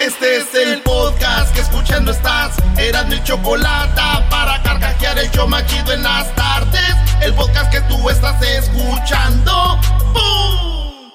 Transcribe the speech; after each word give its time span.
Este 0.00 0.38
es 0.38 0.54
el 0.54 0.80
podcast 0.82 1.54
que 1.54 1.60
escuchando 1.60 2.10
estás. 2.10 2.56
Eran 2.76 3.08
mi 3.08 3.22
chocolate 3.22 4.00
para 4.30 4.60
carcajear 4.62 5.18
el 5.18 5.30
show 5.30 5.46
machido 5.46 5.92
en 5.92 6.02
las 6.02 6.34
tardes. 6.34 6.96
El 7.20 7.32
podcast 7.34 7.70
que 7.70 7.80
tú 7.82 8.10
estás 8.10 8.42
escuchando. 8.42 9.78
¡Bum! 10.12 11.10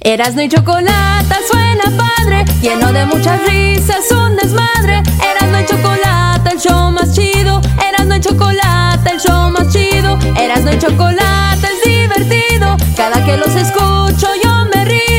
Erasmo 0.00 0.40
y 0.40 0.48
chocolate 0.48 1.36
suena 1.48 1.84
padre, 1.96 2.44
lleno 2.60 2.92
de 2.92 3.06
muchas 3.06 3.40
risas, 3.46 4.10
un 4.10 4.34
desmadre. 4.34 5.02
Erasmo 5.22 5.58
y 5.60 5.66
chocolate, 5.66 6.50
el 6.50 6.58
show 6.58 6.90
más 6.90 7.14
chido. 7.14 7.60
Erasmo 7.88 8.14
y 8.16 8.20
chocolate, 8.20 9.10
el 9.10 9.20
show 9.20 9.50
más 9.50 9.72
chido. 9.72 10.18
Erasmo 10.36 10.72
y 10.72 10.78
chocolate 10.78 11.68
es 11.68 11.84
divertido. 11.84 12.76
Cada 12.96 13.24
que 13.24 13.36
los 13.36 13.54
escucho 13.54 14.28
yo 14.42 14.64
me 14.74 14.84
río. 14.84 15.11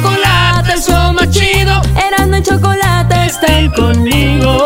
Chocolate, 0.00 0.72
el 0.72 0.80
show 0.82 1.12
más 1.12 1.30
chido. 1.30 1.82
Erasmo 1.94 2.36
y 2.36 2.42
chocolate 2.42 3.26
están 3.26 3.70
conmigo. 3.70 4.56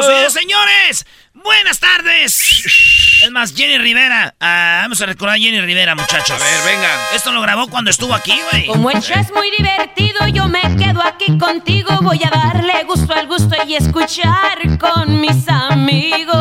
Señores, 0.00 0.32
señores, 0.32 1.06
buenas 1.34 1.80
tardes. 1.80 3.20
Es 3.24 3.30
más, 3.32 3.52
Jenny 3.52 3.78
Rivera. 3.78 4.36
Ah, 4.40 4.80
vamos 4.82 5.00
a 5.02 5.06
recordar 5.06 5.36
a 5.36 5.38
Jenny 5.40 5.60
Rivera, 5.60 5.96
muchachos. 5.96 6.40
A 6.40 6.44
ver, 6.44 6.62
venga. 6.64 6.88
Esto 7.14 7.32
lo 7.32 7.40
grabó 7.40 7.66
cuando 7.66 7.90
estuvo 7.90 8.14
aquí, 8.14 8.40
güey. 8.52 8.66
Como 8.66 8.90
el 8.92 9.00
show 9.00 9.18
es 9.18 9.32
muy 9.32 9.50
divertido, 9.58 10.28
yo 10.28 10.46
me 10.46 10.60
quedo 10.76 11.02
aquí 11.02 11.36
contigo. 11.36 11.98
Voy 12.00 12.20
a 12.24 12.30
darle 12.30 12.84
gusto 12.84 13.12
al 13.12 13.26
gusto 13.26 13.56
y 13.66 13.74
escuchar 13.74 14.78
con 14.78 15.20
mis 15.20 15.48
amigos. 15.48 16.32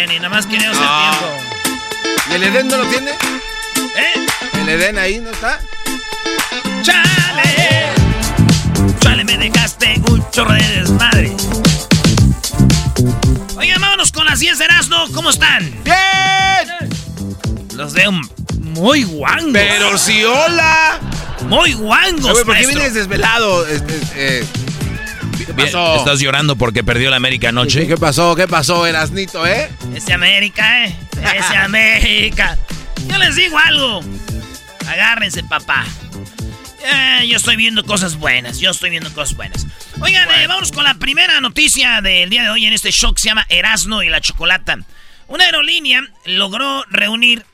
Jenny, 0.00 0.16
nada 0.16 0.30
más 0.30 0.46
quería 0.46 0.70
hacer 0.70 0.82
tiempo. 0.82 2.22
¿Y 2.30 2.34
el 2.34 2.42
Edén 2.44 2.68
no 2.68 2.78
lo 2.78 2.86
tiene? 2.86 3.10
¿Eh? 3.10 4.26
¿El 4.54 4.68
Edén 4.70 4.96
ahí 4.96 5.18
no 5.18 5.28
está? 5.28 5.60
¡Chale! 6.80 7.90
¡Chale, 9.00 9.24
me 9.24 9.36
dejaste 9.36 10.00
un 10.08 10.24
chorro 10.30 10.54
de 10.54 10.66
desmadre! 10.68 11.36
Oigan, 13.58 13.78
vámonos 13.78 14.10
con 14.10 14.24
las 14.24 14.38
10 14.38 14.58
de 14.60 14.64
Erasmo. 14.64 15.06
¿Cómo 15.12 15.28
están? 15.28 15.70
¡Bien! 15.84 16.88
Los 17.74 17.92
veo 17.92 18.10
muy 18.58 19.02
guangos. 19.04 19.52
Pero 19.52 19.98
si 19.98 20.24
hola. 20.24 20.98
Muy 21.42 21.74
guangos, 21.74 22.36
Oye, 22.36 22.44
¿Por 22.46 22.54
qué 22.54 22.62
maestro. 22.62 22.74
vienes 22.78 22.94
desvelado? 22.94 23.66
Eh, 24.16 24.46
¿Qué 25.46 25.54
pasó? 25.54 25.96
Estás 25.96 26.20
llorando 26.20 26.56
porque 26.56 26.84
perdió 26.84 27.10
la 27.10 27.16
América 27.16 27.48
anoche. 27.48 27.86
¿Qué 27.86 27.96
pasó? 27.96 28.34
¿Qué 28.36 28.46
pasó, 28.48 28.86
Erasnito, 28.86 29.46
eh? 29.46 29.70
Ese 29.94 30.12
América, 30.12 30.84
¿eh? 30.84 30.96
Ese 31.36 31.56
América. 31.56 32.58
Yo 33.08 33.18
les 33.18 33.36
digo 33.36 33.58
algo. 33.58 34.00
Agárrense, 34.86 35.42
papá. 35.44 35.84
Eh, 36.82 37.26
yo 37.28 37.36
estoy 37.36 37.56
viendo 37.56 37.84
cosas 37.84 38.16
buenas. 38.16 38.58
Yo 38.58 38.70
estoy 38.70 38.90
viendo 38.90 39.12
cosas 39.12 39.36
buenas. 39.36 39.66
Oigan, 40.00 40.28
eh, 40.30 40.46
vamos 40.46 40.72
con 40.72 40.84
la 40.84 40.94
primera 40.94 41.40
noticia 41.40 42.00
del 42.00 42.30
día 42.30 42.42
de 42.42 42.50
hoy 42.50 42.66
en 42.66 42.72
este 42.72 42.90
show 42.90 43.12
que 43.14 43.20
se 43.20 43.28
llama 43.28 43.46
Erasno 43.48 44.02
y 44.02 44.08
la 44.08 44.20
Chocolata. 44.20 44.78
Una 45.28 45.44
aerolínea 45.44 46.02
logró 46.24 46.84
reunir 46.90 47.44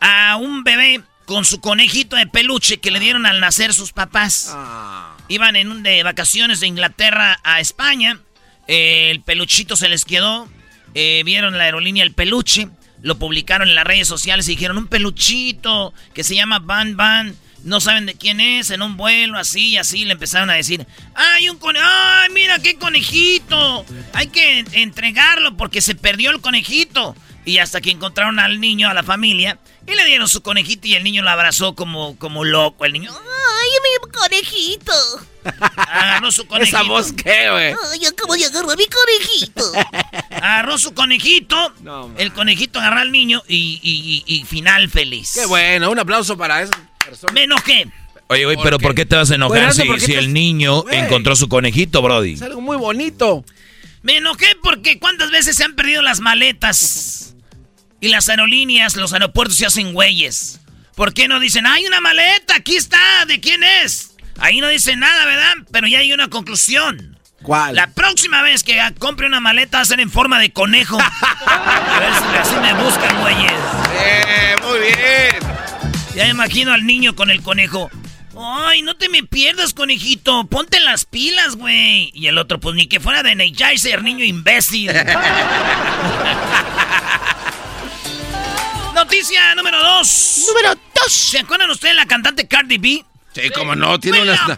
a 0.00 0.36
un 0.36 0.62
bebé 0.62 1.02
con 1.24 1.44
su 1.44 1.60
conejito 1.60 2.16
de 2.16 2.26
peluche 2.26 2.78
que 2.78 2.90
le 2.90 3.00
dieron 3.00 3.26
al 3.26 3.40
nacer 3.40 3.74
sus 3.74 3.92
papás. 3.92 4.52
Ah. 4.54 5.15
Iban 5.28 5.56
en 5.56 5.70
un 5.70 5.82
de 5.82 6.02
vacaciones 6.02 6.60
de 6.60 6.66
Inglaterra 6.66 7.40
a 7.42 7.60
España. 7.60 8.20
Eh, 8.68 9.10
el 9.10 9.20
peluchito 9.22 9.76
se 9.76 9.88
les 9.88 10.04
quedó. 10.04 10.48
Eh, 10.94 11.22
vieron 11.24 11.58
la 11.58 11.64
aerolínea 11.64 12.04
el 12.04 12.12
peluche. 12.12 12.68
Lo 13.02 13.18
publicaron 13.18 13.68
en 13.68 13.74
las 13.74 13.84
redes 13.84 14.08
sociales 14.08 14.48
y 14.48 14.52
dijeron 14.52 14.78
un 14.78 14.86
peluchito 14.86 15.92
que 16.14 16.24
se 16.24 16.34
llama 16.34 16.60
Van 16.60 16.96
Van. 16.96 17.36
No 17.64 17.80
saben 17.80 18.06
de 18.06 18.14
quién 18.14 18.40
es, 18.40 18.70
en 18.70 18.80
un 18.80 18.96
vuelo, 18.96 19.38
así 19.38 19.70
y 19.70 19.76
así. 19.76 20.04
Le 20.04 20.12
empezaron 20.12 20.50
a 20.50 20.54
decir, 20.54 20.86
¡ay, 21.14 21.48
un 21.48 21.58
conejo! 21.58 21.84
¡Ay, 21.84 22.30
mira 22.32 22.60
qué 22.60 22.76
conejito! 22.76 23.84
Hay 24.12 24.28
que 24.28 24.64
entregarlo 24.72 25.56
porque 25.56 25.80
se 25.80 25.96
perdió 25.96 26.30
el 26.30 26.40
conejito. 26.40 27.16
Y 27.44 27.58
hasta 27.58 27.80
que 27.80 27.90
encontraron 27.90 28.38
al 28.38 28.60
niño, 28.60 28.88
a 28.88 28.94
la 28.94 29.02
familia, 29.02 29.58
y 29.86 29.94
le 29.94 30.04
dieron 30.04 30.28
su 30.28 30.42
conejito 30.42 30.86
y 30.88 30.94
el 30.94 31.04
niño 31.04 31.22
lo 31.22 31.30
abrazó 31.30 31.74
como, 31.74 32.16
como 32.18 32.44
loco. 32.44 32.84
El 32.84 32.92
niño, 32.94 33.10
¡Ay, 33.12 33.68
mi 33.82 34.10
conejito! 34.12 34.92
agarró 35.76 36.30
su 36.32 36.46
conejito. 36.48 36.76
¿Esa 36.78 36.88
voz 36.88 37.12
qué, 37.12 37.50
güey? 37.50 37.74
¡Ay, 37.92 38.06
acabo 38.06 38.34
de 38.34 38.44
agarrar 38.46 38.72
a 38.72 38.76
mi 38.76 38.86
conejito! 38.86 39.72
Agarró 40.30 40.78
su 40.78 40.92
conejito. 40.94 41.72
No, 41.80 42.12
el 42.18 42.32
conejito 42.32 42.78
agarró 42.78 43.00
al 43.00 43.10
niño 43.12 43.42
y, 43.48 43.80
y- 43.82 44.24
y- 44.26 44.40
y 44.40 44.44
final 44.44 44.88
feliz. 44.90 45.32
Qué 45.34 45.46
bueno, 45.46 45.90
un 45.90 45.98
aplauso 45.98 46.36
para 46.36 46.62
esa 46.62 46.72
persona. 47.04 47.32
Me 47.32 47.44
enojé. 47.44 47.86
Oye, 48.28 48.44
güey, 48.44 48.56
¿Por 48.56 48.64
pero 48.64 48.78
qué? 48.78 48.82
¿por 48.86 48.94
qué 48.94 49.06
te 49.06 49.16
vas 49.16 49.30
a 49.30 49.36
enojar 49.36 49.58
Bueno, 49.58 49.72
si, 49.72 49.84
¿por 49.84 49.96
qué 49.96 50.06
si 50.06 50.12
te- 50.12 50.18
el 50.18 50.32
niño 50.32 50.84
encontró 50.90 51.36
su 51.36 51.48
conejito, 51.48 52.02
Brody? 52.02 52.34
Es 52.34 52.42
algo 52.42 52.60
muy 52.60 52.76
bonito. 52.76 53.44
Me 54.02 54.16
enojé 54.18 54.46
porque 54.62 54.98
cuántas 54.98 55.30
veces 55.30 55.56
se 55.56 55.64
han 55.64 55.74
perdido 55.74 56.02
las 56.02 56.20
maletas. 56.20 57.34
Y 58.00 58.08
las 58.08 58.28
aerolíneas, 58.28 58.96
los 58.96 59.12
aeropuertos 59.12 59.56
se 59.56 59.66
hacen 59.66 59.92
güeyes. 59.92 60.60
¿Por 60.94 61.12
qué 61.12 61.28
no 61.28 61.40
dicen, 61.40 61.66
hay 61.66 61.86
una 61.86 62.00
maleta, 62.00 62.56
aquí 62.56 62.76
está, 62.76 63.26
¿de 63.26 63.40
quién 63.40 63.62
es? 63.62 64.14
Ahí 64.38 64.60
no 64.60 64.68
dicen 64.68 65.00
nada, 65.00 65.24
¿verdad? 65.26 65.54
Pero 65.70 65.86
ya 65.86 65.98
hay 65.98 66.12
una 66.12 66.28
conclusión. 66.28 67.18
¿Cuál? 67.42 67.74
La 67.74 67.88
próxima 67.88 68.42
vez 68.42 68.62
que 68.62 68.80
compre 68.98 69.26
una 69.26 69.40
maleta 69.40 69.78
va 69.78 69.82
a 69.82 69.86
ser 69.86 70.00
en 70.00 70.10
forma 70.10 70.38
de 70.38 70.52
conejo. 70.52 70.98
A 71.46 71.98
ver 72.00 72.12
si 72.12 72.36
así 72.38 72.56
me 72.60 72.72
buscan, 72.82 73.20
güeyes. 73.20 73.52
Eh, 73.94 74.56
muy 74.62 74.78
bien. 74.78 75.36
Ya 76.14 76.24
me 76.24 76.30
imagino 76.30 76.72
al 76.72 76.86
niño 76.86 77.14
con 77.14 77.30
el 77.30 77.42
conejo. 77.42 77.90
Ay, 78.38 78.82
no 78.82 78.96
te 78.96 79.08
me 79.08 79.22
pierdas, 79.22 79.72
conejito. 79.72 80.46
Ponte 80.46 80.80
las 80.80 81.04
pilas, 81.04 81.56
güey. 81.56 82.10
Y 82.14 82.26
el 82.26 82.36
otro, 82.38 82.60
pues 82.60 82.74
ni 82.74 82.86
que 82.86 83.00
fuera 83.00 83.22
de 83.22 83.32
Energizer, 83.32 84.02
niño 84.02 84.24
imbécil. 84.24 84.90
Noticia 89.10 89.54
número 89.54 89.78
dos. 89.80 90.46
Número 90.48 90.74
2. 90.74 91.12
¿Se 91.12 91.38
acuerdan 91.38 91.70
ustedes 91.70 91.92
de 91.92 91.96
la 91.96 92.06
cantante 92.06 92.48
Cardi 92.48 92.76
B? 92.76 93.04
Sí, 93.32 93.50
como 93.50 93.76
no, 93.76 94.00
tiene 94.00 94.18
Well, 94.18 94.30
unas... 94.30 94.56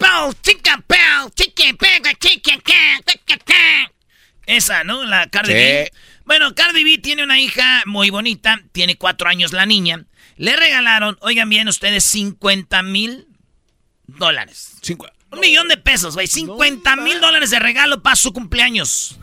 Esa, 4.47 4.85
¿no? 4.85 5.05
La 5.05 5.27
Cardi 5.29 5.53
Sí. 5.53 5.59
B. 5.59 5.93
Bueno, 6.25 6.55
Cardi 6.55 6.83
B 6.83 6.97
tiene 6.97 7.25
una 7.25 7.39
hija 7.39 7.83
muy 7.85 8.09
bonita, 8.09 8.59
tiene 8.73 8.97
cuatro 8.97 9.29
años 9.29 9.53
la 9.53 9.67
niña. 9.67 10.07
Le 10.39 10.57
regalaron, 10.57 11.19
oigan 11.21 11.51
bien 11.51 11.69
ustedes, 11.69 12.05
50 12.05 12.83
mil 12.83 13.27
dólares. 14.07 14.79
Cinco- 14.81 15.11
Un 15.31 15.41
millón 15.41 15.69
de 15.69 15.77
pesos, 15.77 16.15
güey. 16.15 16.27
50 16.27 16.97
mil 16.97 17.21
dólares 17.21 17.51
de 17.51 17.59
regalo 17.59 18.03
para 18.03 18.17
su 18.17 18.33
cumpleaños. 18.33 19.19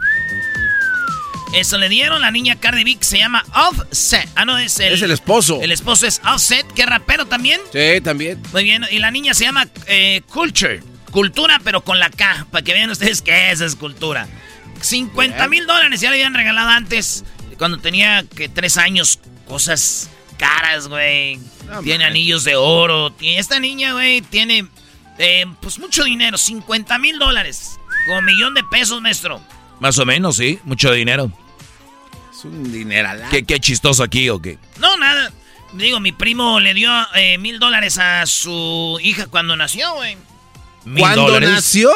Eso 1.53 1.77
le 1.77 1.89
dieron. 1.89 2.21
La 2.21 2.31
niña 2.31 2.56
Cardi 2.59 2.83
B 2.83 2.97
que 2.97 3.06
se 3.06 3.18
llama 3.18 3.45
Offset. 3.53 4.27
Ah, 4.36 4.45
no, 4.45 4.57
es 4.57 4.80
el... 4.80 4.94
Es 4.94 5.01
el 5.01 5.12
esposo. 5.12 5.62
El 5.62 5.71
esposo 5.71 6.06
es 6.06 6.21
Offset, 6.25 6.65
que 6.74 6.81
es 6.81 6.88
rapero 6.88 7.25
también. 7.25 7.62
Sí, 7.71 8.01
también. 8.01 8.42
Muy 8.51 8.63
bien. 8.63 8.86
Y 8.92 9.00
la 9.00 9.12
niña 9.12 9.33
se 9.33 9.45
llama 9.45 9.68
eh, 9.88 10.21
Culture. 10.27 10.81
Cultura, 11.12 11.62
pero 11.63 11.81
con 11.81 12.00
la 12.00 12.09
K. 12.09 12.47
Para 12.51 12.63
que 12.63 12.74
vean 12.74 12.89
ustedes 12.89 13.21
qué 13.21 13.51
es, 13.51 13.62
es 13.62 13.75
cultura. 13.75 14.27
50 14.81 15.47
mil 15.47 15.65
dólares 15.65 16.01
ya 16.01 16.09
le 16.09 16.18
habían 16.18 16.33
regalado 16.33 16.69
antes. 16.69 17.24
Cuando 17.57 17.77
tenía 17.80 18.24
que 18.36 18.50
tres 18.50 18.77
años. 18.77 19.19
Cosas 19.47 20.09
caras, 20.38 20.88
güey. 20.88 21.39
No 21.69 21.81
tiene 21.81 22.03
anillos 22.03 22.44
de 22.44 22.56
oro. 22.56 23.15
Y 23.19 23.36
esta 23.36 23.59
niña, 23.59 23.94
güey, 23.94 24.21
tiene 24.21 24.68
eh, 25.18 25.45
pues 25.62 25.80
mucho 25.80 26.03
dinero. 26.03 26.38
50 26.38 26.97
mil 26.97 27.18
dólares. 27.19 27.77
Como 28.07 28.21
millón 28.21 28.53
de 28.53 28.63
pesos, 28.63 29.01
maestro. 29.01 29.42
Más 29.80 29.98
o 29.98 30.06
menos, 30.06 30.38
sí. 30.38 30.60
Mucho 30.63 30.92
dinero. 30.92 31.31
Es 32.31 32.45
un 32.45 32.72
dineral. 32.72 33.24
¿Qué, 33.30 33.44
qué 33.44 33.60
chistoso 33.60 34.04
aquí 34.04 34.30
o 34.30 34.42
qué? 34.42 34.57
No, 34.77 34.95
nada. 34.98 35.31
Digo, 35.74 36.00
mi 36.00 36.12
primo 36.12 36.60
le 36.60 36.74
dio 36.74 36.92
eh, 37.16 37.38
mil 37.38 37.60
dólares 37.60 37.98
a 37.98 38.25
su 38.25 38.98
hija 39.01 39.27
cuando 39.27 39.56
nació, 39.57 39.94
güey. 39.95 40.18
¿Mil 40.86 41.01
¿Cuándo 41.01 41.24
dólares? 41.24 41.50
nació? 41.50 41.92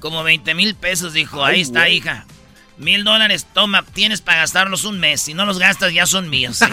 Como 0.00 0.22
20 0.22 0.54
mil 0.54 0.74
pesos, 0.74 1.12
dijo. 1.14 1.44
Ahí 1.44 1.62
está, 1.62 1.88
hija. 1.88 2.26
Mil 2.76 3.04
dólares, 3.04 3.46
toma, 3.54 3.82
tienes 3.82 4.20
para 4.20 4.40
gastarlos 4.40 4.84
un 4.84 5.00
mes. 5.00 5.22
Si 5.22 5.32
no 5.32 5.46
los 5.46 5.58
gastas, 5.58 5.94
ya 5.94 6.04
son 6.04 6.28
míos. 6.28 6.56
Se 6.58 6.66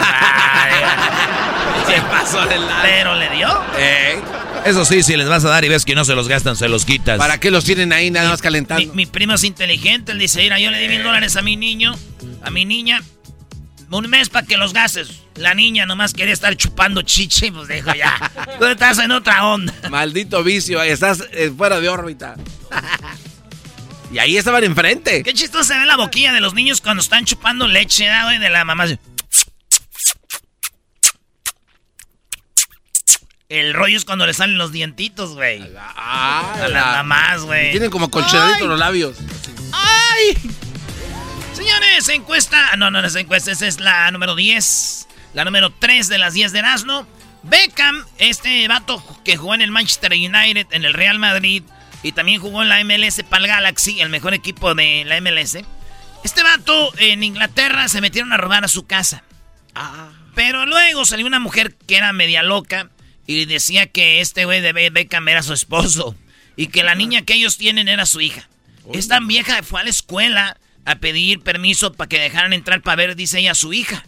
pasó 2.02 2.44
de 2.46 2.58
lado. 2.58 2.78
Pero 2.82 3.14
le 3.14 3.30
dio. 3.30 3.48
Eh, 3.78 4.20
Eso 4.64 4.84
sí, 4.84 5.02
si 5.02 5.16
les 5.16 5.28
vas 5.28 5.44
a 5.44 5.48
dar 5.50 5.64
y 5.64 5.68
ves 5.68 5.84
que 5.84 5.94
no 5.94 6.04
se 6.04 6.14
los 6.14 6.26
gastan, 6.28 6.56
se 6.56 6.68
los 6.68 6.84
quitas. 6.84 7.18
¿Para 7.18 7.38
qué 7.38 7.50
los 7.50 7.64
tienen 7.64 7.92
ahí 7.92 8.10
nada 8.10 8.30
más 8.30 8.40
Mi, 8.40 8.42
calentando? 8.42 8.94
mi 8.94 9.06
primo 9.06 9.34
es 9.34 9.44
inteligente. 9.44 10.12
Él 10.12 10.18
dice: 10.18 10.40
Mira, 10.42 10.58
yo 10.58 10.70
le 10.70 10.78
di 10.78 10.88
mil 10.88 11.02
dólares 11.02 11.36
a 11.36 11.42
mi 11.42 11.56
niño, 11.56 11.94
a 12.42 12.50
mi 12.50 12.64
niña. 12.64 13.02
Un 13.90 14.08
mes 14.10 14.28
para 14.28 14.44
que 14.46 14.56
los 14.56 14.72
gastes. 14.72 15.20
La 15.36 15.54
niña 15.54 15.86
nomás 15.86 16.14
quería 16.14 16.32
estar 16.32 16.56
chupando 16.56 17.02
chiche. 17.02 17.52
Pues 17.52 17.68
dijo 17.68 17.94
ya. 17.94 18.32
Tú 18.58 18.64
estás 18.66 18.98
en 18.98 19.12
otra 19.12 19.46
onda. 19.46 19.72
Maldito 19.88 20.42
vicio, 20.42 20.82
estás 20.82 21.22
eh, 21.32 21.52
fuera 21.56 21.78
de 21.78 21.88
órbita. 21.88 22.34
y 24.12 24.18
ahí 24.18 24.36
estaban 24.36 24.64
enfrente. 24.64 25.22
Qué 25.22 25.32
chistoso 25.32 25.64
se 25.64 25.78
ve 25.78 25.86
la 25.86 25.96
boquilla 25.96 26.32
de 26.32 26.40
los 26.40 26.54
niños 26.54 26.80
cuando 26.80 27.02
están 27.02 27.24
chupando 27.24 27.68
leche, 27.68 28.04
¿verdad, 28.04 28.24
güey? 28.24 28.38
De 28.38 28.50
la 28.50 28.64
mamá. 28.64 28.86
El 33.48 33.74
rollo 33.74 33.96
es 33.96 34.04
cuando 34.04 34.26
le 34.26 34.32
salen 34.34 34.56
los 34.58 34.72
dientitos, 34.72 35.34
güey. 35.34 35.62
Ah, 35.78 36.54
A 36.64 36.68
las 36.68 36.84
mamás, 36.96 37.42
güey. 37.42 37.70
Tienen 37.72 37.90
como 37.90 38.10
colchonaditos 38.10 38.66
los 38.68 38.78
labios. 38.78 39.16
¡Ay! 39.72 40.36
Señores, 41.52 42.08
encuesta. 42.08 42.70
ah, 42.72 42.76
No, 42.76 42.90
no, 42.90 43.00
no 43.02 43.06
es 43.08 43.14
encuesta, 43.16 43.52
esa 43.52 43.66
es 43.66 43.80
la 43.80 44.10
número 44.10 44.34
10. 44.34 45.08
La 45.34 45.44
número 45.44 45.70
3 45.70 46.08
de 46.08 46.18
las 46.18 46.32
10 46.34 46.52
de 46.52 46.58
Erasmo. 46.60 47.06
Beckham, 47.42 48.04
este 48.18 48.66
vato 48.68 49.02
que 49.24 49.36
jugó 49.36 49.54
en 49.54 49.60
el 49.60 49.70
Manchester 49.70 50.12
United, 50.12 50.66
en 50.70 50.84
el 50.86 50.94
Real 50.94 51.18
Madrid 51.18 51.62
y 52.02 52.12
también 52.12 52.40
jugó 52.40 52.62
en 52.62 52.70
la 52.70 52.82
MLS 52.84 53.22
para 53.28 53.42
el 53.44 53.48
Galaxy, 53.48 54.00
el 54.00 54.08
mejor 54.08 54.32
equipo 54.32 54.74
de 54.74 55.04
la 55.04 55.20
MLS. 55.20 55.58
Este 56.22 56.42
vato 56.42 56.92
en 56.96 57.22
Inglaterra 57.22 57.88
se 57.88 58.00
metieron 58.00 58.32
a 58.32 58.38
robar 58.38 58.64
a 58.64 58.68
su 58.68 58.86
casa. 58.86 59.22
Pero 60.34 60.64
luego 60.64 61.04
salió 61.04 61.26
una 61.26 61.38
mujer 61.40 61.74
que 61.86 61.96
era 61.98 62.12
media 62.14 62.42
loca 62.42 62.88
y 63.26 63.44
decía 63.46 63.86
que 63.86 64.20
este 64.20 64.44
güey 64.44 64.60
de 64.60 64.72
Be- 64.72 64.90
Beckham 64.90 65.28
era 65.28 65.42
su 65.42 65.52
esposo 65.52 66.14
y 66.56 66.68
que 66.68 66.82
la 66.82 66.94
niña 66.94 67.22
que 67.22 67.34
ellos 67.34 67.56
tienen 67.56 67.88
era 67.88 68.06
su 68.06 68.20
hija. 68.20 68.48
Esta 68.92 69.18
vieja 69.20 69.62
fue 69.62 69.80
a 69.80 69.84
la 69.84 69.90
escuela 69.90 70.58
a 70.84 70.96
pedir 70.96 71.40
permiso 71.40 71.94
para 71.94 72.08
que 72.08 72.18
dejaran 72.20 72.52
entrar 72.52 72.82
para 72.82 72.96
ver, 72.96 73.16
dice 73.16 73.38
ella, 73.38 73.52
a 73.52 73.54
su 73.54 73.72
hija. 73.72 74.04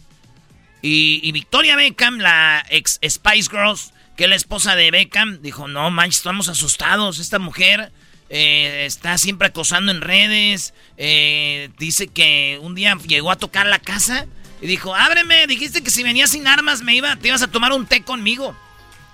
Y, 0.83 1.19
y 1.23 1.31
Victoria 1.31 1.75
Beckham, 1.75 2.19
la 2.19 2.63
ex 2.69 2.99
Spice 3.03 3.49
Girls, 3.49 3.91
que 4.15 4.25
es 4.25 4.29
la 4.29 4.35
esposa 4.35 4.75
de 4.75 4.91
Beckham, 4.91 5.41
dijo, 5.41 5.67
no 5.67 5.89
manches, 5.89 6.17
estamos 6.17 6.47
asustados. 6.49 7.17
Esta 7.17 7.39
mujer 7.39 7.91
eh, 8.29 8.83
está 8.85 9.17
siempre 9.17 9.47
acosando 9.47 9.91
en 9.91 10.01
redes. 10.01 10.75
eh, 10.97 11.69
dice 11.79 12.07
que 12.07 12.59
un 12.61 12.75
día 12.75 12.95
llegó 13.07 13.31
a 13.31 13.37
tocar 13.37 13.65
la 13.65 13.79
casa 13.79 14.27
y 14.61 14.67
dijo, 14.67 14.93
ábreme, 14.93 15.47
dijiste 15.47 15.81
que 15.81 15.89
si 15.89 16.03
venías 16.03 16.29
sin 16.29 16.47
armas 16.47 16.83
me 16.83 16.95
iba, 16.95 17.15
te 17.15 17.29
ibas 17.29 17.41
a 17.41 17.47
tomar 17.47 17.71
un 17.73 17.87
té 17.87 18.03
conmigo. 18.03 18.55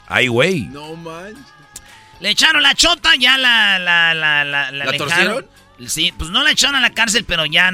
Ay, 0.07 0.27
güey. 0.27 0.61
No 0.61 0.95
manches. 0.95 1.43
Le 2.19 2.29
echaron 2.29 2.61
la 2.63 2.73
chota, 2.75 3.11
ya 3.19 3.37
la... 3.37 3.79
¿La, 3.79 4.13
la, 4.13 4.43
la, 4.45 4.71
la, 4.71 4.85
¿La 4.85 4.91
dejaron. 4.91 4.97
torcieron? 4.97 5.45
Sí, 5.87 6.13
pues 6.17 6.29
no 6.29 6.43
la 6.43 6.51
echaron 6.51 6.75
a 6.75 6.81
la 6.81 6.91
cárcel, 6.91 7.25
pero 7.25 7.45
ya 7.45 7.71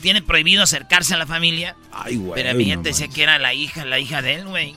tiene 0.00 0.22
prohibido 0.22 0.62
acercarse 0.64 1.14
a 1.14 1.18
la 1.18 1.26
familia. 1.26 1.76
Ay, 1.92 2.16
güey. 2.16 2.42
Pero 2.42 2.56
mi 2.56 2.64
no 2.64 2.70
gente 2.70 2.88
decía 2.88 3.06
manches. 3.06 3.14
que 3.14 3.22
era 3.22 3.38
la 3.38 3.54
hija, 3.54 3.84
la 3.84 3.98
hija 4.00 4.22
de 4.22 4.34
él, 4.36 4.46
güey. 4.46 4.74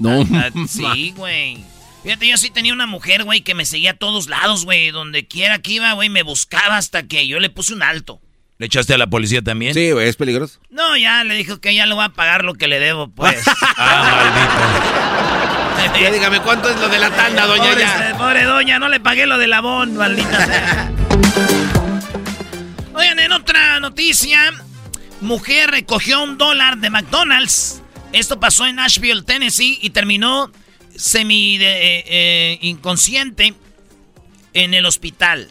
No, 0.00 0.26
Ah, 0.34 0.50
sí, 0.68 1.12
güey. 1.16 1.62
Fíjate, 2.02 2.26
yo 2.28 2.36
sí 2.36 2.50
tenía 2.50 2.72
una 2.72 2.86
mujer, 2.86 3.22
güey, 3.24 3.42
que 3.42 3.54
me 3.54 3.64
seguía 3.64 3.92
a 3.92 3.96
todos 3.96 4.28
lados, 4.28 4.64
güey. 4.64 4.90
Donde 4.90 5.26
quiera 5.28 5.60
que 5.60 5.72
iba, 5.72 5.92
güey, 5.92 6.08
me 6.08 6.22
buscaba 6.24 6.76
hasta 6.76 7.04
que 7.04 7.26
yo 7.28 7.38
le 7.40 7.50
puse 7.50 7.72
un 7.74 7.82
alto. 7.82 8.20
¿Le 8.58 8.66
echaste 8.66 8.94
a 8.94 8.98
la 8.98 9.06
policía 9.08 9.42
también? 9.42 9.74
Sí, 9.74 9.90
güey, 9.92 10.08
es 10.08 10.16
peligroso. 10.16 10.58
No, 10.70 10.96
ya 10.96 11.22
le 11.24 11.34
dijo 11.34 11.60
que 11.60 11.74
ya 11.74 11.86
le 11.86 11.94
voy 11.94 12.04
a 12.04 12.08
pagar 12.10 12.44
lo 12.44 12.54
que 12.54 12.66
le 12.68 12.78
debo, 12.80 13.08
pues. 13.08 13.42
Ah, 13.76 15.23
Ya 16.00 16.10
dígame, 16.10 16.40
¿cuánto 16.40 16.68
es 16.70 16.78
lo 16.80 16.88
de 16.88 16.98
la 16.98 17.10
tanda, 17.10 17.46
doña 17.46 17.62
pobre, 17.70 17.80
ya? 17.82 18.14
pobre 18.18 18.44
doña, 18.44 18.78
no 18.78 18.88
le 18.88 19.00
pagué 19.00 19.26
lo 19.26 19.38
del 19.38 19.52
abón, 19.52 19.96
maldita 19.96 20.46
sea. 20.46 20.92
Oigan, 22.94 23.18
en 23.18 23.32
otra 23.32 23.80
noticia, 23.80 24.38
mujer 25.20 25.70
recogió 25.70 26.22
un 26.22 26.38
dólar 26.38 26.78
de 26.78 26.90
McDonald's. 26.90 27.82
Esto 28.12 28.38
pasó 28.38 28.66
en 28.66 28.76
Nashville, 28.76 29.22
Tennessee, 29.22 29.78
y 29.82 29.90
terminó 29.90 30.50
semi 30.96 31.58
de- 31.58 31.98
eh, 31.98 32.04
eh, 32.06 32.58
inconsciente 32.62 33.54
en 34.52 34.74
el 34.74 34.86
hospital. 34.86 35.50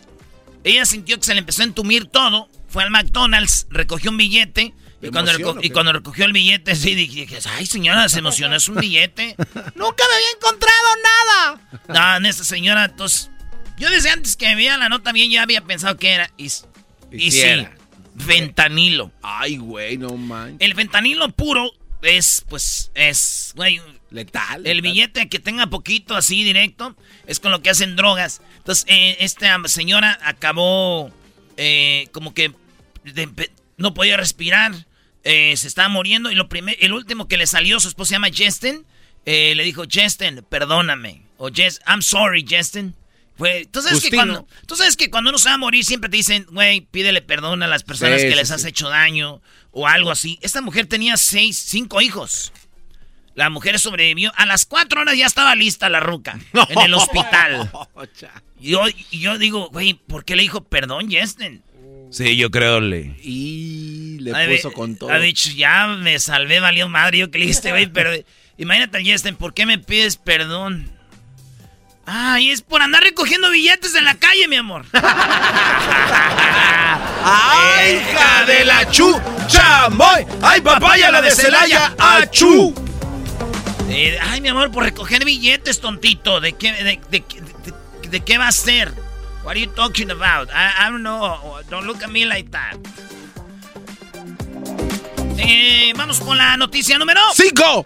Ella 0.63 0.86
sintió 0.86 1.18
que 1.18 1.25
se 1.25 1.33
le 1.33 1.39
empezó 1.39 1.62
a 1.62 1.65
entumir 1.65 2.06
todo, 2.06 2.47
fue 2.69 2.83
al 2.83 2.91
McDonald's, 2.91 3.68
recogió 3.69 4.09
un 4.12 4.18
billete. 4.18 4.74
Y 5.03 5.07
¿De 5.07 5.11
cuando, 5.11 5.31
emoción 5.31 5.59
y 5.61 5.69
cuando 5.71 5.91
recogió 5.91 6.23
el 6.23 6.31
billete, 6.31 6.77
sí, 6.77 6.95
dije, 6.95 7.27
ay 7.57 7.65
señora, 7.65 8.07
se 8.07 8.19
emocionó, 8.19 8.55
es 8.55 8.69
un 8.69 8.75
billete. 8.75 9.35
Nunca 9.75 10.03
me 10.07 10.15
había 10.15 10.31
encontrado 10.38 10.88
nada. 11.89 12.19
No, 12.19 12.27
esta 12.29 12.45
señora, 12.45 12.85
entonces, 12.85 13.29
yo 13.77 13.89
desde 13.89 14.11
antes 14.11 14.38
que 14.38 14.45
me 14.47 14.55
veía 14.55 14.77
la 14.77 14.88
nota 14.88 15.11
bien, 15.11 15.29
ya 15.29 15.44
había 15.44 15.59
pensado 15.59 15.97
que 15.97 16.11
era. 16.11 16.31
Y, 16.38 16.45
y 17.11 17.31
sí, 17.31 17.41
era. 17.41 17.75
fentanilo. 18.17 19.11
Ay, 19.21 19.57
güey, 19.57 19.97
no 19.97 20.15
manches. 20.15 20.61
El 20.61 20.73
fentanilo 20.73 21.29
puro 21.31 21.69
es, 22.01 22.45
pues, 22.47 22.89
es, 22.95 23.51
güey, 23.57 23.81
Letal. 24.09 24.65
el 24.65 24.77
letal. 24.77 24.81
billete 24.81 25.27
que 25.27 25.39
tenga 25.39 25.67
poquito 25.67 26.15
así 26.15 26.45
directo 26.45 26.95
es 27.27 27.41
con 27.41 27.51
lo 27.51 27.61
que 27.61 27.71
hacen 27.71 27.97
drogas. 27.97 28.41
Entonces, 28.59 28.85
eh, 28.88 29.17
esta 29.19 29.59
señora 29.65 30.17
acabó 30.23 31.12
eh, 31.57 32.07
como 32.13 32.33
que 32.33 32.53
de 33.03 33.27
no 33.77 33.93
podía 33.93 34.17
respirar, 34.17 34.74
eh, 35.24 35.56
se 35.58 35.68
estaba 35.68 35.89
muriendo 35.89 36.32
y 36.32 36.36
lo 36.36 36.50
primer, 36.50 36.77
el 36.80 36.94
último 36.94 37.27
que 37.27 37.38
le 37.38 37.48
salió, 37.48 37.80
su 37.80 37.88
esposa 37.88 38.10
se 38.10 38.15
llama 38.15 38.27
Justin, 38.36 38.86
eh, 39.25 39.53
le 39.56 39.63
dijo, 39.63 39.84
Justin, 39.92 40.46
perdóname. 40.50 41.24
O 41.38 41.50
Jess, 41.50 41.80
I'm 41.88 42.01
sorry, 42.01 42.46
Justin. 42.50 42.96
¿tú, 43.72 43.82
sabes 43.82 44.01
que 44.01 44.12
cuando, 44.12 44.48
tú 44.68 44.75
sabes 44.75 44.96
que 44.96 45.10
cuando 45.10 45.30
uno 45.30 45.39
se 45.39 45.50
va 45.50 45.56
a 45.56 45.58
morir 45.58 45.84
siempre 45.84 46.10
te 46.10 46.18
dicen, 46.18 46.46
güey, 46.51 46.82
pídele 46.82 47.22
perdón 47.22 47.63
a 47.63 47.68
las 47.68 47.84
personas 47.84 48.22
Sí, 48.22 48.27
que 48.27 48.32
sí, 48.34 48.38
les 48.38 48.48
sí. 48.50 48.53
has 48.53 48.65
hecho 48.65 48.89
daño 48.89 49.42
o 49.72 49.88
algo 49.88 50.12
así. 50.12 50.38
Esta 50.42 50.62
mujer 50.62 50.86
tenía 50.88 51.18
seis, 51.18 51.58
cinco 51.58 52.01
hijos. 52.01 52.53
La 53.36 53.50
mujer 53.50 53.80
sobrevivió. 53.80 54.32
A 54.36 54.46
las 54.46 54.65
cuatro 54.65 55.01
horas 55.01 55.18
ya 55.18 55.25
estaba 55.25 55.56
lista 55.56 55.89
la 55.89 56.00
ruca. 56.00 56.39
En 56.70 56.80
el 56.80 56.94
hospital. 56.94 57.72
Y 58.60 58.70
yo, 58.70 58.86
yo 59.12 59.38
digo, 59.38 59.68
güey, 59.72 59.94
¿por 59.94 60.24
qué 60.24 60.38
le 60.38 60.44
dijo 60.44 60.63
perdón, 60.63 61.10
Justin? 61.12 61.62
Sí, 62.13 62.38
yo 62.38 62.51
creo 62.51 62.79
le. 62.79 63.15
Y 63.24 64.20
le 64.22 64.32
puso 64.55 64.72
con 64.72 64.96
todo. 64.96 65.10
Ha 65.12 65.17
dicho, 65.20 65.50
ya 65.55 65.88
me 65.88 66.20
salvé, 66.20 66.60
valió 66.60 66.88
madre. 66.88 67.17
Yo 67.17 67.32
que 67.32 67.39
le 67.39 67.46
dijiste, 67.46 67.72
güey, 67.72 67.88
pero 67.88 68.12
imagínate, 68.58 69.03
Justin, 69.03 69.36
¿por 69.36 69.53
qué 69.53 69.65
me 69.65 69.79
pides 69.79 70.17
perdón? 70.17 70.91
Ay, 72.05 72.50
es 72.51 72.62
por 72.62 72.82
andar 72.82 73.01
recogiendo 73.01 73.50
billetes 73.50 73.96
en 73.96 74.03
la 74.05 74.15
calle, 74.15 74.48
mi 74.50 74.58
amor. 74.58 74.86
¡Ay, 77.24 78.01
hija 78.12 78.46
de 78.46 78.65
la 78.65 78.89
chu! 78.91 79.20
¡Chamoy! 79.48 80.25
¡Ay, 80.41 80.62
papaya, 80.62 81.10
la 81.12 81.22
de 81.22 81.32
Celaya! 81.32 81.96
¡Achú! 81.98 82.75
Eh, 83.89 84.17
ay, 84.22 84.41
mi 84.41 84.50
amor, 84.50 84.72
por 84.72 84.84
recoger 84.84 85.24
billetes, 85.25 85.79
tontito. 85.79 86.41
¿De 86.41 86.53
qué, 86.53 86.74
de, 86.74 86.84
de- 86.84 87.24
de- 87.24 88.10
de 88.10 88.20
qué 88.20 88.38
va 88.38 88.48
a 88.50 88.51
ser? 88.51 88.91
What 89.43 89.55
are 89.55 89.59
you 89.59 89.67
talking 89.67 90.12
about? 90.12 90.50
I, 90.51 90.88
I 90.88 90.89
don't 90.89 91.03
know. 91.03 91.59
Don't 91.69 91.85
look 91.85 92.03
at 92.03 92.09
me 92.09 92.25
like 92.25 92.50
that. 92.51 92.77
Eh, 95.38 95.93
vamos 95.95 96.19
con 96.19 96.38
la 96.38 96.55
noticia 96.57 96.97
número 96.97 97.19
¡Cinco! 97.33 97.85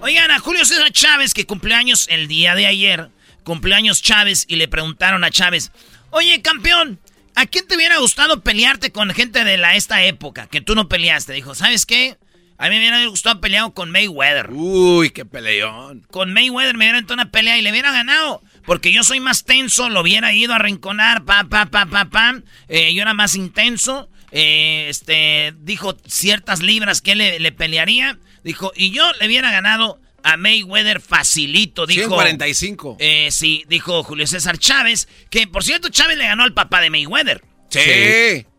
Oigan, 0.00 0.30
a 0.30 0.38
Julio 0.38 0.64
César 0.64 0.90
Chávez, 0.92 1.32
que 1.32 1.46
cumpleaños 1.46 2.06
el 2.08 2.28
día 2.28 2.54
de 2.54 2.66
ayer, 2.66 3.10
cumpleaños 3.44 4.02
Chávez, 4.02 4.44
y 4.46 4.56
le 4.56 4.68
preguntaron 4.68 5.24
a 5.24 5.30
Chávez, 5.30 5.72
oye, 6.10 6.42
campeón, 6.42 7.00
¿A 7.38 7.46
quién 7.46 7.68
te 7.68 7.76
hubiera 7.76 7.98
gustado 7.98 8.40
pelearte 8.40 8.90
con 8.90 9.10
gente 9.10 9.44
de 9.44 9.58
la, 9.58 9.76
esta 9.76 10.02
época 10.02 10.48
que 10.48 10.60
tú 10.60 10.74
no 10.74 10.88
peleaste? 10.88 11.34
Dijo, 11.34 11.54
¿sabes 11.54 11.86
qué? 11.86 12.18
A 12.56 12.64
mí 12.68 12.70
me 12.70 12.80
hubiera 12.80 13.06
gustado 13.06 13.40
pelear 13.40 13.72
con 13.72 13.92
Mayweather. 13.92 14.50
Uy, 14.50 15.10
qué 15.10 15.24
peleón. 15.24 16.04
Con 16.10 16.32
Mayweather 16.32 16.76
me 16.76 16.86
hubiera 16.86 16.98
entrado 16.98 17.22
una 17.22 17.30
pelea 17.30 17.56
y 17.56 17.62
le 17.62 17.70
hubiera 17.70 17.92
ganado. 17.92 18.42
Porque 18.68 18.92
yo 18.92 19.02
soy 19.02 19.18
más 19.18 19.44
tenso, 19.44 19.88
lo 19.88 20.02
hubiera 20.02 20.34
ido 20.34 20.52
a 20.52 20.58
rinconar, 20.58 21.24
pa, 21.24 21.44
pa, 21.44 21.64
pa, 21.70 21.86
pa, 21.86 22.04
pa. 22.10 22.42
Eh, 22.68 22.92
yo 22.92 23.00
era 23.00 23.14
más 23.14 23.34
intenso. 23.34 24.10
Eh, 24.30 24.88
este, 24.90 25.54
dijo 25.60 25.96
ciertas 26.06 26.60
libras 26.60 27.00
que 27.00 27.14
le, 27.14 27.40
le 27.40 27.50
pelearía. 27.50 28.18
Dijo, 28.44 28.70
y 28.76 28.90
yo 28.90 29.10
le 29.18 29.26
hubiera 29.26 29.50
ganado 29.50 30.02
a 30.22 30.36
Mayweather 30.36 31.00
facilito, 31.00 31.86
dijo. 31.86 32.08
145. 32.08 32.98
Eh, 33.00 33.28
sí, 33.30 33.64
dijo 33.70 34.02
Julio 34.02 34.26
César 34.26 34.58
Chávez, 34.58 35.08
que 35.30 35.46
por 35.46 35.64
cierto 35.64 35.88
Chávez 35.88 36.18
le 36.18 36.26
ganó 36.26 36.42
al 36.42 36.52
papá 36.52 36.82
de 36.82 36.90
Mayweather. 36.90 37.42
Sí. 37.70 37.80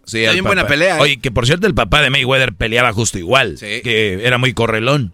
Sí, 0.06 0.22
Está 0.22 0.32
bien 0.32 0.44
buena 0.44 0.66
pelea. 0.66 0.98
¿eh? 0.98 1.02
Oye, 1.02 1.18
que 1.20 1.30
por 1.30 1.46
cierto 1.46 1.68
el 1.68 1.76
papá 1.76 2.02
de 2.02 2.10
Mayweather 2.10 2.56
peleaba 2.56 2.92
justo 2.94 3.20
igual. 3.20 3.60
Sí. 3.60 3.82
Que 3.84 4.26
era 4.26 4.40
muy 4.40 4.54
correlón. 4.56 5.14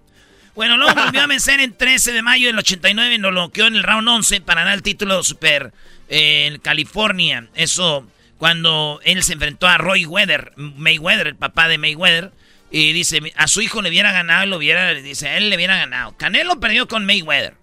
Bueno, 0.56 0.78
luego 0.78 0.96
volvió 0.96 1.22
a 1.22 1.28
vencer 1.28 1.60
en 1.60 1.74
13 1.74 2.14
de 2.14 2.22
mayo 2.22 2.48
del 2.48 2.58
89, 2.58 3.18
nos 3.18 3.34
lo 3.34 3.52
quedó 3.52 3.68
en 3.68 3.76
el 3.76 3.84
round 3.84 4.08
11 4.08 4.42
para 4.42 4.62
ganar 4.62 4.76
el 4.76 4.84
título 4.84 5.22
super 5.24 5.74
eh, 6.08 6.48
en 6.48 6.60
California. 6.60 7.48
Eso 7.56 8.08
cuando 8.38 9.00
él 9.04 9.22
se 9.24 9.34
enfrentó 9.34 9.68
a 9.68 9.78
Roy 9.78 10.06
Weather, 10.06 10.54
Mayweather, 10.56 11.28
el 11.28 11.36
papá 11.36 11.68
de 11.68 11.78
Mayweather. 11.78 12.32
Y 12.72 12.94
dice, 12.94 13.22
a 13.36 13.48
su 13.48 13.62
hijo 13.62 13.82
le 13.82 13.90
hubiera 13.90 14.12
ganado, 14.12 14.46
lo 14.46 14.58
hubiera, 14.58 14.94
dice, 14.94 15.38
él 15.38 15.50
le 15.50 15.56
hubiera 15.56 15.78
ganado. 15.78 16.16
Canelo 16.18 16.60
perdió 16.60 16.88
con 16.88 17.06
Mayweather. 17.06 17.54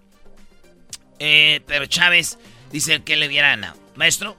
Eh, 1.19 1.61
pero 1.67 1.87
Chávez 1.87 2.39
dice 2.71 3.03
que 3.03 3.17
le 3.17 3.27
hubiera 3.27 3.49
ganado. 3.49 3.77
Maestro, 3.97 4.37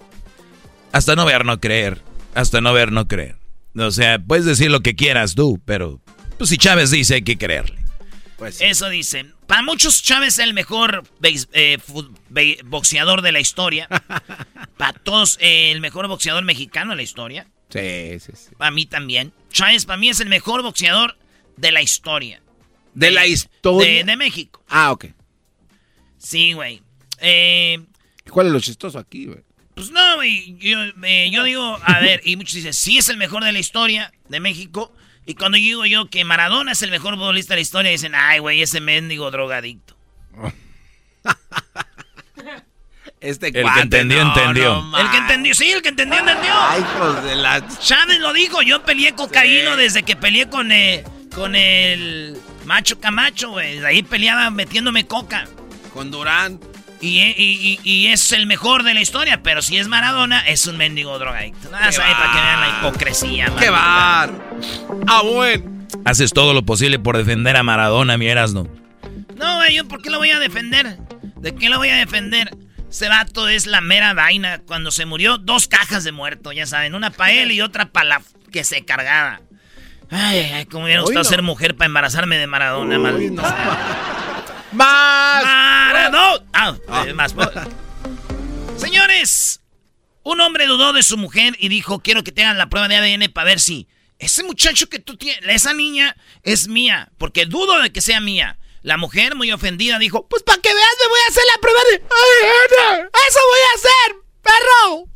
Hasta 0.91 1.15
no 1.15 1.25
ver, 1.25 1.45
no 1.45 1.60
creer. 1.60 2.01
Hasta 2.33 2.62
no 2.62 2.74
ver, 2.74 2.91
no 2.91 3.07
creer. 3.07 3.36
O 3.75 3.91
sea, 3.91 4.19
puedes 4.19 4.45
decir 4.45 4.72
lo 4.72 4.81
que 4.81 4.95
quieras 4.95 5.36
tú, 5.36 5.62
pero 5.65 6.00
pues 6.38 6.50
si 6.50 6.57
Chávez 6.57 6.91
dice 6.91 7.15
hay 7.15 7.22
que 7.24 7.38
creerle. 7.38 7.82
Pues 8.43 8.57
sí. 8.57 8.65
eso 8.65 8.89
dice. 8.89 9.25
Para 9.47 9.62
muchos 9.62 10.03
Chávez 10.03 10.33
es 10.33 10.39
el 10.39 10.53
mejor 10.53 11.03
eh, 11.21 11.77
boxeador 12.65 13.21
de 13.21 13.31
la 13.31 13.39
historia. 13.39 13.88
Para 14.77 14.93
todos 14.93 15.38
eh, 15.39 15.71
el 15.71 15.79
mejor 15.79 16.07
boxeador 16.07 16.43
mexicano 16.43 16.91
de 16.91 16.97
la 16.97 17.03
historia. 17.03 17.47
Sí, 17.69 18.19
sí, 18.19 18.31
sí. 18.35 18.55
Para 18.57 18.71
mí 18.71 18.85
también. 18.85 19.33
Chávez 19.50 19.85
para 19.85 19.97
mí 19.97 20.09
es 20.09 20.19
el 20.19 20.29
mejor 20.29 20.62
boxeador 20.62 21.17
de 21.57 21.71
la 21.71 21.81
historia. 21.81 22.41
De 22.93 23.12
la 23.12 23.25
historia. 23.25 23.88
De, 23.88 24.03
de 24.03 24.17
México. 24.17 24.63
Ah, 24.67 24.91
ok. 24.91 25.05
Sí, 26.17 26.53
güey. 26.53 26.81
Eh, 27.19 27.79
¿Cuál 28.29 28.47
es 28.47 28.53
lo 28.53 28.59
chistoso 28.59 29.00
aquí, 29.00 29.25
güey? 29.25 29.39
pues 29.73 29.91
no, 29.91 30.15
güey. 30.15 30.55
Yo, 30.59 30.77
eh, 31.03 31.29
yo 31.31 31.43
digo, 31.43 31.79
a 31.81 32.00
ver, 32.00 32.21
y 32.23 32.35
muchos 32.35 32.55
dicen, 32.55 32.73
sí 32.73 32.97
es 32.97 33.09
el 33.09 33.17
mejor 33.17 33.43
de 33.43 33.51
la 33.51 33.59
historia 33.59 34.13
de 34.29 34.39
México. 34.39 34.93
Y 35.25 35.36
cuando 35.36 35.58
digo 35.58 35.86
yo 35.86 36.10
que 36.10 36.25
Maradona 36.25 36.74
es 36.74 36.82
el 36.82 36.92
mejor 36.92 37.15
futbolista 37.15 37.53
de 37.53 37.58
la 37.58 37.62
historia, 37.62 37.92
dicen, 37.92 38.13
ay, 38.15 38.39
güey, 38.39 38.62
ese 38.62 38.82
mendigo 38.82 39.32
drogadicto. 39.32 39.96
Este 43.24 43.53
que 43.53 43.62
cuate, 43.62 43.84
entendió, 43.84 44.22
no, 44.22 44.34
entendió. 44.36 44.82
no 44.82 45.00
El 45.00 45.10
que 45.10 45.15
entendió, 45.15 45.56
sí, 45.56 45.72
el 45.72 45.82
que 45.82 45.88
entendió, 45.88 46.20
entendió. 46.20 46.51
Ay, 46.53 46.82
hijos 46.82 47.24
de 47.24 47.36
la... 47.38 47.65
Chávez 47.80 48.20
lo 48.20 48.34
dijo, 48.34 48.62
yo 48.62 48.84
peleé 48.84 49.15
cocaína 49.15 49.77
desde 49.77 50.03
que 50.03 50.18
peleé 50.18 50.50
con, 50.50 50.74
eh, 50.74 51.06
con 51.34 51.56
el 51.56 52.38
macho 52.65 53.00
Camacho, 53.00 53.51
güey. 53.51 53.82
Ahí 53.86 54.03
peleaba 54.03 54.50
metiéndome 54.50 55.08
coca. 55.08 55.48
Con 55.94 56.12
Durán. 56.12 56.60
Y, 57.05 57.19
y- 57.22 57.33
y- 57.38 57.79
y 57.83 58.07
es 58.07 58.31
el 58.31 58.48
mejor 58.48 58.83
de 58.83 58.93
la 58.93 59.01
historia, 59.01 59.43
pero 59.43 59.62
si 59.62 59.77
es 59.77 59.88
Maradona, 59.89 60.39
es 60.48 60.65
un 60.67 60.77
mendigo 60.77 61.19
drogadicto. 61.19 61.69
Nada, 61.69 61.88
¡Qué 61.88 61.91
sabe, 61.91 62.13
para 62.13 62.31
que 62.31 62.39
vean 62.39 62.62
la 62.62 62.69
hipocresía, 62.79 63.51
¡Qué 63.60 63.69
bar! 63.69 64.31
¡Ah, 65.07 65.22
bueno! 65.24 65.86
Haces 66.05 66.31
todo 66.31 66.53
lo 66.53 66.63
posible 66.63 67.00
por 67.00 67.17
defender 67.17 67.57
a 67.57 67.63
Maradona, 67.63 68.17
mi 68.17 68.27
Erasno. 68.27 68.67
No, 69.36 69.57
güey, 69.57 69.75
¿yo 69.75 69.88
por 69.88 70.01
qué 70.01 70.10
lo 70.10 70.17
voy 70.19 70.29
a 70.31 70.39
defender? 70.39 70.98
¿De 71.41 71.53
qué 71.55 71.67
lo 71.69 71.77
voy 71.77 71.89
a 71.89 71.95
defender? 71.95 72.55
Ese 72.89 73.10
vato 73.10 73.50
es 73.50 73.67
la 73.67 73.81
mera 73.81 74.13
vaina. 74.13 74.60
Cuando 74.65 74.89
se 74.91 75.05
murió, 75.05 75.38
dos 75.38 75.67
cajas 75.67 76.03
de 76.05 76.12
muerto, 76.13 76.51
ya 76.53 76.65
saben. 76.65 76.95
Una 76.95 77.10
para 77.12 77.33
él 77.33 77.51
y 77.51 77.60
otra 77.62 77.88
para 77.88 78.05
la 78.07 78.22
que 78.51 78.63
se 78.63 78.86
cargaba. 78.86 79.41
Ay, 80.10 80.39
ay, 80.39 80.51
ay, 80.53 80.65
como 80.67 80.86
hubiera 80.86 81.01
Hoy 81.01 81.07
gustado 81.07 81.24
no. 81.24 81.29
ser 81.29 81.41
mujer 81.41 81.75
para 81.75 81.88
embarazarme 81.88 82.38
de 82.38 82.48
Maradona, 82.48 82.98
maldita 83.00 83.41
no. 83.41 84.23
¡Más! 84.74 85.44
Maradona. 85.44 86.46
Ah, 86.53 87.06
eh, 87.06 87.13
más. 87.13 87.34
Señores, 88.77 89.62
un 90.24 90.42
hombre 90.42 90.65
dudó 90.65 90.94
de 90.94 91.03
su 91.03 91.18
mujer 91.18 91.56
y 91.60 91.70
dijo, 91.70 92.00
quiero 92.00 92.24
que 92.24 92.32
te 92.32 92.44
hagan 92.44 92.58
la 92.58 92.70
prueba 92.70 92.88
de 92.88 92.96
ADN 92.96 93.32
para 93.32 93.46
ver 93.46 93.60
si 93.60 93.88
ese 94.20 94.44
muchacho 94.44 94.89
que 94.89 95.00
tú 95.00 95.18
tienes, 95.18 95.44
esa 95.48 95.74
niña 95.74 96.15
es 96.44 96.68
mía, 96.68 97.12
porque 97.18 97.46
dudo 97.46 97.82
de 97.82 97.92
que 97.92 98.01
sea 98.01 98.20
mía. 98.20 98.58
La 98.82 98.98
mujer, 98.98 99.36
muy 99.36 99.51
ofendida, 99.51 99.98
dijo, 99.98 100.27
pues 100.27 100.44
para 100.44 100.62
que 100.62 100.74
veas 100.74 100.96
me 101.01 101.08
voy 101.08 101.20
a 101.20 101.30
hacer 101.30 101.44
la 101.53 101.62
prueba 101.62 101.80
de 101.89 101.96
ADN. 101.96 103.10
Eso 103.27 103.39
voy 103.50 103.60
a 103.62 103.75
hacer, 103.75 104.15
perro. 104.42 105.08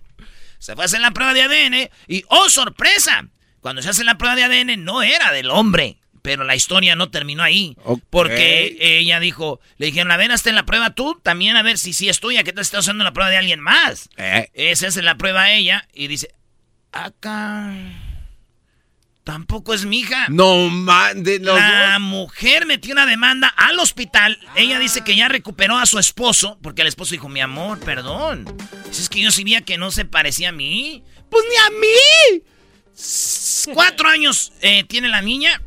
Se 0.60 0.76
fue 0.76 0.84
a 0.84 0.86
hacer 0.86 1.02
la 1.02 1.12
prueba 1.12 1.34
de 1.34 1.42
ADN 1.42 1.90
y, 2.08 2.24
oh, 2.30 2.50
sorpresa, 2.50 3.28
cuando 3.60 3.82
se 3.82 3.90
hace 3.90 4.04
la 4.04 4.18
prueba 4.18 4.36
de 4.36 4.44
ADN 4.44 4.84
no 4.84 5.04
era 5.04 5.32
del 5.32 5.50
hombre. 5.50 6.00
Pero 6.28 6.44
la 6.44 6.58
historia 6.58 6.98
no 6.98 7.10
terminó 7.10 7.42
ahí. 7.42 7.78
Porque 8.10 8.76
ella 8.82 9.22
dijo, 9.22 9.62
le 9.78 9.86
dijeron, 9.86 10.12
a 10.12 10.18
ver, 10.18 10.30
hazte 10.34 10.52
la 10.52 10.66
prueba 10.66 10.90
tú, 10.90 11.18
también 11.24 11.56
a 11.56 11.64
ver 11.64 11.78
si 11.78 11.94
sí 11.94 12.10
es 12.10 12.20
tuya, 12.20 12.44
que 12.44 12.52
te 12.52 12.60
estás 12.60 12.82
haciendo 12.82 13.06
la 13.06 13.14
prueba 13.14 13.30
de 13.30 13.38
alguien 13.38 13.62
más. 13.62 14.10
Eh, 14.18 14.50
Esa 14.54 14.88
es 14.88 14.98
la 14.98 15.16
prueba 15.16 15.44
a 15.44 15.54
ella 15.54 15.88
y 15.94 16.08
dice, 16.08 16.28
acá, 16.92 17.74
tampoco 19.24 19.74
es 19.74 19.86
mi 19.86 20.00
hija. 20.00 20.26
no 20.28 20.68
mande 20.70 21.40
los 21.40 21.56
La 21.58 21.94
dos. 21.94 22.02
mujer 22.02 22.66
metió 22.66 22.92
una 22.92 23.06
demanda 23.06 23.48
al 23.56 23.80
hospital. 23.80 24.38
Ella 24.58 24.80
dice 24.80 25.06
que 25.06 25.16
ya 25.16 25.30
recuperó 25.30 25.78
a 25.78 25.86
su 25.86 25.98
esposo, 25.98 26.60
porque 26.62 26.82
el 26.82 26.90
esposo 26.90 27.12
dijo, 27.12 27.30
mi 27.30 27.40
amor, 27.40 27.80
perdón. 27.80 28.44
Dice, 28.90 29.04
es 29.04 29.08
que 29.08 29.22
yo 29.22 29.32
sabía 29.32 29.62
que 29.62 29.78
no 29.78 29.92
se 29.92 30.04
parecía 30.04 30.50
a 30.50 30.52
mí. 30.52 31.06
Pues 31.32 31.46
ni 31.50 31.56
a 31.56 31.80
mí. 31.80 32.44
Cuatro 33.74 34.10
años 34.10 34.52
eh, 34.62 34.84
tiene 34.84 35.08
la 35.08 35.22
niña. 35.22 35.62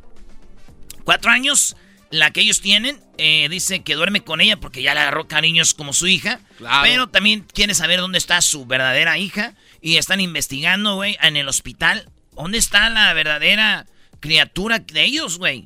Cuatro 1.11 1.33
años, 1.33 1.75
la 2.11 2.31
que 2.31 2.40
ellos 2.40 2.61
tienen. 2.61 3.00
eh, 3.19 3.49
dice 3.50 3.83
que 3.83 3.97
duerme 3.97 4.23
con 4.23 4.40
ella 4.40 4.57
porque 4.59 4.81
ya 4.81 4.95
le 4.95 5.00
agarró 5.00 5.26
cariños 5.26 5.75
como 5.75 5.93
su 5.93 6.07
hija. 6.07 6.38
Claro. 6.57 6.83
Pero 6.85 7.09
también 7.09 7.45
quiere 7.52 7.75
saber 7.75 7.99
dónde 7.99 8.17
está 8.19 8.40
su 8.40 8.64
verdadera 8.64 9.19
hija. 9.19 9.55
Y 9.81 9.97
están 9.97 10.21
investigando, 10.21 10.95
güey, 10.95 11.19
en 11.21 11.37
el 11.37 11.49
hospital. 11.49 12.09
¿Dónde 12.37 12.59
está 12.59 12.88
la 12.90 13.12
verdadera 13.12 13.87
criatura 14.21 14.79
de 14.79 15.02
ellos, 15.05 15.38
güey? 15.38 15.64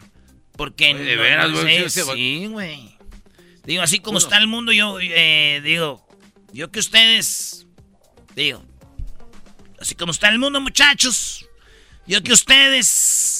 Porque 0.56 0.94
Oye, 0.94 1.04
de 1.04 1.16
no- 1.16 1.22
veras, 1.22 1.50
no 1.50 1.60
güey, 1.60 1.90
sé, 1.90 1.90
sí, 1.90 2.00
sí, 2.00 2.12
sí, 2.14 2.46
güey. 2.46 2.96
Digo, 3.66 3.82
así 3.82 3.98
como 4.00 4.16
está 4.16 4.38
el 4.38 4.46
mundo, 4.46 4.72
yo 4.72 4.96
eh, 5.02 5.60
digo, 5.62 6.06
yo 6.54 6.70
que 6.70 6.78
ustedes, 6.80 7.66
digo, 8.34 8.64
así 9.78 9.94
como 9.94 10.10
está 10.12 10.30
el 10.30 10.38
mundo, 10.38 10.58
muchachos, 10.62 11.46
yo 12.06 12.22
que 12.22 12.32
ustedes, 12.32 13.33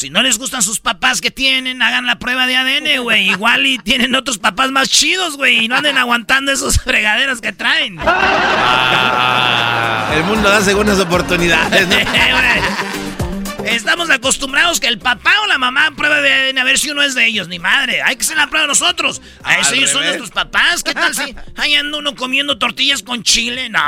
si 0.00 0.08
no 0.08 0.22
les 0.22 0.38
gustan 0.38 0.62
sus 0.62 0.80
papás 0.80 1.20
que 1.20 1.30
tienen, 1.30 1.82
hagan 1.82 2.06
la 2.06 2.18
prueba 2.18 2.46
de 2.46 2.56
ADN, 2.56 3.02
güey. 3.02 3.28
Igual 3.28 3.66
y 3.66 3.76
tienen 3.76 4.14
otros 4.14 4.38
papás 4.38 4.70
más 4.70 4.88
chidos, 4.88 5.36
güey, 5.36 5.64
y 5.64 5.68
no 5.68 5.76
anden 5.76 5.98
aguantando 5.98 6.50
esos 6.52 6.80
fregaderos 6.80 7.42
que 7.42 7.52
traen. 7.52 8.00
El 10.14 10.24
mundo 10.24 10.48
da 10.48 10.62
segundas 10.62 10.98
oportunidades, 10.98 11.86
¿no? 11.86 11.96
Estamos 13.66 14.08
acostumbrados 14.08 14.80
que 14.80 14.86
el 14.86 14.98
papá 14.98 15.34
o 15.44 15.46
la 15.46 15.58
mamá 15.58 15.90
pruebe 15.94 16.22
de 16.22 16.32
ADN 16.32 16.58
a 16.58 16.64
ver 16.64 16.78
si 16.78 16.90
uno 16.90 17.02
es 17.02 17.14
de 17.14 17.26
ellos. 17.26 17.48
Ni 17.48 17.58
madre, 17.58 18.00
hay 18.00 18.16
que 18.16 18.22
hacer 18.22 18.38
la 18.38 18.46
prueba 18.46 18.66
nosotros. 18.66 19.20
A 19.44 19.58
eso 19.58 19.74
ellos 19.74 19.90
son 19.90 20.02
nuestros 20.02 20.30
papás. 20.30 20.82
¿Qué 20.82 20.94
tal 20.94 21.14
si 21.14 21.36
ahí 21.56 21.74
anda 21.74 21.98
uno 21.98 22.14
comiendo 22.14 22.56
tortillas 22.56 23.02
con 23.02 23.22
chile? 23.22 23.68
No. 23.68 23.82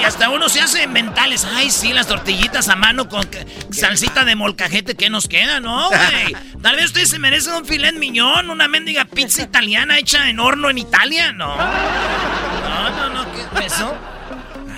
Y 0.00 0.04
hasta 0.04 0.28
uno 0.30 0.48
se 0.48 0.60
hace 0.60 0.86
mentales. 0.86 1.44
Ay, 1.44 1.70
sí, 1.70 1.92
las 1.92 2.06
tortillitas 2.06 2.68
a 2.68 2.76
mano 2.76 3.08
con 3.08 3.24
que- 3.24 3.46
salsita 3.70 4.24
de 4.24 4.34
molcajete. 4.34 4.94
¿Qué 4.94 5.10
nos 5.10 5.28
queda? 5.28 5.60
No, 5.60 5.88
güey. 5.88 6.36
Tal 6.62 6.76
vez 6.76 6.86
ustedes 6.86 7.10
se 7.10 7.18
merecen 7.18 7.54
un 7.54 7.64
filet 7.66 7.94
miñón, 7.94 8.50
una 8.50 8.68
mendiga 8.68 9.04
pizza 9.04 9.42
italiana 9.42 9.98
hecha 9.98 10.28
en 10.28 10.40
horno 10.40 10.70
en 10.70 10.78
Italia. 10.78 11.32
No. 11.32 11.56
No, 11.56 12.90
no, 12.90 13.08
no. 13.10 13.32
¿Qué 13.32 13.66
es 13.66 13.72
eso? 13.72 13.94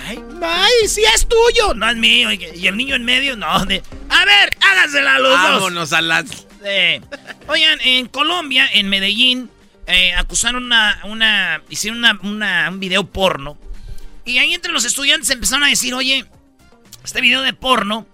Ay, 0.07 0.23
ay, 0.43 0.87
sí 0.87 1.03
es 1.13 1.27
tuyo. 1.27 1.73
No 1.73 1.89
es 1.89 1.97
mío. 1.97 2.31
Y 2.31 2.67
el 2.67 2.77
niño 2.77 2.95
en 2.95 3.05
medio, 3.05 3.35
no. 3.35 3.65
de- 3.65 3.83
a 4.09 4.25
ver, 4.25 4.49
hágasela 4.69 5.15
a 5.15 5.19
los 5.19 5.31
dos. 5.31 5.51
Vámonos 5.53 5.93
a 5.93 6.01
las... 6.01 6.25
Eh, 6.65 6.99
oigan, 7.47 7.79
en 7.83 8.07
Colombia, 8.07 8.67
en 8.73 8.89
Medellín, 8.89 9.49
eh, 9.87 10.13
acusaron 10.13 10.65
una, 10.65 10.99
una, 11.05 11.61
hicieron 11.69 11.99
una, 11.99 12.19
una- 12.21 12.69
un 12.69 12.79
video 12.79 13.05
porno. 13.05 13.57
Y 14.29 14.37
ahí 14.37 14.53
entre 14.53 14.71
los 14.71 14.85
estudiantes 14.85 15.29
empezaron 15.29 15.63
a 15.63 15.69
decir, 15.69 15.93
oye, 15.93 16.25
este 17.03 17.21
video 17.21 17.41
de 17.41 17.53
porno 17.53 18.07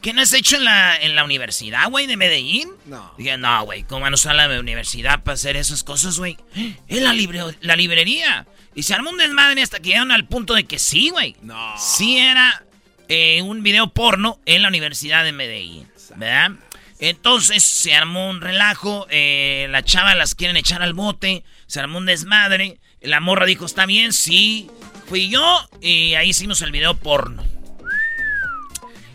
¿qué 0.00 0.12
no 0.12 0.20
has 0.20 0.32
hecho 0.32 0.56
en 0.56 0.64
la, 0.64 0.96
en 0.96 1.14
la 1.14 1.24
universidad, 1.24 1.88
güey, 1.90 2.06
de 2.06 2.16
Medellín? 2.16 2.70
No. 2.86 3.12
Dije, 3.18 3.36
no, 3.36 3.64
güey, 3.64 3.82
¿cómo 3.84 4.02
van 4.02 4.12
a 4.12 4.14
usar 4.14 4.34
la 4.34 4.60
universidad 4.60 5.22
para 5.22 5.34
hacer 5.34 5.56
esas 5.56 5.84
cosas, 5.84 6.18
güey? 6.18 6.36
Es 6.88 7.02
la, 7.02 7.12
la 7.60 7.76
librería. 7.76 8.46
Y 8.74 8.84
se 8.84 8.94
armó 8.94 9.10
un 9.10 9.18
desmadre 9.18 9.62
hasta 9.62 9.78
que 9.78 9.90
llegaron 9.90 10.12
al 10.12 10.26
punto 10.26 10.54
de 10.54 10.64
que 10.64 10.78
sí, 10.78 11.10
güey. 11.10 11.36
No. 11.42 11.74
Sí 11.78 12.18
era 12.18 12.64
eh, 13.08 13.42
un 13.42 13.62
video 13.62 13.88
porno 13.88 14.40
en 14.46 14.62
la 14.62 14.68
Universidad 14.68 15.24
de 15.24 15.32
Medellín, 15.32 15.88
¿verdad? 16.16 16.52
Entonces 17.00 17.62
se 17.62 17.94
armó 17.94 18.28
un 18.28 18.40
relajo, 18.40 19.06
eh, 19.10 19.66
la 19.70 19.84
chava 19.84 20.14
las 20.14 20.34
quieren 20.34 20.56
echar 20.56 20.82
al 20.82 20.94
bote, 20.94 21.44
se 21.66 21.78
armó 21.80 21.98
un 21.98 22.06
desmadre, 22.06 22.80
la 23.00 23.20
morra 23.20 23.46
dijo, 23.46 23.66
está 23.66 23.86
bien, 23.86 24.12
sí, 24.12 24.68
fui 25.08 25.28
yo, 25.28 25.68
y 25.80 26.14
ahí 26.14 26.30
hicimos 26.30 26.60
el 26.62 26.70
video 26.70 26.94
porno. 26.94 27.42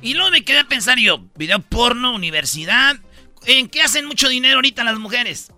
Y 0.01 0.15
luego 0.15 0.31
me 0.31 0.43
quedé 0.43 0.59
a 0.59 0.67
pensar 0.67 0.97
yo, 0.99 1.23
video 1.35 1.59
porno, 1.59 2.13
universidad, 2.13 2.97
¿en 3.45 3.69
qué 3.69 3.81
hacen 3.81 4.05
mucho 4.05 4.27
dinero 4.27 4.55
ahorita 4.55 4.83
las 4.83 4.99
mujeres? 4.99 5.51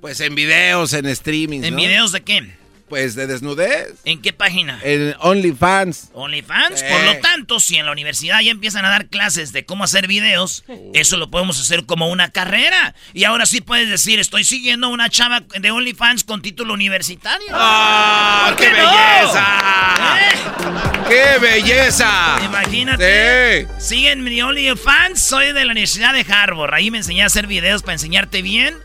Pues 0.00 0.20
en 0.20 0.34
videos, 0.34 0.92
en 0.92 1.06
streaming. 1.06 1.62
¿En 1.62 1.74
¿no? 1.74 1.80
videos 1.80 2.12
de 2.12 2.22
qué? 2.22 2.56
Pues 2.88 3.16
de 3.16 3.26
desnudez. 3.26 3.94
¿En 4.04 4.22
qué 4.22 4.32
página? 4.32 4.78
En 4.84 5.16
OnlyFans. 5.18 6.10
OnlyFans. 6.14 6.82
Eh. 6.82 6.88
Por 6.88 7.02
lo 7.02 7.18
tanto, 7.18 7.58
si 7.58 7.76
en 7.76 7.86
la 7.86 7.92
universidad 7.92 8.40
ya 8.40 8.52
empiezan 8.52 8.84
a 8.84 8.90
dar 8.90 9.06
clases 9.06 9.52
de 9.52 9.64
cómo 9.64 9.82
hacer 9.82 10.06
videos, 10.06 10.64
eso 10.94 11.16
lo 11.16 11.28
podemos 11.28 11.60
hacer 11.60 11.84
como 11.84 12.08
una 12.08 12.30
carrera. 12.30 12.94
Y 13.12 13.24
ahora 13.24 13.44
sí 13.46 13.60
puedes 13.60 13.88
decir, 13.88 14.20
estoy 14.20 14.44
siguiendo 14.44 14.86
a 14.86 14.90
una 14.90 15.10
chava 15.10 15.40
de 15.40 15.70
OnlyFans 15.70 16.22
con 16.22 16.42
título 16.42 16.74
universitario. 16.74 17.48
¡Ah! 17.52 18.46
¿Por 18.50 18.56
¡Qué, 18.56 18.72
qué 18.72 18.82
no? 18.82 18.90
belleza! 18.92 19.46
¿Eh? 20.20 21.08
¡Qué 21.08 21.38
belleza! 21.40 22.36
Imagínate. 22.44 23.66
Sí. 23.66 23.68
Siguen 23.78 24.22
mi 24.22 24.40
OnlyFans, 24.40 25.20
soy 25.20 25.52
de 25.52 25.64
la 25.64 25.72
Universidad 25.72 26.12
de 26.12 26.24
Harvard. 26.32 26.72
Ahí 26.72 26.92
me 26.92 26.98
enseñé 26.98 27.24
a 27.24 27.26
hacer 27.26 27.48
videos 27.48 27.82
para 27.82 27.94
enseñarte 27.94 28.42
bien 28.42 28.76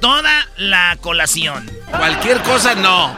toda 0.00 0.48
la 0.56 0.96
colación. 1.02 1.70
Cualquier 1.90 2.38
cosa 2.40 2.74
no. 2.74 3.14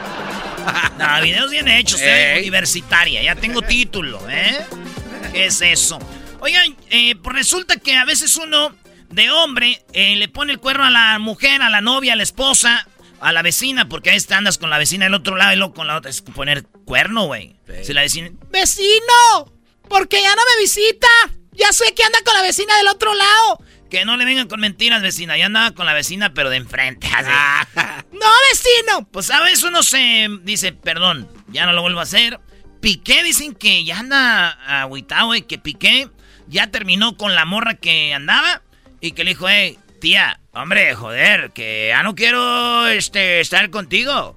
No, 0.97 1.21
videos 1.21 1.51
bien 1.51 1.67
hechos, 1.67 2.01
¿eh? 2.01 2.35
Ey. 2.35 2.41
Universitaria, 2.41 3.21
ya 3.23 3.35
tengo 3.35 3.61
título, 3.61 4.21
¿eh? 4.29 4.65
¿Qué 5.31 5.45
es 5.45 5.61
eso? 5.61 5.99
Oigan, 6.39 6.75
eh, 6.89 7.15
pues 7.15 7.35
resulta 7.35 7.77
que 7.77 7.95
a 7.95 8.05
veces 8.05 8.35
uno 8.35 8.75
de 9.09 9.31
hombre 9.31 9.83
eh, 9.93 10.15
le 10.15 10.27
pone 10.27 10.53
el 10.53 10.59
cuerno 10.59 10.85
a 10.85 10.89
la 10.89 11.19
mujer, 11.19 11.61
a 11.61 11.69
la 11.69 11.81
novia, 11.81 12.13
a 12.13 12.15
la 12.15 12.23
esposa, 12.23 12.87
a 13.19 13.31
la 13.31 13.41
vecina, 13.41 13.87
porque 13.87 14.09
ahí 14.09 14.17
está, 14.17 14.37
andas 14.37 14.57
con 14.57 14.69
la 14.69 14.77
vecina 14.77 15.05
del 15.05 15.13
otro 15.13 15.35
lado 15.35 15.53
y 15.53 15.55
luego 15.55 15.73
con 15.73 15.87
la 15.87 15.97
otra. 15.97 16.11
Es 16.11 16.21
poner 16.21 16.63
cuerno, 16.85 17.25
güey. 17.25 17.55
Si 17.83 17.93
la 17.93 18.01
vecina. 18.01 18.31
¡Vecino! 18.51 19.51
¿Por 19.87 20.07
qué 20.07 20.21
ya 20.21 20.35
no 20.35 20.41
me 20.55 20.61
visita? 20.61 21.07
Ya 21.53 21.71
sé 21.71 21.93
que 21.93 22.03
anda 22.03 22.19
con 22.25 22.33
la 22.33 22.41
vecina 22.41 22.75
del 22.77 22.87
otro 22.87 23.13
lado. 23.13 23.63
Que 23.93 24.05
no 24.05 24.17
le 24.17 24.25
vengan 24.25 24.47
con 24.47 24.59
mentiras, 24.59 25.03
vecina. 25.03 25.37
Ya 25.37 25.45
andaba 25.45 25.69
con 25.75 25.85
la 25.85 25.93
vecina, 25.93 26.33
pero 26.33 26.49
de 26.49 26.57
enfrente. 26.57 27.07
¡No, 27.75 28.25
vecino! 28.49 29.07
Pues 29.11 29.29
a 29.29 29.39
veces 29.43 29.61
uno 29.61 29.83
se 29.83 30.29
dice, 30.41 30.73
perdón, 30.73 31.29
ya 31.49 31.67
no 31.67 31.73
lo 31.73 31.83
vuelvo 31.83 31.99
a 31.99 32.03
hacer. 32.03 32.39
Piqué, 32.81 33.21
dicen 33.21 33.53
que 33.53 33.83
ya 33.83 33.99
anda 33.99 34.49
agüitado, 34.81 35.27
güey, 35.27 35.43
que 35.43 35.59
Piqué 35.59 36.09
ya 36.47 36.71
terminó 36.71 37.17
con 37.17 37.35
la 37.35 37.45
morra 37.45 37.75
que 37.75 38.15
andaba 38.15 38.63
y 38.99 39.11
que 39.11 39.23
le 39.23 39.29
dijo, 39.29 39.47
hey, 39.47 39.77
tía, 40.01 40.39
hombre, 40.53 40.95
joder, 40.95 41.51
que 41.51 41.89
ya 41.89 42.01
no 42.01 42.15
quiero 42.15 42.87
este, 42.87 43.41
estar 43.41 43.69
contigo. 43.69 44.35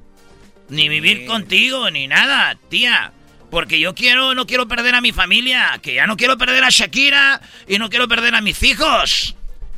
Ni 0.68 0.90
vivir 0.90 1.24
contigo, 1.24 1.90
ni 1.90 2.08
nada, 2.08 2.58
tía. 2.68 3.10
Porque 3.50 3.80
yo 3.80 3.94
quiero, 3.94 4.34
no 4.34 4.46
quiero 4.46 4.68
perder 4.68 4.96
a 4.96 5.00
mi 5.00 5.12
familia, 5.12 5.80
que 5.80 5.94
ya 5.94 6.06
no 6.06 6.18
quiero 6.18 6.36
perder 6.36 6.62
a 6.62 6.68
Shakira 6.68 7.40
y 7.66 7.78
no 7.78 7.88
quiero 7.88 8.06
perder 8.06 8.34
a 8.34 8.42
mis 8.42 8.62
hijos. 8.62 9.35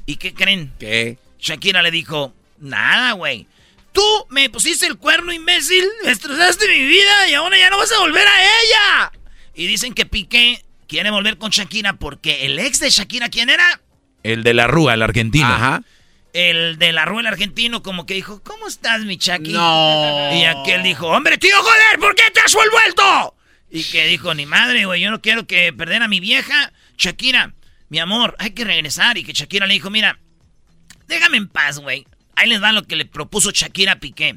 ¿Y 0.08 0.16
qué 0.16 0.32
creen? 0.32 0.72
¿Qué? 0.80 1.18
Shakira 1.38 1.82
le 1.82 1.90
dijo, 1.90 2.34
nada, 2.60 3.12
güey. 3.12 3.46
Tú 3.92 4.02
me 4.30 4.48
pusiste 4.48 4.86
el 4.86 4.96
cuerno, 4.96 5.34
imbécil, 5.34 5.84
destrozaste 6.02 6.66
mi 6.66 6.86
vida 6.86 7.28
y 7.28 7.34
ahora 7.34 7.58
ya 7.58 7.68
no 7.68 7.76
vas 7.76 7.92
a 7.92 7.98
volver 7.98 8.26
a 8.26 8.42
ella. 8.42 9.12
Y 9.54 9.66
dicen 9.66 9.92
que 9.92 10.06
Piqué 10.06 10.64
quiere 10.86 11.10
volver 11.10 11.36
con 11.36 11.50
Shakira 11.50 11.92
porque 11.98 12.46
el 12.46 12.58
ex 12.58 12.80
de 12.80 12.88
Shakira, 12.88 13.28
¿quién 13.28 13.50
era? 13.50 13.82
El 14.22 14.44
de 14.44 14.54
la 14.54 14.66
Rúa, 14.66 14.94
el 14.94 15.02
argentino. 15.02 15.46
Ajá. 15.46 15.82
El 16.32 16.78
de 16.78 16.92
la 16.92 17.04
ruel 17.04 17.26
argentino, 17.26 17.82
como 17.82 18.06
que 18.06 18.14
dijo, 18.14 18.42
¿cómo 18.42 18.66
estás, 18.66 19.02
mi 19.04 19.18
Chucky? 19.18 19.52
No. 19.52 20.30
Y 20.34 20.44
aquel 20.44 20.82
dijo, 20.84 21.06
hombre, 21.08 21.36
tío, 21.36 21.54
joder, 21.58 21.98
¿por 21.98 22.14
qué 22.14 22.30
te 22.32 22.40
has 22.40 22.54
vuelto? 22.54 23.34
Y 23.70 23.84
que 23.84 24.06
dijo, 24.06 24.32
ni 24.34 24.46
madre, 24.46 24.86
güey, 24.86 25.02
yo 25.02 25.10
no 25.10 25.20
quiero 25.20 25.46
que 25.46 25.70
perder 25.74 26.02
a 26.02 26.08
mi 26.08 26.20
vieja. 26.20 26.72
Shakira, 26.96 27.52
mi 27.88 27.98
amor, 27.98 28.36
hay 28.38 28.50
que 28.50 28.64
regresar. 28.64 29.18
Y 29.18 29.24
que 29.24 29.32
Shakira 29.32 29.66
le 29.66 29.74
dijo, 29.74 29.90
mira, 29.90 30.18
déjame 31.06 31.36
en 31.36 31.48
paz, 31.48 31.78
güey. 31.78 32.06
Ahí 32.36 32.48
les 32.48 32.62
va 32.62 32.72
lo 32.72 32.84
que 32.84 32.96
le 32.96 33.04
propuso 33.04 33.50
Shakira 33.50 33.92
a 33.92 34.00
Piqué. 34.00 34.36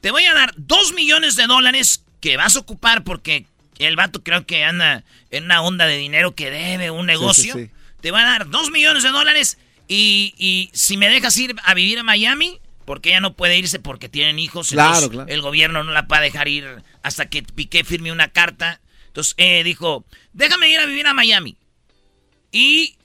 Te 0.00 0.10
voy 0.10 0.24
a 0.24 0.34
dar 0.34 0.54
dos 0.56 0.92
millones 0.92 1.36
de 1.36 1.46
dólares 1.46 2.04
que 2.20 2.36
vas 2.36 2.56
a 2.56 2.60
ocupar 2.60 3.04
porque 3.04 3.46
el 3.78 3.96
vato 3.96 4.22
creo 4.22 4.46
que 4.46 4.64
anda 4.64 5.04
en 5.30 5.44
una 5.44 5.62
onda 5.62 5.86
de 5.86 5.96
dinero 5.96 6.34
que 6.34 6.50
debe 6.50 6.90
un 6.90 7.06
negocio. 7.06 7.54
sí. 7.54 7.70
Te 8.00 8.10
voy 8.10 8.20
a 8.20 8.24
dar 8.24 8.50
dos 8.50 8.70
millones 8.70 9.02
de 9.02 9.08
dólares 9.08 9.56
y, 9.88 10.34
y 10.36 10.68
si 10.74 10.98
me 10.98 11.08
dejas 11.08 11.36
ir 11.38 11.56
a 11.64 11.72
vivir 11.72 11.98
a 11.98 12.02
Miami, 12.02 12.60
porque 12.84 13.10
ella 13.10 13.20
no 13.20 13.34
puede 13.34 13.56
irse 13.56 13.78
porque 13.78 14.08
tienen 14.08 14.38
hijos. 14.38 14.68
Claro, 14.70 15.08
claro. 15.08 15.28
El 15.30 15.40
gobierno 15.40 15.84
no 15.84 15.92
la 15.92 16.02
va 16.02 16.18
a 16.18 16.20
dejar 16.20 16.48
ir 16.48 16.82
hasta 17.02 17.26
que 17.30 17.42
Piqué 17.42 17.84
firme 17.84 18.12
una 18.12 18.28
carta. 18.28 18.80
Entonces 19.06 19.34
eh, 19.38 19.64
dijo, 19.64 20.04
déjame 20.32 20.68
ir 20.68 20.80
a 20.80 20.86
vivir 20.86 21.06
a 21.06 21.14
Miami. 21.14 21.56
Y 22.54 22.96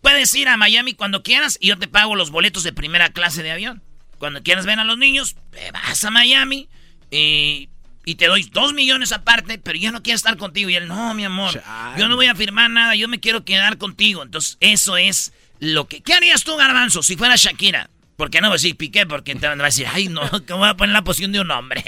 puedes 0.00 0.32
ir 0.36 0.48
a 0.48 0.56
Miami 0.56 0.94
cuando 0.94 1.24
quieras 1.24 1.58
y 1.60 1.66
yo 1.66 1.76
te 1.78 1.88
pago 1.88 2.14
los 2.14 2.30
boletos 2.30 2.62
de 2.62 2.72
primera 2.72 3.08
clase 3.08 3.42
de 3.42 3.50
avión. 3.50 3.82
Cuando 4.18 4.44
quieras 4.44 4.64
ver 4.64 4.78
a 4.78 4.84
los 4.84 4.96
niños, 4.96 5.34
te 5.50 5.72
vas 5.72 6.04
a 6.04 6.10
Miami 6.12 6.68
y, 7.10 7.68
y 8.04 8.14
te 8.14 8.28
doy 8.28 8.44
dos 8.44 8.74
millones 8.74 9.10
aparte, 9.10 9.58
pero 9.58 9.76
yo 9.76 9.90
no 9.90 10.04
quiero 10.04 10.14
estar 10.14 10.36
contigo. 10.36 10.70
Y 10.70 10.76
él, 10.76 10.86
no, 10.86 11.14
mi 11.14 11.24
amor, 11.24 11.52
Chale. 11.52 12.00
yo 12.00 12.06
no 12.06 12.14
voy 12.14 12.26
a 12.26 12.36
firmar 12.36 12.70
nada, 12.70 12.94
yo 12.94 13.08
me 13.08 13.18
quiero 13.18 13.44
quedar 13.44 13.76
contigo. 13.76 14.22
Entonces, 14.22 14.56
eso 14.60 14.96
es 14.96 15.32
lo 15.58 15.88
que... 15.88 16.00
¿Qué 16.00 16.14
harías 16.14 16.44
tú, 16.44 16.54
Garbanzo, 16.54 17.02
si 17.02 17.16
fuera 17.16 17.34
Shakira? 17.34 17.90
Porque 18.16 18.40
no 18.40 18.46
voy 18.46 18.54
a 18.54 18.58
decir 18.58 18.76
Piqué, 18.76 19.04
porque 19.04 19.34
te 19.34 19.48
van 19.48 19.60
a 19.60 19.64
decir, 19.64 19.88
ay, 19.92 20.06
no, 20.06 20.30
que 20.46 20.52
voy 20.52 20.68
a 20.68 20.76
poner 20.76 20.92
la 20.92 21.02
posición 21.02 21.32
de 21.32 21.40
un 21.40 21.50
hombre. 21.50 21.84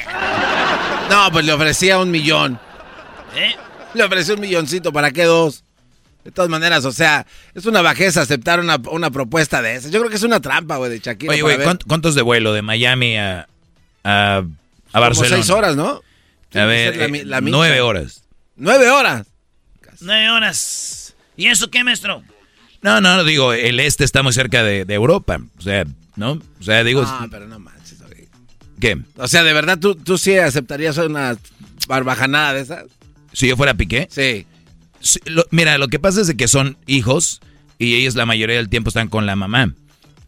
No, 1.08 1.30
pues 1.30 1.44
le 1.44 1.52
ofrecía 1.52 2.00
un 2.00 2.10
millón. 2.10 2.58
¿Eh? 3.36 3.54
Le 3.94 4.02
ofreció 4.02 4.34
un 4.34 4.40
milloncito, 4.40 4.92
¿para 4.92 5.12
qué 5.12 5.22
dos? 5.22 5.62
De 6.28 6.32
todas 6.32 6.50
maneras, 6.50 6.84
o 6.84 6.92
sea, 6.92 7.26
es 7.54 7.64
una 7.64 7.80
bajeza 7.80 8.20
aceptar 8.20 8.60
una, 8.60 8.76
una 8.90 9.10
propuesta 9.10 9.62
de 9.62 9.76
esa. 9.76 9.88
Yo 9.88 9.98
creo 9.98 10.10
que 10.10 10.16
es 10.16 10.22
una 10.24 10.40
trampa, 10.40 10.76
güey, 10.76 10.90
de 10.90 10.98
Shakira. 10.98 11.32
Oye, 11.32 11.40
güey, 11.40 11.56
ver. 11.56 11.64
¿cuánto- 11.64 11.86
¿cuántos 11.86 12.14
de 12.14 12.20
vuelo 12.20 12.52
de 12.52 12.60
Miami 12.60 13.16
a, 13.16 13.48
a, 14.04 14.36
a 14.36 14.40
Como 14.42 14.58
Barcelona? 14.92 15.36
seis 15.36 15.48
horas, 15.48 15.74
¿no? 15.74 16.02
A 16.52 16.64
ver, 16.66 16.96
la 16.96 17.04
eh, 17.06 17.24
la 17.24 17.40
nueve 17.40 17.80
horas. 17.80 18.24
Nueve 18.56 18.90
horas. 18.90 19.26
Nueve 20.00 20.28
horas. 20.28 21.14
¿Y 21.34 21.46
eso 21.46 21.70
qué, 21.70 21.82
maestro? 21.82 22.22
No, 22.82 23.00
no, 23.00 23.24
digo, 23.24 23.54
el 23.54 23.80
este 23.80 24.04
está 24.04 24.22
muy 24.22 24.34
cerca 24.34 24.62
de, 24.62 24.84
de 24.84 24.92
Europa. 24.94 25.40
O 25.56 25.62
sea, 25.62 25.86
¿no? 26.16 26.32
O 26.60 26.62
sea, 26.62 26.84
digo, 26.84 27.04
Ah, 27.06 27.26
pero 27.30 27.48
no 27.48 27.58
manches, 27.58 28.02
güey. 28.02 28.28
¿qué? 28.78 28.98
O 29.16 29.28
sea, 29.28 29.44
¿de 29.44 29.54
verdad 29.54 29.78
tú, 29.78 29.94
tú 29.94 30.18
sí 30.18 30.36
aceptarías 30.36 30.98
una 30.98 31.38
barbajanada 31.86 32.52
de 32.52 32.60
esas? 32.60 32.84
Si 33.32 33.48
yo 33.48 33.56
fuera 33.56 33.72
Piqué. 33.72 34.08
Sí. 34.10 34.46
Lo- 35.26 35.46
mira, 35.50 35.78
lo 35.78 35.88
que 35.88 35.98
pasa 35.98 36.20
es 36.20 36.26
de 36.26 36.36
que 36.36 36.48
son 36.48 36.76
hijos 36.86 37.40
y 37.78 37.94
ellos 37.94 38.14
la 38.14 38.26
mayoría 38.26 38.56
del 38.56 38.68
tiempo 38.68 38.88
están 38.90 39.08
con 39.08 39.26
la 39.26 39.36
mamá. 39.36 39.74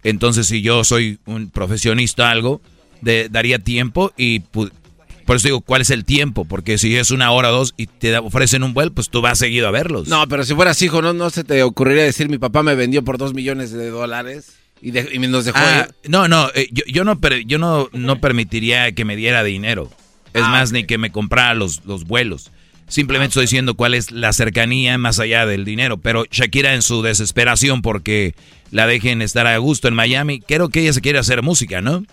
Entonces, 0.03 0.47
si 0.47 0.63
yo 0.63 0.85
soy 0.85 1.19
un 1.27 1.51
profesionista 1.51 2.25
o 2.25 2.27
algo, 2.27 2.61
de- 3.03 3.29
daría 3.29 3.59
tiempo 3.59 4.13
y 4.17 4.41
por 4.41 5.37
eso 5.37 5.49
digo, 5.49 5.61
¿cuál 5.61 5.83
es 5.83 5.91
el 5.91 6.05
tiempo? 6.05 6.45
Porque 6.45 6.79
si 6.79 6.97
es 6.97 7.11
una 7.11 7.31
hora 7.33 7.51
o 7.51 7.53
dos 7.53 7.75
y 7.77 7.87
te 7.87 8.17
ofrecen 8.19 8.63
un 8.63 8.75
vuelo, 8.75 8.93
pues 8.93 9.11
tú 9.11 9.21
vas 9.21 9.39
seguido 9.39 9.69
a 9.69 9.71
verlos. 9.71 10.09
No, 10.09 10.27
pero 10.29 10.45
si 10.45 10.55
fueras 10.55 10.81
hijo, 10.83 11.03
¿no, 11.03 11.13
no 11.13 11.31
se 11.31 11.45
te 11.45 11.63
ocurriría 11.63 12.03
decir 12.05 12.29
mi 12.29 12.39
papá 12.39 12.63
me 12.63 12.75
vendió 12.75 13.05
por 13.05 13.17
dos 13.19 13.35
millones 13.35 13.71
de 13.73 13.91
dólares 13.91 14.55
y, 14.83 14.91
de- 14.93 15.09
y 15.13 15.19
nos 15.19 15.45
dejó 15.45 15.59
Ah, 15.61 15.89
no, 16.09 16.27
no, 16.29 16.49
eh, 16.55 16.69
yo, 16.73 16.83
yo 16.89 17.05
no, 17.05 17.19
yo 17.47 17.59
no, 17.59 17.89
no 17.93 18.21
permitiría 18.21 18.91
que 18.93 19.05
me 19.05 19.17
diera 19.17 19.45
dinero. 19.45 19.91
Es 20.33 20.43
Ah, 20.45 20.51
más, 20.51 20.73
ni 20.73 20.85
que 20.85 20.97
me 20.99 21.11
comprara 21.13 21.55
los, 21.55 21.85
los 21.85 22.05
vuelos. 22.05 22.51
Simplemente 22.91 23.29
estoy 23.29 23.45
diciendo 23.45 23.75
cuál 23.75 23.95
es 23.95 24.11
la 24.11 24.33
cercanía 24.33 24.99
más 24.99 25.21
allá 25.21 25.47
del 25.47 25.65
dinero. 25.65 25.99
Pero 25.99 26.25
Shakira 26.29 26.75
en 26.75 26.83
su 26.83 27.03
desesperación 27.03 27.83
porque 27.83 28.35
la 28.73 28.87
dejen 28.89 29.23
estar 29.23 29.47
a 29.47 29.57
gusto 29.59 29.87
en 29.87 29.95
Miami, 29.95 30.41
creo 30.41 30.71
que 30.71 30.81
ella 30.81 30.93
se 30.93 31.01
quiere 31.01 31.21
hacer 31.21 31.41
música, 31.43 31.81
¿no? 31.81 32.05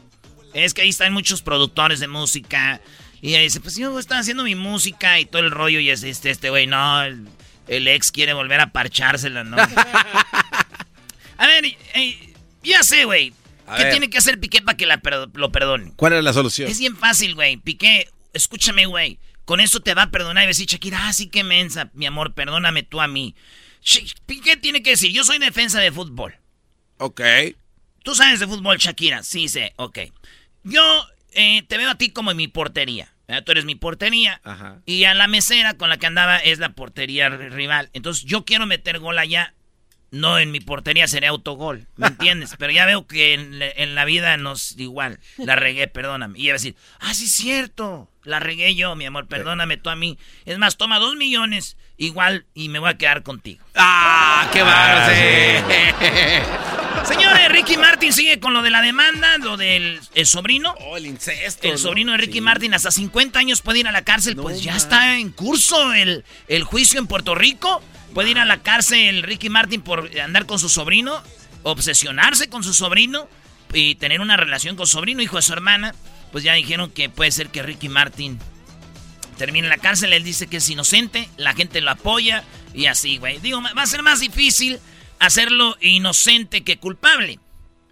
Es 0.53 0.75
que 0.75 0.83
ahí 0.83 0.89
están 0.89 1.13
muchos 1.13 1.41
productores 1.41 1.99
de 1.99 2.07
música. 2.07 2.79
Y 3.23 3.29
ella 3.29 3.39
dice, 3.39 3.59
pues 3.59 3.75
yo 3.75 3.97
estoy 3.97 4.17
haciendo 4.17 4.43
mi 4.43 4.53
música 4.53 5.19
y 5.19 5.25
todo 5.25 5.41
el 5.41 5.49
rollo. 5.49 5.79
Y 5.79 5.89
es 5.89 6.03
este, 6.03 6.29
este 6.29 6.51
güey, 6.51 6.67
no, 6.67 7.01
el, 7.01 7.27
el 7.67 7.87
ex 7.87 8.11
quiere 8.11 8.33
volver 8.33 8.59
a 8.59 8.71
parchársela, 8.71 9.43
¿no? 9.43 9.57
a 11.37 11.47
ver, 11.47 11.65
eh, 11.95 12.33
ya 12.63 12.83
sé, 12.83 13.05
güey. 13.05 13.33
¿Qué 13.75 13.83
ver. 13.83 13.91
tiene 13.91 14.09
que 14.11 14.19
hacer 14.19 14.39
Piqué 14.39 14.61
para 14.61 14.77
que 14.77 14.85
la 14.85 15.01
lo 15.33 15.51
perdone? 15.51 15.91
¿Cuál 15.95 16.13
es 16.13 16.23
la 16.23 16.33
solución? 16.33 16.69
Es 16.69 16.79
bien 16.79 16.95
fácil, 16.95 17.33
güey. 17.33 17.57
Piqué, 17.57 18.07
escúchame, 18.33 18.85
güey. 18.85 19.17
Con 19.47 19.61
eso 19.61 19.79
te 19.79 19.93
va 19.93 20.03
a 20.03 20.11
perdonar 20.11 20.43
y 20.43 20.47
va 20.47 20.49
a 20.49 20.55
decir 20.55 20.67
Shakira, 20.67 21.07
ah, 21.07 21.13
sí 21.13 21.27
que 21.27 21.45
mensa, 21.45 21.89
mi 21.93 22.05
amor, 22.05 22.33
perdóname 22.33 22.83
tú 22.83 22.99
a 22.99 23.07
mí. 23.07 23.33
Piqué 24.25 24.57
tiene 24.57 24.83
que 24.83 24.89
decir, 24.89 25.13
yo 25.13 25.23
soy 25.23 25.37
defensa 25.37 25.79
de 25.79 25.89
fútbol. 25.89 26.35
Ok. 26.97 27.21
¿Tú 28.03 28.13
sabes 28.13 28.41
de 28.41 28.47
fútbol, 28.47 28.77
Shakira? 28.77 29.23
Sí, 29.23 29.47
sé, 29.47 29.71
ok. 29.77 29.99
Yo 30.65 30.83
eh, 31.31 31.63
te 31.65 31.77
veo 31.77 31.89
a 31.89 31.95
ti 31.95 32.09
como 32.09 32.31
en 32.31 32.35
mi 32.35 32.49
portería. 32.49 33.13
Tú 33.45 33.53
eres 33.53 33.63
mi 33.63 33.75
portería. 33.75 34.41
Ajá. 34.43 34.81
Y 34.85 35.05
a 35.05 35.13
la 35.13 35.29
mesera 35.29 35.75
con 35.75 35.87
la 35.87 35.95
que 35.95 36.07
andaba 36.07 36.39
es 36.39 36.59
la 36.59 36.73
portería 36.73 37.29
rival. 37.29 37.89
Entonces 37.93 38.25
yo 38.25 38.43
quiero 38.43 38.65
meter 38.65 38.99
gol 38.99 39.17
allá. 39.17 39.53
No 40.11 40.39
en 40.39 40.51
mi 40.51 40.59
portería 40.59 41.07
sería 41.07 41.29
autogol, 41.29 41.87
¿me 41.95 42.07
entiendes? 42.07 42.55
Pero 42.57 42.73
ya 42.73 42.85
veo 42.85 43.07
que 43.07 43.33
en, 43.33 43.95
la 43.95 44.03
vida 44.03 44.35
nos 44.35 44.77
igual. 44.77 45.19
La 45.37 45.55
regué, 45.55 45.87
perdóname. 45.87 46.37
Y 46.37 46.43
iba 46.43 46.51
a 46.51 46.59
decir, 46.59 46.75
ah, 46.99 47.13
sí 47.13 47.25
es 47.25 47.31
cierto. 47.31 48.09
La 48.27 48.41
regué 48.41 48.75
yo, 48.75 48.93
mi 48.97 49.05
amor, 49.05 49.25
perdóname 49.27 49.77
tú 49.77 49.89
a 49.89 49.95
mí. 49.95 50.17
Es 50.43 50.57
más, 50.57 50.75
toma 50.75 50.99
dos 50.99 51.15
millones 51.15 51.77
igual 51.95 52.45
y 52.53 52.67
me 52.67 52.77
voy 52.77 52.89
a 52.89 52.97
quedar 52.97 53.23
contigo. 53.23 53.63
¡Ah, 53.73 54.49
qué 54.51 54.63
bárbaro! 54.63 55.15
Señores, 57.05 57.47
Ricky 57.47 57.77
Martin 57.77 58.11
sigue 58.11 58.41
con 58.41 58.53
lo 58.53 58.63
de 58.63 58.69
la 58.69 58.81
demanda, 58.81 59.37
lo 59.37 59.55
del 59.55 60.01
sobrino. 60.25 60.75
Oh, 60.81 60.97
el 60.97 61.05
incesto. 61.05 61.69
El 61.69 61.77
sobrino 61.77 62.11
de 62.11 62.17
Ricky 62.17 62.41
Martin 62.41 62.73
hasta 62.73 62.91
50 62.91 63.39
años 63.39 63.61
puede 63.61 63.79
ir 63.79 63.87
a 63.87 63.93
la 63.93 64.01
cárcel. 64.01 64.35
pues 64.35 64.61
ya 64.61 64.75
está 64.75 65.17
en 65.19 65.31
curso 65.31 65.93
el, 65.93 66.25
el 66.49 66.65
juicio 66.65 66.99
en 66.99 67.07
Puerto 67.07 67.33
Rico. 67.33 67.81
Puede 68.13 68.31
ir 68.31 68.39
a 68.39 68.45
la 68.45 68.61
cárcel 68.61 69.23
Ricky 69.23 69.47
Martin 69.49 69.81
por 69.81 70.11
andar 70.19 70.45
con 70.45 70.59
su 70.59 70.67
sobrino, 70.67 71.23
obsesionarse 71.63 72.49
con 72.49 72.61
su 72.61 72.73
sobrino 72.73 73.29
y 73.71 73.95
tener 73.95 74.19
una 74.19 74.35
relación 74.35 74.75
con 74.75 74.85
su 74.85 74.97
sobrino, 74.97 75.21
hijo 75.21 75.37
de 75.37 75.43
su 75.43 75.53
hermana. 75.53 75.95
Pues 76.31 76.43
ya 76.43 76.53
dijeron 76.53 76.91
que 76.91 77.09
puede 77.09 77.31
ser 77.31 77.49
que 77.49 77.63
Ricky 77.63 77.89
Martin 77.89 78.39
termine 79.37 79.67
en 79.67 79.69
la 79.69 79.77
cárcel. 79.77 80.13
Él 80.13 80.23
dice 80.23 80.47
que 80.47 80.57
es 80.57 80.69
inocente, 80.69 81.29
la 81.37 81.53
gente 81.53 81.81
lo 81.81 81.91
apoya 81.91 82.43
y 82.73 82.87
así, 82.87 83.17
güey. 83.17 83.39
Digo, 83.39 83.61
va 83.61 83.81
a 83.81 83.87
ser 83.87 84.03
más 84.03 84.19
difícil 84.19 84.79
hacerlo 85.19 85.77
inocente 85.81 86.63
que 86.63 86.77
culpable. 86.77 87.39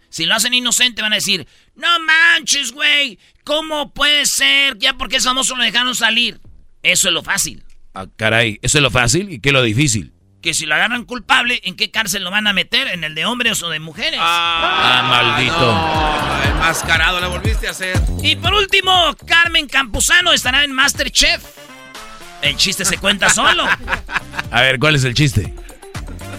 Si 0.10 0.26
lo 0.26 0.36
hacen 0.36 0.54
inocente 0.54 1.02
van 1.02 1.12
a 1.14 1.18
decir, 1.18 1.48
no 1.76 1.88
manches, 2.00 2.72
güey, 2.72 3.20
¿cómo 3.44 3.94
puede 3.94 4.26
ser? 4.26 4.78
Ya 4.78 4.94
porque 4.98 5.18
es 5.18 5.26
famoso 5.26 5.56
lo 5.56 5.64
dejaron 5.64 5.96
salir. 5.96 6.40
Eso 6.84 7.10
es 7.10 7.14
lo 7.14 7.24
fácil. 7.24 7.64
Ah, 7.94 8.08
caray, 8.16 8.60
¿eso 8.62 8.78
es 8.78 8.82
lo 8.82 8.92
fácil? 8.92 9.32
¿Y 9.32 9.40
qué 9.40 9.50
es 9.50 9.54
lo 9.54 9.64
difícil? 9.64 10.14
Que 10.46 10.54
si 10.54 10.68
lo 10.68 10.76
agarran 10.76 11.06
culpable, 11.06 11.60
¿en 11.64 11.76
qué 11.76 11.90
cárcel 11.90 12.24
lo 12.24 12.30
van 12.30 12.46
a 12.46 12.54
meter? 12.54 12.88
¿En 12.90 13.04
el 13.04 13.16
de 13.16 13.26
hombres 13.26 13.64
o 13.64 13.70
de 13.70 13.80
mujeres? 13.80 14.20
Ah, 14.22 15.04
maldito. 15.10 16.48
el 16.48 16.54
mascarado 16.60 17.20
la 17.20 17.30
volviste 17.30 17.68
a 17.68 17.72
hacer. 17.72 18.00
Y 18.22 18.36
por 18.36 18.54
último, 18.54 19.16
Carmen 19.26 19.68
Campuzano 19.68 20.34
estará 20.34 20.64
en 20.64 20.72
Masterchef. 20.72 21.42
El 22.44 22.56
chiste 22.58 22.86
se 22.86 23.00
cuenta 23.00 23.32
solo. 23.32 23.66
A 24.52 24.62
ver, 24.62 24.78
¿cuál 24.78 24.94
es 24.94 25.04
el 25.04 25.16
chiste? 25.16 25.52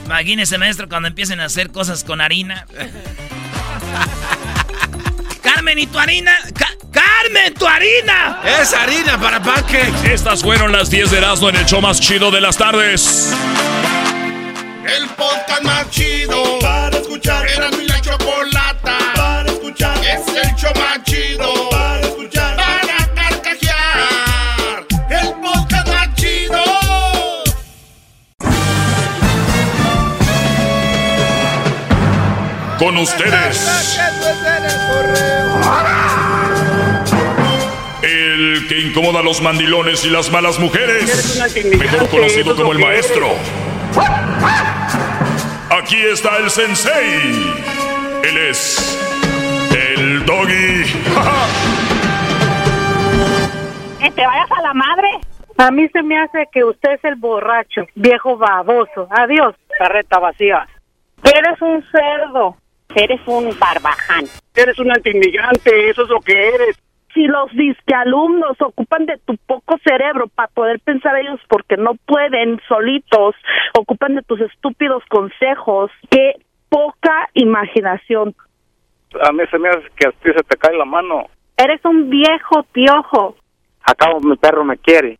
Imagínese, 0.04 0.56
maestro, 0.56 0.88
cuando 0.88 1.08
empiecen 1.08 1.40
a 1.40 1.46
hacer 1.46 1.72
cosas 1.72 2.04
con 2.04 2.20
harina. 2.20 2.64
Carmen, 5.42 5.80
¿y 5.80 5.88
tu 5.88 5.98
harina? 5.98 6.32
¡Carmen, 6.96 7.52
tu 7.52 7.66
harina! 7.66 8.40
Es 8.60 8.72
harina 8.72 9.20
para 9.20 9.42
pancakes. 9.42 10.12
Estas 10.12 10.42
fueron 10.42 10.72
las 10.72 10.88
10 10.88 11.10
de 11.10 11.18
Erasmo 11.18 11.50
en 11.50 11.56
el 11.56 11.66
show 11.66 11.82
más 11.82 12.00
chido 12.00 12.30
de 12.30 12.40
las 12.40 12.56
tardes. 12.56 13.32
El 14.86 15.06
podcast 15.10 15.62
más 15.62 15.90
chido 15.90 16.58
para 16.60 16.96
escuchar. 16.96 17.46
Era 17.48 17.70
mi 17.70 17.86
la 17.86 18.00
chocolata 18.00 18.96
para 19.14 19.50
escuchar. 19.50 19.98
Es 19.98 20.26
el 20.28 20.54
show 20.56 20.72
más 20.76 21.02
chido 21.04 21.66
Con 32.78 32.98
ustedes. 32.98 33.66
El 33.98 34.20
que 34.22 35.95
incomoda 38.96 39.20
a 39.20 39.22
los 39.22 39.42
mandilones 39.42 40.06
y 40.06 40.10
las 40.10 40.32
malas 40.32 40.58
mujeres. 40.58 41.38
Mejor 41.78 42.08
conocido 42.08 42.56
como 42.56 42.72
el 42.72 42.78
maestro. 42.78 43.26
Aquí 45.70 45.96
está 45.96 46.38
el 46.38 46.48
sensei. 46.48 47.52
Él 48.24 48.38
es 48.48 48.98
el 49.76 50.24
doggy. 50.24 50.84
¿Te 54.14 54.26
vayas 54.26 54.50
a 54.50 54.62
la 54.62 54.72
madre? 54.72 55.08
A 55.58 55.70
mí 55.70 55.86
se 55.92 56.02
me 56.02 56.18
hace 56.18 56.48
que 56.50 56.64
usted 56.64 56.92
es 56.92 57.04
el 57.04 57.16
borracho, 57.16 57.82
viejo 57.96 58.38
baboso. 58.38 59.08
Adiós. 59.10 59.56
Carreta 59.78 60.18
vacía. 60.18 60.66
Eres 61.22 61.60
un 61.60 61.84
cerdo. 61.90 62.56
Eres 62.94 63.20
un 63.26 63.54
barbaján. 63.58 64.24
Eres 64.54 64.78
un 64.78 64.90
antiinmigrante, 64.90 65.90
eso 65.90 66.04
es 66.04 66.08
lo 66.08 66.20
que 66.20 66.48
eres. 66.48 66.78
Si 67.16 67.22
los 67.22 67.48
alumnos 67.94 68.60
ocupan 68.60 69.06
de 69.06 69.18
tu 69.24 69.38
poco 69.46 69.78
cerebro 69.82 70.28
para 70.28 70.48
poder 70.48 70.80
pensar 70.80 71.16
ellos 71.16 71.40
porque 71.48 71.78
no 71.78 71.94
pueden 72.04 72.60
solitos, 72.68 73.34
ocupan 73.72 74.16
de 74.16 74.22
tus 74.22 74.38
estúpidos 74.42 75.02
consejos, 75.08 75.90
qué 76.10 76.34
poca 76.68 77.30
imaginación. 77.32 78.34
A 79.22 79.32
mí 79.32 79.44
se 79.50 79.58
me 79.58 79.70
hace 79.70 79.86
que 79.96 80.08
a 80.08 80.10
ti 80.10 80.28
se 80.36 80.42
te 80.44 80.58
cae 80.58 80.76
la 80.76 80.84
mano. 80.84 81.24
Eres 81.56 81.82
un 81.86 82.10
viejo 82.10 82.66
piojo. 82.72 83.36
Acabo, 83.82 84.20
mi 84.20 84.36
perro 84.36 84.62
me 84.62 84.76
quiere. 84.76 85.18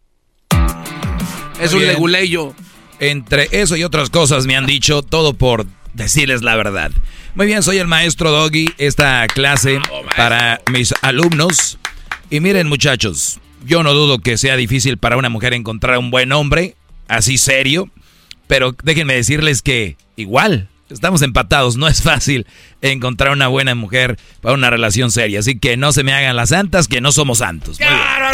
Es 1.59 1.73
un 1.73 1.81
leguleyo. 1.81 2.53
Entre 3.01 3.45
eso 3.53 3.75
y 3.75 3.85
otras 3.85 4.11
cosas 4.11 4.47
me 4.47 4.55
han 4.55 4.67
dicho 4.67 5.01
todo 5.01 5.33
por 5.33 5.65
decirles 5.97 6.43
la 6.43 6.55
verdad. 6.57 6.93
Muy 7.35 7.47
bien, 7.47 7.63
soy 7.63 7.79
el 7.79 7.89
maestro 7.89 8.31
Doggy, 8.31 8.67
esta 8.79 9.27
clase 9.27 9.81
para 10.17 10.61
mis 10.71 10.95
alumnos. 11.03 11.79
Y 12.31 12.41
miren 12.41 12.69
muchachos, 12.69 13.41
yo 13.65 13.83
no 13.83 13.93
dudo 13.93 14.19
que 14.19 14.39
sea 14.39 14.57
difícil 14.57 14.99
para 14.99 15.17
una 15.17 15.29
mujer 15.29 15.55
encontrar 15.55 15.99
un 15.99 16.11
buen 16.11 16.33
hombre, 16.33 16.77
así 17.09 17.39
serio, 17.39 17.91
pero 18.47 18.77
déjenme 18.83 19.15
decirles 19.15 19.63
que 19.63 19.97
igual, 20.17 20.69
estamos 20.91 21.23
empatados, 21.23 21.77
no 21.77 21.89
es 21.89 22.03
fácil 22.03 22.47
encontrar 22.83 23.33
una 23.33 23.49
buena 23.49 23.75
mujer 23.75 24.19
para 24.41 24.55
una 24.55 24.71
relación 24.71 25.11
seria. 25.11 25.41
Así 25.41 25.59
que 25.59 25.77
no 25.77 25.93
se 25.93 26.05
me 26.05 26.13
hagan 26.13 26.37
las 26.37 26.51
santas, 26.51 26.89
que 26.89 27.01
no 27.01 27.13
somos 27.13 27.39
santos. 27.39 27.79
Venga. 27.79 28.33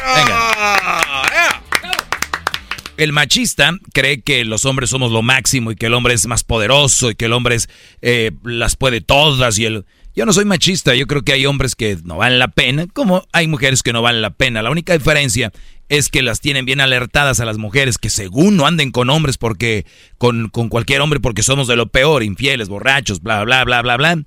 El 3.02 3.12
machista 3.12 3.76
cree 3.92 4.20
que 4.20 4.44
los 4.44 4.64
hombres 4.64 4.90
somos 4.90 5.10
lo 5.10 5.22
máximo 5.22 5.72
y 5.72 5.74
que 5.74 5.86
el 5.86 5.94
hombre 5.94 6.14
es 6.14 6.28
más 6.28 6.44
poderoso 6.44 7.10
y 7.10 7.16
que 7.16 7.24
el 7.24 7.32
hombre 7.32 7.56
eh, 8.00 8.30
las 8.44 8.76
puede 8.76 9.00
todas 9.00 9.58
y 9.58 9.64
el... 9.64 9.84
Yo 10.14 10.24
no 10.24 10.32
soy 10.32 10.44
machista, 10.44 10.94
yo 10.94 11.08
creo 11.08 11.22
que 11.22 11.32
hay 11.32 11.44
hombres 11.44 11.74
que 11.74 11.98
no 12.04 12.18
valen 12.18 12.38
la 12.38 12.46
pena, 12.46 12.86
como 12.86 13.26
hay 13.32 13.48
mujeres 13.48 13.82
que 13.82 13.92
no 13.92 14.02
valen 14.02 14.22
la 14.22 14.30
pena. 14.30 14.62
La 14.62 14.70
única 14.70 14.92
diferencia 14.92 15.50
es 15.88 16.10
que 16.10 16.22
las 16.22 16.38
tienen 16.38 16.64
bien 16.64 16.80
alertadas 16.80 17.40
a 17.40 17.44
las 17.44 17.58
mujeres 17.58 17.98
que 17.98 18.08
según 18.08 18.56
no 18.56 18.66
anden 18.66 18.92
con 18.92 19.10
hombres 19.10 19.36
porque 19.36 19.84
con, 20.16 20.48
con 20.48 20.68
cualquier 20.68 21.00
hombre 21.00 21.18
porque 21.18 21.42
somos 21.42 21.66
de 21.66 21.74
lo 21.74 21.88
peor, 21.88 22.22
infieles, 22.22 22.68
borrachos, 22.68 23.20
bla, 23.20 23.42
bla, 23.42 23.64
bla, 23.64 23.82
bla, 23.82 23.96
bla. 23.96 24.22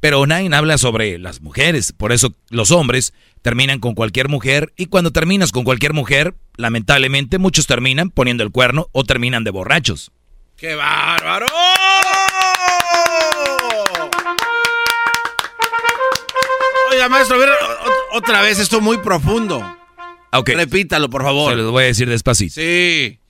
Pero 0.00 0.26
nadie 0.26 0.54
habla 0.54 0.76
sobre 0.76 1.18
las 1.18 1.40
mujeres, 1.40 1.92
por 1.92 2.12
eso 2.12 2.34
los 2.50 2.72
hombres 2.72 3.14
terminan 3.42 3.78
con 3.80 3.94
cualquier 3.94 4.28
mujer 4.28 4.72
y 4.76 4.86
cuando 4.86 5.12
terminas 5.12 5.52
con 5.52 5.64
cualquier 5.64 5.92
mujer, 5.92 6.34
lamentablemente 6.56 7.38
muchos 7.38 7.66
terminan 7.66 8.10
poniendo 8.10 8.42
el 8.42 8.50
cuerno 8.50 8.88
o 8.92 9.04
terminan 9.04 9.44
de 9.44 9.50
borrachos. 9.50 10.12
¡Qué 10.56 10.74
bárbaro! 10.74 11.46
Oiga, 16.90 17.08
maestro, 17.08 17.36
a 17.36 17.38
ver, 17.38 17.50
otra 18.12 18.42
vez 18.42 18.58
esto 18.58 18.80
muy 18.80 18.98
profundo. 18.98 19.62
Okay. 20.32 20.56
Repítalo, 20.56 21.08
por 21.08 21.22
favor. 21.22 21.52
Se 21.52 21.56
lo 21.56 21.70
voy 21.70 21.84
a 21.84 21.86
decir 21.86 22.08
despacito. 22.08 22.54
Sí. 22.54 23.20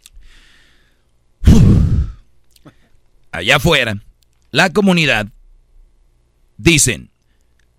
Allá 3.31 3.57
afuera, 3.57 3.99
la 4.51 4.73
comunidad 4.73 5.29
dicen, 6.57 7.11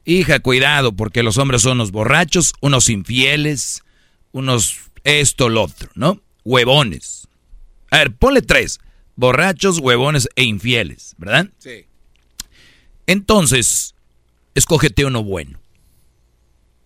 hija, 0.10 0.40
cuidado, 0.40 0.94
porque 0.94 1.24
los 1.24 1.38
hombres 1.38 1.62
son 1.62 1.74
unos 1.74 1.92
borrachos, 1.92 2.54
unos 2.62 2.90
infieles, 2.90 3.84
unos 4.32 4.80
esto, 5.04 5.50
lo 5.50 5.64
otro, 5.64 5.90
¿no? 5.96 6.22
Huevones. 6.44 7.28
A 7.92 8.00
ver, 8.00 8.14
ponle 8.14 8.42
tres. 8.42 8.80
Borrachos, 9.16 9.80
huevones 9.80 10.30
e 10.36 10.44
infieles, 10.44 11.16
¿verdad? 11.18 11.50
Sí. 11.58 11.86
Entonces, 13.06 13.96
escógete 14.56 15.06
uno 15.06 15.24
bueno. 15.24 15.60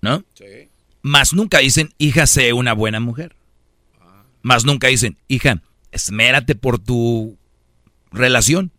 ¿No? 0.02 0.24
Sí. 0.34 0.70
Más 1.02 1.34
nunca 1.34 1.60
dicen, 1.60 1.94
hija, 1.98 2.28
sé 2.28 2.54
una 2.54 2.74
buena 2.74 3.00
mujer. 3.00 3.36
Más 4.42 4.66
nunca 4.66 4.88
dicen, 4.88 5.18
hija, 5.28 5.62
esmérate 5.92 6.56
por 6.56 6.80
tu 6.80 7.38
relación. 8.12 8.72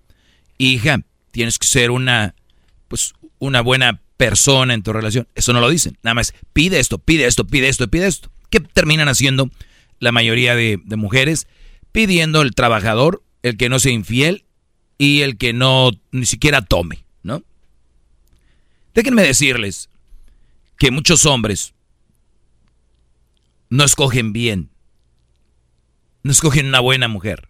Hija, 0.59 1.01
tienes 1.31 1.59
que 1.59 1.67
ser 1.67 1.91
una, 1.91 2.35
pues, 2.89 3.15
una 3.39 3.63
buena 3.63 4.01
persona 4.25 4.73
en 4.73 4.83
tu 4.83 4.95
relación. 4.95 5.29
Eso 5.35 5.53
no 5.53 5.61
lo 5.61 5.69
dicen. 5.69 5.99
Nada 6.03 6.15
más 6.15 6.33
pide 6.55 6.81
esto, 6.81 6.99
pide 6.99 7.27
esto, 7.27 7.47
pide 7.47 7.69
esto, 7.69 7.89
pide 7.89 8.07
esto. 8.07 8.31
¿Qué 8.49 8.59
terminan 8.59 9.09
haciendo 9.09 9.51
la 9.99 10.13
mayoría 10.13 10.57
de, 10.57 10.81
mujeres? 10.97 11.47
Pidiendo 11.93 12.41
el 12.41 12.55
trabajador, 12.55 13.23
el 13.43 13.59
que 13.59 13.69
no 13.69 13.79
sea 13.79 13.93
infiel 13.93 14.47
y 14.97 15.21
el 15.21 15.37
que 15.37 15.53
no 15.53 15.91
ni 16.11 16.25
siquiera 16.25 16.63
tome, 16.63 17.05
¿no? 17.23 17.43
Déjenme 18.95 19.23
decirles 19.23 19.91
que 20.79 20.91
muchos 20.91 21.27
hombres 21.27 21.75
no 23.69 23.85
escogen 23.85 24.33
bien, 24.33 24.71
no 26.23 26.33
escogen 26.33 26.67
una 26.67 26.81
buena 26.81 27.09
mujer, 27.09 27.49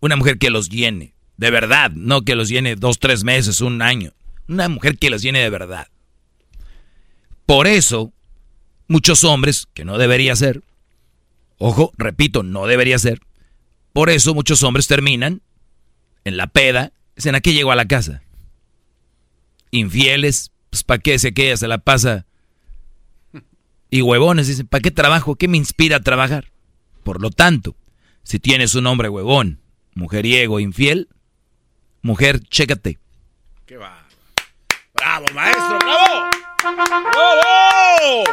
una 0.00 0.16
mujer 0.16 0.38
que 0.38 0.50
los 0.50 0.70
llene, 0.70 1.14
de 1.36 1.50
verdad, 1.52 1.92
no 1.92 2.22
que 2.22 2.34
los 2.34 2.48
llene 2.48 2.74
dos, 2.74 2.98
tres 2.98 3.22
meses, 3.22 3.60
un 3.60 3.80
año, 3.80 4.12
una 4.48 4.68
mujer 4.68 4.98
que 4.98 5.10
los 5.10 5.22
llene 5.22 5.40
de 5.40 5.50
verdad. 5.50 5.88
Por 7.46 7.66
eso, 7.66 8.12
muchos 8.88 9.24
hombres, 9.24 9.68
que 9.74 9.84
no 9.84 9.98
debería 9.98 10.34
ser, 10.36 10.62
ojo, 11.58 11.92
repito, 11.96 12.42
no 12.42 12.66
debería 12.66 12.98
ser, 12.98 13.20
por 13.92 14.10
eso 14.10 14.34
muchos 14.34 14.62
hombres 14.62 14.86
terminan 14.86 15.42
en 16.24 16.36
la 16.36 16.46
peda, 16.46 16.92
dicen, 17.16 17.34
¿a 17.34 17.40
qué 17.40 17.52
llego 17.52 17.70
a 17.70 17.76
la 17.76 17.86
casa? 17.86 18.22
Infieles, 19.70 20.52
pues 20.70 20.82
¿para 20.82 20.98
qué 20.98 21.18
se 21.18 21.32
queda? 21.32 21.56
Se 21.56 21.68
la 21.68 21.78
pasa. 21.78 22.26
Y 23.90 24.02
huevones, 24.02 24.48
dicen, 24.48 24.66
¿para 24.66 24.82
qué 24.82 24.90
trabajo? 24.90 25.36
¿Qué 25.36 25.46
me 25.46 25.56
inspira 25.56 25.98
a 25.98 26.00
trabajar? 26.00 26.50
Por 27.04 27.20
lo 27.20 27.30
tanto, 27.30 27.76
si 28.22 28.40
tienes 28.40 28.74
un 28.74 28.86
hombre 28.86 29.08
huevón, 29.08 29.60
mujeriego, 29.94 30.58
infiel, 30.58 31.08
mujer, 32.02 32.40
chécate. 32.40 32.98
¿Qué 33.66 33.76
va? 33.76 34.03
¡Bravo, 35.14 35.26
maestro! 35.32 35.78
¡Bravo! 35.78 36.28
¡Bravo! 36.60 38.24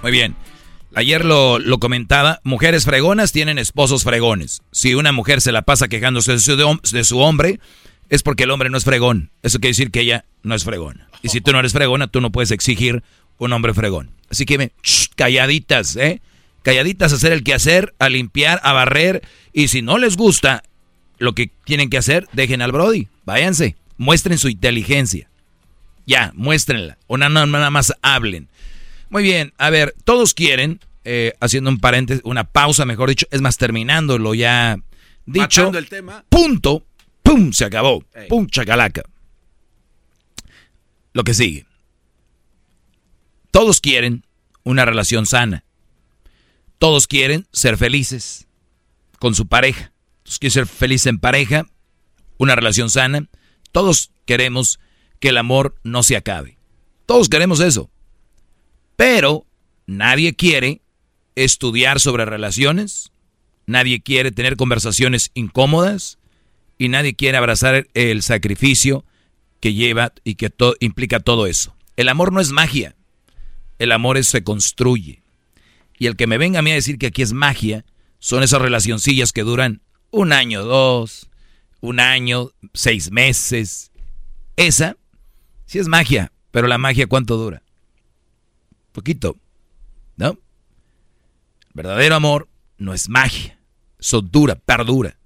Muy 0.00 0.10
bien. 0.10 0.34
Ayer 0.94 1.24
lo, 1.26 1.58
lo, 1.58 1.78
comentaba, 1.78 2.40
mujeres 2.44 2.86
fregonas 2.86 3.32
tienen 3.32 3.58
esposos 3.58 4.04
fregones. 4.04 4.62
Si 4.72 4.94
una 4.94 5.12
mujer 5.12 5.42
se 5.42 5.52
la 5.52 5.60
pasa 5.62 5.88
quejándose 5.88 6.32
de 6.32 6.38
su, 6.38 6.56
de 6.56 7.04
su, 7.04 7.18
hombre, 7.18 7.60
es 8.12 8.22
porque 8.22 8.42
el 8.42 8.50
hombre 8.50 8.68
no 8.68 8.76
es 8.76 8.84
fregón. 8.84 9.30
Eso 9.42 9.58
quiere 9.58 9.70
decir 9.70 9.90
que 9.90 10.00
ella 10.00 10.26
no 10.42 10.54
es 10.54 10.64
fregona. 10.64 11.08
Y 11.22 11.30
si 11.30 11.40
tú 11.40 11.50
no 11.50 11.60
eres 11.60 11.72
fregona, 11.72 12.08
tú 12.08 12.20
no 12.20 12.30
puedes 12.30 12.50
exigir 12.50 13.02
un 13.38 13.54
hombre 13.54 13.72
fregón. 13.72 14.10
Así 14.28 14.44
que 14.44 14.58
me, 14.58 14.72
calladitas, 15.16 15.96
¿eh? 15.96 16.20
Calladitas 16.62 17.14
a 17.14 17.16
hacer 17.16 17.32
el 17.32 17.42
quehacer, 17.42 17.94
a 17.98 18.10
limpiar, 18.10 18.60
a 18.64 18.74
barrer. 18.74 19.22
Y 19.54 19.68
si 19.68 19.80
no 19.80 19.96
les 19.96 20.18
gusta 20.18 20.62
lo 21.16 21.34
que 21.34 21.50
tienen 21.64 21.88
que 21.88 21.96
hacer, 21.96 22.28
dejen 22.34 22.60
al 22.60 22.70
Brody. 22.70 23.08
Váyanse. 23.24 23.76
Muestren 23.96 24.36
su 24.36 24.50
inteligencia. 24.50 25.30
Ya, 26.06 26.32
muéstrenla. 26.34 26.98
O 27.06 27.16
nada, 27.16 27.46
nada 27.46 27.70
más 27.70 27.94
hablen. 28.02 28.48
Muy 29.08 29.22
bien, 29.22 29.54
a 29.56 29.70
ver, 29.70 29.94
todos 30.04 30.34
quieren, 30.34 30.80
eh, 31.04 31.32
haciendo 31.40 31.70
un 31.70 31.78
paréntesis, 31.78 32.22
una 32.26 32.44
pausa, 32.44 32.84
mejor 32.84 33.08
dicho, 33.08 33.26
es 33.30 33.40
más, 33.40 33.56
terminándolo 33.56 34.34
ya 34.34 34.76
dicho. 35.24 35.72
el 35.74 35.88
tema. 35.88 36.24
Punto, 36.28 36.84
pum, 37.32 37.52
se 37.52 37.64
acabó. 37.64 38.04
Pum, 38.28 38.46
chacalaca. 38.46 39.02
Lo 41.12 41.24
que 41.24 41.34
sigue. 41.34 41.66
Todos 43.50 43.80
quieren 43.80 44.26
una 44.64 44.84
relación 44.84 45.26
sana. 45.26 45.64
Todos 46.78 47.06
quieren 47.06 47.46
ser 47.52 47.76
felices 47.76 48.48
con 49.18 49.34
su 49.34 49.46
pareja. 49.46 49.92
Todos 50.22 50.38
quieren 50.38 50.52
ser 50.52 50.66
felices 50.66 51.06
en 51.06 51.18
pareja, 51.18 51.66
una 52.38 52.54
relación 52.54 52.90
sana. 52.90 53.28
Todos 53.72 54.10
queremos 54.26 54.78
que 55.20 55.28
el 55.30 55.38
amor 55.38 55.76
no 55.84 56.02
se 56.02 56.16
acabe. 56.16 56.58
Todos 57.06 57.28
queremos 57.28 57.60
eso. 57.60 57.90
Pero 58.96 59.46
nadie 59.86 60.34
quiere 60.34 60.82
estudiar 61.34 61.98
sobre 61.98 62.24
relaciones, 62.24 63.10
nadie 63.66 64.02
quiere 64.02 64.32
tener 64.32 64.56
conversaciones 64.56 65.30
incómodas 65.34 66.18
y 66.82 66.88
nadie 66.88 67.14
quiere 67.14 67.38
abrazar 67.38 67.86
el 67.94 68.22
sacrificio 68.22 69.04
que 69.60 69.72
lleva 69.72 70.12
y 70.24 70.34
que 70.34 70.52
implica 70.80 71.20
todo 71.20 71.46
eso. 71.46 71.76
El 71.96 72.08
amor 72.08 72.32
no 72.32 72.40
es 72.40 72.50
magia, 72.50 72.96
el 73.78 73.92
amor 73.92 74.22
se 74.24 74.42
construye. 74.42 75.22
Y 75.96 76.06
el 76.08 76.16
que 76.16 76.26
me 76.26 76.38
venga 76.38 76.58
a 76.58 76.62
mí 76.62 76.72
a 76.72 76.74
decir 76.74 76.98
que 76.98 77.06
aquí 77.06 77.22
es 77.22 77.32
magia, 77.32 77.84
son 78.18 78.42
esas 78.42 78.60
relacioncillas 78.60 79.32
que 79.32 79.44
duran 79.44 79.80
un 80.10 80.32
año, 80.32 80.64
dos, 80.64 81.30
un 81.80 82.00
año, 82.00 82.50
seis 82.74 83.12
meses. 83.12 83.92
Esa 84.56 84.96
sí 85.66 85.78
es 85.78 85.86
magia, 85.86 86.32
pero 86.50 86.66
la 86.66 86.78
magia 86.78 87.06
¿cuánto 87.06 87.36
dura? 87.36 87.62
Poquito, 88.90 89.36
¿no? 90.16 90.36
Verdadero 91.74 92.16
amor 92.16 92.48
no 92.76 92.92
es 92.92 93.08
magia, 93.08 93.56
eso 94.00 94.20
dura, 94.20 94.56
perdura. 94.56 95.16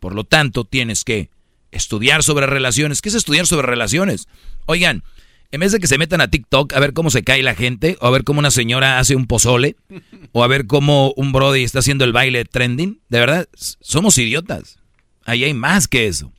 Por 0.00 0.14
lo 0.14 0.24
tanto, 0.24 0.64
tienes 0.64 1.04
que 1.04 1.30
estudiar 1.70 2.22
sobre 2.22 2.46
relaciones. 2.46 3.02
¿Qué 3.02 3.08
es 3.08 3.14
estudiar 3.14 3.46
sobre 3.46 3.66
relaciones? 3.66 4.28
Oigan, 4.66 5.02
en 5.50 5.60
vez 5.60 5.72
de 5.72 5.80
que 5.80 5.86
se 5.86 5.98
metan 5.98 6.20
a 6.20 6.30
TikTok 6.30 6.74
a 6.74 6.80
ver 6.80 6.92
cómo 6.92 7.10
se 7.10 7.24
cae 7.24 7.42
la 7.42 7.54
gente, 7.54 7.96
o 8.00 8.06
a 8.06 8.10
ver 8.10 8.24
cómo 8.24 8.38
una 8.38 8.50
señora 8.50 8.98
hace 8.98 9.16
un 9.16 9.26
pozole, 9.26 9.76
o 10.32 10.44
a 10.44 10.46
ver 10.46 10.66
cómo 10.66 11.12
un 11.16 11.32
Brody 11.32 11.62
está 11.62 11.78
haciendo 11.80 12.04
el 12.04 12.12
baile 12.12 12.44
trending, 12.44 13.00
de 13.08 13.18
verdad, 13.18 13.48
somos 13.54 14.18
idiotas. 14.18 14.78
Ahí 15.24 15.44
hay 15.44 15.54
más 15.54 15.88
que 15.88 16.06
eso. 16.06 16.32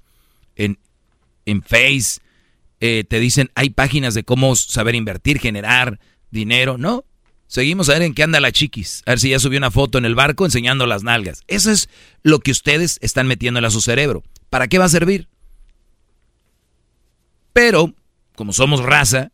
En, 0.56 0.80
en 1.46 1.62
Face 1.62 2.20
eh, 2.80 3.04
te 3.08 3.20
dicen, 3.20 3.52
hay 3.56 3.70
páginas 3.70 4.14
de 4.14 4.24
cómo 4.24 4.56
saber 4.56 4.96
invertir, 4.96 5.40
generar, 5.40 6.00
dinero, 6.32 6.78
no. 6.78 7.04
Seguimos 7.50 7.90
a 7.90 7.94
ver 7.94 8.04
en 8.04 8.14
qué 8.14 8.22
anda 8.22 8.40
la 8.40 8.52
chiquis. 8.52 9.02
A 9.08 9.12
ver 9.12 9.20
si 9.20 9.32
ya 9.32 9.40
subió 9.40 9.58
una 9.58 9.72
foto 9.72 9.98
en 9.98 10.06
el 10.06 10.14
barco 10.14 10.46
enseñando 10.46 10.86
las 10.86 11.02
nalgas. 11.02 11.42
Eso 11.48 11.72
es 11.72 11.90
lo 12.22 12.40
que 12.40 12.52
ustedes 12.52 13.00
están 13.02 13.26
metiéndole 13.26 13.66
a 13.66 13.72
su 13.72 13.82
cerebro. 13.82 14.24
¿Para 14.52 14.68
qué 14.68 14.78
va 14.78 14.86
a 14.86 14.90
servir? 14.90 15.28
Pero, 17.52 17.96
como 18.36 18.54
somos 18.54 18.84
raza, 18.84 19.32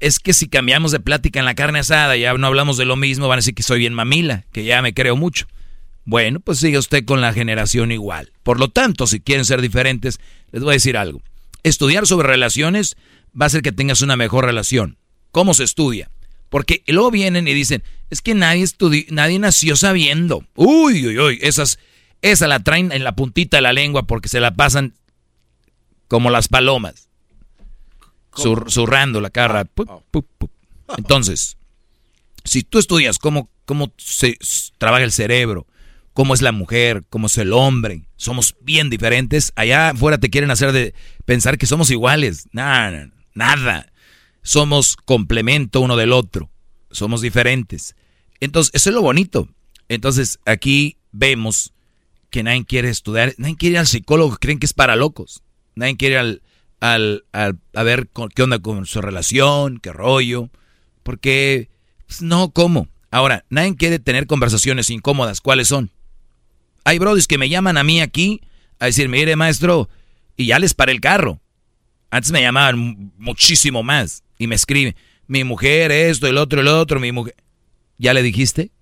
es 0.00 0.18
que 0.18 0.32
si 0.32 0.48
cambiamos 0.48 0.90
de 0.90 0.98
plática 0.98 1.38
en 1.38 1.44
la 1.44 1.54
carne 1.54 1.78
asada, 1.78 2.16
ya 2.16 2.34
no 2.34 2.46
hablamos 2.48 2.76
de 2.76 2.86
lo 2.86 2.96
mismo, 2.96 3.28
van 3.28 3.36
a 3.36 3.38
decir 3.38 3.54
que 3.54 3.62
soy 3.62 3.78
bien 3.78 3.94
mamila, 3.94 4.44
que 4.50 4.64
ya 4.64 4.82
me 4.82 4.92
creo 4.92 5.14
mucho. 5.14 5.46
Bueno, 6.04 6.40
pues 6.40 6.58
sigue 6.58 6.76
usted 6.76 7.04
con 7.04 7.20
la 7.20 7.32
generación 7.32 7.92
igual. 7.92 8.32
Por 8.42 8.58
lo 8.58 8.68
tanto, 8.68 9.06
si 9.06 9.20
quieren 9.20 9.44
ser 9.44 9.60
diferentes, 9.60 10.18
les 10.50 10.64
voy 10.64 10.72
a 10.72 10.74
decir 10.74 10.96
algo. 10.96 11.22
Estudiar 11.62 12.04
sobre 12.08 12.26
relaciones 12.26 12.96
va 13.40 13.44
a 13.44 13.46
hacer 13.46 13.62
que 13.62 13.70
tengas 13.70 14.02
una 14.02 14.16
mejor 14.16 14.44
relación. 14.44 14.98
¿Cómo 15.30 15.54
se 15.54 15.62
estudia? 15.62 16.10
Porque 16.52 16.84
luego 16.86 17.10
vienen 17.10 17.48
y 17.48 17.54
dicen, 17.54 17.82
es 18.10 18.20
que 18.20 18.34
nadie, 18.34 18.66
nadie 19.08 19.38
nació 19.38 19.74
sabiendo. 19.74 20.44
Uy, 20.54 21.06
uy, 21.06 21.18
uy, 21.18 21.38
esas, 21.40 21.78
esa 22.20 22.46
la 22.46 22.60
traen 22.60 22.92
en 22.92 23.04
la 23.04 23.16
puntita 23.16 23.56
de 23.56 23.62
la 23.62 23.72
lengua 23.72 24.02
porque 24.02 24.28
se 24.28 24.38
la 24.38 24.52
pasan 24.54 24.92
como 26.08 26.28
las 26.28 26.48
palomas. 26.48 27.08
zurrando 28.34 29.22
la 29.22 29.30
cara. 29.30 29.66
Ah. 29.88 30.00
Entonces, 30.98 31.56
si 32.44 32.62
tú 32.62 32.78
estudias 32.78 33.18
cómo, 33.18 33.48
cómo 33.64 33.94
se 33.96 34.36
trabaja 34.76 35.04
el 35.04 35.12
cerebro, 35.12 35.66
cómo 36.12 36.34
es 36.34 36.42
la 36.42 36.52
mujer, 36.52 37.02
cómo 37.08 37.28
es 37.28 37.38
el 37.38 37.54
hombre, 37.54 38.02
somos 38.16 38.56
bien 38.60 38.90
diferentes, 38.90 39.54
allá 39.56 39.88
afuera 39.88 40.18
te 40.18 40.28
quieren 40.28 40.50
hacer 40.50 40.72
de 40.72 40.92
pensar 41.24 41.56
que 41.56 41.64
somos 41.64 41.90
iguales. 41.90 42.46
Nada, 42.52 43.08
nada 43.32 43.86
somos 44.42 44.96
complemento 44.96 45.80
uno 45.80 45.96
del 45.96 46.12
otro, 46.12 46.50
somos 46.90 47.20
diferentes. 47.20 47.94
Entonces, 48.40 48.72
eso 48.74 48.90
es 48.90 48.94
lo 48.94 49.02
bonito. 49.02 49.48
Entonces, 49.88 50.38
aquí 50.46 50.96
vemos 51.12 51.72
que 52.30 52.42
nadie 52.42 52.64
quiere 52.64 52.88
estudiar, 52.88 53.34
nadie 53.38 53.56
quiere 53.56 53.78
al 53.78 53.86
psicólogo, 53.86 54.36
creen 54.38 54.58
que 54.58 54.66
es 54.66 54.72
para 54.72 54.96
locos. 54.96 55.42
Nadie 55.74 55.96
quiere 55.96 56.18
al, 56.18 56.42
al, 56.80 57.24
a 57.32 57.82
ver 57.82 58.08
qué 58.34 58.42
onda 58.42 58.58
con 58.58 58.86
su 58.86 59.00
relación, 59.00 59.78
qué 59.78 59.92
rollo, 59.92 60.50
porque 61.02 61.70
pues, 62.06 62.22
no, 62.22 62.50
¿cómo? 62.50 62.88
Ahora, 63.10 63.44
nadie 63.50 63.76
quiere 63.76 63.98
tener 63.98 64.26
conversaciones 64.26 64.90
incómodas, 64.90 65.40
¿cuáles 65.40 65.68
son? 65.68 65.90
Hay 66.84 66.98
brodis 66.98 67.28
que 67.28 67.38
me 67.38 67.48
llaman 67.48 67.76
a 67.76 67.84
mí 67.84 68.00
aquí 68.00 68.40
a 68.78 68.86
decir, 68.86 69.08
mire 69.08 69.36
maestro, 69.36 69.88
y 70.36 70.46
ya 70.46 70.58
les 70.58 70.74
paré 70.74 70.92
el 70.92 71.00
carro. 71.00 71.40
Antes 72.10 72.32
me 72.32 72.42
llamaban 72.42 73.12
muchísimo 73.18 73.82
más 73.82 74.24
y 74.42 74.48
me 74.48 74.56
escribe, 74.56 74.96
mi 75.28 75.44
mujer, 75.44 75.92
esto, 75.92 76.26
el 76.26 76.36
otro, 76.36 76.60
el 76.60 76.66
otro, 76.66 76.98
mi 76.98 77.12
mujer. 77.12 77.36
¿Ya 77.96 78.12
le 78.12 78.24
dijiste? 78.24 78.72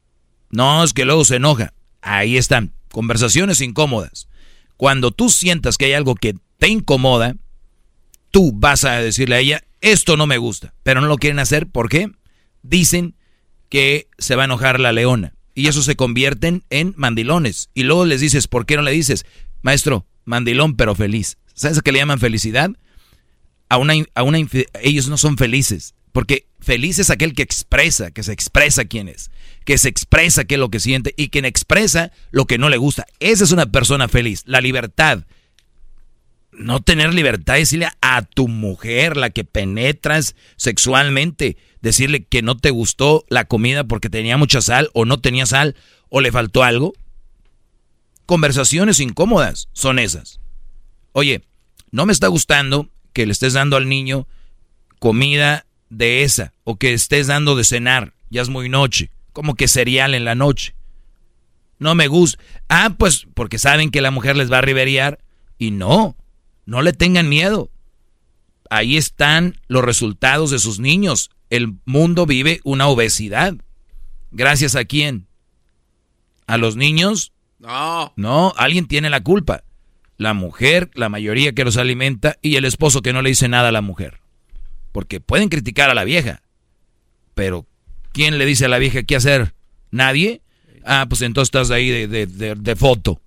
No, 0.49 0.83
es 0.83 0.95
que 0.95 1.05
luego 1.05 1.27
se 1.27 1.37
enoja. 1.37 1.75
Ahí 2.01 2.39
están, 2.39 2.73
conversaciones 2.91 3.61
incómodas. 3.61 4.27
Cuando 4.79 5.11
tú 5.11 5.29
sientas 5.29 5.77
que 5.77 5.85
hay 5.85 5.93
algo 5.93 6.15
que 6.15 6.35
te 6.57 6.69
incomoda, 6.69 7.37
tú 8.31 8.53
vas 8.55 8.85
a 8.85 9.03
decirle 9.03 9.37
a 9.37 9.41
ella, 9.41 9.65
esto 9.83 10.17
no 10.17 10.27
me 10.27 10.39
gusta, 10.39 10.73
pero 10.83 11.03
no 11.03 11.09
lo 11.09 11.19
quieren 11.19 11.41
hacer, 11.41 11.67
¿por 11.67 11.91
qué? 11.91 12.11
Dicen 12.63 13.15
que 13.69 14.09
se 14.17 14.35
va 14.35 14.45
a 14.45 14.47
enojar 14.47 14.81
la 14.81 14.93
leona. 14.93 15.35
Y 15.55 15.69
eso 15.69 15.83
se 15.83 15.95
convierten 15.95 16.65
en 16.71 16.95
mandilones. 16.97 17.69
Y 17.75 17.83
luego 17.83 18.07
les 18.07 18.23
dices, 18.23 18.49
¿por 18.49 18.65
qué 18.65 18.77
no 18.77 18.83
le 18.83 18.93
dices, 18.93 19.27
maestro, 19.61 20.07
mandilón 20.25 20.75
pero 20.75 20.95
feliz? 20.95 21.37
¿Sabes 21.53 21.77
a 21.77 21.81
qué 21.83 21.93
le 21.93 21.99
llaman 21.99 22.19
felicidad? 22.19 22.71
A 23.71 23.79
una, 23.79 23.95
a 24.15 24.23
una 24.23 24.39
ellos 24.83 25.09
no 25.09 25.17
son 25.17 25.39
felices. 25.39 25.95
Porque 26.13 26.47
feliz 26.61 26.99
es 26.99 27.09
aquel 27.09 27.33
que 27.33 27.43
expresa, 27.43 28.11
que 28.11 28.23
se 28.23 28.33
expresa 28.33 28.85
quién 28.85 29.09
es, 29.09 29.31
que 29.65 29.79
se 29.79 29.89
expresa 29.89 30.45
qué 30.45 30.57
es 30.57 30.61
lo 30.61 30.69
que 30.69 30.81
siente 30.81 31.15
y 31.17 31.29
quien 31.29 31.47
expresa 31.47 32.13
lo 32.31 32.47
que 32.47 32.59
no 32.59 32.69
le 32.69 32.77
gusta. 32.77 33.07
Esa 33.21 33.45
es 33.45 33.53
una 33.53 33.67
persona 33.67 34.09
feliz. 34.09 34.43
La 34.45 34.61
libertad 34.61 35.25
no 36.53 36.81
tener 36.81 37.15
libertad, 37.15 37.55
decirle 37.55 37.89
a 38.01 38.23
tu 38.23 38.49
mujer, 38.49 39.17
la 39.17 39.31
que 39.31 39.45
penetras 39.45 40.37
sexualmente, 40.57 41.57
decirle 41.81 42.25
que 42.25 42.43
no 42.43 42.57
te 42.57 42.71
gustó 42.71 43.25
la 43.29 43.45
comida 43.45 43.85
porque 43.85 44.11
tenía 44.11 44.37
mucha 44.37 44.61
sal 44.61 44.91
o 44.93 45.05
no 45.05 45.21
tenía 45.21 45.47
sal 45.47 45.75
o 46.09 46.21
le 46.21 46.33
faltó 46.33 46.63
algo. 46.63 46.93
Conversaciones 48.27 49.01
incómodas 49.01 49.69
son 49.73 49.99
esas. 49.99 50.41
Oye, 51.13 51.43
no 51.91 52.07
me 52.07 52.13
está 52.13 52.29
gustando 52.29 52.89
que 53.13 53.27
le 53.27 53.33
estés 53.33 53.53
dando 53.53 53.77
al 53.77 53.89
niño 53.89 54.27
comida 54.99 55.67
de 55.89 56.23
esa 56.23 56.53
o 56.65 56.77
que 56.77 56.93
estés 56.93 57.27
dando 57.27 57.57
de 57.57 57.65
cenar, 57.65 58.15
ya 58.31 58.43
es 58.43 58.49
muy 58.49 58.69
noche, 58.69 59.11
como 59.33 59.55
que 59.55 59.69
cereal 59.69 60.15
en 60.15 60.25
la 60.25 60.35
noche. 60.35 60.75
No 61.79 61.95
me 61.95 62.09
gusta. 62.09 62.43
Ah, 62.69 62.95
pues 62.97 63.27
porque 63.35 63.59
saben 63.59 63.91
que 63.91 64.03
la 64.03 64.11
mujer 64.11 64.37
les 64.37 64.53
va 64.53 64.59
a 64.59 64.63
riveriar 64.63 65.19
y 65.59 65.71
no. 65.71 66.17
No 66.67 66.83
le 66.83 66.93
tengan 66.93 67.29
miedo. 67.29 67.71
Ahí 68.69 68.97
están 68.97 69.59
los 69.67 69.83
resultados 69.83 70.51
de 70.51 70.59
sus 70.59 70.79
niños. 70.79 71.31
El 71.49 71.79
mundo 71.87 72.27
vive 72.27 72.61
una 72.63 72.87
obesidad. 72.87 73.55
¿Gracias 74.31 74.77
a 74.77 74.85
quién? 74.85 75.27
¿A 76.47 76.59
los 76.59 76.77
niños? 76.77 77.33
No. 77.59 78.13
No, 78.15 78.53
alguien 78.57 78.87
tiene 78.87 79.11
la 79.11 79.23
culpa. 79.23 79.65
La 80.21 80.35
mujer, 80.35 80.91
la 80.93 81.09
mayoría 81.09 81.55
que 81.55 81.65
los 81.65 81.79
alimenta, 81.79 82.37
y 82.43 82.57
el 82.57 82.67
esposo 82.67 83.01
que 83.01 83.15
no 83.15 83.23
le 83.23 83.31
dice 83.31 83.49
nada 83.49 83.71
a 83.71 83.73
la 83.73 83.81
mujer. 83.81 84.21
Porque 84.93 85.19
pueden 85.19 85.49
criticar 85.49 85.89
a 85.89 85.95
la 85.95 86.05
vieja. 86.05 86.43
Pero, 87.33 87.67
¿quién 88.13 88.37
le 88.37 88.45
dice 88.45 88.67
a 88.67 88.69
la 88.69 88.77
vieja 88.77 89.03
qué 89.03 89.17
hacer? 89.17 89.55
¿Nadie? 89.91 90.43
Ah, 90.85 91.07
pues 91.09 91.23
entonces 91.23 91.49
estás 91.49 91.71
ahí 91.71 91.89
de, 91.89 92.27
de, 92.27 92.55
de 92.55 92.77
foto. 92.77 93.23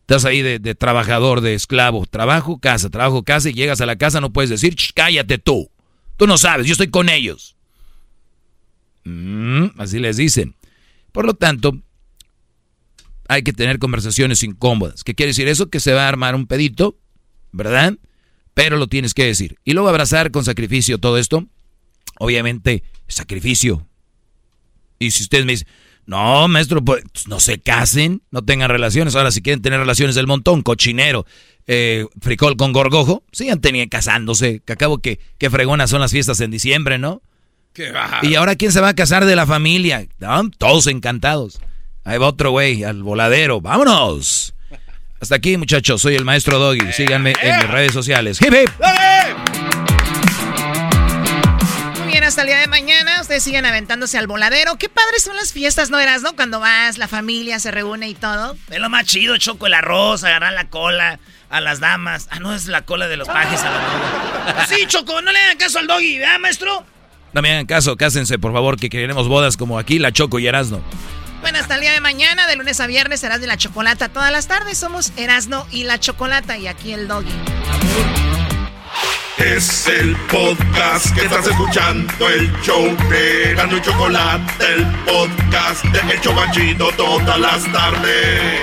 Estás 0.00 0.24
ahí 0.24 0.42
de, 0.42 0.74
trabajador, 0.74 1.42
de 1.42 1.54
esclavo. 1.54 2.06
Trabajo, 2.06 2.58
casa, 2.58 2.90
trabajo, 2.90 3.22
casa 3.22 3.50
y 3.50 3.52
llegas 3.52 3.80
a 3.80 3.86
la 3.86 3.94
casa 3.94 4.20
no 4.20 4.32
puedes 4.32 4.50
decir, 4.50 4.74
cállate 4.96 5.38
tú. 5.38 5.70
Tú 6.16 6.26
no 6.26 6.38
sabes, 6.38 6.66
yo 6.66 6.72
estoy 6.72 6.90
con 6.90 7.08
ellos. 7.08 7.54
Mm, 9.04 9.66
así 9.78 10.00
les 10.00 10.16
dicen. 10.16 10.56
Por 11.12 11.24
lo 11.24 11.34
tanto, 11.34 11.80
hay 13.30 13.44
que 13.44 13.52
tener 13.52 13.78
conversaciones 13.78 14.42
incómodas. 14.42 15.04
¿Qué 15.04 15.14
quiere 15.14 15.28
decir 15.28 15.46
eso? 15.46 15.70
Que 15.70 15.78
se 15.78 15.92
va 15.92 16.06
a 16.06 16.08
armar 16.08 16.34
un 16.34 16.48
pedito, 16.48 16.98
¿verdad? 17.52 17.94
Pero 18.54 18.76
lo 18.76 18.88
tienes 18.88 19.14
que 19.14 19.24
decir. 19.24 19.56
Y 19.64 19.72
luego 19.72 19.88
abrazar 19.88 20.32
con 20.32 20.44
sacrificio 20.44 20.98
todo 20.98 21.16
esto. 21.16 21.46
Obviamente, 22.18 22.82
sacrificio. 23.06 23.86
Y 24.98 25.12
si 25.12 25.22
ustedes 25.22 25.46
me 25.46 25.52
dicen, 25.52 25.68
no, 26.06 26.48
maestro, 26.48 26.84
pues 26.84 27.04
no 27.28 27.38
se 27.38 27.60
casen, 27.60 28.20
no 28.32 28.42
tengan 28.42 28.68
relaciones. 28.68 29.14
Ahora, 29.14 29.30
si 29.30 29.42
quieren 29.42 29.62
tener 29.62 29.78
relaciones 29.78 30.16
del 30.16 30.26
montón, 30.26 30.62
cochinero, 30.62 31.24
eh, 31.68 32.06
fricol 32.20 32.56
con 32.56 32.72
gorgojo, 32.72 33.22
sigan 33.30 33.60
teniendo 33.60 33.90
casándose. 33.90 34.60
Que 34.64 34.72
acabo 34.72 34.98
que, 34.98 35.20
que 35.38 35.50
fregonas 35.50 35.88
son 35.88 36.00
las 36.00 36.10
fiestas 36.10 36.40
en 36.40 36.50
diciembre, 36.50 36.98
¿no? 36.98 37.22
Qué 37.74 37.92
y 38.22 38.34
ahora, 38.34 38.56
¿quién 38.56 38.72
se 38.72 38.80
va 38.80 38.88
a 38.88 38.94
casar 38.94 39.24
de 39.24 39.36
la 39.36 39.46
familia? 39.46 40.04
Todos 40.58 40.88
encantados. 40.88 41.60
Ahí 42.04 42.18
va 42.18 42.28
otro 42.28 42.50
güey, 42.50 42.84
al 42.84 43.02
voladero. 43.02 43.60
¡Vámonos! 43.60 44.54
Hasta 45.20 45.34
aquí, 45.34 45.56
muchachos. 45.56 46.00
Soy 46.00 46.14
el 46.16 46.24
maestro 46.24 46.58
Doggy. 46.58 46.92
Síganme 46.92 47.34
en 47.42 47.56
mis 47.58 47.68
redes 47.68 47.92
sociales. 47.92 48.40
¡Hip, 48.40 48.54
hip! 48.54 48.70
hasta 52.30 52.42
el 52.42 52.46
día 52.46 52.60
de 52.60 52.68
mañana. 52.68 53.20
Ustedes 53.20 53.42
siguen 53.42 53.66
aventándose 53.66 54.16
al 54.16 54.28
voladero. 54.28 54.76
Qué 54.76 54.88
padres 54.88 55.24
son 55.24 55.34
las 55.34 55.52
fiestas, 55.52 55.90
¿no 55.90 55.98
eras, 55.98 56.22
no? 56.22 56.36
Cuando 56.36 56.60
vas, 56.60 56.96
la 56.96 57.08
familia 57.08 57.58
se 57.58 57.72
reúne 57.72 58.08
y 58.08 58.14
todo. 58.14 58.56
Es 58.70 58.78
lo 58.78 58.88
más 58.88 59.04
chido, 59.06 59.36
choco 59.36 59.66
el 59.66 59.74
arroz, 59.74 60.22
agarrar 60.22 60.52
la 60.52 60.68
cola 60.68 61.18
a 61.48 61.60
las 61.60 61.80
damas. 61.80 62.28
Ah, 62.30 62.38
no, 62.38 62.54
es 62.54 62.66
la 62.66 62.82
cola 62.82 63.08
de 63.08 63.16
los 63.16 63.26
pajes 63.26 63.60
a 63.62 63.70
la 63.70 64.66
Sí, 64.66 64.86
Choco, 64.86 65.20
no 65.22 65.32
le 65.32 65.40
hagan 65.40 65.56
caso 65.56 65.80
al 65.80 65.88
doggy, 65.88 66.18
¿verdad, 66.18 66.38
maestro? 66.38 66.84
No 67.32 67.42
me 67.42 67.50
hagan 67.50 67.66
caso, 67.66 67.96
cásense, 67.96 68.38
por 68.38 68.52
favor, 68.52 68.78
que 68.78 68.88
queremos 68.90 69.26
bodas 69.26 69.56
como 69.56 69.76
aquí, 69.76 69.98
la 69.98 70.12
Choco 70.12 70.38
y 70.38 70.46
Erasno. 70.46 70.80
Bueno, 71.40 71.58
hasta 71.58 71.74
el 71.76 71.80
día 71.80 71.92
de 71.92 72.00
mañana, 72.00 72.46
de 72.46 72.56
lunes 72.56 72.80
a 72.80 72.86
viernes, 72.86 73.20
serás 73.20 73.40
de 73.40 73.46
la 73.46 73.56
chocolata 73.56 74.08
todas 74.08 74.30
las 74.30 74.46
tardes. 74.46 74.76
Somos 74.78 75.12
Erasno 75.16 75.66
y 75.70 75.84
la 75.84 75.98
chocolata 75.98 76.58
y 76.58 76.66
aquí 76.66 76.92
el 76.92 77.08
doggy. 77.08 77.32
Es 79.38 79.86
el 79.86 80.14
podcast 80.30 81.14
que 81.14 81.22
estás 81.22 81.46
escuchando, 81.46 82.28
el 82.28 82.52
show 82.60 82.84
de 83.08 83.54
Gano 83.54 83.78
y 83.78 83.80
Chocolate, 83.80 84.64
el 84.74 84.86
podcast 85.06 85.82
de 85.86 86.12
El 86.12 86.20
Chobachito 86.20 86.90
todas 86.96 87.40
las 87.40 87.72
tardes. 87.72 88.60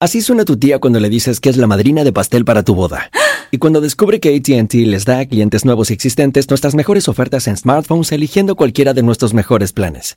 Así 0.00 0.22
suena 0.22 0.46
tu 0.46 0.56
tía 0.56 0.78
cuando 0.78 0.98
le 0.98 1.10
dices 1.10 1.40
que 1.40 1.50
es 1.50 1.58
la 1.58 1.66
madrina 1.66 2.04
de 2.04 2.12
pastel 2.12 2.46
para 2.46 2.62
tu 2.62 2.74
boda. 2.74 3.10
Y 3.50 3.58
cuando 3.58 3.80
descubre 3.80 4.18
que 4.18 4.34
ATT 4.34 4.74
les 4.74 5.04
da 5.04 5.20
a 5.20 5.26
clientes 5.26 5.64
nuevos 5.64 5.90
y 5.90 5.94
existentes 5.94 6.48
nuestras 6.48 6.74
mejores 6.74 7.08
ofertas 7.08 7.46
en 7.46 7.56
smartphones 7.56 8.12
eligiendo 8.12 8.56
cualquiera 8.56 8.94
de 8.94 9.02
nuestros 9.02 9.34
mejores 9.34 9.72
planes. 9.72 10.16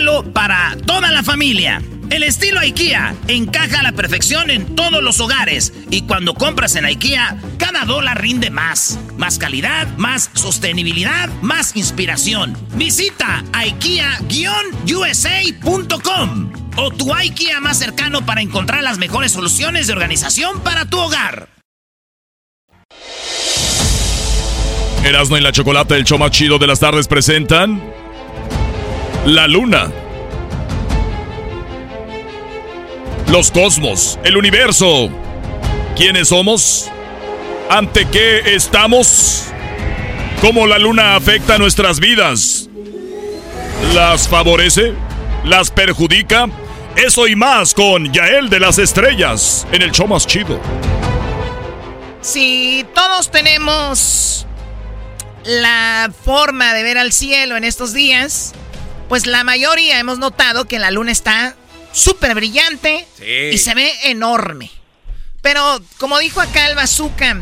para 0.33 0.75
toda 0.85 1.11
la 1.11 1.23
familia. 1.23 1.81
El 2.09 2.23
estilo 2.23 2.59
IKEA 2.59 3.13
encaja 3.27 3.81
a 3.81 3.83
la 3.83 3.91
perfección 3.91 4.49
en 4.49 4.75
todos 4.75 5.03
los 5.03 5.19
hogares 5.19 5.71
y 5.91 6.01
cuando 6.01 6.33
compras 6.33 6.75
en 6.75 6.85
IKEA, 6.85 7.37
cada 7.57 7.85
dólar 7.85 8.19
rinde 8.19 8.49
más. 8.49 8.97
Más 9.17 9.37
calidad, 9.37 9.87
más 9.97 10.31
sostenibilidad, 10.33 11.29
más 11.41 11.75
inspiración. 11.75 12.57
Visita 12.73 13.43
IKEA-USA.com 13.53 16.51
o 16.77 16.91
tu 16.91 17.13
IKEA 17.13 17.59
más 17.59 17.77
cercano 17.77 18.25
para 18.25 18.41
encontrar 18.41 18.81
las 18.83 18.97
mejores 18.97 19.31
soluciones 19.31 19.85
de 19.87 19.93
organización 19.93 20.61
para 20.61 20.85
tu 20.85 20.97
hogar. 20.97 21.47
Erasmo 25.03 25.37
y 25.37 25.41
la 25.41 25.51
Chocolate, 25.51 25.95
el 25.95 26.05
show 26.05 26.17
más 26.17 26.31
chido 26.31 26.57
de 26.57 26.65
las 26.67 26.79
tardes 26.79 27.07
presentan 27.07 28.00
la 29.25 29.47
luna. 29.47 29.91
Los 33.27 33.51
cosmos, 33.51 34.19
el 34.23 34.35
universo. 34.35 35.09
¿Quiénes 35.95 36.29
somos? 36.29 36.89
¿Ante 37.69 38.05
qué 38.05 38.55
estamos? 38.55 39.45
¿Cómo 40.41 40.65
la 40.65 40.79
luna 40.79 41.15
afecta 41.15 41.57
nuestras 41.57 41.99
vidas? 41.99 42.69
¿Las 43.93 44.27
favorece? 44.27 44.93
¿Las 45.45 45.69
perjudica? 45.69 46.49
Eso 46.95 47.27
y 47.27 47.35
más 47.35 47.73
con 47.73 48.11
Yael 48.11 48.49
de 48.49 48.59
las 48.59 48.79
Estrellas 48.79 49.65
en 49.71 49.81
el 49.81 49.91
show 49.91 50.07
más 50.07 50.25
chido. 50.27 50.59
Si 52.21 52.85
todos 52.93 53.31
tenemos 53.31 54.45
la 55.45 56.11
forma 56.23 56.73
de 56.73 56.83
ver 56.83 56.97
al 56.97 57.11
cielo 57.13 57.55
en 57.55 57.63
estos 57.63 57.93
días, 57.93 58.53
pues 59.11 59.27
la 59.27 59.43
mayoría 59.43 59.99
hemos 59.99 60.19
notado 60.19 60.69
que 60.69 60.79
la 60.79 60.89
luna 60.89 61.11
está 61.11 61.53
súper 61.91 62.33
brillante 62.33 63.05
y 63.51 63.57
se 63.57 63.75
ve 63.75 63.91
enorme. 64.05 64.71
Pero 65.41 65.61
como 65.99 66.17
dijo 66.17 66.39
acá 66.39 66.69
el 66.69 66.75
bazooka, 66.77 67.41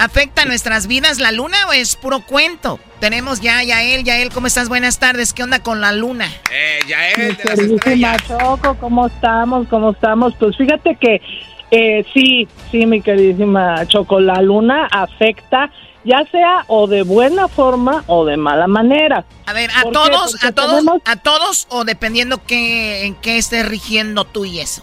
¿Afecta 0.00 0.44
nuestras 0.44 0.88
vidas 0.88 1.20
la 1.20 1.30
luna 1.30 1.68
o 1.68 1.72
es 1.72 1.94
puro 1.94 2.20
cuento? 2.26 2.80
Tenemos 2.98 3.40
ya 3.40 3.58
a 3.58 3.64
Yael. 3.64 4.02
Yael, 4.02 4.30
¿cómo 4.30 4.48
estás? 4.48 4.68
Buenas 4.68 4.98
tardes. 4.98 5.32
¿Qué 5.32 5.44
onda 5.44 5.60
con 5.60 5.80
la 5.80 5.92
luna? 5.92 6.26
Eh, 6.52 6.80
Yael, 6.88 7.36
de 7.84 7.96
las. 7.96 8.26
Choco, 8.26 8.76
¿cómo 8.78 9.06
estamos? 9.06 9.68
¿Cómo 9.68 9.92
estamos? 9.92 10.34
Pues 10.38 10.56
fíjate 10.56 10.96
que 11.00 11.22
eh, 11.70 12.04
sí, 12.12 12.46
sí, 12.70 12.84
mi 12.84 13.00
queridísima 13.00 13.86
Choco, 13.86 14.20
la 14.20 14.42
luna 14.42 14.86
afecta 14.90 15.70
ya 16.06 16.24
sea 16.30 16.64
o 16.68 16.86
de 16.86 17.02
buena 17.02 17.48
forma 17.48 18.04
o 18.06 18.24
de 18.24 18.36
mala 18.36 18.66
manera. 18.66 19.24
A 19.46 19.52
ver, 19.52 19.68
a 19.76 19.82
todos, 19.90 20.42
a 20.44 20.52
todos, 20.52 20.70
tenemos- 20.70 21.02
a 21.04 21.16
todos 21.16 21.66
o 21.70 21.84
dependiendo 21.84 22.38
qué, 22.46 23.04
en 23.06 23.14
qué 23.16 23.36
estés 23.38 23.68
rigiendo 23.68 24.24
tú 24.24 24.44
y 24.44 24.60
eso. 24.60 24.82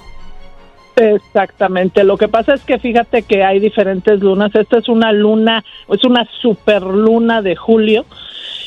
Exactamente. 0.96 2.04
Lo 2.04 2.18
que 2.18 2.28
pasa 2.28 2.54
es 2.54 2.62
que 2.64 2.78
fíjate 2.78 3.24
que 3.24 3.44
hay 3.44 3.60
diferentes 3.60 4.20
lunas. 4.22 4.54
Esta 4.54 4.78
es 4.78 4.88
una 4.90 5.12
luna, 5.12 5.64
es 5.90 6.04
una 6.04 6.28
superluna 6.42 7.42
de 7.42 7.56
julio. 7.56 8.06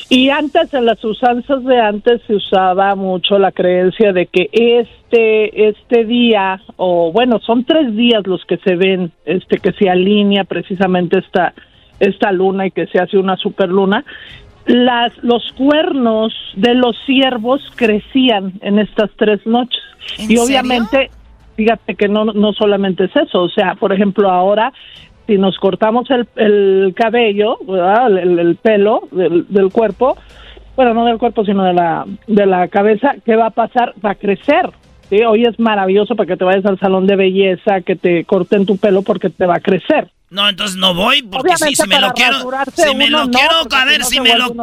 Y 0.09 0.29
antes, 0.29 0.73
en 0.73 0.85
las 0.85 1.03
usanzas 1.03 1.63
de 1.65 1.79
antes, 1.79 2.21
se 2.27 2.35
usaba 2.35 2.95
mucho 2.95 3.37
la 3.39 3.51
creencia 3.51 4.13
de 4.13 4.25
que 4.27 4.49
este, 4.51 5.67
este 5.69 6.05
día, 6.05 6.61
o 6.77 7.11
bueno, 7.11 7.39
son 7.39 7.65
tres 7.65 7.93
días 7.95 8.25
los 8.25 8.43
que 8.45 8.57
se 8.57 8.75
ven, 8.75 9.11
este, 9.25 9.57
que 9.59 9.73
se 9.73 9.89
alinea 9.89 10.45
precisamente 10.45 11.19
esta, 11.19 11.53
esta 11.99 12.31
luna 12.31 12.67
y 12.67 12.71
que 12.71 12.87
se 12.87 12.99
hace 12.99 13.17
una 13.17 13.37
superluna. 13.37 14.03
Las, 14.65 15.11
los 15.23 15.51
cuernos 15.53 16.33
de 16.55 16.73
los 16.73 16.95
ciervos 17.05 17.61
crecían 17.75 18.53
en 18.61 18.79
estas 18.79 19.09
tres 19.15 19.45
noches. 19.45 19.81
¿En 20.17 20.25
Y 20.25 20.37
serio? 20.37 20.43
obviamente 20.43 21.09
fíjate 21.55 21.95
que 21.95 22.07
no, 22.07 22.25
no 22.25 22.53
solamente 22.53 23.05
es 23.05 23.15
eso, 23.15 23.41
o 23.43 23.49
sea, 23.49 23.75
por 23.75 23.91
ejemplo, 23.91 24.29
ahora 24.29 24.71
si 25.25 25.37
nos 25.37 25.57
cortamos 25.57 26.09
el, 26.11 26.27
el 26.35 26.93
cabello. 26.95 27.57
El, 27.67 28.39
el 28.39 28.55
pelo 28.55 29.07
del, 29.11 29.45
del 29.49 29.69
cuerpo, 29.71 30.17
bueno, 30.75 30.93
no 30.93 31.05
del 31.05 31.17
cuerpo, 31.17 31.43
sino 31.43 31.63
de 31.63 31.73
la, 31.73 32.05
de 32.27 32.45
la 32.45 32.67
cabeza, 32.69 33.15
¿qué 33.25 33.35
va 33.35 33.47
a 33.47 33.51
pasar? 33.51 33.93
Va 34.05 34.11
a 34.11 34.15
crecer. 34.15 34.69
¿sí? 35.09 35.17
Hoy 35.23 35.43
es 35.43 35.59
maravilloso 35.59 36.15
para 36.15 36.27
que 36.27 36.37
te 36.37 36.45
vayas 36.45 36.65
al 36.65 36.79
salón 36.79 37.07
de 37.07 37.15
belleza, 37.15 37.81
que 37.81 37.95
te 37.95 38.23
corten 38.25 38.65
tu 38.65 38.77
pelo 38.77 39.01
porque 39.01 39.29
te 39.29 39.45
va 39.45 39.55
a 39.55 39.59
crecer. 39.59 40.07
No, 40.29 40.49
entonces 40.49 40.75
no 40.75 40.93
voy 40.93 41.21
porque 41.23 41.55
si, 41.57 41.87
me 41.87 41.99
lo 42.01 42.11
quiero, 42.11 42.49
si 42.75 42.95
me 42.95 43.09
lo 43.09 43.25
no, 43.25 43.31
quiero, 43.31 43.61
a 43.61 43.81
si 43.81 43.85
ver, 43.87 43.99
no 44.01 44.05
si 44.05 44.19
me 44.19 44.35
lo, 44.35 44.53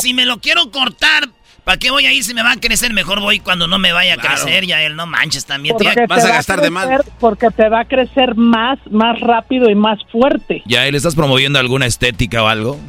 si, 0.00 0.14
me 0.14 0.24
lo 0.24 0.40
quiero 0.40 0.70
cortar, 0.70 1.28
¿para 1.62 1.76
qué 1.76 1.90
voy 1.90 2.06
ahí 2.06 2.22
si 2.22 2.32
me 2.32 2.42
va 2.42 2.52
a 2.52 2.56
crecer? 2.56 2.94
Mejor 2.94 3.20
voy 3.20 3.38
cuando 3.38 3.66
no 3.66 3.78
me 3.78 3.92
vaya 3.92 4.14
a 4.14 4.16
crecer, 4.16 4.64
ya 4.64 4.80
él 4.82 4.96
no 4.96 5.06
manches 5.06 5.44
también. 5.44 5.74
Porque 5.74 5.88
tío. 5.92 5.94
te 5.94 6.06
va 6.06 6.16
crecer- 6.42 7.04
Porque 7.20 7.50
te 7.50 7.68
va 7.68 7.80
a 7.80 7.84
crecer 7.84 8.34
más, 8.34 8.78
más 8.90 9.20
rápido 9.20 9.68
y 9.68 9.74
más 9.74 9.98
fuerte. 10.10 10.62
¿Ya 10.64 10.86
él 10.86 10.94
estás 10.94 11.14
promoviendo 11.14 11.58
alguna 11.58 11.84
estética 11.84 12.42
o 12.42 12.46
algo? 12.46 12.80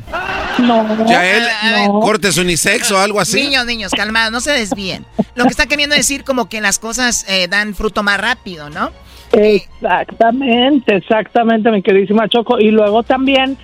No. 0.59 1.05
Yael, 1.05 1.43
no. 1.87 1.99
cortes 1.99 2.37
unisex 2.37 2.91
o 2.91 2.97
algo 2.99 3.19
así. 3.19 3.41
Niños, 3.41 3.65
niños, 3.65 3.91
calmados, 3.91 4.31
no 4.31 4.39
se 4.39 4.51
desvíen. 4.51 5.05
Lo 5.35 5.43
que 5.43 5.49
está 5.49 5.65
queriendo 5.65 5.97
decir 5.97 6.23
como 6.23 6.47
que 6.47 6.61
las 6.61 6.79
cosas 6.79 7.25
eh, 7.27 7.49
dan 7.49 7.75
fruto 7.75 8.03
más 8.03 8.19
rápido, 8.21 8.69
¿no? 8.69 8.91
Exactamente, 9.31 10.95
exactamente, 10.95 11.71
mi 11.71 11.81
queridísima 11.81 12.27
Choco. 12.27 12.59
Y 12.59 12.71
luego 12.71 13.03
también 13.03 13.57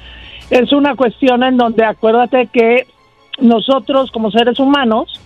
es 0.50 0.72
una 0.72 0.96
cuestión 0.96 1.44
en 1.44 1.58
donde 1.58 1.84
acuérdate 1.84 2.48
que 2.48 2.88
nosotros 3.40 4.12
como 4.12 4.32
seres 4.32 4.60
humanos 4.60 5.22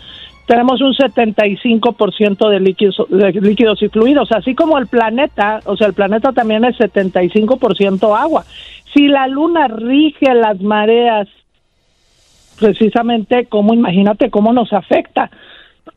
tenemos 0.46 0.82
un 0.82 0.94
75% 0.94 2.50
de 2.50 2.60
líquidos, 2.60 3.06
de 3.10 3.32
líquidos 3.34 3.84
y 3.84 3.90
fluidos, 3.90 4.32
así 4.32 4.56
como 4.56 4.80
el 4.80 4.88
planeta, 4.88 5.60
o 5.66 5.78
sea, 5.78 5.86
el 5.86 5.94
planeta 5.94 6.32
también 6.32 6.66
es 6.66 6.76
75% 6.80 8.20
agua. 8.20 8.46
Si 8.94 9.08
la 9.08 9.28
luna 9.28 9.68
rige 9.68 10.34
las 10.34 10.60
mareas, 10.60 11.28
precisamente, 12.60 13.46
como 13.46 13.76
imagínate 13.76 14.32
cómo 14.32 14.52
nos 14.52 14.74
afecta. 14.74 15.30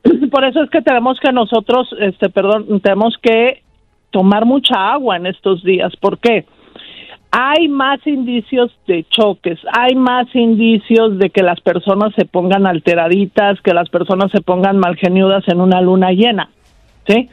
Por 0.30 0.44
eso 0.44 0.62
es 0.62 0.68
que 0.68 0.82
tenemos 0.82 1.18
que 1.18 1.32
nosotros, 1.32 1.88
este, 1.98 2.28
perdón, 2.28 2.80
tenemos 2.80 3.16
que 3.22 3.61
tomar 4.12 4.44
mucha 4.44 4.92
agua 4.92 5.16
en 5.16 5.26
estos 5.26 5.64
días. 5.64 5.92
¿Por 5.96 6.18
qué? 6.18 6.46
Hay 7.32 7.66
más 7.66 7.98
indicios 8.06 8.70
de 8.86 9.06
choques, 9.08 9.58
hay 9.72 9.94
más 9.94 10.26
indicios 10.34 11.18
de 11.18 11.30
que 11.30 11.42
las 11.42 11.60
personas 11.60 12.12
se 12.14 12.26
pongan 12.26 12.66
alteraditas, 12.66 13.60
que 13.62 13.72
las 13.72 13.88
personas 13.88 14.30
se 14.30 14.42
pongan 14.42 14.78
malgeniudas 14.78 15.42
en 15.48 15.60
una 15.62 15.80
luna 15.80 16.12
llena, 16.12 16.50
¿sí? 17.08 17.30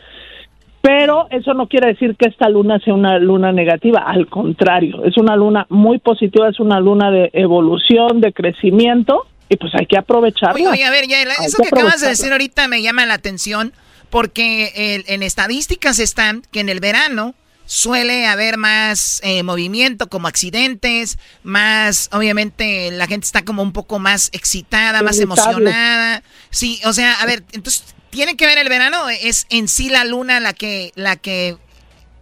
Pero 0.82 1.28
eso 1.32 1.54
no 1.54 1.68
quiere 1.68 1.88
decir 1.88 2.16
que 2.16 2.30
esta 2.30 2.48
luna 2.48 2.80
sea 2.80 2.94
una 2.94 3.20
luna 3.20 3.52
negativa, 3.52 4.00
al 4.00 4.28
contrario, 4.28 5.04
es 5.04 5.18
una 5.18 5.36
luna 5.36 5.66
muy 5.68 6.00
positiva, 6.00 6.48
es 6.48 6.62
una 6.62 6.80
luna 6.80 7.12
de 7.12 7.30
evolución, 7.34 8.22
de 8.22 8.32
crecimiento, 8.32 9.28
y 9.50 9.58
pues 9.58 9.74
hay 9.76 9.86
que 9.86 9.98
aprovecharla. 9.98 10.54
Oye, 10.56 10.68
oye, 10.70 10.86
a 10.86 10.92
ver, 10.92 11.08
ya, 11.10 11.22
eso 11.44 11.58
que 11.58 11.70
que 11.70 11.76
acabas 11.76 12.00
de 12.00 12.08
decir 12.08 12.32
ahorita 12.32 12.70
me 12.70 12.82
llama 12.82 13.06
la 13.06 13.16
atención 13.16 13.74
porque 14.10 14.72
el- 14.76 15.06
en 15.08 15.24
estadísticas 15.24 16.00
están 16.00 16.42
que 16.52 16.60
en 16.60 16.70
el 16.70 16.80
verano 16.80 17.36
suele 17.66 18.26
haber 18.26 18.58
más 18.58 19.22
eh, 19.24 19.44
movimiento, 19.44 20.08
como 20.08 20.28
accidentes, 20.28 21.20
más, 21.44 22.10
obviamente, 22.12 22.90
la 22.92 23.06
gente 23.06 23.26
está 23.26 23.46
como 23.46 23.62
un 23.62 23.74
poco 23.74 24.00
más 24.00 24.30
excitada, 24.34 25.04
más 25.04 25.20
emocionada. 25.20 26.24
Sí, 26.50 26.80
o 26.86 26.94
sea, 26.94 27.14
a 27.22 27.26
ver, 27.28 27.44
entonces, 27.52 27.96
¿tiene 28.10 28.36
que 28.36 28.48
ver 28.48 28.58
el 28.58 28.70
verano? 28.70 29.08
¿Es 29.10 29.46
en 29.52 29.68
sí 29.68 29.90
la 29.90 30.04
luna 30.04 30.40
la 30.40 30.54
que, 30.54 30.92
la 30.96 31.16
que, 31.16 31.58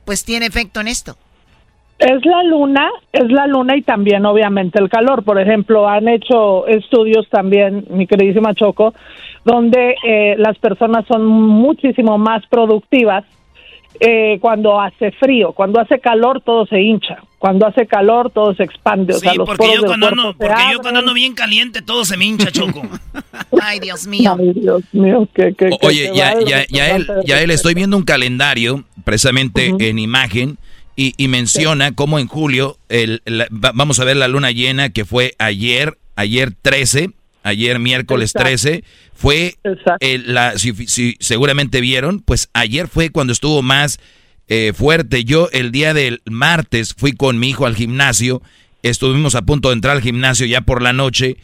pues, 0.03 0.25
tiene 0.25 0.47
efecto 0.47 0.81
en 0.81 0.89
esto? 0.89 1.17
Es 1.99 2.23
la 2.25 2.43
luna, 2.43 2.89
es 3.11 3.31
la 3.31 3.47
luna 3.47 3.75
y 3.75 3.81
también 3.81 4.25
obviamente 4.25 4.79
el 4.79 4.89
calor. 4.89 5.23
Por 5.23 5.41
ejemplo, 5.41 5.87
han 5.87 6.07
hecho 6.07 6.67
estudios 6.67 7.27
también, 7.29 7.87
mi 7.89 8.05
queridísima 8.05 8.53
Choco, 8.53 8.93
donde 9.47 9.95
eh, 10.03 10.35
las 10.37 10.57
personas 10.59 11.05
son 11.07 11.25
muchísimo 11.25 12.17
más 12.17 12.45
productivas 12.47 13.23
eh, 13.99 14.37
cuando 14.41 14.79
hace 14.79 15.11
frío. 15.13 15.53
Cuando 15.53 15.79
hace 15.79 15.99
calor 15.99 16.41
todo 16.41 16.65
se 16.67 16.81
hincha. 16.81 17.17
Cuando 17.39 17.65
hace 17.65 17.87
calor 17.87 18.29
todo 18.31 18.53
se 18.53 18.63
expande. 18.63 19.13
o 19.13 19.15
Sí, 19.19 19.21
sea, 19.21 19.33
los 19.35 19.47
porque, 19.47 19.65
poros 19.67 19.75
yo 19.81 19.85
cuando, 19.87 20.07
ando, 20.09 20.33
porque 20.37 20.61
yo 20.73 20.79
cuando 20.79 20.99
ando 20.99 21.13
bien 21.13 21.33
caliente 21.33 21.81
todo 21.81 22.03
se 22.03 22.17
me 22.17 22.25
hincha, 22.25 22.51
Choco. 22.51 22.81
Ay, 23.61 23.79
Dios 23.79 24.05
mío. 24.05 24.35
Ay, 24.37 24.51
Dios 24.53 24.83
mío, 24.91 25.27
que, 25.33 25.53
que, 25.53 25.69
que- 25.69 25.87
Oye, 25.87 26.11
ya, 26.13 26.35
ya, 26.45 26.65
ya, 26.69 26.95
él, 26.95 27.07
ya 27.25 27.41
él, 27.41 27.49
estoy 27.51 27.73
viendo 27.73 27.95
un 27.97 28.03
calendario, 28.03 28.83
precisamente 29.05 29.73
en 29.79 29.97
imagen, 29.99 30.57
y, 30.95 31.13
y 31.17 31.27
menciona 31.27 31.93
cómo 31.93 32.19
en 32.19 32.27
julio, 32.27 32.77
el, 32.89 33.21
la- 33.25 33.47
va- 33.51 33.71
vamos 33.73 33.99
a 33.99 34.03
ver 34.03 34.17
la 34.17 34.27
luna 34.27 34.51
llena 34.51 34.89
que 34.89 35.05
fue 35.05 35.33
ayer, 35.39 35.97
ayer 36.15 36.51
13, 36.61 37.11
ayer 37.47 37.79
miércoles 37.79 38.31
Exacto. 38.31 38.45
13, 38.47 38.83
fue 39.13 39.55
el- 39.99 40.33
la, 40.33 40.57
si, 40.57 40.73
si 40.87 41.15
seguramente 41.19 41.81
vieron, 41.81 42.19
pues 42.19 42.49
ayer 42.53 42.87
fue 42.87 43.09
cuando 43.09 43.33
estuvo 43.33 43.61
más 43.61 43.99
eh, 44.47 44.73
fuerte. 44.75 45.23
Yo 45.25 45.49
el 45.51 45.71
día 45.71 45.93
del 45.93 46.21
martes 46.25 46.93
fui 46.97 47.11
con 47.13 47.39
mi 47.39 47.49
hijo 47.49 47.65
al 47.65 47.75
gimnasio, 47.75 48.41
estuvimos 48.83 49.35
a 49.35 49.41
punto 49.41 49.69
de 49.69 49.73
entrar 49.75 49.95
al 49.97 50.01
gimnasio 50.03 50.45
ya 50.45 50.61
por 50.61 50.81
la 50.81 50.93
noche, 50.93 51.37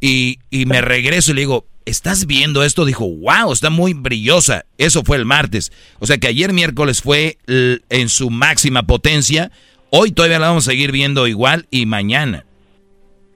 y, 0.00 0.38
y 0.50 0.66
me 0.66 0.80
regreso 0.80 1.30
y 1.32 1.34
le 1.34 1.40
digo, 1.42 1.66
¿estás 1.84 2.26
viendo 2.26 2.62
esto? 2.64 2.84
Dijo, 2.84 3.08
wow, 3.08 3.52
está 3.52 3.70
muy 3.70 3.94
brillosa. 3.94 4.64
Eso 4.78 5.02
fue 5.04 5.16
el 5.16 5.24
martes. 5.24 5.72
O 5.98 6.06
sea 6.06 6.18
que 6.18 6.28
ayer 6.28 6.52
miércoles 6.52 7.02
fue 7.02 7.38
en 7.46 8.08
su 8.08 8.30
máxima 8.30 8.84
potencia. 8.84 9.50
Hoy 9.90 10.12
todavía 10.12 10.38
la 10.38 10.48
vamos 10.48 10.68
a 10.68 10.70
seguir 10.70 10.92
viendo 10.92 11.26
igual 11.26 11.66
y 11.70 11.86
mañana. 11.86 12.44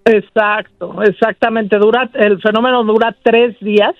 Exacto, 0.04 1.02
exactamente. 1.02 1.78
Dura 1.78 2.10
el 2.14 2.40
fenómeno 2.40 2.82
dura 2.84 3.14
tres 3.22 3.58
días, 3.60 3.94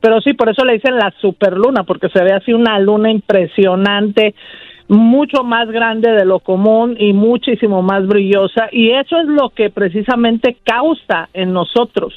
pero 0.00 0.20
sí, 0.20 0.34
por 0.34 0.48
eso 0.50 0.64
le 0.64 0.74
dicen 0.74 0.96
la 0.96 1.12
superluna, 1.20 1.84
porque 1.84 2.08
se 2.10 2.22
ve 2.22 2.32
así 2.32 2.52
una 2.52 2.78
luna 2.78 3.10
impresionante, 3.10 4.34
mucho 4.88 5.42
más 5.42 5.68
grande 5.68 6.12
de 6.12 6.24
lo 6.24 6.40
común 6.40 6.96
y 6.98 7.12
muchísimo 7.12 7.82
más 7.82 8.06
brillosa. 8.06 8.68
Y 8.70 8.90
eso 8.90 9.18
es 9.18 9.26
lo 9.26 9.50
que 9.50 9.70
precisamente 9.70 10.58
causa 10.64 11.28
en 11.32 11.52
nosotros 11.52 12.14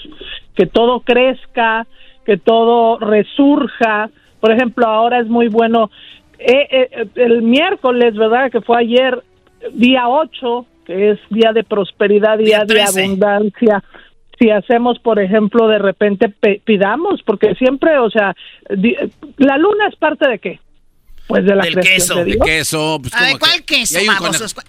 que 0.56 0.66
todo 0.66 1.00
crezca, 1.00 1.88
que 2.26 2.38
todo 2.38 3.00
resurja. 3.00 4.10
Por 4.42 4.52
ejemplo, 4.52 4.86
ahora 4.86 5.20
es 5.20 5.28
muy 5.28 5.48
bueno. 5.48 5.90
eh, 6.38 6.68
eh, 6.72 7.08
el 7.16 7.42
miércoles, 7.42 8.16
¿verdad? 8.16 8.52
Que 8.52 8.62
fue 8.62 8.78
ayer, 8.80 9.24
día 9.74 10.08
8, 10.10 10.66
que 10.79 10.79
es 10.90 11.20
día 11.30 11.54
de 11.54 11.64
prosperidad, 11.64 12.38
día, 12.38 12.60
de 12.62 12.66
13. 12.66 13.04
abundancia. 13.06 13.84
Si 14.38 14.50
hacemos, 14.50 15.00
por 15.00 15.20
ejemplo, 15.20 15.68
de 15.68 15.80
repente 15.80 16.30
pe- 16.30 16.62
pidamos, 16.66 17.22
porque 17.24 17.56
siempre, 17.56 17.98
o 18.00 18.10
sea, 18.10 18.36
di- 18.70 18.96
la 19.38 19.58
luna 19.58 19.88
es 19.90 19.96
parte 19.98 20.28
de 20.28 20.40
qué? 20.40 20.60
Pues 21.28 21.46
de 21.46 21.56
la 21.56 21.64
Del 21.64 21.74
creación 21.74 21.96
queso. 21.96 22.16
de 22.16 22.24
De 22.26 22.32
Dios. 22.32 22.46
queso, 22.46 23.00
pues 23.02 23.14
A 23.14 23.20
ver, 23.22 23.28
como 23.34 23.40
que- 23.40 23.46
¿cuál 23.52 23.64
queso, 23.66 24.00
babosos? 24.08 24.56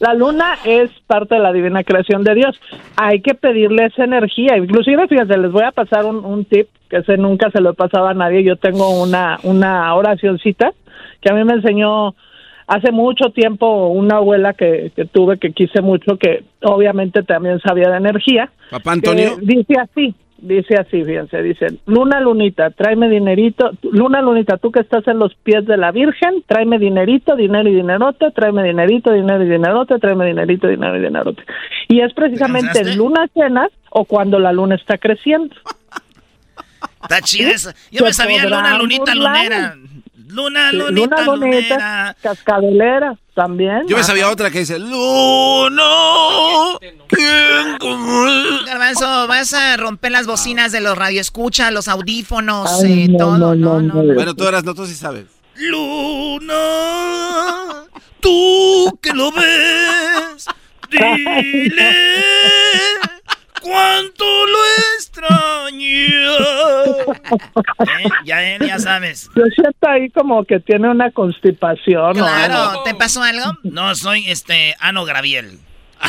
La 0.00 0.12
luna 0.12 0.58
es 0.64 0.90
parte 1.06 1.36
de 1.36 1.40
la 1.40 1.52
divina 1.52 1.82
creación 1.82 2.24
de 2.24 2.34
Dios. 2.34 2.60
Hay 2.96 3.22
que 3.22 3.34
pedirle 3.34 3.86
esa 3.86 4.04
energía. 4.04 4.56
Inclusive, 4.58 5.08
fíjense, 5.08 5.38
les 5.38 5.50
voy 5.50 5.62
a 5.64 5.72
pasar 5.72 6.04
un, 6.04 6.24
un 6.24 6.44
tip 6.44 6.68
que 6.90 6.98
ese 6.98 7.16
nunca 7.16 7.50
se 7.50 7.60
lo 7.62 7.70
he 7.70 7.74
pasado 7.74 8.08
a 8.08 8.12
nadie. 8.14 8.42
Yo 8.44 8.56
tengo 8.56 9.00
una, 9.02 9.38
una 9.44 9.94
oracioncita 9.94 10.72
que 11.24 11.32
a 11.32 11.34
mí 11.34 11.44
me 11.44 11.54
enseñó 11.54 12.14
hace 12.66 12.92
mucho 12.92 13.30
tiempo 13.30 13.88
una 13.88 14.16
abuela 14.16 14.52
que, 14.52 14.92
que 14.94 15.04
tuve 15.06 15.38
que 15.38 15.52
quise 15.52 15.80
mucho, 15.80 16.16
que 16.16 16.44
obviamente 16.62 17.22
también 17.22 17.60
sabía 17.60 17.90
de 17.90 17.96
energía. 17.96 18.50
Papá 18.70 18.92
Antonio. 18.92 19.36
que 19.38 19.46
dice 19.46 19.74
así, 19.80 20.14
dice 20.38 20.74
así, 20.76 21.04
fíjense, 21.04 21.42
dice, 21.42 21.66
Luna 21.86 22.20
Lunita, 22.20 22.70
tráeme 22.70 23.08
dinerito, 23.08 23.70
Luna 23.82 24.20
Lunita, 24.20 24.58
tú 24.58 24.70
que 24.70 24.80
estás 24.80 25.06
en 25.08 25.18
los 25.18 25.34
pies 25.36 25.66
de 25.66 25.76
la 25.76 25.92
Virgen, 25.92 26.42
tráeme 26.46 26.78
dinerito, 26.78 27.36
dinero 27.36 27.68
y 27.68 27.74
dinerote, 27.74 28.30
tráeme 28.30 28.62
dinerito, 28.62 29.12
dinero 29.12 29.42
y 29.44 29.48
dinerote, 29.48 29.98
tráeme 29.98 30.26
dinerito, 30.26 30.68
dinero 30.68 30.98
y 30.98 31.02
dinerote. 31.02 31.42
Y 31.88 32.00
es 32.00 32.12
precisamente 32.14 32.80
en 32.80 32.96
lunas 32.96 33.30
llenas 33.34 33.70
o 33.90 34.04
cuando 34.04 34.38
la 34.38 34.52
luna 34.52 34.74
está 34.74 34.98
creciendo. 34.98 35.54
Está 37.02 37.20
chida 37.20 37.50
esa. 37.50 37.74
Yo 37.90 38.02
me 38.02 38.14
sabía 38.14 38.44
luna, 38.44 38.78
lunita, 38.78 39.14
lunera. 39.14 39.76
Luna, 40.26 40.70
Sí, 40.70 40.76
lunita, 40.76 41.16
luna 41.22 41.36
lunita, 41.36 41.74
lunera. 41.74 42.16
cascabelera 42.22 43.14
también. 43.34 43.82
Yo 43.88 43.96
me 43.96 44.02
sabía 44.04 44.30
otra 44.30 44.50
que 44.50 44.60
dice, 44.60 44.78
Luna, 44.78 45.82
¿quién? 47.08 47.76
Garbanzo, 48.66 49.26
vas 49.28 49.52
a 49.54 49.76
romper 49.76 50.12
las 50.12 50.26
bocinas 50.26 50.72
de 50.72 50.80
los 50.80 50.96
radioescuchas, 50.96 51.72
los 51.72 51.88
audífonos, 51.88 52.82
Ay, 52.82 53.04
eh, 53.04 53.08
no, 53.08 53.18
todo. 53.18 53.38
no, 53.38 53.54
no, 53.54 53.80
no. 54.02 54.14
Bueno, 54.14 54.34
tú 54.34 54.46
eras, 54.48 54.64
no, 54.64 54.74
tú 54.74 54.86
sí 54.86 54.94
sabes. 54.94 55.26
Luna, 55.56 56.54
tú 58.20 58.98
que 59.02 59.12
lo 59.12 59.30
ves, 59.32 60.46
dile 60.90 61.94
cuánto 63.64 64.24
lo 64.46 64.58
extraño. 64.96 65.80
Eh, 65.80 67.06
Ya, 68.24 68.42
eh, 68.42 68.58
ya 68.60 68.78
sabes. 68.78 69.30
Yo 69.34 69.42
siento 69.54 69.88
ahí 69.88 70.10
como 70.10 70.44
que 70.44 70.60
tiene 70.60 70.88
una 70.90 71.10
constipación. 71.10 72.00
o 72.02 72.06
algo. 72.06 72.26
Claro, 72.26 72.82
¿te 72.84 72.94
pasó 72.94 73.22
algo? 73.22 73.58
No, 73.62 73.94
soy 73.94 74.30
este 74.30 74.74
Ano 74.78 75.04
Gabriel. 75.04 75.58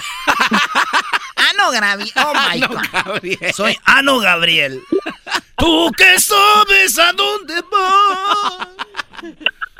Ano 1.51 1.69
Gravi. 1.71 2.11
Oh 2.15 2.33
my 2.33 2.59
God. 2.59 3.51
Soy 3.53 3.77
Ano 3.85 4.19
Gabriel. 4.19 4.81
Tú 5.57 5.91
que 5.95 6.19
sabes 6.19 6.97
a 6.97 7.11
dónde 7.13 7.53
vas. 7.71 8.67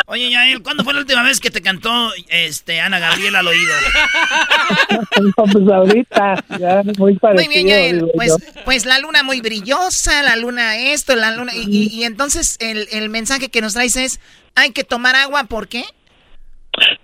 Oye, 0.07 0.29
Yael, 0.29 0.61
¿cuándo 0.61 0.83
fue 0.83 0.93
la 0.93 0.99
última 0.99 1.23
vez 1.23 1.39
que 1.39 1.49
te 1.49 1.61
cantó 1.63 2.11
este 2.29 2.79
Ana 2.79 2.99
Gabriel 2.99 3.35
al 3.35 3.47
oído? 3.47 3.73
pues 5.35 5.67
ahorita, 5.73 6.43
ya 6.59 6.83
muy 6.97 7.15
parecido. 7.17 7.45
Muy 7.51 7.63
bien, 7.63 7.67
Yael. 7.67 8.11
Pues, 8.15 8.35
pues 8.65 8.85
la 8.85 8.99
luna 8.99 9.23
muy 9.23 9.41
brillosa, 9.41 10.21
la 10.23 10.35
luna 10.35 10.77
esto, 10.77 11.15
la 11.15 11.31
luna... 11.31 11.53
Y, 11.55 11.61
y- 11.69 11.87
y 11.87 12.03
entonces 12.03 12.57
el, 12.59 12.87
el 12.91 13.09
mensaje 13.09 13.49
que 13.49 13.61
nos 13.61 13.73
traes 13.73 13.95
es, 13.95 14.19
hay 14.53 14.71
que 14.71 14.83
tomar 14.83 15.15
agua, 15.15 15.45
¿por 15.45 15.67
qué? 15.67 15.85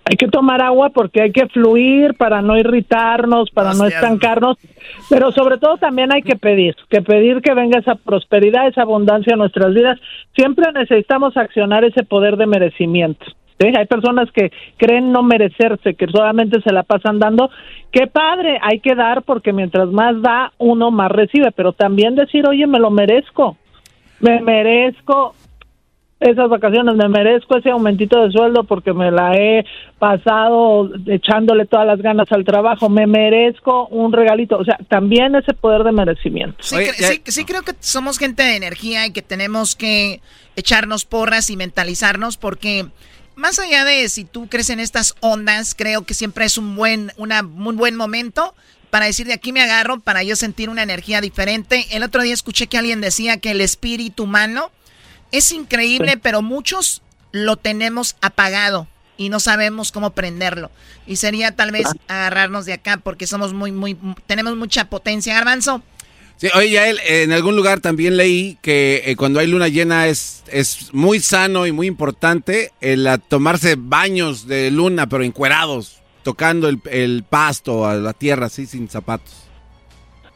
Hay 0.04 0.16
que 0.16 0.28
tomar 0.28 0.60
agua 0.62 0.90
porque 0.90 1.22
hay 1.22 1.32
que 1.32 1.46
fluir 1.48 2.14
para 2.14 2.42
no 2.42 2.56
irritarnos, 2.56 3.50
para 3.50 3.74
no 3.74 3.86
estancarnos, 3.86 4.58
pero 5.08 5.32
sobre 5.32 5.58
todo 5.58 5.76
también 5.76 6.12
hay 6.12 6.22
que 6.22 6.36
pedir, 6.36 6.76
que 6.88 7.02
pedir 7.02 7.40
que 7.40 7.54
venga 7.54 7.78
esa 7.78 7.94
prosperidad, 7.94 8.68
esa 8.68 8.82
abundancia 8.82 9.34
a 9.34 9.36
nuestras 9.36 9.72
vidas. 9.72 9.98
Siempre 10.34 10.72
necesitamos 10.72 11.36
accionar 11.36 11.84
ese 11.84 12.02
poder 12.02 12.36
de 12.36 12.46
merecimiento. 12.46 13.24
¿sí? 13.58 13.72
Hay 13.76 13.86
personas 13.86 14.30
que 14.32 14.50
creen 14.76 15.12
no 15.12 15.22
merecerse, 15.22 15.94
que 15.94 16.06
solamente 16.06 16.60
se 16.62 16.72
la 16.72 16.82
pasan 16.82 17.18
dando. 17.18 17.50
Qué 17.90 18.06
padre, 18.06 18.58
hay 18.62 18.80
que 18.80 18.94
dar 18.94 19.22
porque 19.22 19.52
mientras 19.52 19.88
más 19.88 20.20
da, 20.20 20.52
uno 20.58 20.90
más 20.90 21.10
recibe, 21.10 21.52
pero 21.52 21.72
también 21.72 22.14
decir, 22.14 22.46
oye, 22.46 22.66
me 22.66 22.78
lo 22.78 22.90
merezco, 22.90 23.56
me 24.20 24.40
merezco 24.40 25.34
esas 26.22 26.48
vacaciones, 26.48 26.94
me 26.96 27.08
merezco 27.08 27.56
ese 27.56 27.70
aumentito 27.70 28.22
de 28.22 28.30
sueldo 28.30 28.64
porque 28.64 28.92
me 28.92 29.10
la 29.10 29.34
he 29.34 29.64
pasado 29.98 30.90
echándole 31.06 31.66
todas 31.66 31.86
las 31.86 32.00
ganas 32.00 32.30
al 32.32 32.44
trabajo, 32.44 32.88
me 32.88 33.06
merezco 33.06 33.86
un 33.88 34.12
regalito, 34.12 34.58
o 34.58 34.64
sea, 34.64 34.78
también 34.88 35.34
ese 35.34 35.52
poder 35.54 35.84
de 35.84 35.92
merecimiento. 35.92 36.56
Sí, 36.60 36.76
sí 37.24 37.44
creo 37.44 37.62
que 37.62 37.72
somos 37.80 38.18
gente 38.18 38.42
de 38.42 38.56
energía 38.56 39.06
y 39.06 39.12
que 39.12 39.22
tenemos 39.22 39.76
que 39.76 40.20
echarnos 40.56 41.04
porras 41.04 41.50
y 41.50 41.56
mentalizarnos 41.56 42.36
porque 42.36 42.86
más 43.34 43.58
allá 43.58 43.84
de 43.84 44.08
si 44.08 44.24
tú 44.24 44.48
crees 44.48 44.70
en 44.70 44.80
estas 44.80 45.14
ondas, 45.20 45.74
creo 45.74 46.04
que 46.04 46.14
siempre 46.14 46.44
es 46.44 46.58
un 46.58 46.76
buen, 46.76 47.12
una, 47.16 47.40
un 47.40 47.76
buen 47.76 47.96
momento 47.96 48.54
para 48.90 49.06
decir 49.06 49.26
de 49.26 49.32
aquí 49.32 49.52
me 49.52 49.62
agarro 49.62 50.00
para 50.00 50.22
yo 50.22 50.36
sentir 50.36 50.68
una 50.68 50.82
energía 50.82 51.20
diferente. 51.20 51.86
El 51.92 52.02
otro 52.02 52.22
día 52.22 52.34
escuché 52.34 52.66
que 52.66 52.76
alguien 52.76 53.00
decía 53.00 53.38
que 53.38 53.52
el 53.52 53.62
espíritu 53.62 54.24
humano 54.24 54.70
es 55.32 55.50
increíble, 55.52 56.16
pero 56.16 56.42
muchos 56.42 57.02
lo 57.32 57.56
tenemos 57.56 58.16
apagado 58.20 58.86
y 59.16 59.28
no 59.28 59.40
sabemos 59.40 59.92
cómo 59.92 60.10
prenderlo. 60.10 60.70
Y 61.06 61.16
sería 61.16 61.56
tal 61.56 61.72
vez 61.72 61.86
agarrarnos 62.08 62.66
de 62.66 62.74
acá 62.74 62.98
porque 63.02 63.26
somos 63.26 63.52
muy, 63.52 63.72
muy, 63.72 63.96
tenemos 64.26 64.56
mucha 64.56 64.84
potencia. 64.88 65.34
Garbanzo, 65.34 65.82
Sí, 66.42 66.48
oye, 66.56 66.70
Yael, 66.70 66.98
en 67.06 67.30
algún 67.30 67.54
lugar 67.54 67.78
también 67.78 68.16
leí 68.16 68.58
que 68.62 69.02
eh, 69.04 69.14
cuando 69.14 69.38
hay 69.38 69.46
luna 69.46 69.68
llena 69.68 70.08
es, 70.08 70.42
es 70.50 70.92
muy 70.92 71.20
sano 71.20 71.68
y 71.68 71.72
muy 71.72 71.86
importante 71.86 72.70
el 72.80 73.06
a 73.06 73.18
tomarse 73.18 73.76
baños 73.78 74.48
de 74.48 74.72
luna, 74.72 75.06
pero 75.06 75.22
encuerados, 75.22 76.02
tocando 76.24 76.68
el, 76.68 76.80
el 76.90 77.22
pasto 77.22 77.86
a 77.86 77.94
la 77.94 78.12
tierra 78.12 78.46
así 78.46 78.66
sin 78.66 78.88
zapatos. 78.88 79.48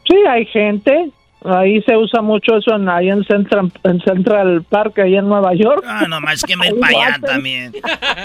Sí, 0.07 0.15
hay 0.29 0.45
gente, 0.45 1.11
ahí 1.45 1.81
se 1.83 1.95
usa 1.95 2.21
mucho 2.21 2.57
eso 2.57 2.75
en, 2.75 2.89
ahí 2.89 3.09
en 3.09 3.23
Central, 3.25 3.71
en 3.83 3.99
Central 4.01 4.63
Park, 4.69 4.99
ahí 4.99 5.15
en 5.15 5.27
Nueva 5.27 5.53
York. 5.53 5.83
Ah, 5.87 6.05
no 6.07 6.19
más 6.21 6.43
que 6.43 6.55
me 6.55 6.73
para 6.73 7.05
allá 7.05 7.19
también. 7.19 7.73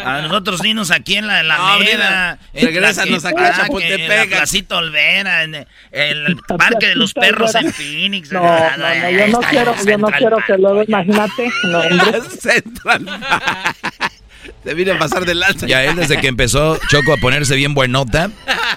A 0.04 0.22
nosotros 0.22 0.60
dinos 0.62 0.90
aquí 0.90 1.16
en 1.16 1.26
la 1.26 1.42
No, 1.42 1.54
Alameda, 1.54 2.38
en 2.52 2.66
regrésanos 2.66 3.24
acá 3.24 3.42
a 3.42 3.46
En 3.46 3.50
la 3.50 3.62
Chapultepec. 3.64 4.30
Placita 4.30 4.76
Olvera, 4.76 5.44
en 5.44 5.54
el, 5.54 5.66
el 5.90 6.36
Parque 6.56 6.88
de 6.88 6.96
los 6.96 7.12
Perros 7.12 7.54
en. 7.54 7.72
Phoenix. 7.72 8.32
No, 8.32 8.42
no, 8.42 8.76
no, 8.76 9.10
yo 9.10 9.28
no 9.28 9.40
quiero, 9.40 9.74
yo 9.86 9.98
no 9.98 10.08
quiero 10.08 10.36
que 10.46 10.58
luego, 10.58 10.82
imagínate, 10.82 11.50
no. 11.64 11.82
Central. 12.40 13.06
Se 14.64 14.74
vino 14.74 14.92
a 14.92 14.98
pasar 14.98 15.24
de 15.24 15.34
lanza. 15.34 15.66
Ya 15.66 15.82
él 15.84 15.96
desde 15.96 16.20
que 16.20 16.28
empezó 16.28 16.78
Choco 16.88 17.12
a 17.12 17.16
ponerse 17.16 17.56
bien 17.56 17.74
buenota, 17.74 18.30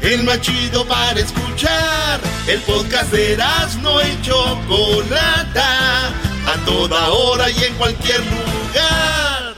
El 0.00 0.22
más 0.22 0.40
chido 0.40 0.86
para 0.86 1.18
escuchar. 1.18 2.20
El 2.46 2.60
podcast 2.60 3.10
de 3.10 3.36
no 3.82 4.00
y 4.00 4.22
Chocolata. 4.22 6.08
A 6.46 6.64
toda 6.64 7.08
hora 7.10 7.50
y 7.50 7.64
en 7.64 7.74
cualquier 7.74 8.20
lugar. 8.20 9.54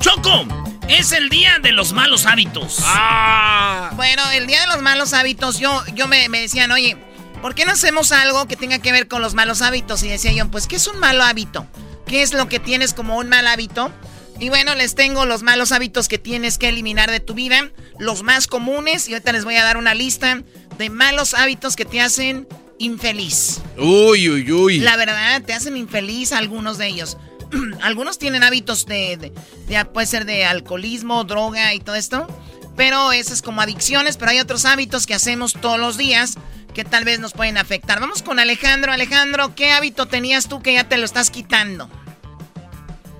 Choco, 0.00 0.46
es 0.88 1.12
el 1.12 1.28
día 1.28 1.58
de 1.62 1.70
los 1.72 1.92
malos 1.92 2.26
hábitos. 2.26 2.78
Ah. 2.82 3.92
Bueno, 3.94 4.28
el 4.32 4.48
día 4.48 4.62
de 4.62 4.66
los 4.66 4.82
malos 4.82 5.12
hábitos, 5.12 5.58
yo, 5.60 5.84
yo 5.94 6.08
me, 6.08 6.28
me 6.28 6.40
decían, 6.40 6.72
oye, 6.72 6.96
¿por 7.44 7.54
qué 7.54 7.66
no 7.66 7.72
hacemos 7.72 8.10
algo 8.10 8.48
que 8.48 8.56
tenga 8.56 8.78
que 8.78 8.90
ver 8.90 9.06
con 9.06 9.20
los 9.20 9.34
malos 9.34 9.60
hábitos? 9.60 10.02
Y 10.02 10.08
decía 10.08 10.32
yo, 10.32 10.50
pues, 10.50 10.66
¿qué 10.66 10.76
es 10.76 10.86
un 10.86 10.98
malo 10.98 11.22
hábito? 11.24 11.66
¿Qué 12.06 12.22
es 12.22 12.32
lo 12.32 12.48
que 12.48 12.58
tienes 12.58 12.94
como 12.94 13.18
un 13.18 13.28
mal 13.28 13.46
hábito? 13.46 13.92
Y 14.40 14.48
bueno, 14.48 14.74
les 14.74 14.94
tengo 14.94 15.26
los 15.26 15.42
malos 15.42 15.70
hábitos 15.70 16.08
que 16.08 16.16
tienes 16.16 16.56
que 16.56 16.70
eliminar 16.70 17.10
de 17.10 17.20
tu 17.20 17.34
vida, 17.34 17.68
los 17.98 18.22
más 18.22 18.46
comunes, 18.46 19.08
y 19.10 19.12
ahorita 19.12 19.32
les 19.32 19.44
voy 19.44 19.56
a 19.56 19.62
dar 19.62 19.76
una 19.76 19.92
lista 19.92 20.42
de 20.78 20.88
malos 20.88 21.34
hábitos 21.34 21.76
que 21.76 21.84
te 21.84 22.00
hacen 22.00 22.48
infeliz. 22.78 23.60
Uy, 23.76 24.30
uy, 24.30 24.50
uy. 24.50 24.78
La 24.78 24.96
verdad, 24.96 25.42
te 25.42 25.52
hacen 25.52 25.76
infeliz 25.76 26.32
algunos 26.32 26.78
de 26.78 26.86
ellos. 26.86 27.18
algunos 27.82 28.18
tienen 28.18 28.42
hábitos 28.42 28.86
de, 28.86 29.18
de- 29.18 29.32
de- 29.68 29.84
puede 29.84 30.06
ser 30.06 30.24
de 30.24 30.46
alcoholismo, 30.46 31.24
droga 31.24 31.74
y 31.74 31.80
todo 31.80 31.94
esto, 31.96 32.26
pero 32.74 33.12
esas 33.12 33.42
como 33.42 33.60
adicciones, 33.60 34.16
pero 34.16 34.30
hay 34.30 34.40
otros 34.40 34.64
hábitos 34.64 35.06
que 35.06 35.12
hacemos 35.12 35.52
todos 35.52 35.78
los 35.78 35.98
días 35.98 36.36
que 36.74 36.84
tal 36.84 37.04
vez 37.04 37.20
nos 37.20 37.32
pueden 37.32 37.56
afectar. 37.56 38.00
Vamos 38.00 38.22
con 38.22 38.38
Alejandro. 38.38 38.92
Alejandro, 38.92 39.54
¿qué 39.54 39.70
hábito 39.72 40.06
tenías 40.06 40.48
tú 40.48 40.60
que 40.60 40.74
ya 40.74 40.84
te 40.84 40.98
lo 40.98 41.04
estás 41.04 41.30
quitando? 41.30 41.88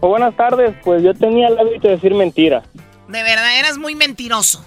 Oh, 0.01 0.09
buenas 0.09 0.37
tardes, 0.37 0.75
pues 0.85 1.03
yo 1.03 1.15
tenía 1.15 1.49
el 1.49 1.59
hábito 1.59 1.89
de 1.89 1.95
decir 1.95 2.13
mentiras, 2.15 2.65
De 3.09 3.23
verdad, 3.23 3.59
eras 3.59 3.79
muy 3.79 3.95
mentiroso. 3.95 4.63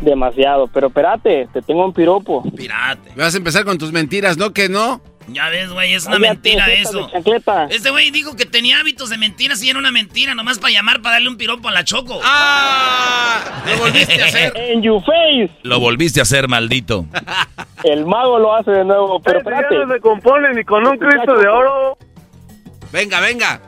demasiado, 0.00 0.68
pero 0.68 0.86
espérate, 0.88 1.48
te 1.52 1.60
tengo 1.62 1.84
un 1.84 1.92
piropo. 1.92 2.42
Pirate. 2.56 3.12
Vas 3.16 3.34
a 3.34 3.38
empezar 3.38 3.64
con 3.64 3.76
tus 3.78 3.92
mentiras, 3.92 4.36
¿no? 4.38 4.52
Que 4.52 4.68
no. 4.70 5.00
Ya 5.28 5.48
ves, 5.48 5.72
güey, 5.72 5.94
es 5.94 6.06
una 6.06 6.18
mentira 6.18 6.66
eso. 6.72 7.08
Este 7.70 7.90
güey 7.90 8.10
dijo 8.10 8.36
que 8.36 8.44
tenía 8.44 8.80
hábitos 8.80 9.10
de 9.10 9.18
mentiras 9.18 9.62
y 9.62 9.70
era 9.70 9.78
una 9.78 9.90
mentira, 9.90 10.34
nomás 10.34 10.58
para 10.58 10.72
llamar, 10.72 11.00
para 11.00 11.14
darle 11.14 11.28
un 11.28 11.36
piropo 11.36 11.68
a 11.68 11.72
la 11.72 11.84
Choco. 11.84 12.20
¡Ah! 12.22 13.62
Lo 13.66 13.78
volviste 13.78 14.22
a 14.22 14.26
hacer. 14.26 14.52
En 14.74 14.82
you 14.82 15.00
face, 15.00 15.50
Lo 15.62 15.80
volviste 15.80 16.20
a 16.20 16.22
hacer, 16.22 16.48
maldito. 16.48 17.06
el 17.84 18.06
mago 18.06 18.38
lo 18.38 18.54
hace 18.54 18.70
de 18.70 18.84
nuevo, 18.84 19.20
pero 19.20 19.38
espérate. 19.38 19.74
se 19.92 20.00
compone 20.00 20.52
ni 20.54 20.64
con 20.64 20.86
un 20.86 20.98
Cristo 20.98 21.36
de 21.36 21.48
oro. 21.48 21.98
Venga, 22.92 23.20
venga. 23.20 23.60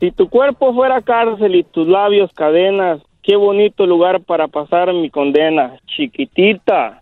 Si 0.00 0.10
tu 0.12 0.28
cuerpo 0.28 0.74
fuera 0.74 1.02
cárcel 1.02 1.54
y 1.54 1.62
tus 1.62 1.86
labios 1.86 2.30
cadenas, 2.34 3.00
qué 3.22 3.36
bonito 3.36 3.86
lugar 3.86 4.20
para 4.20 4.48
pasar 4.48 4.92
mi 4.92 5.10
condena, 5.10 5.76
chiquitita. 5.86 6.99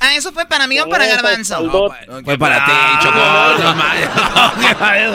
Ah, 0.00 0.14
¿eso 0.16 0.32
fue 0.32 0.46
para 0.46 0.66
mí 0.66 0.78
o 0.80 0.88
para 0.88 1.06
Garbanzo? 1.06 1.90
Fue 2.24 2.38
para 2.38 2.64
ti, 2.64 2.72
Choco. 3.02 3.18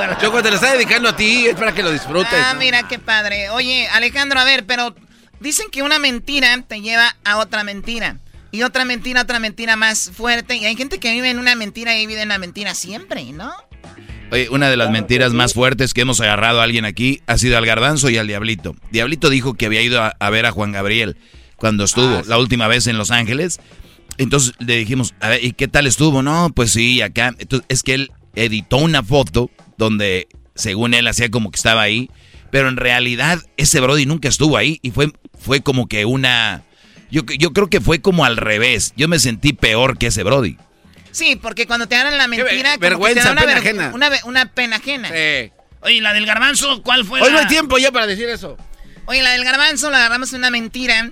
No. 0.08 0.20
Choco, 0.22 0.42
te 0.44 0.50
lo 0.50 0.56
está 0.56 0.74
dedicando 0.74 1.10
a 1.10 1.16
ti, 1.16 1.48
es 1.48 1.56
para 1.56 1.74
que 1.74 1.84
lo 1.84 1.92
disfrutes. 1.92 2.34
Ah, 2.34 2.56
mira 2.58 2.88
qué 2.88 3.00
padre. 3.00 3.50
Oye, 3.50 3.88
Alejandro, 3.90 4.40
a 4.40 4.44
ver, 4.44 4.66
pero 4.66 4.96
dicen 5.40 5.68
que 5.72 5.84
una 5.84 6.00
mentira 6.00 6.62
te 6.68 6.82
lleva 6.82 7.16
a 7.24 7.38
otra 7.38 7.64
mentira. 7.64 8.18
Y 8.52 8.64
otra 8.64 8.84
mentira, 8.84 9.22
otra 9.22 9.40
mentira 9.40 9.76
más 9.78 10.12
fuerte. 10.14 10.56
Y 10.58 10.66
hay 10.66 10.76
gente 10.76 11.00
que 11.00 11.12
vive 11.12 11.30
en 11.30 11.40
una 11.40 11.56
mentira 11.56 11.98
y 11.98 12.06
vive 12.06 12.22
en 12.22 12.30
la 12.30 12.38
mentira 12.38 12.76
siempre, 12.76 13.24
¿no? 13.32 13.54
Oye, 14.32 14.50
una 14.50 14.70
de 14.70 14.78
las 14.78 14.90
mentiras 14.92 15.32
más 15.34 15.54
fuertes 15.54 15.94
que 15.94 16.02
hemos 16.02 16.20
agarrado 16.22 16.60
a 16.62 16.64
alguien 16.64 16.86
aquí 16.86 17.22
ha 17.28 17.38
sido 17.38 17.58
al 17.58 17.66
garbanzo 17.66 18.10
y 18.10 18.18
al 18.18 18.28
diablito. 18.28 18.76
Diablito 18.92 19.30
dijo 19.30 19.54
que 19.56 19.66
había 19.68 19.82
ido 19.82 20.02
a, 20.02 20.16
a 20.20 20.30
ver 20.30 20.46
a 20.46 20.52
Juan 20.52 20.72
Gabriel 20.72 21.18
cuando 21.58 21.84
estuvo 21.84 22.18
Ah, 22.18 22.22
sí. 22.24 22.30
la 22.30 22.38
última 22.40 22.68
vez 22.68 22.88
en 22.88 22.98
Los 22.98 23.12
Ángeles. 23.12 23.60
Entonces 24.24 24.54
le 24.60 24.76
dijimos, 24.78 25.14
a 25.20 25.30
ver, 25.30 25.44
¿y 25.44 25.54
qué 25.54 25.68
tal 25.68 25.88
estuvo? 25.88 26.22
No, 26.22 26.52
pues 26.56 26.72
sí, 26.72 27.02
acá. 27.02 27.34
Entonces, 27.40 27.66
es 27.70 27.84
que 27.84 27.94
él 27.96 28.12
editó 28.36 28.78
una 28.78 29.04
foto 29.04 29.50
donde, 29.78 30.28
según 30.56 30.94
él, 30.94 31.08
hacía 31.08 31.30
como 31.30 31.52
que 31.52 31.58
estaba 31.58 31.82
ahí. 31.82 32.10
Pero 32.52 32.68
en 32.70 32.78
realidad, 32.78 33.40
ese 33.58 33.80
Brody 33.80 34.06
nunca 34.06 34.28
estuvo 34.28 34.58
ahí 34.58 34.80
y 34.82 34.92
fue, 34.92 35.12
fue 35.40 35.62
como 35.62 35.88
que 35.88 36.06
una... 36.06 36.64
Yo, 37.10 37.24
yo 37.40 37.52
creo 37.52 37.70
que 37.70 37.82
fue 37.82 38.02
como 38.02 38.24
al 38.26 38.38
revés. 38.38 38.94
Yo 38.96 39.08
me 39.08 39.20
sentí 39.20 39.54
peor 39.54 39.98
que 39.98 40.08
ese 40.08 40.24
Brody. 40.24 40.58
Sí, 41.12 41.36
porque 41.36 41.66
cuando 41.68 41.88
te 41.88 41.96
dan 41.96 42.18
la 42.18 42.28
mentira... 42.28 42.50
como 42.50 42.62
que 42.74 42.78
vergüenza, 42.80 43.22
te 43.22 43.26
da 43.28 43.32
una 43.34 43.42
pena 43.42 43.54
vergü- 43.54 43.60
ajena. 43.60 43.92
Una, 44.26 44.46
pena 44.46 44.76
ajena. 44.78 45.10
Oye, 45.82 46.00
la 46.02 46.14
del 46.14 46.26
garbanzo, 46.26 46.84
¿cuál 46.84 47.06
fue? 47.06 47.22
Hoy 47.22 47.28
la- 47.30 47.34
no 47.34 47.40
hay 47.40 47.48
tiempo 47.48 47.78
ya 47.78 47.92
para 47.92 48.06
decir 48.08 48.30
eso. 48.30 48.58
Oye, 49.06 49.22
la 49.24 49.32
del 49.32 49.44
garbanzo 49.44 49.90
la 49.90 49.98
agarramos 49.98 50.32
en 50.34 50.40
una 50.40 50.52
mentira 50.52 51.12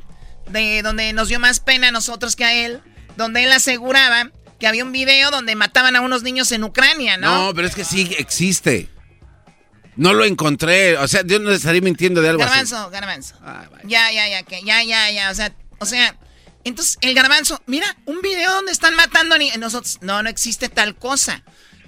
de 0.51 0.81
donde 0.83 1.11
nos 1.13 1.27
dio 1.27 1.39
más 1.39 1.59
pena 1.59 1.87
a 1.89 1.91
nosotros 1.91 2.35
que 2.35 2.45
a 2.45 2.53
él, 2.53 2.81
donde 3.19 3.43
él 3.43 3.51
aseguraba 3.51 4.31
que 4.59 4.67
había 4.67 4.83
un 4.83 4.93
video 4.93 5.29
donde 5.29 5.53
mataban 5.55 5.95
a 5.97 6.01
unos 6.01 6.23
niños 6.23 6.51
en 6.53 6.63
Ucrania, 6.63 7.17
¿no? 7.17 7.47
No, 7.47 7.53
pero 7.53 7.67
es 7.67 7.75
que 7.75 7.83
sí 7.83 8.15
existe. 8.17 8.89
No 9.97 10.13
lo 10.13 10.23
encontré. 10.23 10.97
O 10.97 11.07
sea, 11.07 11.23
yo 11.25 11.37
no 11.39 11.51
estaría 11.51 11.81
mintiendo 11.81 12.21
de 12.21 12.29
algo 12.29 12.43
así. 12.43 12.51
Garbanzo, 12.51 12.89
garbanzo. 12.89 13.35
ya, 13.83 14.09
ya, 14.11 14.29
ya, 14.29 14.43
que 14.43 14.63
ya, 14.63 14.81
ya, 14.83 15.11
ya. 15.11 15.31
O 15.31 15.35
sea, 15.35 15.53
o 15.79 15.85
sea, 15.85 16.15
entonces 16.63 16.97
el 17.01 17.13
garbanzo, 17.13 17.61
mira, 17.65 17.97
un 18.05 18.21
video 18.21 18.53
donde 18.53 18.71
están 18.71 18.95
matando 18.95 19.35
a 19.35 19.57
nosotros. 19.57 19.99
No, 20.01 20.23
no 20.23 20.29
existe 20.29 20.69
tal 20.69 20.95
cosa. 20.95 21.43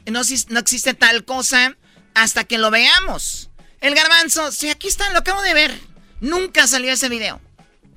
No, 0.06 0.22
no 0.50 0.60
existe 0.60 0.94
tal 0.94 1.24
cosa 1.24 1.78
hasta 2.14 2.44
que 2.44 2.58
lo 2.58 2.72
veamos. 2.72 3.50
El 3.80 3.96
garbanzo, 3.96 4.52
sí, 4.52 4.70
aquí 4.70 4.90
está, 4.90 5.10
lo 5.12 5.20
acabo 5.20 5.42
de 5.42 5.54
ver. 5.54 5.80
Nunca 6.20 6.68
salió 6.68 6.92
ese 6.92 7.08
video. 7.08 7.40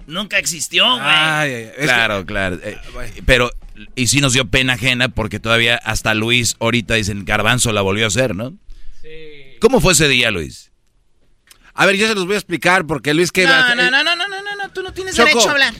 Nunca 0.06 0.38
existió, 0.38 0.84
güey. 0.90 1.00
Ay, 1.02 1.50
ay, 1.50 1.54
ay. 1.54 1.70
Es 1.78 1.84
Claro, 1.86 2.26
claro. 2.26 2.58
eh, 2.62 2.78
pero, 3.24 3.50
y 3.94 4.06
sí 4.08 4.20
nos 4.20 4.32
dio 4.34 4.46
pena 4.46 4.74
ajena 4.74 5.08
porque 5.08 5.40
todavía 5.40 5.76
hasta 5.76 6.14
Luis 6.14 6.56
ahorita 6.60 6.94
dicen 6.94 7.24
Garbanzo 7.24 7.72
la 7.72 7.80
volvió 7.82 8.04
a 8.04 8.08
hacer, 8.08 8.34
¿no? 8.34 8.52
Sí. 9.02 9.08
¿Cómo 9.60 9.80
fue 9.80 9.92
ese 9.94 10.08
día, 10.08 10.30
Luis? 10.30 10.70
A 11.74 11.86
ver, 11.86 11.96
yo 11.96 12.06
se 12.06 12.14
los 12.14 12.26
voy 12.26 12.34
a 12.34 12.38
explicar 12.38 12.86
porque 12.86 13.14
Luis 13.14 13.32
que... 13.32 13.44
No, 13.46 13.74
no, 13.74 13.90
no, 13.90 13.90
no, 13.90 14.04
no, 14.04 14.14
no, 14.16 14.28
no, 14.28 14.56
no, 14.62 14.68
tú 14.70 14.82
no 14.82 14.92
tienes 14.92 15.16
Choco, 15.16 15.28
derecho 15.28 15.48
a 15.48 15.52
hablar. 15.52 15.74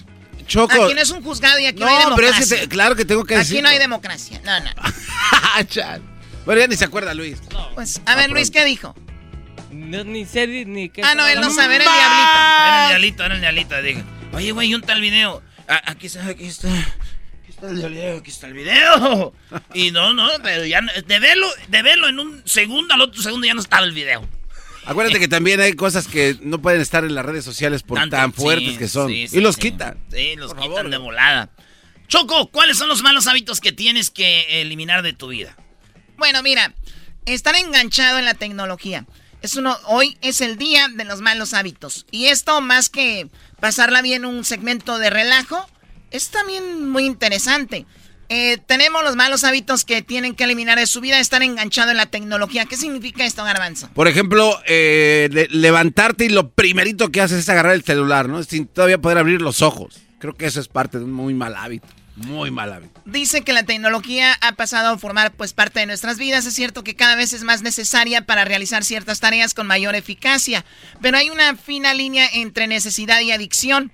Choco. 0.47 0.85
Aquí 0.85 0.95
no 0.95 1.01
es 1.01 1.11
un 1.11 1.23
juzgado 1.23 1.59
y 1.61 1.67
aquí 1.67 1.81
no, 1.81 1.87
No, 1.87 1.93
hay 1.93 1.99
pero 1.99 2.17
democracia. 2.17 2.43
es 2.43 2.49
que 2.51 2.57
te- 2.67 2.69
claro 2.69 2.97
que 2.97 3.05
tengo 3.05 3.25
que 3.25 3.35
Aquí 3.37 3.41
decirlo. 3.45 3.63
no 3.63 3.69
hay 3.69 3.79
democracia. 3.79 4.41
No, 4.45 4.61
no. 4.61 4.71
Bueno, 6.45 6.61
ya 6.61 6.67
ni 6.67 6.77
se 6.77 6.85
acuerda 6.85 7.15
Luis. 7.15 7.39
Pues, 7.75 8.03
a 8.05 8.17
ver, 8.17 8.31
Luis, 8.31 8.51
¿qué 8.51 8.65
dijo? 8.65 8.95
No, 9.71 10.05
ni 10.05 10.25
sé 10.27 10.47
ni- 10.47 10.91
qué. 10.91 11.03
Ah, 11.03 11.15
no, 11.15 11.27
él 11.27 11.41
no 11.41 11.51
sabe, 11.51 11.77
era 11.77 11.85
el 11.85 11.91
Era 11.91 11.97
diablito. 11.99 12.83
el 12.83 12.89
diablito, 12.89 13.25
era 13.25 13.35
el 13.35 13.41
diablito. 13.41 13.83
Dije, 13.83 14.05
oye, 14.35 14.53
güey, 14.53 14.75
un 14.75 14.83
tal 14.83 15.01
video. 15.01 15.43
Ah, 15.69 15.83
aquí 15.87 16.07
está, 16.07 16.27
aquí 16.27 16.47
está. 16.47 16.69
Aquí 16.69 17.51
está 17.51 17.69
el 17.71 17.77
video, 17.91 18.19
aquí 18.19 18.31
está 18.31 18.47
el 18.47 18.55
video. 18.55 19.35
Y 19.75 19.91
no, 19.91 20.13
no, 20.15 20.29
pero 20.43 20.65
ya 20.65 20.81
no- 20.81 20.93
de 20.93 21.19
verlo, 21.19 21.47
de 21.69 21.83
verlo 21.83 22.09
en 22.09 22.19
un 22.19 22.43
segundo 22.47 22.95
al 22.95 23.01
otro 23.03 23.23
segundo 23.23 23.47
ya 23.47 23.55
no 23.55 23.61
estaba 23.61 23.85
el 23.85 23.93
video. 23.93 24.27
Acuérdate 24.87 25.19
que 25.19 25.29
también 25.29 25.61
hay 25.61 25.73
cosas 25.73 26.07
que 26.07 26.37
no 26.43 26.61
pueden 26.61 26.81
estar 26.83 27.05
en 27.05 27.15
las 27.15 27.25
redes 27.25 27.45
sociales 27.45 27.83
por 27.83 27.99
Tanto- 27.99 28.17
tan 28.17 28.33
fuertes 28.35 28.73
sí, 28.73 28.77
que 28.79 28.89
son. 28.89 29.09
sí, 29.09 29.29
sí, 29.29 29.39
y 29.39 29.41
los 29.41 29.55
sí. 29.55 29.63
quitan. 29.63 29.99
Sí, 30.11 30.35
los 30.37 30.55
quitan 30.55 30.91
de 30.91 30.99
volada. 30.99 31.51
Choco, 32.07 32.51
¿cuáles 32.51 32.77
son 32.77 32.89
los 32.89 33.03
malos 33.03 33.27
hábitos 33.27 33.61
que 33.61 33.73
tienes 33.73 34.11
que 34.11 34.61
eliminar 34.61 35.03
de 35.03 35.15
tu 35.15 35.29
vida? 35.29 35.57
Bueno, 36.19 36.43
mira, 36.43 36.75
estar 37.25 37.55
enganchado 37.57 38.19
en 38.19 38.27
la 38.27 38.35
tecnología. 38.35 39.07
Es 39.45 39.57
uno, 39.57 39.77
hoy 39.89 40.17
es 40.23 40.41
el 40.41 40.57
día 40.57 40.89
de 40.89 41.05
los 41.05 41.21
malos 41.21 41.53
hábitos. 41.53 42.07
Y 42.11 42.27
esto, 42.29 42.63
más 42.63 42.89
que 42.89 43.29
pasarla 43.61 44.01
bien 44.01 44.25
un 44.25 44.43
segmento 44.43 44.97
de 44.99 45.11
relajo, 45.11 45.69
es 46.11 46.31
también 46.31 46.89
muy 46.91 47.05
interesante. 47.05 47.85
Eh, 48.31 48.57
tenemos 48.67 49.05
los 49.05 49.17
malos 49.17 49.45
hábitos 49.45 49.85
que 49.85 50.01
tienen 50.01 50.35
que 50.35 50.45
eliminar 50.45 50.79
de 50.79 50.87
su 50.87 51.03
vida, 51.03 51.21
estar 51.21 51.43
enganchado 51.43 51.91
en 51.91 51.99
la 51.99 52.07
tecnología. 52.07 52.65
¿Qué 52.65 52.79
significa 52.79 53.27
esto, 53.27 53.45
Garbanzo? 53.45 53.91
Por 53.93 54.09
ejemplo, 54.09 54.59
eh, 54.67 55.29
le- 55.31 55.49
levantarte 55.51 56.25
y 56.25 56.31
lo 56.31 56.49
primerito 56.49 57.11
que 57.13 57.21
haces 57.21 57.41
es 57.41 57.49
agarrar 57.51 57.75
el 57.75 57.85
celular, 57.85 58.31
¿no? 58.31 58.43
Sin 58.45 58.67
todavía 58.67 58.97
poder 58.97 59.19
abrir 59.19 59.43
los 59.43 59.61
ojos. 59.61 59.97
Creo 60.21 60.33
que 60.35 60.47
eso 60.47 60.59
es 60.59 60.69
parte 60.69 60.97
de 60.99 61.05
un 61.05 61.13
muy 61.13 61.35
mal 61.35 61.55
hábito. 61.55 61.87
Muy 62.17 62.51
mal. 62.51 62.91
Dice 63.05 63.43
que 63.43 63.53
la 63.53 63.65
tecnología 63.65 64.37
ha 64.41 64.53
pasado 64.53 64.91
a 64.91 64.99
formar 64.99 65.33
pues 65.33 65.53
parte 65.53 65.81
de 65.81 65.87
nuestras 65.87 66.17
vidas. 66.17 66.47
Es 66.47 66.55
cierto 66.55 66.85
que 66.85 66.95
cada 66.95 67.17
vez 67.17 67.33
es 67.33 67.43
más 67.43 67.63
necesaria 67.63 68.25
para 68.25 68.45
realizar 68.45 68.85
ciertas 68.85 69.21
tareas 69.21 69.53
con 69.53 69.67
mayor 69.67 69.97
eficacia, 69.97 70.65
pero 71.03 71.17
hay 71.17 71.31
una 71.31 71.57
fina 71.57 71.93
línea 71.93 72.29
entre 72.33 72.69
necesidad 72.69 73.21
y 73.21 73.33
adicción. 73.33 73.91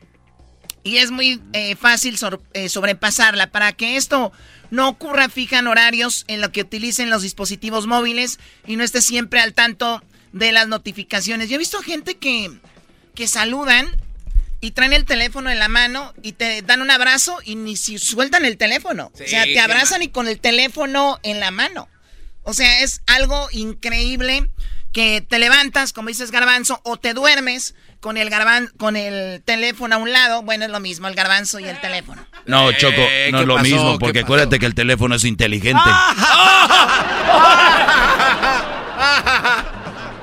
Y 0.82 0.98
es 0.98 1.10
muy 1.10 1.40
eh, 1.52 1.76
fácil 1.76 2.18
eh, 2.52 2.68
sobrepasarla. 2.68 3.50
Para 3.50 3.72
que 3.72 3.96
esto 3.96 4.32
no 4.70 4.88
ocurra, 4.88 5.28
fijan 5.28 5.66
horarios 5.66 6.24
en 6.26 6.40
lo 6.40 6.52
que 6.52 6.62
utilicen 6.62 7.10
los 7.10 7.22
dispositivos 7.22 7.86
móviles 7.86 8.38
y 8.66 8.76
no 8.76 8.84
esté 8.84 9.02
siempre 9.02 9.40
al 9.40 9.54
tanto 9.54 10.02
de 10.32 10.52
las 10.52 10.68
notificaciones. 10.68 11.48
Yo 11.48 11.56
he 11.56 11.58
visto 11.58 11.82
gente 11.82 12.16
que, 12.16 12.50
que 13.14 13.28
saludan 13.28 13.88
y 14.60 14.72
traen 14.72 14.92
el 14.92 15.04
teléfono 15.04 15.50
en 15.50 15.58
la 15.58 15.68
mano 15.68 16.12
y 16.22 16.32
te 16.32 16.62
dan 16.62 16.82
un 16.82 16.90
abrazo 16.90 17.38
y 17.44 17.54
ni 17.56 17.76
si 17.76 17.98
sueltan 17.98 18.44
el 18.44 18.56
teléfono. 18.56 19.10
Sí, 19.14 19.24
o 19.24 19.28
sea, 19.28 19.44
te 19.44 19.58
abrazan 19.60 20.02
y 20.02 20.08
con 20.08 20.28
el 20.28 20.38
teléfono 20.40 21.18
en 21.22 21.40
la 21.40 21.50
mano. 21.50 21.88
O 22.42 22.52
sea, 22.52 22.80
es 22.80 23.02
algo 23.06 23.48
increíble 23.52 24.50
que 24.92 25.20
te 25.20 25.38
levantas, 25.38 25.92
como 25.92 26.08
dices 26.08 26.30
garbanzo, 26.32 26.80
o 26.84 26.96
te 26.96 27.14
duermes 27.14 27.74
con 28.00 28.16
el 28.16 28.28
garban 28.30 28.68
con 28.78 28.96
el 28.96 29.40
teléfono 29.42 29.94
a 29.94 29.98
un 29.98 30.10
lado. 30.10 30.42
Bueno, 30.42 30.64
es 30.64 30.70
lo 30.70 30.80
mismo, 30.80 31.06
el 31.06 31.14
garbanzo 31.14 31.60
y 31.60 31.64
el 31.66 31.80
teléfono. 31.80 32.26
No, 32.46 32.72
Choco, 32.72 32.94
Eh, 32.98 33.28
no 33.30 33.38
¿qué 33.38 33.42
es 33.42 33.48
lo 33.48 33.54
pasó? 33.56 33.64
mismo, 33.68 33.92
¿Qué 33.92 33.98
porque 34.00 34.20
acuérdate 34.20 34.58
que 34.58 34.66
el 34.66 34.74
teléfono 34.74 35.14
es 35.14 35.24
inteligente. 35.24 35.80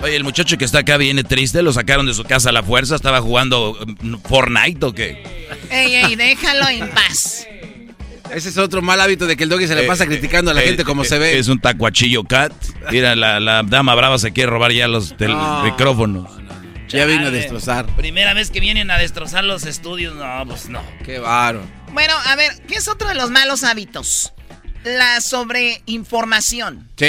Oye, 0.01 0.15
el 0.15 0.23
muchacho 0.23 0.57
que 0.57 0.65
está 0.65 0.79
acá 0.79 0.97
viene 0.97 1.23
triste, 1.23 1.61
lo 1.63 1.73
sacaron 1.73 2.05
de 2.05 2.13
su 2.13 2.23
casa 2.23 2.49
a 2.49 2.51
la 2.51 2.61
fuerza, 2.63 2.95
estaba 2.95 3.19
jugando 3.21 3.77
mm, 4.01 4.15
Fortnite 4.27 4.85
o 4.85 4.93
qué. 4.93 5.23
Ey, 5.71 5.95
ey, 5.95 6.15
déjalo 6.15 6.67
en 6.69 6.89
paz. 6.89 7.47
Ese 8.31 8.49
es 8.49 8.57
otro 8.57 8.81
mal 8.81 8.99
hábito 9.01 9.25
de 9.25 9.35
que 9.37 9.43
el 9.43 9.49
doggy 9.49 9.67
se 9.67 9.75
le 9.75 9.83
pasa 9.83 10.05
criticando 10.05 10.51
a 10.51 10.53
la 10.53 10.61
Eh, 10.61 10.67
gente 10.67 10.83
como 10.83 11.03
eh, 11.03 11.05
se 11.05 11.17
ve. 11.17 11.39
Es 11.39 11.47
un 11.47 11.59
tacuachillo 11.59 12.23
cat. 12.25 12.51
Mira, 12.91 13.15
la, 13.15 13.39
la 13.39 13.63
dama 13.63 13.95
brava 13.95 14.19
se 14.19 14.33
quiere 14.33 14.49
robar 14.51 14.71
ya 14.73 14.87
los 14.87 15.15
tel- 15.17 15.31
No. 15.31 15.63
micrófonos. 15.63 16.29
Ya 16.89 17.05
vino 17.05 17.27
a 17.27 17.31
destrozar. 17.31 17.85
Primera 17.95 18.33
vez 18.33 18.49
que 18.51 18.59
vienen 18.59 18.91
a 18.91 18.97
destrozar 18.97 19.43
los 19.43 19.65
estudios, 19.65 20.15
no, 20.15 20.43
pues 20.47 20.69
no. 20.69 20.81
Qué 21.05 21.19
baro. 21.19 21.61
Bueno, 21.91 22.13
a 22.25 22.35
ver, 22.35 22.51
¿qué 22.67 22.75
es 22.75 22.87
otro 22.87 23.07
de 23.09 23.15
los 23.15 23.29
malos 23.29 23.63
hábitos? 23.63 24.33
La 24.83 25.19
sobreinformación. 25.21 26.89
Sí, 26.97 27.05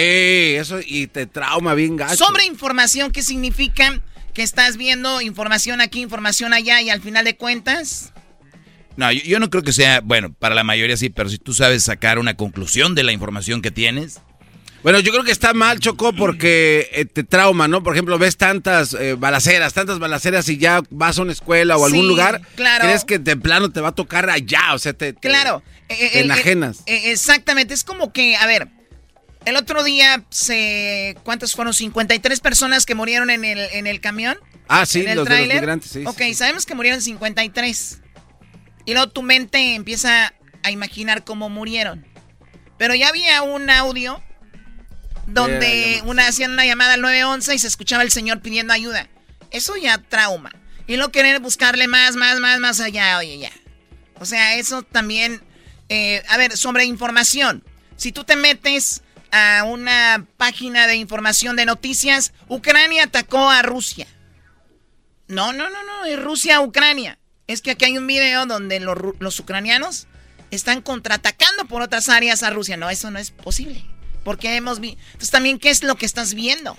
eso 0.57 0.81
y 0.85 1.07
te 1.07 1.27
trauma 1.27 1.75
bien 1.75 1.97
gacho. 1.97 2.16
Sobreinformación, 2.16 3.11
¿qué 3.11 3.23
significa? 3.23 4.01
Que 4.35 4.43
estás 4.43 4.77
viendo 4.77 5.21
información 5.21 5.81
aquí, 5.81 6.01
información 6.01 6.53
allá 6.53 6.81
y 6.83 6.91
al 6.91 7.01
final 7.01 7.25
de 7.25 7.37
cuentas... 7.37 8.12
No, 8.97 9.12
yo, 9.12 9.23
yo 9.23 9.39
no 9.39 9.49
creo 9.49 9.62
que 9.62 9.73
sea, 9.73 10.01
bueno, 10.01 10.33
para 10.33 10.57
la 10.57 10.64
mayoría 10.64 10.97
sí, 10.97 11.09
pero 11.09 11.29
si 11.29 11.39
tú 11.39 11.55
sabes 11.55 11.85
sacar 11.85 12.19
una 12.19 12.35
conclusión 12.35 12.97
de 12.97 13.05
la 13.05 13.12
información 13.12 13.62
que 13.62 13.71
tienes, 13.71 14.21
Bueno, 14.83 14.99
yo 15.01 15.12
creo 15.12 15.23
que 15.25 15.31
está 15.33 15.55
mal, 15.55 15.79
Choco, 15.79 16.12
porque 16.12 16.89
eh, 16.93 17.05
te 17.05 17.23
trauma, 17.25 17.69
¿no? 17.69 17.83
Por 17.85 17.95
ejemplo, 17.95 18.19
ves 18.19 18.37
tantas 18.37 18.95
eh, 18.95 19.14
balaceras, 19.14 19.73
tantas 19.73 19.99
balaceras 20.01 20.49
y 20.49 20.57
ya 20.59 20.83
vas 20.91 21.19
a 21.19 21.23
una 21.23 21.33
escuela 21.33 21.77
o 21.77 21.85
algún 21.85 22.03
Sí, 22.03 22.09
lugar, 22.09 22.41
claro. 22.57 22.85
crees 22.87 23.05
que 23.05 23.19
de 23.21 23.37
plano 23.37 23.71
te 23.71 23.81
va 23.81 23.89
a 23.89 23.95
tocar 23.95 24.29
allá, 24.31 24.75
o 24.75 24.79
sea, 24.81 24.93
te, 24.93 25.12
te- 25.12 25.29
Claro. 25.29 25.62
Eh, 25.89 25.97
te 25.97 26.18
eh, 26.18 26.24
enajenas. 26.24 26.82
eh, 26.86 27.11
exactamente, 27.12 27.74
es 27.74 27.84
como 27.84 28.12
que, 28.12 28.36
a 28.36 28.47
ver, 28.47 28.68
el 29.45 29.57
otro 29.57 29.82
día 29.82 30.24
se... 30.30 31.16
¿Cuántas 31.24 31.55
fueron? 31.55 31.72
53 31.72 32.41
personas 32.41 32.84
que 32.84 32.95
murieron 32.95 33.30
en 33.30 33.45
el, 33.45 33.59
en 33.59 33.86
el 33.86 34.01
camión. 34.01 34.39
Ah, 34.68 34.84
sí, 34.84 35.01
en 35.01 35.09
el 35.09 35.16
los 35.16 35.28
de 35.28 35.47
los 35.47 35.55
migrantes, 35.55 35.91
sí, 35.91 36.05
Ok, 36.05 36.18
sí, 36.18 36.34
sabemos 36.34 36.66
que 36.66 36.74
murieron 36.74 37.01
53. 37.01 38.01
Y 38.84 38.93
luego 38.93 39.11
tu 39.11 39.22
mente 39.22 39.74
empieza 39.74 40.34
a 40.62 40.70
imaginar 40.70 41.24
cómo 41.24 41.49
murieron. 41.49 42.07
Pero 42.76 42.95
ya 42.95 43.09
había 43.09 43.43
un 43.43 43.70
audio 43.70 44.22
donde 45.26 46.03
una, 46.05 46.26
hacían 46.26 46.53
una 46.53 46.64
llamada 46.64 46.95
al 46.95 47.01
911 47.01 47.55
y 47.55 47.59
se 47.59 47.66
escuchaba 47.68 48.03
el 48.03 48.11
señor 48.11 48.41
pidiendo 48.41 48.72
ayuda. 48.72 49.09
Eso 49.51 49.76
ya 49.76 49.99
trauma. 49.99 50.53
Y 50.86 50.97
luego 50.97 51.12
querer 51.12 51.41
buscarle 51.41 51.86
más, 51.86 52.16
más, 52.16 52.41
más, 52.41 52.61
más 52.61 52.80
allá, 52.80 53.18
oye, 53.18 53.39
ya. 53.39 53.53
O 54.20 54.26
sea, 54.26 54.57
eso 54.57 54.82
también... 54.82 55.43
eh, 55.89 56.22
a 56.28 56.36
ver, 56.36 56.57
sobre 56.57 56.84
información. 56.84 57.64
Si 57.97 58.12
tú 58.12 58.24
te 58.24 58.36
metes 58.36 59.03
a 59.30 59.64
una 59.64 60.26
página 60.36 60.86
de 60.86 60.97
información 60.97 61.57
de 61.57 61.66
noticias, 61.66 62.32
Ucrania 62.49 63.05
atacó 63.05 63.51
a 63.51 63.62
Rusia. 63.62 64.07
No, 65.26 65.53
no, 65.53 65.68
no, 65.68 65.82
no, 65.84 66.05
es 66.05 66.20
Rusia-Ucrania. 66.22 67.18
Es 67.47 67.62
que 67.62 67.72
aquí 67.72 67.86
hay 67.86 67.99
un 67.99 68.07
video 68.07 68.47
donde 68.47 68.80
los, 68.80 68.97
los 69.18 69.41
ucranianos 69.41 70.07
están 70.51 70.80
contraatacando 70.80 71.66
por 71.66 71.82
otras 71.82 72.09
áreas 72.09 72.43
a 72.43 72.51
Rusia. 72.51 72.76
No, 72.76 72.89
eso 72.91 73.11
no 73.11 73.18
es 73.18 73.30
posible. 73.30 73.84
Porque 74.24 74.57
hemos 74.57 74.80
visto... 74.80 75.01
Entonces 75.07 75.30
también, 75.30 75.59
¿qué 75.59 75.70
es 75.70 75.82
lo 75.82 75.97
que 75.97 76.07
estás 76.07 76.34
viendo? 76.34 76.76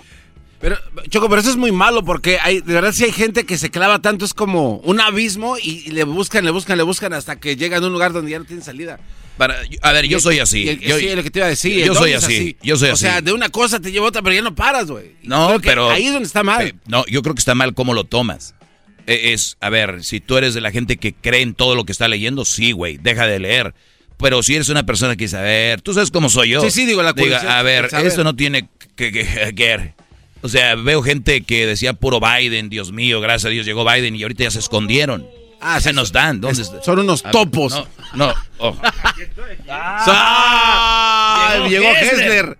Pero, 0.60 0.76
Choco, 1.08 1.28
pero 1.30 1.40
eso 1.40 1.50
es 1.50 1.56
muy 1.56 1.72
malo 1.72 2.04
porque 2.04 2.38
hay, 2.38 2.60
de 2.60 2.74
verdad 2.74 2.92
sí 2.92 3.04
hay 3.04 3.12
gente 3.12 3.44
que 3.46 3.56
se 3.56 3.70
clava 3.70 4.02
tanto, 4.02 4.26
es 4.26 4.34
como 4.34 4.76
un 4.78 5.00
abismo 5.00 5.56
y, 5.56 5.84
y 5.86 5.90
le 5.92 6.04
buscan, 6.04 6.44
le 6.44 6.50
buscan, 6.50 6.76
le 6.76 6.82
buscan 6.84 7.14
hasta 7.14 7.40
que 7.40 7.56
llegan 7.56 7.82
a 7.82 7.86
un 7.86 7.92
lugar 7.94 8.12
donde 8.12 8.30
ya 8.32 8.38
no 8.38 8.44
tienen 8.44 8.62
salida. 8.62 9.00
para, 9.38 9.56
a 9.80 9.92
ver, 9.92 10.04
yo 10.06 10.20
soy 10.20 10.38
así. 10.38 10.68
el- 10.68 10.80
yo, 10.80 10.98
sí, 10.98 11.08
lo 11.16 11.22
que 11.22 11.30
te 11.30 11.38
iba 11.38 11.46
a 11.46 11.50
decir. 11.50 11.82
Yo 11.86 11.94
soy 11.94 12.12
así, 12.12 12.56
yo 12.62 12.76
soy 12.76 12.90
o 12.90 12.92
así. 12.92 13.06
sea, 13.06 13.22
de 13.22 13.32
una 13.32 13.48
cosa 13.48 13.80
te 13.80 13.90
lleva 13.90 14.06
otra, 14.08 14.20
pero 14.20 14.34
ya 14.34 14.42
no 14.42 14.54
paras, 14.54 14.90
güey. 14.90 15.12
No, 15.22 15.56
pero. 15.62 15.88
Ahí 15.90 16.06
es 16.06 16.12
donde 16.12 16.26
está 16.26 16.42
mal. 16.42 16.66
Eh, 16.66 16.74
No, 16.86 17.06
yo 17.06 17.22
creo 17.22 17.34
que 17.34 17.40
está 17.40 17.54
mal 17.54 17.72
cómo 17.72 17.94
lo 17.94 18.04
tomas. 18.04 18.54
Eh, 19.06 19.32
Es, 19.32 19.56
a 19.60 19.70
ver, 19.70 20.04
si 20.04 20.20
tú 20.20 20.36
eres 20.36 20.52
de 20.52 20.60
la 20.60 20.70
gente 20.70 20.98
que 20.98 21.14
cree 21.14 21.40
en 21.40 21.54
todo 21.54 21.74
lo 21.74 21.84
que 21.86 21.92
está 21.92 22.06
leyendo, 22.06 22.44
sí, 22.44 22.72
güey, 22.72 22.98
deja 22.98 23.26
de 23.26 23.38
leer. 23.38 23.74
Pero 24.18 24.42
si 24.42 24.56
eres 24.56 24.68
una 24.68 24.84
persona 24.84 25.16
que 25.16 25.24
dice, 25.24 25.38
a 25.38 25.40
ver, 25.40 25.80
tú 25.80 25.94
sabes 25.94 26.10
cómo 26.10 26.28
soy 26.28 26.50
yo. 26.50 26.60
Sí, 26.60 26.70
sí, 26.70 26.84
digo, 26.84 27.02
la 27.02 27.14
Diga, 27.14 27.58
a 27.58 27.62
ver, 27.62 27.88
esto 28.04 28.22
no 28.24 28.36
tiene 28.36 28.68
que, 28.94 29.10
que, 29.10 29.24
que 29.56 29.64
ver. 29.64 29.94
O 30.42 30.48
sea, 30.48 30.74
veo 30.74 31.02
gente 31.02 31.42
que 31.42 31.66
decía 31.66 31.92
puro 31.92 32.18
Biden, 32.20 32.70
Dios 32.70 32.92
mío, 32.92 33.20
gracias 33.20 33.46
a 33.46 33.48
Dios 33.50 33.66
llegó 33.66 33.84
Biden 33.84 34.16
y 34.16 34.22
ahorita 34.22 34.44
ya 34.44 34.50
se 34.50 34.58
escondieron. 34.60 35.26
Ah, 35.60 35.80
se 35.80 35.92
nos 35.92 36.12
dan. 36.12 36.40
¿Dónde? 36.40 36.64
Son 36.64 36.98
unos 36.98 37.22
Ah, 37.24 37.30
topos. 37.30 37.72
No, 38.14 38.28
no. 38.28 38.34
oh. 38.58 38.76
¡Ah! 39.68 41.54
Llegó 41.68 41.68
Llegó 41.68 41.88
Hessler. 41.96 42.20
Hessler. 42.24 42.58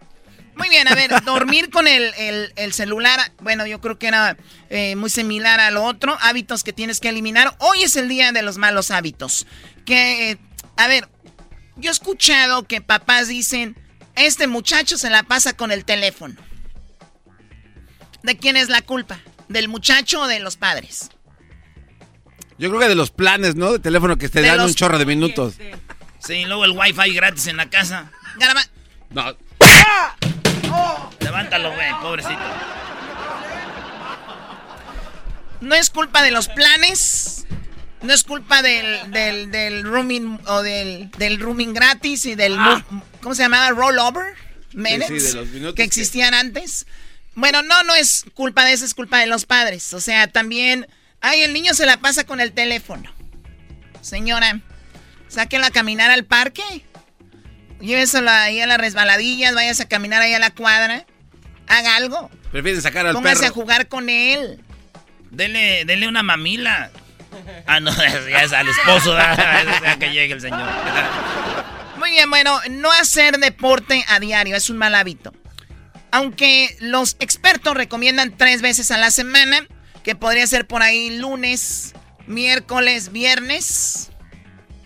Muy 0.56 0.68
bien, 0.68 0.86
a 0.88 0.94
ver, 0.94 1.10
dormir 1.24 1.70
con 1.70 1.88
el, 1.88 2.12
el- 2.18 2.52
el 2.56 2.72
celular, 2.74 3.18
bueno, 3.40 3.66
yo 3.66 3.80
creo 3.80 3.98
que 3.98 4.08
era 4.08 4.36
eh, 4.68 4.94
muy 4.94 5.08
similar 5.08 5.58
a 5.58 5.70
lo 5.70 5.84
otro, 5.84 6.18
hábitos 6.20 6.62
que 6.64 6.74
tienes 6.74 7.00
que 7.00 7.08
eliminar. 7.08 7.54
Hoy 7.60 7.82
es 7.82 7.96
el 7.96 8.08
día 8.10 8.30
de 8.32 8.42
los 8.42 8.58
malos 8.58 8.90
hábitos. 8.90 9.46
Que, 9.86 10.32
eh, 10.32 10.38
a 10.76 10.86
ver, 10.86 11.08
yo 11.76 11.88
he 11.88 11.92
escuchado 11.92 12.64
que 12.64 12.82
papás 12.82 13.28
dicen, 13.28 13.74
este 14.16 14.46
muchacho 14.48 14.98
se 14.98 15.08
la 15.08 15.22
pasa 15.22 15.54
con 15.54 15.72
el 15.72 15.86
teléfono. 15.86 16.34
¿De 18.22 18.36
quién 18.36 18.56
es 18.56 18.68
la 18.68 18.82
culpa? 18.82 19.18
¿Del 19.48 19.68
muchacho 19.68 20.22
o 20.22 20.26
de 20.28 20.40
los 20.40 20.56
padres? 20.56 21.10
Yo 22.58 22.68
creo 22.68 22.80
que 22.80 22.88
de 22.88 22.94
los 22.94 23.10
planes, 23.10 23.54
¿no? 23.56 23.72
De 23.72 23.78
teléfono 23.78 24.16
que 24.18 24.28
te 24.28 24.42
De 24.42 24.48
dan 24.48 24.58
los- 24.58 24.68
un 24.68 24.74
chorro 24.74 24.98
de 24.98 25.06
minutos. 25.06 25.54
Sí, 26.18 26.44
luego 26.44 26.64
el 26.66 26.72
wifi 26.72 27.14
gratis 27.14 27.46
en 27.46 27.56
la 27.56 27.70
casa. 27.70 28.10
Garama- 28.38 28.66
No. 29.10 29.34
Levántalo, 31.20 31.72
güey, 31.72 31.90
pobrecito. 32.02 32.38
No 35.60 35.74
es 35.74 35.90
culpa 35.90 36.22
de 36.22 36.30
los 36.30 36.48
planes. 36.48 37.46
No 38.02 38.12
es 38.14 38.24
culpa 38.24 38.62
del, 38.62 39.10
del, 39.10 39.50
del 39.50 39.82
rooming 39.84 40.38
o 40.46 40.62
del, 40.62 41.10
del 41.18 41.38
rooming 41.38 41.74
gratis 41.74 42.24
y 42.24 42.34
del... 42.34 42.56
Ah. 42.58 42.82
mo- 42.88 43.02
¿Cómo 43.22 43.34
se 43.34 43.42
llamaba? 43.42 43.70
Rollover. 43.70 44.34
Minutes. 44.72 45.08
sí, 45.08 45.28
de 45.28 45.34
los 45.34 45.48
minutos 45.48 45.74
que 45.74 45.82
que- 45.82 45.86
existían 45.86 46.32
antes. 46.32 46.86
Bueno, 47.34 47.62
no, 47.62 47.82
no 47.84 47.94
es 47.94 48.24
culpa 48.34 48.64
de 48.64 48.72
eso, 48.72 48.84
es 48.84 48.94
culpa 48.94 49.18
de 49.18 49.26
los 49.26 49.46
padres. 49.46 49.92
O 49.94 50.00
sea, 50.00 50.26
también... 50.26 50.86
Ay, 51.22 51.42
el 51.42 51.52
niño 51.52 51.74
se 51.74 51.84
la 51.84 51.98
pasa 51.98 52.24
con 52.24 52.40
el 52.40 52.52
teléfono. 52.52 53.12
Señora, 54.00 54.60
sáquela 55.28 55.66
a 55.66 55.70
caminar 55.70 56.10
al 56.10 56.24
parque. 56.24 56.62
Lléveselo 57.80 58.30
ahí 58.30 58.60
a 58.60 58.66
las 58.66 58.78
resbaladillas, 58.78 59.54
váyase 59.54 59.82
a 59.82 59.88
caminar 59.88 60.22
ahí 60.22 60.32
a 60.32 60.38
la 60.38 60.50
cuadra. 60.50 61.04
Haga 61.66 61.96
algo. 61.96 62.30
Prefieren 62.50 62.80
sacar 62.82 63.06
al 63.06 63.14
Póngase 63.14 63.46
a 63.46 63.48
perro. 63.48 63.54
jugar 63.54 63.88
con 63.88 64.08
él. 64.08 64.62
Dele, 65.30 65.84
dele 65.84 66.08
una 66.08 66.22
mamila. 66.22 66.90
Ah, 67.66 67.80
no, 67.80 67.90
ya 68.30 68.42
es 68.42 68.52
al 68.52 68.68
esposo, 68.68 69.16
que 70.00 70.06
llegue 70.12 70.34
el 70.34 70.40
señor. 70.40 70.68
Muy 71.98 72.10
bien, 72.10 72.28
bueno, 72.30 72.60
no 72.70 72.90
hacer 72.92 73.38
deporte 73.38 74.04
a 74.08 74.18
diario 74.20 74.56
es 74.56 74.70
un 74.70 74.78
mal 74.78 74.94
hábito. 74.94 75.32
Aunque 76.12 76.76
los 76.80 77.16
expertos 77.20 77.74
recomiendan 77.74 78.36
tres 78.36 78.62
veces 78.62 78.90
a 78.90 78.98
la 78.98 79.10
semana, 79.10 79.66
que 80.02 80.14
podría 80.14 80.46
ser 80.46 80.66
por 80.66 80.82
ahí 80.82 81.18
lunes, 81.18 81.94
miércoles, 82.26 83.12
viernes. 83.12 84.10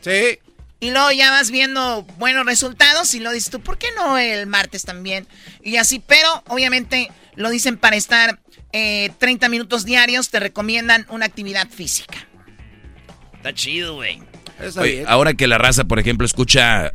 Sí. 0.01 0.39
Y 0.81 0.91
luego 0.91 1.13
ya 1.13 1.31
vas 1.31 1.51
viendo 1.51 2.03
buenos 2.19 2.45
resultados 2.45 3.15
y 3.15 3.21
lo 3.21 3.33
dices 3.33 3.51
tú, 3.51 3.61
¿por 3.61 3.79
qué 3.79 3.87
no 3.97 4.19
el 4.19 4.47
martes 4.47 4.85
también? 4.85 5.27
Y 5.63 5.77
así, 5.77 5.99
pero 5.99 6.43
obviamente 6.49 7.11
lo 7.37 7.49
dicen 7.49 7.79
para 7.79 7.97
estar 7.97 8.39
eh, 8.73 9.11
30 9.19 9.49
minutos 9.49 9.85
diarios, 9.85 10.31
te 10.31 10.41
recomiendan 10.41 11.07
una 11.09 11.27
actividad 11.27 11.69
física. 11.71 12.27
Está 13.37 13.55
chido, 13.55 13.95
güey. 13.95 14.21
Ahora 15.07 15.35
que 15.35 15.47
la 15.47 15.59
raza, 15.59 15.85
por 15.85 15.99
ejemplo, 15.99 16.27
escucha 16.27 16.93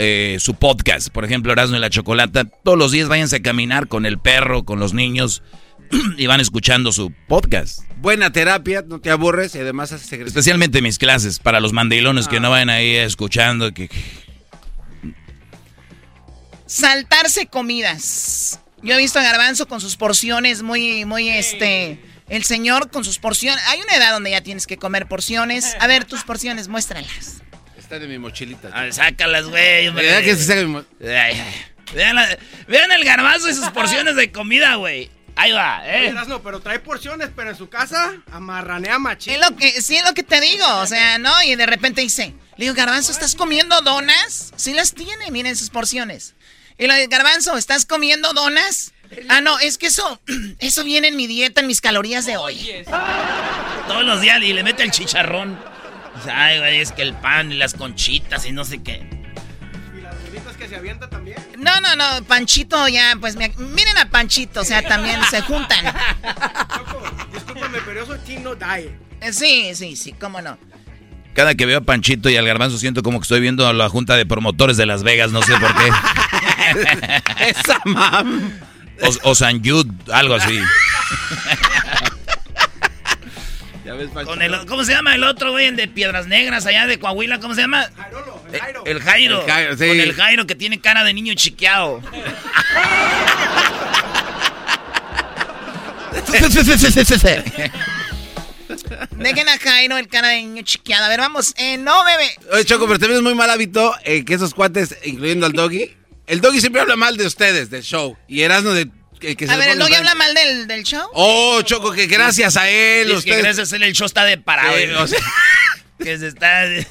eh, 0.00 0.36
su 0.38 0.54
podcast, 0.54 1.08
por 1.08 1.24
ejemplo, 1.24 1.52
Erasmo 1.52 1.76
y 1.76 1.80
la 1.80 1.90
Chocolata, 1.90 2.44
todos 2.44 2.78
los 2.78 2.92
días 2.92 3.08
váyanse 3.08 3.36
a 3.36 3.42
caminar 3.42 3.88
con 3.88 4.06
el 4.06 4.18
perro, 4.20 4.64
con 4.64 4.78
los 4.78 4.94
niños, 4.94 5.42
y 6.16 6.26
van 6.26 6.40
escuchando 6.40 6.92
su 6.92 7.12
podcast. 7.26 7.80
Buena 7.96 8.30
terapia, 8.30 8.84
no 8.86 9.00
te 9.00 9.10
aburres 9.10 9.56
y 9.56 9.58
además 9.58 9.90
haces 9.90 10.06
ejercicio. 10.06 10.28
Especialmente 10.28 10.82
mis 10.82 10.98
clases, 10.98 11.40
para 11.40 11.58
los 11.58 11.72
mandilones 11.72 12.28
que 12.28 12.38
no 12.38 12.50
vayan 12.50 12.70
ahí 12.70 12.94
escuchando. 12.94 13.74
que 13.74 13.90
Saltarse 16.66 17.46
comidas. 17.46 18.60
Yo 18.82 18.94
he 18.94 18.98
visto 18.98 19.18
a 19.18 19.22
Garbanzo 19.22 19.66
con 19.66 19.80
sus 19.80 19.96
porciones 19.96 20.62
muy, 20.62 21.04
muy, 21.04 21.28
este... 21.28 22.04
El 22.28 22.44
señor 22.44 22.90
con 22.90 23.04
sus 23.04 23.18
porciones. 23.18 23.64
Hay 23.68 23.80
una 23.80 23.96
edad 23.96 24.12
donde 24.12 24.30
ya 24.30 24.42
tienes 24.42 24.66
que 24.66 24.76
comer 24.76 25.08
porciones. 25.08 25.74
A 25.80 25.86
ver, 25.86 26.04
tus 26.04 26.24
porciones, 26.24 26.68
muéstralas. 26.68 27.42
Está 27.88 27.98
de 27.98 28.06
mi 28.06 28.18
mochilita. 28.18 28.68
A 28.74 28.82
ver, 28.82 28.92
sácalas, 28.92 29.46
güey. 29.46 29.88
hombre. 29.88 30.04
¿Verdad 30.04 30.20
que 30.22 30.36
se 30.36 30.44
saca 30.44 30.62
mi 30.62 30.76
Ay, 30.76 31.40
ay. 31.40 31.64
Vean, 31.94 32.16
la- 32.16 32.38
vean 32.66 32.92
el 32.92 33.02
garbanzo 33.02 33.48
y 33.48 33.54
sus 33.54 33.70
porciones 33.70 34.14
de 34.14 34.30
comida, 34.30 34.74
güey. 34.74 35.10
Ahí 35.36 35.52
va, 35.52 35.80
Oye, 35.80 36.04
eh. 36.04 36.08
Erasno, 36.08 36.42
pero 36.42 36.60
trae 36.60 36.80
porciones, 36.80 37.30
pero 37.34 37.48
en 37.48 37.56
su 37.56 37.70
casa 37.70 38.12
amarranea 38.30 38.98
machín. 38.98 39.32
Es 39.32 39.40
lo 39.40 39.56
que, 39.56 39.80
sí, 39.80 39.96
es 39.96 40.04
lo 40.04 40.12
que 40.12 40.22
te 40.22 40.38
digo. 40.38 40.66
O 40.80 40.86
sea, 40.86 41.16
¿no? 41.16 41.32
Y 41.44 41.54
de 41.56 41.64
repente 41.64 42.02
dice, 42.02 42.34
le 42.58 42.66
digo, 42.66 42.74
Garbanzo, 42.74 43.10
¿estás 43.10 43.34
comiendo 43.34 43.80
donas? 43.80 44.52
Sí 44.56 44.74
las 44.74 44.92
tiene, 44.92 45.30
miren 45.30 45.56
sus 45.56 45.70
porciones. 45.70 46.34
Y 46.76 46.88
le 46.88 46.94
digo, 46.94 47.08
Garbanzo, 47.10 47.56
¿estás 47.56 47.86
comiendo 47.86 48.34
donas? 48.34 48.92
Ah, 49.30 49.40
no, 49.40 49.58
es 49.60 49.78
que 49.78 49.86
eso, 49.86 50.20
eso 50.58 50.84
viene 50.84 51.08
en 51.08 51.16
mi 51.16 51.26
dieta, 51.26 51.62
en 51.62 51.66
mis 51.68 51.80
calorías 51.80 52.26
de 52.26 52.36
hoy. 52.36 52.84
Todos 53.86 54.04
los 54.04 54.20
días 54.20 54.42
y 54.42 54.52
le 54.52 54.62
mete 54.62 54.82
el 54.82 54.90
chicharrón. 54.90 55.77
Dice, 56.18 56.30
Ay, 56.30 56.58
güey, 56.58 56.80
es 56.80 56.92
que 56.92 57.02
el 57.02 57.14
pan 57.14 57.50
y 57.52 57.54
las 57.56 57.74
conchitas 57.74 58.44
y 58.46 58.52
no 58.52 58.64
sé 58.64 58.82
qué. 58.82 59.08
Y 59.96 60.00
las 60.00 60.14
bolitas 60.22 60.56
que 60.56 60.68
se 60.68 60.76
avienta 60.76 61.08
también. 61.08 61.36
No, 61.58 61.80
no, 61.80 61.96
no, 61.96 62.24
Panchito 62.24 62.88
ya, 62.88 63.16
pues 63.20 63.36
me- 63.36 63.52
miren 63.56 63.96
a 63.98 64.08
Panchito, 64.10 64.60
o 64.60 64.64
sea, 64.64 64.82
también 64.82 65.20
se 65.30 65.40
juntan. 65.42 65.84
Discúlpame, 67.32 67.78
pero 67.84 68.00
yo 68.00 68.06
soy 68.06 68.18
Team 68.20 68.42
No 68.42 68.54
Diet. 68.54 68.92
Eh, 69.20 69.32
Sí, 69.32 69.70
sí, 69.74 69.96
sí, 69.96 70.12
cómo 70.12 70.40
no. 70.40 70.58
Cada 71.34 71.54
que 71.54 71.66
veo 71.66 71.78
a 71.78 71.82
Panchito 71.82 72.28
y 72.30 72.36
al 72.36 72.46
Garbanzo 72.46 72.78
siento 72.78 73.02
como 73.02 73.18
que 73.20 73.22
estoy 73.22 73.40
viendo 73.40 73.66
a 73.68 73.72
la 73.72 73.88
junta 73.88 74.16
de 74.16 74.26
promotores 74.26 74.76
de 74.76 74.86
Las 74.86 75.02
Vegas, 75.04 75.30
no 75.30 75.40
sé 75.42 75.52
por 75.58 75.72
qué. 75.76 75.90
Esa 77.48 77.80
mam. 77.84 78.50
O, 79.02 79.30
o 79.30 79.34
San 79.36 79.62
Jude, 79.64 79.92
algo 80.12 80.34
así. 80.34 80.58
Ya 83.88 83.94
ves. 83.94 84.10
Con 84.10 84.42
el, 84.42 84.66
¿Cómo 84.66 84.84
se 84.84 84.92
llama 84.92 85.14
el 85.14 85.24
otro, 85.24 85.50
güey? 85.50 85.64
El 85.64 85.76
de 85.76 85.88
Piedras 85.88 86.26
Negras, 86.26 86.66
allá 86.66 86.86
de 86.86 86.98
Coahuila, 86.98 87.40
¿cómo 87.40 87.54
se 87.54 87.62
llama? 87.62 87.84
Eh, 88.52 88.60
El 88.84 89.00
Jairo. 89.00 89.40
El 89.40 89.50
Jairo, 89.50 89.78
sí. 89.78 89.88
Con 89.88 90.00
el 90.00 90.12
Jairo 90.12 90.46
que 90.46 90.54
tiene 90.54 90.78
cara 90.78 91.04
de 91.04 91.14
niño 91.14 91.32
chiqueado. 91.32 92.02
Dejen 99.16 99.48
a 99.48 99.58
Jairo 99.58 99.96
el 99.96 100.08
cara 100.08 100.28
de 100.28 100.42
niño 100.42 100.62
chiqueado. 100.64 101.06
A 101.06 101.08
ver, 101.08 101.20
vamos. 101.20 101.54
Eh, 101.56 101.78
no, 101.78 102.04
bebé. 102.04 102.28
Oye, 102.52 102.66
Choco, 102.66 102.86
pero 102.86 102.98
también 102.98 103.16
es 103.16 103.22
muy 103.22 103.34
mal 103.34 103.48
hábito 103.48 103.94
eh, 104.04 104.22
que 104.22 104.34
esos 104.34 104.52
cuates, 104.52 104.98
incluyendo 105.02 105.46
al 105.46 105.52
Doggy, 105.52 105.96
el 106.26 106.42
Doggy 106.42 106.60
siempre 106.60 106.82
habla 106.82 106.96
mal 106.96 107.16
de 107.16 107.24
ustedes, 107.24 107.70
del 107.70 107.82
show. 107.82 108.18
Y 108.28 108.42
Erasmo 108.42 108.72
de... 108.72 108.90
el 109.26 109.36
que 109.36 109.46
se 109.46 109.52
A 109.52 109.56
ver, 109.56 109.70
¿el 109.70 109.78
Doggy 109.78 109.94
habla 109.94 110.14
mal 110.14 110.32
del, 110.34 110.66
del 110.66 110.84
show? 110.84 111.08
Oh, 111.12 111.60
Choco, 111.62 111.92
que 111.92 112.06
gracias 112.06 112.56
a 112.56 112.68
él, 112.70 113.10
Es 113.10 113.24
que 113.24 113.36
gracias 113.36 113.72
a 113.72 113.76
él 113.76 113.82
el 113.82 113.92
show 113.94 114.06
está 114.06 114.24
de 114.24 114.38
parado. 114.38 114.76
Sí, 114.76 114.84
o 114.96 115.06
sea- 115.06 115.20
que 115.98 116.18
se 116.18 116.28
está... 116.28 116.66
Eh, 116.66 116.86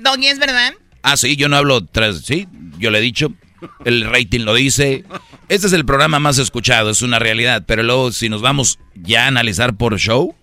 Doggy, 0.00 0.28
¿es 0.28 0.38
verdad? 0.38 0.74
Ah, 1.02 1.16
sí, 1.16 1.36
yo 1.36 1.48
no 1.48 1.56
hablo 1.56 1.84
tras, 1.84 2.22
sí, 2.22 2.48
yo 2.78 2.90
le 2.90 2.98
he 2.98 3.02
dicho, 3.02 3.32
el 3.84 4.04
rating 4.10 4.40
lo 4.40 4.54
dice. 4.54 5.04
Este 5.48 5.66
es 5.68 5.72
el 5.72 5.84
programa 5.84 6.18
más 6.18 6.38
escuchado, 6.38 6.90
es 6.90 7.02
una 7.02 7.18
realidad, 7.18 7.64
pero 7.66 7.82
luego 7.82 8.10
si 8.12 8.28
nos 8.28 8.42
vamos 8.42 8.78
ya 8.94 9.24
a 9.24 9.28
analizar 9.28 9.76
por 9.76 9.96
show, 9.98 10.34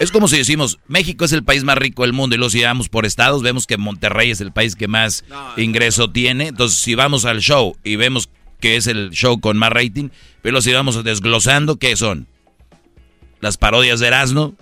es 0.00 0.10
como 0.10 0.28
si 0.28 0.36
decimos, 0.36 0.78
México 0.86 1.24
es 1.24 1.32
el 1.32 1.44
país 1.44 1.64
más 1.64 1.78
rico 1.78 2.02
del 2.02 2.12
mundo 2.12 2.34
y 2.34 2.38
luego 2.38 2.50
si 2.50 2.62
vamos 2.62 2.88
por 2.88 3.06
estados, 3.06 3.42
vemos 3.42 3.66
que 3.66 3.76
Monterrey 3.78 4.30
es 4.30 4.40
el 4.40 4.52
país 4.52 4.74
que 4.76 4.88
más 4.88 5.24
ingreso 5.56 6.10
tiene. 6.10 6.48
Entonces, 6.48 6.78
si 6.80 6.94
vamos 6.94 7.24
al 7.24 7.40
show 7.40 7.76
y 7.84 7.96
vemos 7.96 8.28
que 8.60 8.76
es 8.76 8.86
el 8.86 9.10
show 9.10 9.40
con 9.40 9.56
más 9.56 9.70
rating, 9.70 10.10
pero 10.42 10.60
si 10.62 10.72
vamos 10.72 11.02
desglosando, 11.04 11.76
¿qué 11.76 11.96
son? 11.96 12.26
Las 13.40 13.56
parodias 13.56 14.00
de 14.00 14.08
Erasmo, 14.08 14.54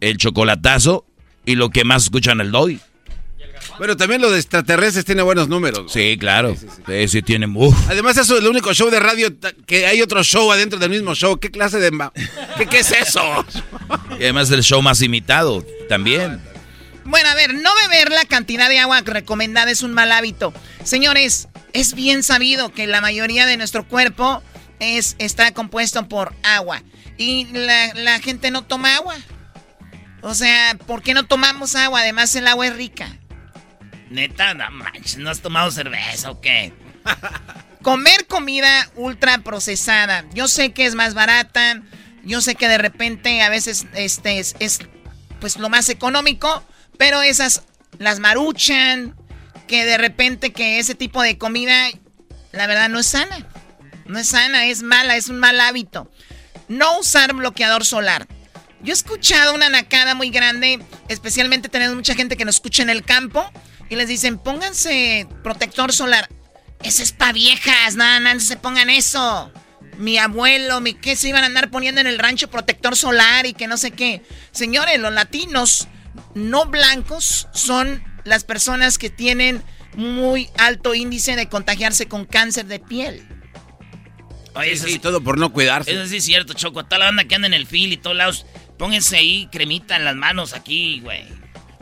el 0.00 0.16
chocolatazo 0.16 1.04
y 1.44 1.56
lo 1.56 1.70
que 1.70 1.84
más 1.84 2.04
escuchan 2.04 2.40
el 2.40 2.50
Doy. 2.50 2.80
Bueno, 3.78 3.96
también 3.96 4.20
lo 4.20 4.30
de 4.30 4.38
extraterrestres 4.38 5.04
tiene 5.04 5.22
buenos 5.22 5.48
números. 5.48 5.90
Sí, 5.92 6.16
claro. 6.18 6.54
Sí, 6.86 7.08
sí, 7.08 7.22
tienen. 7.22 7.54
uf. 7.56 7.74
Además, 7.88 8.16
eso 8.16 8.34
es 8.34 8.42
el 8.42 8.48
único 8.48 8.74
show 8.74 8.90
de 8.90 9.00
radio 9.00 9.28
que 9.66 9.86
hay 9.86 10.02
otro 10.02 10.22
show 10.22 10.52
adentro 10.52 10.78
del 10.78 10.90
mismo 10.90 11.14
show. 11.14 11.38
¿Qué 11.38 11.50
clase 11.50 11.78
de... 11.78 11.90
¿Qué, 12.58 12.66
qué 12.66 12.80
es 12.80 12.92
eso? 12.92 13.20
Y 14.18 14.24
además 14.24 14.50
el 14.50 14.62
show 14.62 14.82
más 14.82 15.00
imitado 15.00 15.64
también. 15.88 16.40
Bueno, 17.04 17.28
a 17.30 17.34
ver, 17.34 17.54
no 17.54 17.70
beber 17.82 18.10
la 18.10 18.24
cantidad 18.26 18.68
de 18.68 18.78
agua 18.78 19.00
recomendada 19.00 19.70
es 19.70 19.82
un 19.82 19.92
mal 19.94 20.12
hábito. 20.12 20.52
Señores, 20.84 21.48
es 21.72 21.94
bien 21.94 22.22
sabido 22.22 22.72
que 22.72 22.86
la 22.86 23.00
mayoría 23.00 23.46
de 23.46 23.56
nuestro 23.56 23.86
cuerpo 23.86 24.42
es, 24.78 25.16
está 25.18 25.52
compuesto 25.52 26.08
por 26.08 26.34
agua. 26.42 26.82
Y 27.16 27.46
la, 27.52 27.92
la 27.94 28.18
gente 28.20 28.50
no 28.50 28.62
toma 28.62 28.96
agua. 28.96 29.16
O 30.22 30.34
sea, 30.34 30.76
¿por 30.86 31.02
qué 31.02 31.14
no 31.14 31.26
tomamos 31.26 31.74
agua? 31.74 32.00
Además, 32.00 32.34
el 32.36 32.46
agua 32.46 32.66
es 32.66 32.76
rica. 32.76 33.08
Neta, 34.10 34.54
no 34.54 34.70
manches, 34.70 35.18
¿no 35.18 35.30
has 35.30 35.40
tomado 35.40 35.70
cerveza 35.70 36.30
o 36.30 36.40
qué? 36.40 36.72
Comer 37.82 38.26
comida 38.26 38.90
ultra 38.96 39.38
procesada. 39.38 40.24
Yo 40.34 40.48
sé 40.48 40.72
que 40.72 40.84
es 40.84 40.94
más 40.94 41.14
barata. 41.14 41.80
Yo 42.24 42.42
sé 42.42 42.54
que 42.54 42.68
de 42.68 42.76
repente 42.76 43.40
a 43.40 43.48
veces 43.48 43.86
este 43.94 44.38
es, 44.38 44.54
es, 44.58 44.80
pues 45.40 45.58
lo 45.58 45.70
más 45.70 45.88
económico. 45.88 46.62
Pero 46.98 47.22
esas 47.22 47.62
las 47.98 48.18
maruchan. 48.18 49.16
Que 49.70 49.86
de 49.86 49.98
repente 49.98 50.52
que 50.52 50.80
ese 50.80 50.96
tipo 50.96 51.22
de 51.22 51.38
comida, 51.38 51.90
la 52.50 52.66
verdad, 52.66 52.88
no 52.88 52.98
es 52.98 53.06
sana. 53.06 53.46
No 54.04 54.18
es 54.18 54.26
sana, 54.26 54.66
es 54.66 54.82
mala, 54.82 55.14
es 55.14 55.28
un 55.28 55.38
mal 55.38 55.60
hábito. 55.60 56.10
No 56.66 56.98
usar 56.98 57.34
bloqueador 57.34 57.84
solar. 57.84 58.26
Yo 58.82 58.92
he 58.92 58.96
escuchado 58.96 59.54
una 59.54 59.68
nacada 59.68 60.16
muy 60.16 60.30
grande, 60.30 60.80
especialmente 61.06 61.68
teniendo 61.68 61.94
mucha 61.94 62.16
gente 62.16 62.36
que 62.36 62.44
nos 62.44 62.56
escucha 62.56 62.82
en 62.82 62.90
el 62.90 63.04
campo. 63.04 63.48
Y 63.88 63.94
les 63.94 64.08
dicen, 64.08 64.38
pónganse 64.38 65.28
protector 65.44 65.92
solar. 65.92 66.28
Ese 66.82 67.04
es 67.04 67.12
pa' 67.12 67.30
viejas, 67.30 67.94
nada, 67.94 68.18
nada, 68.18 68.34
no 68.34 68.40
se 68.40 68.56
pongan 68.56 68.90
eso. 68.90 69.52
Mi 69.98 70.18
abuelo, 70.18 70.80
mi 70.80 70.94
qué 70.94 71.14
se 71.14 71.28
iban 71.28 71.44
a 71.44 71.46
andar 71.46 71.70
poniendo 71.70 72.00
en 72.00 72.08
el 72.08 72.18
rancho 72.18 72.50
protector 72.50 72.96
solar 72.96 73.46
y 73.46 73.52
que 73.52 73.68
no 73.68 73.76
sé 73.76 73.92
qué. 73.92 74.22
Señores, 74.50 74.98
los 74.98 75.12
latinos 75.12 75.86
no 76.34 76.66
blancos 76.66 77.46
son 77.52 78.02
las 78.24 78.44
personas 78.44 78.98
que 78.98 79.10
tienen 79.10 79.62
muy 79.96 80.48
alto 80.58 80.94
índice 80.94 81.36
de 81.36 81.48
contagiarse 81.48 82.06
con 82.06 82.24
cáncer 82.24 82.66
de 82.66 82.78
piel. 82.78 83.26
Oye, 84.54 84.76
Sí, 84.76 84.92
sí, 84.92 84.98
todo 84.98 85.22
por 85.22 85.38
no 85.38 85.52
cuidarse. 85.52 85.92
Eso 85.92 86.06
sí 86.06 86.16
es 86.16 86.24
cierto, 86.24 86.54
Choco. 86.54 86.84
Toda 86.84 86.98
la 86.98 87.04
banda 87.06 87.24
que 87.24 87.34
anda 87.34 87.46
en 87.46 87.54
el 87.54 87.66
fil 87.66 87.92
y 87.92 87.96
todos 87.96 88.16
lados, 88.16 88.46
pónganse 88.78 89.16
ahí 89.16 89.48
cremita 89.52 89.96
en 89.96 90.04
las 90.04 90.16
manos 90.16 90.54
aquí, 90.54 91.00
güey. 91.00 91.24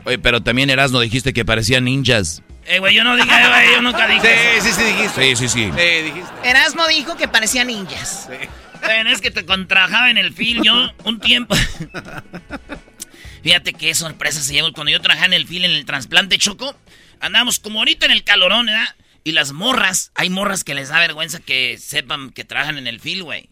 Oye, 0.05 0.19
pero 0.19 0.41
también 0.41 0.69
Erasmo 0.69 0.99
dijiste 0.99 1.33
que 1.33 1.45
parecían 1.45 1.85
ninjas. 1.85 2.41
Eh, 2.65 2.77
güey, 2.79 2.93
yo 2.95 3.03
no 3.03 3.15
dije, 3.15 3.27
güey, 3.27 3.71
yo 3.73 3.81
nunca 3.81 4.07
dije 4.07 4.57
eso. 4.57 4.67
Sí, 4.67 4.71
sí, 4.73 4.81
sí, 4.81 4.87
dijiste. 4.93 5.35
Sí, 5.35 5.35
sí, 5.35 5.49
sí. 5.49 5.71
Sí, 5.75 6.03
dijiste. 6.03 6.31
Erasmo 6.49 6.87
dijo 6.87 7.17
que 7.17 7.27
parecían 7.27 7.67
ninjas. 7.67 8.29
Bueno, 8.83 9.09
es 9.09 9.19
que 9.21 9.31
te 9.31 9.45
contrajaba 9.45 10.09
en 10.11 10.17
el 10.17 10.33
fil 10.33 10.61
yo 10.63 10.73
un 11.03 11.19
tiempo. 11.19 11.55
Fíjate 13.43 13.73
qué 13.73 13.93
sorpresa 13.95 14.41
se 14.41 14.53
llevó. 14.53 14.73
Cuando 14.73 14.91
yo 14.91 15.01
trabajaba 15.01 15.27
en 15.27 15.33
el 15.33 15.47
fil, 15.47 15.65
en 15.65 15.71
el 15.71 15.85
trasplante 15.85 16.37
Choco, 16.37 16.75
andábamos 17.19 17.59
como 17.59 17.79
ahorita 17.79 18.05
en 18.05 18.11
el 18.11 18.23
calorón, 18.23 18.67
¿verdad? 18.67 18.95
Y 19.23 19.31
las 19.33 19.51
morras, 19.51 20.11
hay 20.15 20.29
morras 20.29 20.63
que 20.63 20.73
les 20.73 20.89
da 20.89 20.99
vergüenza 20.99 21.39
que 21.39 21.77
sepan 21.77 22.31
que 22.31 22.45
trabajan 22.45 22.77
en 22.77 22.87
el 22.87 22.99
fil, 22.99 23.23
güey. 23.23 23.49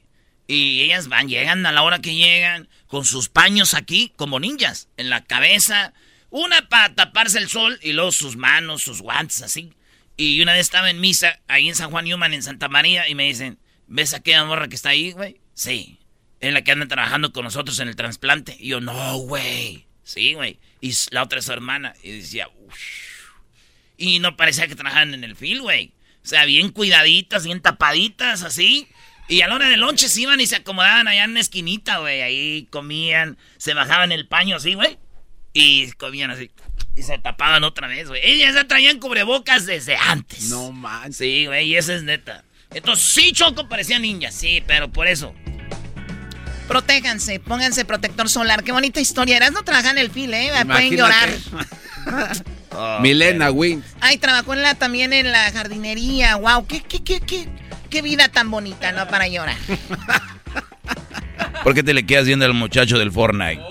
Y 0.48 0.82
ellas 0.82 1.10
van, 1.10 1.28
llegan 1.28 1.66
a 1.66 1.72
la 1.72 1.84
hora 1.84 2.00
que 2.00 2.16
llegan, 2.16 2.70
con 2.88 3.04
sus 3.04 3.28
paños 3.28 3.74
aquí, 3.74 4.14
como 4.16 4.40
ninjas, 4.40 4.88
en 4.96 5.10
la 5.10 5.26
cabeza. 5.26 5.94
Una 6.30 6.70
para 6.70 6.96
taparse 6.96 7.38
el 7.38 7.50
sol 7.50 7.80
y 7.82 7.92
luego 7.92 8.12
sus 8.12 8.38
manos, 8.38 8.82
sus 8.82 9.02
guantes, 9.02 9.42
así. 9.42 9.74
Y 10.16 10.42
una 10.42 10.54
vez 10.54 10.62
estaba 10.62 10.90
en 10.90 11.02
misa, 11.02 11.40
ahí 11.48 11.68
en 11.68 11.76
San 11.76 11.92
Juan 11.92 12.06
Newman, 12.06 12.34
en 12.34 12.44
Santa 12.44 12.70
María, 12.70 13.08
y 13.08 13.16
me 13.16 13.26
dicen, 13.26 13.60
¿ves 13.88 14.14
aquella 14.14 14.46
morra 14.46 14.68
que 14.68 14.76
está 14.76 14.90
ahí, 14.90 15.12
güey? 15.12 15.42
Sí. 15.54 16.00
Es 16.40 16.54
la 16.54 16.64
que 16.64 16.72
anda 16.72 16.88
trabajando 16.88 17.32
con 17.34 17.44
nosotros 17.44 17.80
en 17.80 17.88
el 17.88 17.96
trasplante. 17.96 18.56
Y 18.60 18.70
yo, 18.70 18.82
no, 18.82 19.18
güey. 19.18 19.86
Sí, 20.04 20.34
güey. 20.34 20.60
Y 20.82 20.94
la 21.12 21.24
otra 21.24 21.40
es 21.40 21.46
su 21.46 21.54
hermana. 21.54 21.94
Y 22.04 22.12
decía, 22.12 22.48
uff. 22.48 22.78
Y 23.98 24.20
no 24.20 24.38
parecía 24.38 24.68
que 24.68 24.76
trabajaban 24.76 25.14
en 25.14 25.24
el 25.24 25.36
fil, 25.36 25.62
güey. 25.62 25.94
O 26.24 26.28
sea, 26.28 26.46
bien 26.46 26.70
cuidaditas, 26.70 27.46
bien 27.46 27.62
tapaditas, 27.62 28.44
así. 28.44 28.88
Y 29.28 29.42
a 29.42 29.48
la 29.48 29.56
hora 29.56 29.70
del 29.70 29.80
lonche 29.82 30.08
se 30.08 30.22
iban 30.22 30.40
y 30.40 30.48
se 30.48 30.58
acomodaban 30.58 31.08
allá 31.08 31.24
en 31.24 31.32
una 31.32 31.40
esquinita, 31.40 31.98
güey. 31.98 32.22
Ahí 32.22 32.68
comían, 32.70 33.38
se 33.58 33.74
bajaban 33.74 34.12
el 34.12 34.28
paño 34.28 34.58
así, 34.58 34.76
güey. 34.76 34.98
Y 35.54 35.92
comían 35.94 36.32
así. 36.32 36.52
Y 36.96 37.04
se 37.04 37.18
tapaban 37.18 37.64
otra 37.64 37.88
vez, 37.88 38.08
güey. 38.08 38.22
Ellas 38.24 38.56
ya 38.56 38.68
traían 38.68 39.00
cubrebocas 39.00 39.66
desde 39.66 39.98
antes. 39.98 40.50
No 40.50 40.72
man. 40.72 41.12
Sí, 41.12 41.46
güey, 41.48 41.68
y 41.68 41.76
eso 41.76 41.94
es 41.94 42.04
neta. 42.04 42.44
Entonces, 42.72 43.06
sí, 43.06 43.32
Choco 43.32 43.68
parecía 43.68 44.00
ninja, 44.00 44.32
sí, 44.32 44.64
pero 44.66 44.92
por 44.92 45.08
eso. 45.08 45.34
Protéjanse, 46.68 47.40
pónganse 47.40 47.86
protector 47.86 48.30
solar. 48.30 48.64
Qué 48.64 48.72
bonita 48.72 49.00
historia. 49.00 49.38
Eras 49.38 49.52
no 49.52 49.64
trabaja 49.64 49.92
en 49.92 49.98
el 49.98 50.12
fil, 50.12 50.34
¿eh? 50.34 50.52
Pueden 50.66 50.96
llorar. 50.96 51.30
Oh, 52.80 53.00
Milena 53.00 53.50
Wins. 53.50 53.86
Ay, 54.02 54.18
trabajó 54.18 54.54
en 54.54 54.62
la, 54.62 54.76
también 54.76 55.12
en 55.12 55.32
la 55.32 55.52
jardinería. 55.52 56.36
Wow, 56.36 56.68
qué, 56.68 56.84
qué, 56.84 57.04
qué, 57.04 57.20
qué, 57.22 57.48
qué 57.90 58.02
vida 58.04 58.28
tan 58.30 58.52
bonita, 58.52 58.92
¿no? 58.92 59.08
Para 59.08 59.28
llorar. 59.28 59.58
¿Por 61.64 61.74
qué 61.74 61.82
te 61.82 61.94
le 61.94 62.06
quedas 62.06 62.26
viendo 62.26 62.46
al 62.46 62.54
muchacho 62.54 63.00
del 63.00 63.12
Fortnite? 63.12 63.64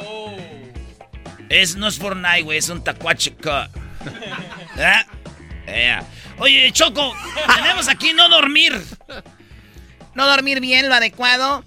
Es, 1.48 1.76
no 1.76 1.86
es 1.86 1.98
Fortnite, 1.98 2.42
güey, 2.42 2.58
es 2.58 2.68
un 2.68 2.82
tacuache 2.82 3.32
cut. 3.34 3.70
¿Eh? 4.76 5.06
Eh. 5.66 5.98
Oye, 6.38 6.70
Choco, 6.72 7.14
tenemos 7.54 7.88
aquí 7.88 8.12
no 8.12 8.28
dormir. 8.28 8.74
No 10.14 10.26
dormir 10.26 10.60
bien, 10.60 10.88
lo 10.88 10.94
adecuado. 10.94 11.64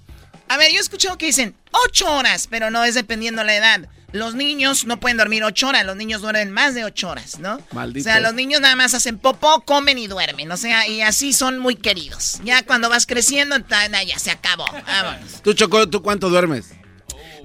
A 0.50 0.58
ver, 0.58 0.72
yo 0.72 0.78
he 0.78 0.82
escuchado 0.82 1.18
que 1.18 1.28
dicen 1.28 1.56
ocho 1.86 2.12
horas, 2.12 2.48
pero 2.50 2.72
no 2.72 2.84
es 2.84 2.96
dependiendo 2.96 3.44
la 3.44 3.56
edad. 3.56 3.88
Los 4.12 4.34
niños 4.34 4.86
no 4.86 5.00
pueden 5.00 5.18
dormir 5.18 5.44
ocho 5.44 5.68
horas, 5.68 5.86
los 5.86 5.96
niños 5.96 6.22
duermen 6.22 6.50
más 6.52 6.74
de 6.74 6.84
ocho 6.84 7.10
horas, 7.10 7.38
¿no? 7.38 7.62
Malditos. 7.72 8.10
O 8.10 8.12
sea, 8.12 8.20
los 8.20 8.34
niños 8.34 8.60
nada 8.60 8.76
más 8.76 8.96
hacen 8.96 9.20
popó, 9.20 9.62
comen 9.62 10.00
y 10.00 10.08
duermen, 10.08 10.52
o 10.52 10.58
sea, 10.58 10.88
y 10.88 11.02
así 11.02 11.34
son 11.34 11.60
muy 11.60 11.76
queridos. 11.76 12.40
Ya 12.44 12.64
cuando 12.64 12.90
vas 12.90 13.06
creciendo, 13.06 13.56
ya 13.60 14.18
se 14.18 14.32
acabó. 14.32 14.66
Vámonos. 14.88 15.44
¿Tú, 15.44 15.54
Choco, 15.54 15.88
tú 15.88 16.02
cuánto 16.02 16.30
duermes? 16.30 16.72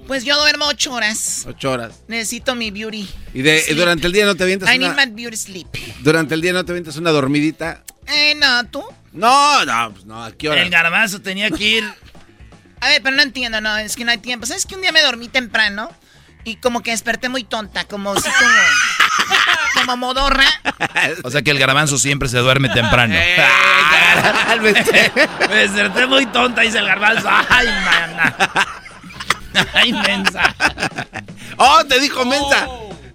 Pues 0.07 0.23
yo 0.23 0.39
duermo 0.39 0.65
ocho 0.65 0.91
horas. 0.91 1.45
Ocho 1.47 1.71
horas. 1.71 2.03
Necesito 2.07 2.55
mi 2.55 2.71
beauty. 2.71 3.07
¿Y 3.35 3.43
de, 3.43 3.63
durante 3.75 4.07
el 4.07 4.13
día 4.13 4.25
no 4.25 4.35
te 4.35 4.43
avientas 4.43 4.73
I 4.73 4.79
need 4.79 4.95
my 4.95 5.11
beauty 5.11 5.37
sleep. 5.37 5.67
Durante 6.01 6.33
el 6.33 6.41
día 6.41 6.53
no 6.53 6.65
te 6.65 6.71
avientas 6.71 6.97
una 6.97 7.11
dormidita? 7.11 7.83
Eh, 8.07 8.33
no, 8.35 8.65
¿tú? 8.67 8.83
No, 9.13 9.63
no, 9.65 9.93
pues 9.93 10.05
no, 10.05 10.23
¿a 10.23 10.31
qué 10.31 10.49
hora? 10.49 10.61
El 10.63 10.71
garbanzo 10.71 11.21
tenía 11.21 11.51
que 11.51 11.63
ir. 11.63 11.83
A 12.85 12.89
ver, 12.89 13.01
pero 13.01 13.15
no 13.15 13.23
entiendo, 13.23 13.59
no, 13.61 13.75
es 13.77 13.95
que 13.95 14.05
no 14.05 14.11
hay 14.11 14.19
tiempo. 14.19 14.45
¿Sabes 14.45 14.67
que 14.67 14.75
un 14.75 14.81
día 14.81 14.91
me 14.91 15.01
dormí 15.01 15.27
temprano? 15.27 15.91
Y 16.43 16.57
como 16.57 16.83
que 16.83 16.91
desperté 16.91 17.29
muy 17.29 17.43
tonta, 17.43 17.85
como 17.85 18.15
si 18.15 18.29
como, 18.29 18.51
como 19.73 19.97
modorra. 19.97 20.45
O 21.23 21.31
sea 21.31 21.41
que 21.41 21.49
el 21.49 21.57
garbanzo 21.57 21.97
siempre 21.97 22.29
se 22.29 22.37
duerme 22.37 22.69
temprano. 22.69 23.15
Me 25.49 25.55
desperté 25.55 26.05
muy 26.05 26.27
tonta, 26.27 26.61
dice 26.61 26.77
el 26.77 26.85
garbanzo. 26.85 27.27
Ay, 27.49 27.67
mana. 27.67 28.35
Ay, 29.73 29.91
mensa. 29.91 30.55
¡Oh, 31.57 31.83
te 31.85 31.99
dijo 31.99 32.23
mensa! 32.23 32.67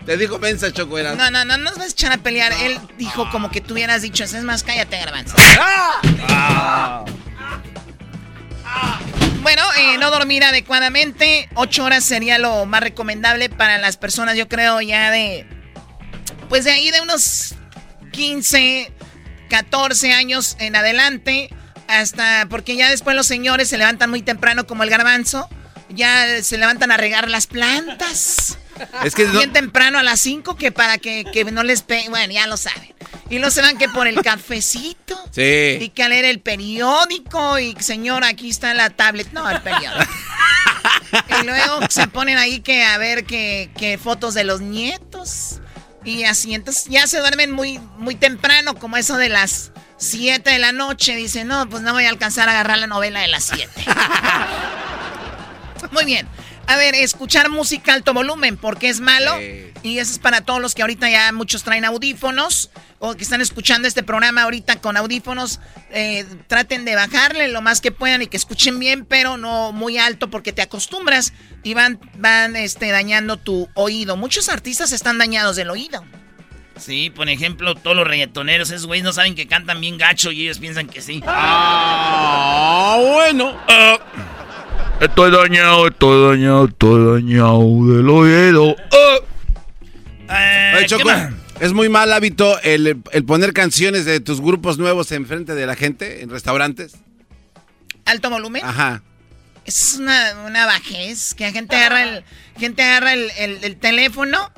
Te 0.05 0.17
dijo 0.17 0.41
mensa, 0.41 0.73
Choco. 0.73 0.99
Era. 0.99 1.15
No, 1.15 1.31
no, 1.31 1.45
no 1.45 1.57
nos 1.59 1.77
vas 1.77 1.87
a 1.87 1.91
echar 1.91 2.11
a 2.11 2.19
pelear. 2.19 2.53
Él 2.53 2.77
dijo 2.99 3.31
como 3.31 3.53
que 3.53 3.61
tú 3.61 3.75
hubieras 3.75 4.03
dicho, 4.03 4.25
es 4.25 4.35
más, 4.43 4.65
cállate, 4.65 4.99
garbanzo. 4.99 5.37
Ah. 6.29 7.05
Bueno, 9.43 9.63
eh, 9.79 9.97
no 9.99 10.11
dormir 10.11 10.45
adecuadamente. 10.45 11.49
Ocho 11.55 11.85
horas 11.85 12.05
sería 12.05 12.39
lo 12.39 12.67
más 12.67 12.81
recomendable 12.83 13.49
para 13.49 13.79
las 13.79 13.97
personas, 13.97 14.37
yo 14.37 14.49
creo, 14.49 14.81
ya 14.81 15.11
de. 15.11 15.47
Pues 16.49 16.65
de 16.65 16.73
ahí 16.73 16.91
de 16.91 17.01
unos 17.01 17.55
15, 18.13 18.93
14 19.49 20.13
años 20.13 20.57
en 20.59 20.77
adelante. 20.77 21.51
Hasta. 21.89 22.47
Porque 22.51 22.77
ya 22.77 22.91
después 22.91 23.17
los 23.17 23.27
señores 23.27 23.69
se 23.69 23.79
levantan 23.79 24.11
muy 24.11 24.23
temprano, 24.23 24.67
como 24.67 24.83
el 24.83 24.91
garbanzo. 24.91 25.49
Ya 25.89 26.43
se 26.43 26.57
levantan 26.59 26.93
a 26.93 26.97
regar 26.97 27.29
las 27.29 27.47
plantas. 27.47 28.59
Es 29.05 29.15
que 29.15 29.25
no- 29.25 29.33
Bien 29.33 29.53
temprano 29.53 29.99
a 29.99 30.03
las 30.03 30.21
5 30.21 30.57
que 30.57 30.71
para 30.71 30.99
que, 30.99 31.25
que 31.33 31.45
no 31.47 31.63
les 31.65 31.83
pegue. 31.83 32.09
Bueno, 32.11 32.33
ya 32.33 32.47
lo 32.47 32.57
saben. 32.57 32.95
Y 33.31 33.39
no 33.39 33.51
se 33.51 33.63
van 33.63 33.79
que 33.79 33.89
por 33.89 34.09
el 34.09 34.21
cafecito. 34.23 35.17
Sí. 35.31 35.79
Y 35.81 35.89
que 35.91 36.03
a 36.03 36.09
leer 36.09 36.25
el 36.25 36.41
periódico. 36.41 37.59
Y 37.59 37.77
señor, 37.79 38.25
aquí 38.25 38.51
está 38.51 38.75
la 38.75 38.91
tablet. 38.91 39.33
No, 39.33 39.49
el 39.49 39.63
periódico. 39.63 40.13
y 41.41 41.47
luego 41.47 41.81
se 41.89 42.09
ponen 42.09 42.39
ahí 42.39 42.61
que 42.61 42.85
a 42.85 42.99
ver 42.99 43.25
que, 43.25 43.71
que 43.79 43.99
fotos 43.99 44.35
de 44.35 44.45
los 44.45 44.61
nietos. 44.61 45.61
Y 46.05 46.25
así, 46.25 46.55
entonces 46.55 46.87
ya 46.89 47.07
se 47.07 47.21
duermen 47.21 47.53
muy, 47.53 47.79
muy 47.99 48.15
temprano, 48.15 48.75
como 48.75 48.97
eso 48.97 49.17
de 49.17 49.29
las 49.29 49.73
7 49.99 50.51
de 50.51 50.59
la 50.59 50.73
noche. 50.73 51.15
Dicen, 51.15 51.47
no, 51.47 51.69
pues 51.69 51.83
no 51.83 51.93
voy 51.93 52.07
a 52.07 52.09
alcanzar 52.09 52.49
a 52.49 52.53
agarrar 52.53 52.79
la 52.79 52.87
novela 52.87 53.21
de 53.21 53.29
las 53.29 53.45
7. 53.45 53.69
Muy 55.93 56.05
bien. 56.05 56.27
A 56.71 56.77
ver, 56.77 56.95
escuchar 56.95 57.51
música 57.51 57.91
a 57.91 57.97
alto 57.97 58.15
volumen, 58.15 58.57
porque 58.57 58.89
es 58.89 59.01
malo. 59.01 59.37
Y 59.83 59.99
eso 59.99 60.13
es 60.13 60.21
para 60.21 60.43
todos 60.43 60.61
los 60.61 60.77
que 60.77 60.83
ahorita 60.83 61.11
ya 61.11 61.33
muchos 61.33 61.65
traen 61.65 61.85
audífonos 61.85 62.71
o 63.01 63.17
que 63.17 63.25
están 63.25 63.41
escuchando 63.41 63.89
este 63.89 64.05
programa 64.05 64.43
ahorita 64.43 64.81
con 64.81 64.97
audífonos. 64.97 65.59
eh, 65.91 66.25
traten 66.47 66.85
de 66.85 66.95
bajarle 66.95 67.49
lo 67.49 67.61
más 67.61 67.81
que 67.81 67.91
puedan 67.91 68.23
y 68.23 68.29
que 68.29 68.37
escuchen 68.37 68.79
bien, 68.79 69.05
pero 69.05 69.37
no 69.37 69.73
muy 69.73 69.99
alto 69.99 70.31
porque 70.31 70.53
te 70.53 70.63
acostumbras 70.63 71.33
y 71.65 71.75
van, 71.75 71.99
van 72.19 72.55
este, 72.55 72.91
dañando 72.91 73.37
tu 73.37 73.69
oído. 73.75 74.17
Muchos 74.17 74.49
artistas 74.49 74.93
están 74.93 75.19
dañados 75.19 75.57
del 75.57 75.71
oído. 75.71 76.05
Sí, 76.77 77.11
por 77.11 77.29
ejemplo, 77.29 77.75
todos 77.75 77.97
los 77.97 78.07
reggaetoneros, 78.07 78.71
esos 78.71 78.87
güeyes 78.87 79.03
no 79.03 79.13
saben 79.13 79.35
que 79.35 79.49
cantan 79.49 79.81
bien 79.81 79.99
gacho 79.99 80.31
y 80.31 80.43
ellos 80.43 80.61
piensan 80.61 80.87
que 80.87 81.03
sí. 81.03 81.21
Ah, 81.27 82.97
bueno. 83.01 83.59
Estoy 85.01 85.31
dañado, 85.31 85.89
estoy 85.89 86.31
dañado, 86.37 86.67
estoy 86.67 87.21
dañado 87.23 87.61
del 87.87 88.09
oído. 88.09 88.77
Eh, 90.29 90.75
Oye, 90.77 90.87
Choco, 90.87 91.09
es 91.59 91.73
muy 91.73 91.89
mal 91.89 92.13
hábito 92.13 92.61
el, 92.61 93.03
el 93.13 93.25
poner 93.25 93.53
canciones 93.53 94.05
de 94.05 94.21
tus 94.21 94.41
grupos 94.41 94.79
nuevos 94.79 95.11
enfrente 95.13 95.55
de 95.55 95.67
la 95.67 95.75
gente 95.75 96.23
en 96.23 96.29
restaurantes. 96.31 96.93
Alto 98.05 98.29
volumen. 98.31 98.63
Ajá. 98.65 99.03
Es 99.65 99.95
una, 99.99 100.35
una 100.47 100.67
bajez 100.67 101.35
que 101.35 101.45
la 101.45 101.53
gente 101.53 101.77
agarra 101.77 102.03
el, 102.03 102.25
gente 102.59 102.83
agarra 102.83 103.15
el, 103.15 103.31
el- 103.39 103.65
el 103.65 103.77
teléfono 103.77 104.51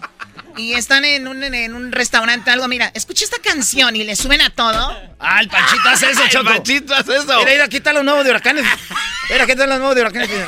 y 0.57 0.75
están 0.75 1.05
en 1.05 1.29
un, 1.29 1.43
en 1.43 1.75
un 1.75 1.93
restaurante 1.93 2.51
algo. 2.51 2.69
Mira, 2.69 2.91
escucha 2.95 3.25
esta 3.25 3.39
canción 3.43 3.97
y 3.97 4.05
le 4.05 4.17
suben 4.17 4.41
a 4.41 4.51
todo. 4.51 4.97
Ah, 5.19 5.41
el 5.41 5.49
Panchito 5.49 5.89
hace 5.89 6.11
eso, 6.11 6.23
El 6.25 6.31
Choco. 6.31 6.45
Panchito 6.45 6.95
hace 6.95 7.17
eso. 7.17 7.39
Mira, 7.39 7.51
mira, 7.51 7.65
aquí 7.65 7.77
están 7.79 7.95
los 7.95 8.05
nuevos 8.05 8.25
de 8.25 8.31
huracanes. 8.31 8.65
Mira, 9.31 9.43
aquí 9.45 9.53
están 9.53 9.69
los 9.69 9.79
nuevos 9.79 9.95
de 9.95 10.03
huracanes. 10.03 10.31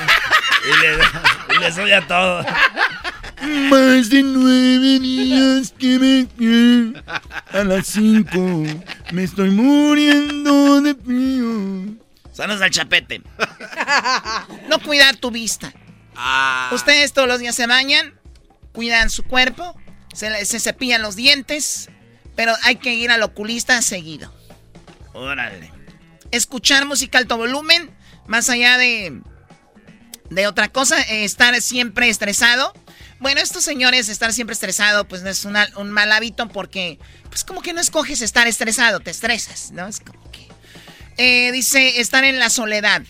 Y 0.64 0.80
le, 0.80 1.56
y 1.56 1.58
le 1.60 1.72
sube 1.72 1.94
a 1.94 2.06
todo. 2.06 2.42
Más 3.42 4.08
de 4.08 4.22
nueve 4.22 4.98
días 4.98 5.74
que 5.78 5.98
me 5.98 7.02
a 7.52 7.64
las 7.64 7.86
cinco. 7.88 8.64
Me 9.12 9.24
estoy 9.24 9.50
muriendo 9.50 10.80
de 10.80 10.94
frío. 10.94 11.96
Sanos 12.32 12.62
al 12.62 12.70
chapete. 12.70 13.20
No 14.68 14.78
cuidar 14.78 15.16
tu 15.16 15.30
vista. 15.30 15.72
Ustedes 16.72 17.12
todos 17.12 17.28
los 17.28 17.38
días 17.40 17.54
se 17.54 17.66
bañan, 17.66 18.14
cuidan 18.72 19.10
su 19.10 19.24
cuerpo, 19.24 19.78
se, 20.14 20.44
se 20.46 20.60
cepillan 20.60 21.02
los 21.02 21.16
dientes, 21.16 21.90
pero 22.34 22.54
hay 22.62 22.76
que 22.76 22.94
ir 22.94 23.10
al 23.10 23.22
oculista 23.22 23.80
seguido. 23.82 24.32
Órale. 25.12 25.70
Escuchar 26.30 26.86
música 26.86 27.18
alto 27.18 27.36
volumen, 27.36 27.90
más 28.26 28.48
allá 28.50 28.78
de, 28.78 29.20
de 30.30 30.46
otra 30.46 30.68
cosa, 30.68 31.00
eh, 31.02 31.24
estar 31.24 31.60
siempre 31.60 32.08
estresado. 32.08 32.72
Bueno, 33.20 33.40
estos 33.40 33.62
señores, 33.64 34.08
estar 34.08 34.32
siempre 34.32 34.54
estresado, 34.54 35.06
pues 35.06 35.22
no 35.22 35.30
es 35.30 35.44
una- 35.44 35.68
un 35.76 35.90
mal 35.90 36.10
hábito 36.10 36.48
porque, 36.48 36.98
pues 37.28 37.44
como 37.44 37.62
que 37.62 37.72
no 37.72 37.80
escoges 37.80 38.20
estar 38.22 38.46
estresado, 38.48 39.00
te 39.00 39.10
estresas, 39.10 39.70
¿no? 39.70 39.86
Es 39.86 40.00
como 40.00 40.30
que... 40.32 40.48
Eh, 41.16 41.52
dice, 41.52 42.00
estar 42.00 42.24
en 42.24 42.40
la 42.40 42.50
soledad. 42.50 43.02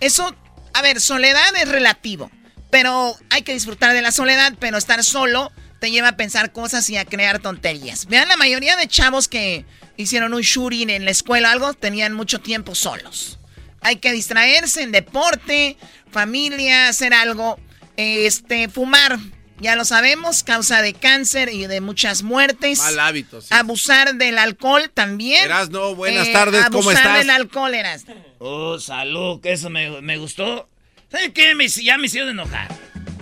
Eso, 0.00 0.34
a 0.74 0.82
ver, 0.82 1.00
soledad 1.00 1.54
es 1.56 1.68
relativo, 1.68 2.30
pero 2.70 3.16
hay 3.30 3.42
que 3.42 3.52
disfrutar 3.52 3.92
de 3.92 4.02
la 4.02 4.10
soledad, 4.10 4.54
pero 4.58 4.76
estar 4.76 5.04
solo 5.04 5.52
te 5.80 5.90
lleva 5.90 6.08
a 6.08 6.16
pensar 6.16 6.52
cosas 6.52 6.88
y 6.90 6.96
a 6.96 7.04
crear 7.04 7.38
tonterías. 7.38 8.06
Vean, 8.06 8.28
la 8.28 8.36
mayoría 8.36 8.76
de 8.76 8.86
chavos 8.88 9.28
que 9.28 9.64
hicieron 9.96 10.34
un 10.34 10.42
shooting 10.42 10.90
en 10.90 11.04
la 11.04 11.10
escuela 11.10 11.48
o 11.48 11.52
algo, 11.52 11.74
tenían 11.74 12.12
mucho 12.12 12.40
tiempo 12.40 12.74
solos. 12.74 13.38
Hay 13.82 13.96
que 13.96 14.12
distraerse 14.12 14.82
en 14.82 14.92
deporte, 14.92 15.76
familia, 16.10 16.88
hacer 16.88 17.14
algo. 17.14 17.58
Este, 17.96 18.68
fumar, 18.68 19.18
ya 19.58 19.74
lo 19.76 19.84
sabemos, 19.84 20.42
causa 20.42 20.82
de 20.82 20.92
cáncer 20.92 21.50
y 21.50 21.66
de 21.66 21.80
muchas 21.80 22.22
muertes. 22.22 22.78
Mal 22.78 22.98
hábito, 23.00 23.40
sí. 23.40 23.48
Abusar 23.50 24.14
del 24.16 24.38
alcohol 24.38 24.90
también. 24.92 25.44
Erasno, 25.44 25.94
buenas 25.94 26.28
Eh, 26.28 26.32
tardes, 26.32 26.64
¿cómo 26.66 26.78
abusar 26.90 26.96
estás? 27.06 27.18
del 27.18 27.30
alcohol, 27.30 27.74
Erasno. 27.74 28.14
Oh, 28.38 28.78
salud, 28.78 29.40
que 29.40 29.52
eso 29.52 29.70
me, 29.70 30.02
me 30.02 30.18
gustó. 30.18 30.68
¿Sabes 31.10 31.30
qué? 31.32 31.54
Me, 31.54 31.68
ya 31.68 31.96
me 31.96 32.06
hicieron 32.06 32.30
enojar. 32.30 32.68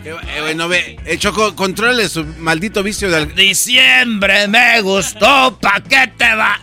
Eh, 0.04 0.40
bueno, 0.42 0.68
ve, 0.68 0.98
eh, 1.06 1.18
Choco, 1.18 1.56
controle 1.56 2.08
su 2.08 2.24
maldito 2.38 2.82
vicio 2.82 3.10
de 3.10 3.16
al- 3.16 3.34
Diciembre 3.34 4.46
me 4.48 4.80
gustó, 4.82 5.58
¿pa' 5.60 5.80
qué 5.88 6.12
te 6.18 6.34
va? 6.34 6.60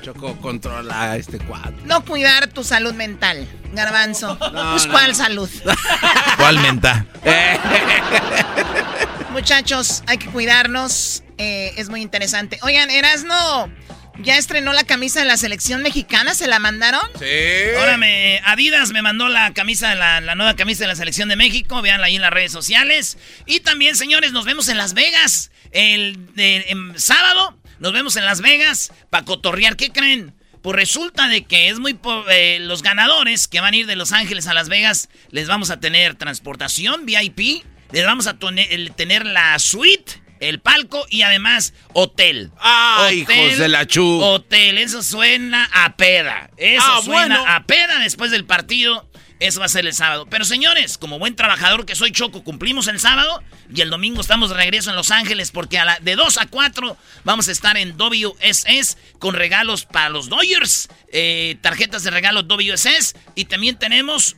Choco, 0.00 0.36
controla 0.36 1.12
a 1.12 1.16
este 1.16 1.38
cuadro. 1.38 1.74
No 1.84 2.04
cuidar 2.04 2.46
tu 2.46 2.62
salud 2.62 2.94
mental, 2.94 3.48
garbanzo. 3.72 4.38
pues 4.38 4.86
no, 4.86 4.92
cuál 4.92 5.08
no. 5.08 5.14
salud. 5.16 5.50
¿Cuál 6.36 6.60
menta? 6.60 7.04
Muchachos, 9.32 10.04
hay 10.06 10.18
que 10.18 10.26
cuidarnos. 10.26 11.22
eh, 11.38 11.74
es 11.76 11.88
muy 11.88 12.00
interesante. 12.00 12.58
Oigan, 12.62 12.90
Erasno 12.90 13.70
ya 14.22 14.36
estrenó 14.38 14.72
la 14.72 14.84
camisa 14.84 15.20
de 15.20 15.26
la 15.26 15.36
selección 15.36 15.82
mexicana. 15.82 16.34
¿Se 16.34 16.46
la 16.46 16.58
mandaron? 16.58 17.00
Sí. 17.18 17.76
Ahora 17.78 17.96
me, 17.96 18.40
Adidas 18.44 18.90
me 18.90 19.02
mandó 19.02 19.28
la 19.28 19.52
camisa, 19.54 19.94
la, 19.94 20.20
la 20.20 20.34
nueva 20.34 20.56
camisa 20.56 20.84
de 20.84 20.88
la 20.88 20.96
selección 20.96 21.28
de 21.28 21.36
México. 21.36 21.82
Veanla 21.82 22.06
ahí 22.06 22.16
en 22.16 22.22
las 22.22 22.32
redes 22.32 22.52
sociales. 22.52 23.18
Y 23.46 23.60
también, 23.60 23.96
señores, 23.96 24.32
nos 24.32 24.44
vemos 24.44 24.68
en 24.68 24.76
Las 24.78 24.94
Vegas. 24.94 25.50
El 25.72 26.34
de, 26.34 26.66
en 26.68 26.98
sábado 26.98 27.58
nos 27.78 27.92
vemos 27.92 28.16
en 28.16 28.24
Las 28.24 28.40
Vegas 28.40 28.92
para 29.10 29.24
cotorrear. 29.24 29.76
¿Qué 29.76 29.90
creen? 29.90 30.34
Pues 30.62 30.74
resulta 30.74 31.28
de 31.28 31.44
que 31.44 31.68
es 31.68 31.78
muy... 31.78 31.94
po- 31.94 32.24
eh, 32.28 32.58
los 32.60 32.82
ganadores 32.82 33.46
que 33.46 33.60
van 33.60 33.74
a 33.74 33.76
ir 33.76 33.86
de 33.86 33.94
Los 33.94 34.12
Ángeles 34.12 34.46
a 34.48 34.54
Las 34.54 34.68
Vegas, 34.68 35.08
les 35.30 35.46
vamos 35.46 35.70
a 35.70 35.78
tener 35.78 36.14
transportación 36.16 37.06
VIP. 37.06 37.64
Les 37.92 38.04
vamos 38.04 38.26
a 38.26 38.36
tener 38.36 39.24
la 39.26 39.56
suite, 39.60 40.20
el 40.40 40.60
palco 40.60 41.06
y 41.10 41.22
además 41.22 41.74
hotel. 41.92 42.50
¡Ay, 42.60 43.22
Hotel, 43.22 43.46
hijos 43.46 43.58
de 43.58 43.68
la 43.68 43.86
chu! 43.86 44.20
Hotel, 44.22 44.78
eso 44.78 45.02
suena 45.02 45.68
a 45.72 45.96
peda. 45.96 46.50
Eso 46.56 46.84
Ah, 46.86 47.00
suena 47.04 47.38
bueno. 47.38 47.44
a 47.54 47.64
peda 47.66 47.98
después 48.00 48.30
del 48.30 48.44
partido. 48.44 49.08
Eso 49.38 49.60
va 49.60 49.66
a 49.66 49.68
ser 49.68 49.84
el 49.84 49.92
sábado. 49.92 50.26
Pero 50.30 50.46
señores, 50.46 50.96
como 50.96 51.18
buen 51.18 51.36
trabajador 51.36 51.84
que 51.84 51.94
soy 51.94 52.10
Choco, 52.10 52.42
cumplimos 52.42 52.88
el 52.88 52.98
sábado 52.98 53.42
y 53.74 53.82
el 53.82 53.90
domingo 53.90 54.22
estamos 54.22 54.48
de 54.48 54.56
regreso 54.56 54.88
en 54.88 54.96
Los 54.96 55.10
Ángeles 55.10 55.50
porque 55.50 55.78
a 55.78 55.84
la, 55.84 55.98
de 56.00 56.16
2 56.16 56.38
a 56.38 56.46
4 56.46 56.96
vamos 57.24 57.46
a 57.48 57.52
estar 57.52 57.76
en 57.76 57.98
WSS 57.98 58.96
con 59.18 59.34
regalos 59.34 59.84
para 59.84 60.08
los 60.08 60.30
Dodgers, 60.30 60.88
eh, 61.12 61.58
tarjetas 61.60 62.02
de 62.02 62.12
regalo 62.12 62.44
WSS 62.44 63.14
y 63.34 63.44
también 63.44 63.78
tenemos 63.78 64.36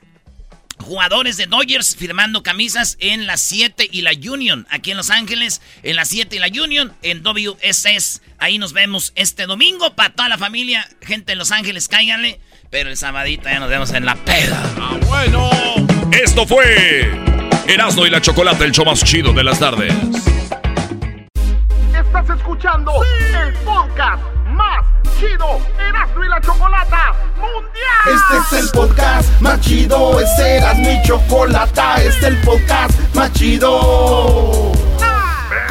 jugadores 0.80 1.36
de 1.36 1.46
Dodgers 1.46 1.96
firmando 1.96 2.42
camisas 2.42 2.96
en 3.00 3.26
la 3.26 3.36
7 3.36 3.88
y 3.90 4.02
la 4.02 4.12
Union, 4.12 4.66
aquí 4.70 4.90
en 4.90 4.96
Los 4.96 5.10
Ángeles, 5.10 5.60
en 5.82 5.96
la 5.96 6.04
7 6.04 6.36
y 6.36 6.38
la 6.38 6.48
Union, 6.48 6.94
en 7.02 7.22
WSS. 7.22 8.22
Ahí 8.38 8.58
nos 8.58 8.72
vemos 8.72 9.12
este 9.14 9.46
domingo 9.46 9.94
para 9.94 10.14
toda 10.14 10.28
la 10.28 10.38
familia. 10.38 10.88
Gente 11.02 11.32
de 11.32 11.36
Los 11.36 11.52
Ángeles, 11.52 11.88
cáiganle. 11.88 12.40
Pero 12.70 12.90
el 12.90 12.96
sabadito 12.96 13.48
ya 13.48 13.60
nos 13.60 13.70
vemos 13.70 13.92
en 13.92 14.04
la 14.04 14.14
peda. 14.16 14.62
Ah, 14.78 14.98
bueno. 15.06 15.50
Esto 16.12 16.46
fue 16.46 17.10
Erasmo 17.66 18.06
y 18.06 18.10
la 18.10 18.20
Chocolata, 18.20 18.64
el 18.64 18.72
show 18.72 18.84
más 18.84 19.02
chido 19.04 19.32
de 19.32 19.44
las 19.44 19.58
tardes. 19.58 19.92
Estás 21.94 22.30
escuchando 22.38 22.92
el 23.42 23.52
podcast 23.64 24.22
más 24.46 24.97
chido 25.18 25.60
Erasmo 25.78 26.22
Chocolata 26.40 27.12
Mundial. 27.36 28.06
Este 28.06 28.56
es 28.56 28.62
el 28.62 28.70
podcast 28.70 29.40
más 29.40 29.60
chido, 29.60 30.20
este 30.20 30.58
era 30.58 30.74
mi 30.74 31.02
chocolata, 31.02 31.96
este 31.96 32.08
es 32.08 32.22
el 32.24 32.40
podcast 32.42 32.92
más 33.14 33.32
chido. 33.32 34.72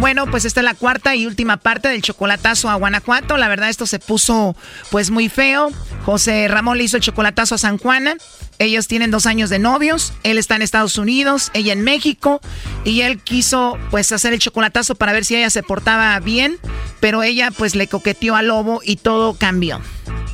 Bueno, 0.00 0.26
pues 0.26 0.44
esta 0.44 0.60
es 0.60 0.64
la 0.64 0.74
cuarta 0.74 1.16
y 1.16 1.26
última 1.26 1.56
parte 1.56 1.88
del 1.88 2.02
chocolatazo 2.02 2.70
a 2.70 2.76
Guanajuato. 2.76 3.36
La 3.36 3.48
verdad 3.48 3.68
esto 3.68 3.84
se 3.84 3.98
puso 3.98 4.56
pues 4.90 5.10
muy 5.10 5.28
feo. 5.28 5.70
José 6.04 6.46
Ramón 6.46 6.78
le 6.78 6.84
hizo 6.84 6.96
el 6.96 7.02
chocolatazo 7.02 7.56
a 7.56 7.58
San 7.58 7.78
Juana. 7.78 8.14
Ellos 8.58 8.88
tienen 8.88 9.10
dos 9.10 9.26
años 9.26 9.50
de 9.50 9.58
novios. 9.58 10.12
Él 10.22 10.38
está 10.38 10.56
en 10.56 10.62
Estados 10.62 10.98
Unidos, 10.98 11.50
ella 11.54 11.72
en 11.72 11.82
México. 11.82 12.40
Y 12.84 13.02
él 13.02 13.18
quiso 13.18 13.78
pues 13.90 14.10
hacer 14.12 14.32
el 14.32 14.38
chocolatazo 14.38 14.94
para 14.94 15.12
ver 15.12 15.24
si 15.24 15.36
ella 15.36 15.50
se 15.50 15.62
portaba 15.62 16.18
bien. 16.20 16.58
Pero 17.00 17.22
ella 17.22 17.50
pues 17.50 17.74
le 17.74 17.86
coqueteó 17.86 18.34
al 18.34 18.48
lobo 18.48 18.80
y 18.84 18.96
todo 18.96 19.34
cambió. 19.34 19.80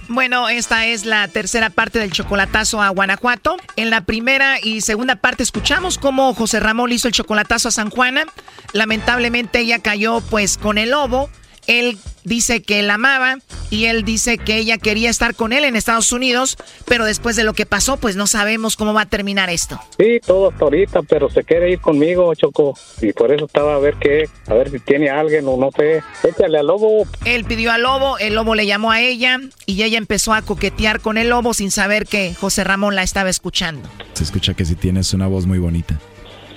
Bueno, 0.09 0.49
esta 0.49 0.87
es 0.87 1.07
la 1.07 1.29
tercera 1.29 1.71
parte 1.71 1.99
del 1.99 2.13
chocolatazo 2.13 2.83
a 2.83 2.91
Guanajuato. 2.91 3.57
En 3.77 3.91
la 3.91 4.03
primera 4.03 4.59
y 4.63 4.83
segunda 4.83 5.17
parte 5.17 5.43
escuchamos 5.43 5.99
cómo 5.99 6.35
José 6.35 6.61
Ramón 6.61 6.93
hizo 6.93 7.09
el 7.09 7.15
chocolatazo 7.15 7.69
a 7.69 7.73
San 7.73 7.91
Juana. 7.91 8.27
Lamentablemente 8.73 9.61
ella 9.61 9.79
cayó 9.79 10.21
pues 10.21 10.59
con 10.59 10.77
el 10.77 10.91
lobo. 10.91 11.31
Él 11.67 11.99
dice 12.25 12.63
que 12.63 12.83
la 12.83 12.95
amaba 12.95 13.39
y 13.71 13.87
él 13.87 14.05
dice 14.05 14.39
que 14.39 14.57
ella 14.57 14.79
quería 14.79 15.11
estar 15.11 15.35
con 15.35 15.53
él 15.53 15.65
en 15.65 15.77
Estados 15.77 16.13
Unidos, 16.13 16.57
pero 16.87 17.05
después 17.05 17.37
de 17.37 17.45
lo 17.45 17.55
que 17.55 17.67
pasó, 17.67 17.97
pues 17.97 18.17
no 18.17 18.27
sabemos 18.27 18.77
cómo 18.77 18.95
va 18.95 19.03
a 19.03 19.07
terminar 19.07 19.51
esto. 19.51 19.81
Sí, 19.99 20.21
todo 20.25 20.51
hasta 20.51 20.65
ahorita, 20.65 21.03
pero 21.03 21.31
se 21.31 21.45
quiere 21.45 21.71
ir 21.71 21.81
conmigo, 21.81 22.35
Choco. 22.35 22.75
Y 23.01 23.13
por 23.13 23.33
eso 23.33 23.47
estaba 23.47 23.75
a 23.75 23.79
ver 23.79 23.97
qué, 24.01 24.29
a 24.47 24.55
ver 24.55 24.71
si 24.71 24.79
tiene 24.79 25.11
alguien 25.11 25.47
o 25.47 25.57
no 25.57 25.71
sé. 25.73 26.03
Échale 26.23 26.59
al 26.59 26.67
lobo. 26.67 27.07
Él 27.25 27.45
pidió 27.45 27.73
al 27.73 27.83
lobo, 27.83 28.19
el 28.19 28.35
lobo 28.35 28.55
le 28.55 28.67
llamó 28.67 28.91
a 28.91 29.01
ella 29.01 29.39
y 29.67 29.83
ella 29.83 29.99
empezó 29.99 30.35
a 30.35 30.43
coquetear 30.43 31.01
con 31.01 31.19
el 31.19 31.29
lobo 31.29 31.55
sin 31.55 31.71
saber 31.71 32.07
que 32.07 32.35
José 32.35 32.65
Ramón 32.65 32.95
la 32.95 33.03
estaba 33.03 33.31
escuchando. 33.31 33.89
Se 34.15 34.25
escucha 34.25 34.55
que 34.55 34.65
si 34.65 34.75
tienes 34.75 35.13
una 35.13 35.27
voz 35.27 35.47
muy 35.47 35.59
bonita. 35.59 35.99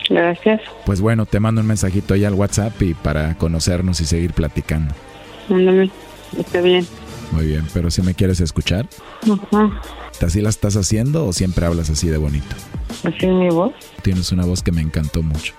Gracias. 0.10 0.62
Pues 0.86 1.02
bueno, 1.02 1.26
te 1.26 1.40
mando 1.40 1.62
un 1.62 1.68
mensajito 1.68 2.14
ahí 2.14 2.26
al 2.26 2.34
WhatsApp 2.34 2.82
y 2.82 2.94
para 2.94 3.38
conocernos 3.38 4.00
y 4.02 4.06
seguir 4.06 4.34
platicando. 4.34 4.94
Mándame. 5.50 5.90
Está 6.38 6.62
bien. 6.62 6.86
Muy 7.32 7.46
bien, 7.48 7.66
pero 7.74 7.92
si 7.92 8.02
me 8.02 8.14
quieres 8.14 8.40
escuchar, 8.40 8.88
Ajá. 9.24 9.82
¿así 10.26 10.42
la 10.42 10.50
estás 10.50 10.76
haciendo 10.78 11.26
o 11.26 11.34
siempre 11.34 11.66
hablas 11.66 11.90
así 11.90 12.08
de 12.08 12.18
bonito? 12.18 12.56
Así 13.04 13.26
es 13.26 13.34
mi 13.34 13.50
voz. 13.50 13.74
Tienes 14.02 14.32
una 14.32 14.46
voz 14.46 14.64
que 14.64 14.72
me 14.72 14.82
encantó 14.82 15.22
mucho. 15.22 15.54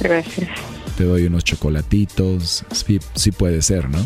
Gracias. 0.00 0.48
Te 0.96 1.04
doy 1.04 1.26
unos 1.26 1.44
chocolatitos. 1.44 2.64
Sí, 2.72 2.98
sí 3.14 3.30
puede 3.30 3.60
ser, 3.60 3.90
¿no? 3.90 3.98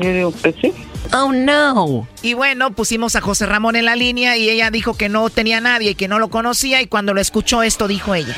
Yo 0.00 0.12
digo 0.12 0.34
que 0.42 0.52
sí. 0.52 0.72
Oh 1.12 1.32
no. 1.32 2.06
Y 2.22 2.34
bueno, 2.34 2.72
pusimos 2.72 3.16
a 3.16 3.20
José 3.20 3.46
Ramón 3.46 3.76
en 3.76 3.84
la 3.84 3.96
línea 3.96 4.36
y 4.36 4.48
ella 4.48 4.70
dijo 4.70 4.94
que 4.94 5.08
no 5.08 5.28
tenía 5.30 5.60
nadie 5.60 5.90
y 5.90 5.94
que 5.94 6.08
no 6.08 6.18
lo 6.18 6.28
conocía 6.28 6.82
y 6.82 6.86
cuando 6.86 7.14
lo 7.14 7.20
escuchó 7.20 7.62
esto 7.62 7.86
dijo 7.88 8.14
ella. 8.14 8.34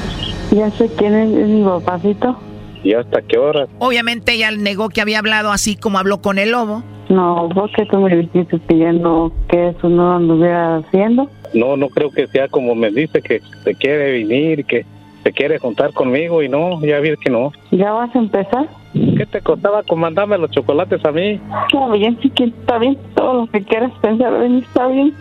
Ya 0.51 0.71
sé 0.71 0.91
quién 0.97 1.15
es, 1.15 1.37
es 1.37 1.49
mi 1.49 1.65
papacito. 1.65 2.37
¿Y 2.83 2.93
hasta 2.95 3.21
qué 3.23 3.39
hora? 3.39 3.67
Obviamente 3.79 4.33
ella 4.33 4.51
negó 4.53 4.89
que 4.89 5.01
había 5.01 5.19
hablado 5.19 5.51
así 5.51 5.77
como 5.77 5.99
habló 5.99 6.21
con 6.23 6.39
el 6.39 6.53
lobo. 6.53 6.83
No, 7.09 7.49
porque 7.55 7.87
tú 7.87 7.99
me 7.99 8.17
dijiste 8.17 8.59
no, 8.93 9.33
que 9.49 9.69
eso 9.69 9.89
no 9.89 10.11
lo 10.11 10.17
anduviera 10.17 10.77
haciendo. 10.77 11.29
No, 11.55 11.77
no 11.77 11.89
creo 11.89 12.11
que 12.11 12.27
sea 12.27 12.49
como 12.49 12.75
me 12.75 12.91
dice 12.91 13.23
que 13.23 13.41
se 13.65 13.75
quiere 13.75 14.13
venir, 14.13 14.65
que 14.65 14.85
se 15.23 15.33
quiere 15.33 15.59
juntar 15.59 15.93
conmigo 15.93 16.43
y 16.43 16.49
no, 16.49 16.81
ya 16.85 17.01
vi 17.01 17.17
que 17.17 17.31
no. 17.31 17.53
¿Ya 17.71 17.93
vas 17.93 18.15
a 18.15 18.19
empezar? 18.19 18.69
¿Qué 18.93 19.27
te 19.27 19.41
costaba 19.41 19.83
con 19.83 20.01
mandarme 20.01 20.39
los 20.39 20.51
chocolates 20.51 21.05
a 21.05 21.13
mí? 21.13 21.41
Está 21.71 21.89
bien, 21.93 22.19
sí 22.23 22.31
que 22.31 22.45
está 22.45 22.79
bien. 22.79 22.97
Todo 23.15 23.35
lo 23.35 23.47
que 23.49 23.63
quieras 23.63 23.93
pensar 24.01 24.39
de 24.39 24.49
mí 24.49 24.59
está 24.59 24.87
bien. 24.87 25.15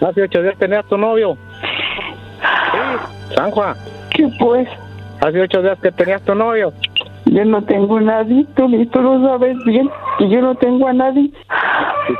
Hace 0.00 0.22
ocho 0.22 0.42
días 0.42 0.56
tenías 0.58 0.86
tu 0.86 0.96
novio. 0.96 1.36
San 3.34 3.50
Juan. 3.50 3.74
¿Qué 4.10 4.28
pues? 4.38 4.68
Hace 5.20 5.40
ocho 5.40 5.62
días 5.62 5.78
que 5.80 5.90
tenías 5.92 6.22
tu 6.22 6.34
novio. 6.34 6.72
Yo 7.26 7.44
no 7.44 7.62
tengo 7.62 7.98
a 7.98 8.00
nadie, 8.00 8.46
tú, 8.56 8.70
tú 8.86 9.00
lo 9.00 9.20
sabes 9.22 9.56
bien, 9.64 9.90
que 10.18 10.30
yo 10.30 10.40
no 10.40 10.54
tengo 10.54 10.88
a 10.88 10.92
nadie. 10.92 11.30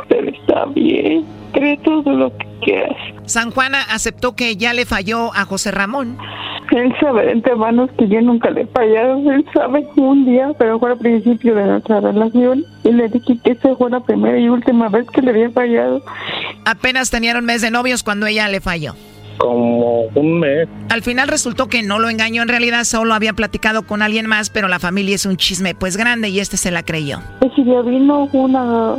Pero 0.08 0.28
está 0.30 0.66
bien, 0.66 1.24
cree 1.52 1.78
todo 1.78 2.12
lo 2.12 2.36
que 2.36 2.46
quieras. 2.62 2.96
San 3.24 3.50
Juana 3.50 3.78
aceptó 3.90 4.34
que 4.34 4.56
ya 4.56 4.74
le 4.74 4.84
falló 4.84 5.34
a 5.34 5.44
José 5.44 5.70
Ramón. 5.70 6.18
Él 6.70 6.94
sabe 7.00 7.24
de 7.24 7.32
antemano 7.32 7.88
que 7.96 8.08
yo 8.08 8.20
nunca 8.20 8.50
le 8.50 8.62
he 8.62 8.66
fallado. 8.66 9.30
Él 9.30 9.44
sabe 9.54 9.86
un 9.96 10.26
día, 10.26 10.50
pero 10.58 10.78
fue 10.78 10.92
al 10.92 10.98
principio 10.98 11.54
de 11.54 11.64
nuestra 11.64 12.00
relación. 12.00 12.64
Y 12.84 12.92
le 12.92 13.08
dije 13.08 13.38
que 13.42 13.52
esa 13.52 13.74
fue 13.76 13.90
la 13.90 14.00
primera 14.00 14.38
y 14.38 14.48
última 14.48 14.88
vez 14.88 15.06
que 15.10 15.22
le 15.22 15.30
había 15.30 15.50
fallado. 15.50 16.02
Apenas 16.66 17.10
tenían 17.10 17.38
un 17.38 17.46
mes 17.46 17.62
de 17.62 17.70
novios 17.70 18.02
cuando 18.02 18.26
ella 18.26 18.48
le 18.48 18.60
falló. 18.60 18.94
Como 19.38 20.02
un 20.14 20.40
mes. 20.40 20.68
Al 20.90 21.02
final 21.02 21.28
resultó 21.28 21.68
que 21.68 21.82
no 21.82 21.98
lo 21.98 22.08
engañó, 22.08 22.42
en 22.42 22.48
realidad 22.48 22.84
solo 22.84 23.14
había 23.14 23.32
platicado 23.32 23.86
con 23.86 24.02
alguien 24.02 24.26
más, 24.26 24.50
pero 24.50 24.68
la 24.68 24.78
familia 24.78 25.14
es 25.14 25.26
un 25.26 25.36
chisme 25.36 25.74
pues 25.74 25.96
grande 25.96 26.28
y 26.28 26.40
este 26.40 26.56
se 26.56 26.70
la 26.70 26.82
creyó. 26.82 27.20
Ese 27.40 27.62
día 27.62 27.80
vino 27.82 28.28
una, 28.32 28.96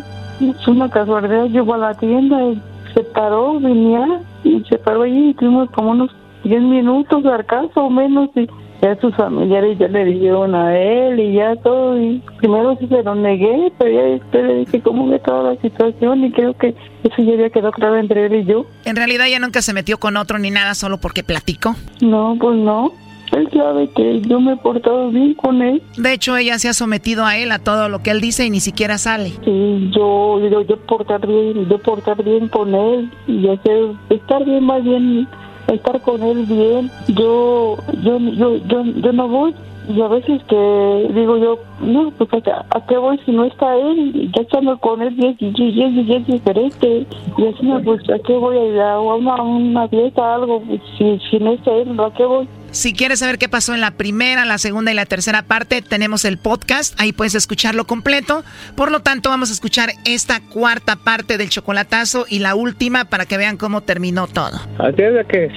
una 0.67 0.89
casualidad, 0.89 1.45
llegó 1.47 1.73
a 1.73 1.77
la 1.77 1.93
tienda 1.95 2.41
y 2.45 2.61
se 2.93 3.03
paró, 3.03 3.59
venía 3.59 4.21
y 4.43 4.63
se 4.69 4.77
paró 4.77 5.03
ahí 5.03 5.29
y 5.29 5.33
tuvimos 5.33 5.69
como 5.71 5.91
unos 5.91 6.11
10 6.43 6.61
minutos 6.61 7.23
caso 7.45 7.85
o 7.85 7.89
menos 7.89 8.29
y 8.35 8.47
ya 8.81 8.99
sus 8.99 9.15
familiares 9.15 9.77
ya 9.77 9.88
le 9.88 10.06
dijeron 10.06 10.56
a 10.56 10.77
él 10.77 11.19
y 11.19 11.34
ya 11.34 11.56
todo 11.57 11.99
y 12.01 12.22
primero 12.38 12.77
sí 12.80 12.88
se 12.88 13.03
lo 13.03 13.15
negué 13.15 13.72
pero 13.77 13.91
ya 13.91 14.01
después 14.01 14.43
le 14.43 14.56
dije 14.56 14.81
cómo 14.81 15.07
ve 15.07 15.19
toda 15.19 15.53
la 15.53 15.61
situación 15.61 16.23
y 16.23 16.31
creo 16.31 16.53
que 16.53 16.69
eso 17.03 17.22
ya 17.22 17.34
había 17.34 17.49
quedado 17.49 17.72
claro 17.72 17.97
entre 17.97 18.26
él 18.26 18.35
y 18.35 18.45
yo. 18.45 18.65
En 18.85 18.95
realidad 18.95 19.27
ella 19.27 19.39
nunca 19.39 19.61
se 19.61 19.73
metió 19.73 19.97
con 19.97 20.18
otro 20.18 20.38
ni 20.39 20.51
nada 20.51 20.76
solo 20.76 20.99
porque 20.99 21.23
platicó. 21.23 21.76
No, 22.01 22.38
pues 22.39 22.57
no. 22.57 22.91
Él 23.31 23.47
sabe 23.53 23.88
que 23.95 24.22
yo 24.22 24.39
me 24.39 24.53
he 24.53 24.57
portado 24.57 25.10
bien 25.11 25.35
con 25.35 25.61
él. 25.61 25.81
De 25.97 26.14
hecho, 26.14 26.35
ella 26.35 26.57
se 26.57 26.68
ha 26.68 26.73
sometido 26.73 27.26
a 27.26 27.38
él, 27.38 27.51
a 27.51 27.60
todo 27.60 27.88
lo 27.88 28.01
que 28.01 28.10
él 28.11 28.22
dice 28.22 28.45
y 28.45 28.49
ni 28.49 28.60
siquiera 28.60 28.97
sale. 28.97 29.30
Sí, 29.45 29.91
yo, 29.95 30.39
yo, 30.49 30.61
yo 30.64 30.77
portar 30.77 31.26
bien, 31.27 31.69
yo 31.69 31.77
portar 31.77 32.23
bien 32.23 32.47
con 32.47 32.73
él 32.73 33.11
y 33.27 33.47
hacer, 33.47 33.91
estar 34.10 34.43
bien 34.45 34.64
más 34.64 34.84
bien, 34.84 35.27
estar 35.73 36.01
con 36.01 36.23
él 36.23 36.45
bien. 36.45 36.91
Yo, 37.07 37.77
yo, 38.03 38.17
yo, 38.19 38.57
yo, 38.57 38.83
yo 38.83 39.13
no 39.13 39.27
voy 39.27 39.55
y 39.89 40.01
a 40.01 40.07
veces 40.07 40.43
que 40.43 41.11
digo 41.15 41.37
yo, 41.37 41.57
no, 41.81 42.11
pues 42.11 42.43
¿a, 42.47 42.85
qué 42.85 42.95
voy 42.97 43.19
si 43.25 43.31
no 43.31 43.45
está 43.45 43.75
él? 43.75 44.31
Ya 44.35 44.43
estando 44.43 44.77
con 44.77 45.01
él 45.01 45.15
y 45.17 45.25
es, 45.25 45.35
y 45.39 45.81
es, 45.81 46.07
y 46.07 46.13
es 46.13 46.27
diferente. 46.27 47.07
Y 47.37 47.45
así, 47.47 47.67
pues 47.83 48.07
¿a 48.11 48.19
qué 48.19 48.33
voy 48.33 48.57
a 48.57 48.65
ir 48.65 48.79
a 48.79 48.99
una, 48.99 49.41
una 49.41 49.87
fiesta, 49.87 50.35
algo? 50.35 50.61
Si, 50.95 51.19
si 51.31 51.39
no 51.39 51.53
está 51.53 51.73
él, 51.73 51.99
¿a 51.99 52.13
qué 52.13 52.23
voy? 52.23 52.47
Si 52.71 52.93
quieres 52.93 53.19
saber 53.19 53.37
qué 53.37 53.49
pasó 53.49 53.73
en 53.73 53.81
la 53.81 53.91
primera, 53.91 54.45
la 54.45 54.57
segunda 54.57 54.91
y 54.91 54.95
la 54.95 55.05
tercera 55.05 55.43
parte, 55.43 55.81
tenemos 55.81 56.23
el 56.23 56.37
podcast, 56.37 56.99
ahí 56.99 57.11
puedes 57.13 57.35
escucharlo 57.35 57.85
completo. 57.85 58.43
Por 58.75 58.91
lo 58.91 59.01
tanto, 59.01 59.29
vamos 59.29 59.49
a 59.49 59.53
escuchar 59.53 59.89
esta 60.05 60.39
cuarta 60.39 60.95
parte 60.95 61.37
del 61.37 61.49
chocolatazo 61.49 62.25
y 62.29 62.39
la 62.39 62.55
última 62.55 63.05
para 63.05 63.25
que 63.25 63.37
vean 63.37 63.57
cómo 63.57 63.81
terminó 63.81 64.27
todo. 64.27 64.57
Así 64.77 65.01
es 65.01 65.13
de 65.13 65.25
que, 65.27 65.49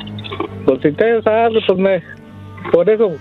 pues 0.64 0.80
si 0.82 0.92
te 0.92 1.22
sabes, 1.22 1.62
pues 1.66 1.78
me, 1.78 2.02
por 2.72 2.88
eso 2.88 3.12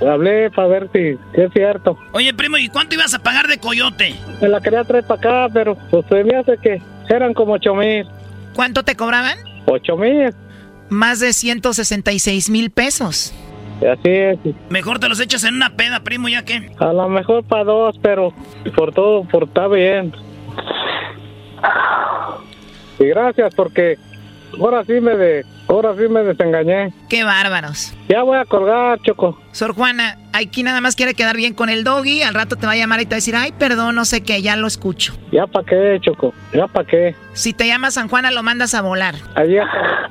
hablé 0.00 0.50
para 0.50 0.68
ver 0.68 0.90
si, 0.92 1.16
si, 1.34 1.42
es 1.42 1.52
cierto. 1.52 1.98
Oye, 2.12 2.32
primo, 2.32 2.56
¿y 2.56 2.68
cuánto 2.68 2.94
ibas 2.94 3.14
a 3.14 3.22
pagar 3.22 3.48
de 3.48 3.58
coyote? 3.58 4.14
Me 4.40 4.48
la 4.48 4.60
quería 4.60 4.84
traer 4.84 5.04
para 5.04 5.20
acá, 5.20 5.52
pero 5.52 5.76
pues 5.90 6.06
se 6.08 6.24
me 6.24 6.36
hace 6.36 6.56
que 6.58 6.80
eran 7.08 7.34
como 7.34 7.54
ocho 7.54 7.74
mil. 7.74 8.06
¿Cuánto 8.54 8.82
te 8.82 8.96
cobraban? 8.96 9.36
Ocho 9.66 9.96
mil. 9.96 10.34
Más 10.88 11.20
de 11.20 11.32
166 11.32 12.50
mil 12.50 12.70
pesos. 12.70 13.34
Así 13.80 14.08
es. 14.10 14.38
Mejor 14.70 14.98
te 14.98 15.08
los 15.08 15.20
echas 15.20 15.44
en 15.44 15.54
una 15.54 15.76
peda, 15.76 16.00
primo, 16.00 16.28
ya 16.28 16.44
que. 16.44 16.70
A 16.78 16.92
lo 16.92 17.08
mejor 17.08 17.44
para 17.44 17.64
dos, 17.64 17.98
pero 18.00 18.32
por 18.74 18.92
todo, 18.94 19.24
por 19.24 19.44
está 19.44 19.68
bien. 19.68 20.14
Y 22.98 23.04
gracias 23.06 23.54
porque 23.54 23.98
ahora 24.58 24.82
sí 24.84 24.94
me 25.00 25.14
de, 25.16 25.44
ahora 25.68 25.94
sí 25.96 26.08
me 26.08 26.22
desengañé. 26.22 26.94
Qué 27.10 27.24
bárbaros. 27.24 27.92
Ya 28.08 28.22
voy 28.22 28.38
a 28.38 28.46
colgar, 28.46 28.98
Choco. 29.02 29.38
Sor 29.52 29.74
Juana, 29.74 30.16
aquí 30.32 30.62
nada 30.62 30.80
más 30.80 30.96
quiere 30.96 31.12
quedar 31.12 31.36
bien 31.36 31.52
con 31.52 31.68
el 31.68 31.84
doggy. 31.84 32.22
Al 32.22 32.32
rato 32.32 32.56
te 32.56 32.66
va 32.66 32.72
a 32.72 32.76
llamar 32.76 33.00
y 33.00 33.04
te 33.04 33.10
va 33.10 33.16
a 33.16 33.16
decir, 33.16 33.36
ay, 33.36 33.52
perdón, 33.52 33.94
no 33.94 34.06
sé 34.06 34.22
qué, 34.22 34.40
ya 34.40 34.56
lo 34.56 34.66
escucho. 34.66 35.14
Ya 35.32 35.46
para 35.46 35.66
qué, 35.66 35.98
Choco. 36.00 36.32
Ya 36.54 36.66
para 36.66 36.86
qué. 36.86 37.14
Si 37.34 37.52
te 37.52 37.66
llama 37.66 37.90
San 37.90 38.08
Juana, 38.08 38.30
lo 38.30 38.42
mandas 38.42 38.74
a 38.74 38.80
volar. 38.80 39.16
Allí 39.34 39.58
está. 39.58 40.10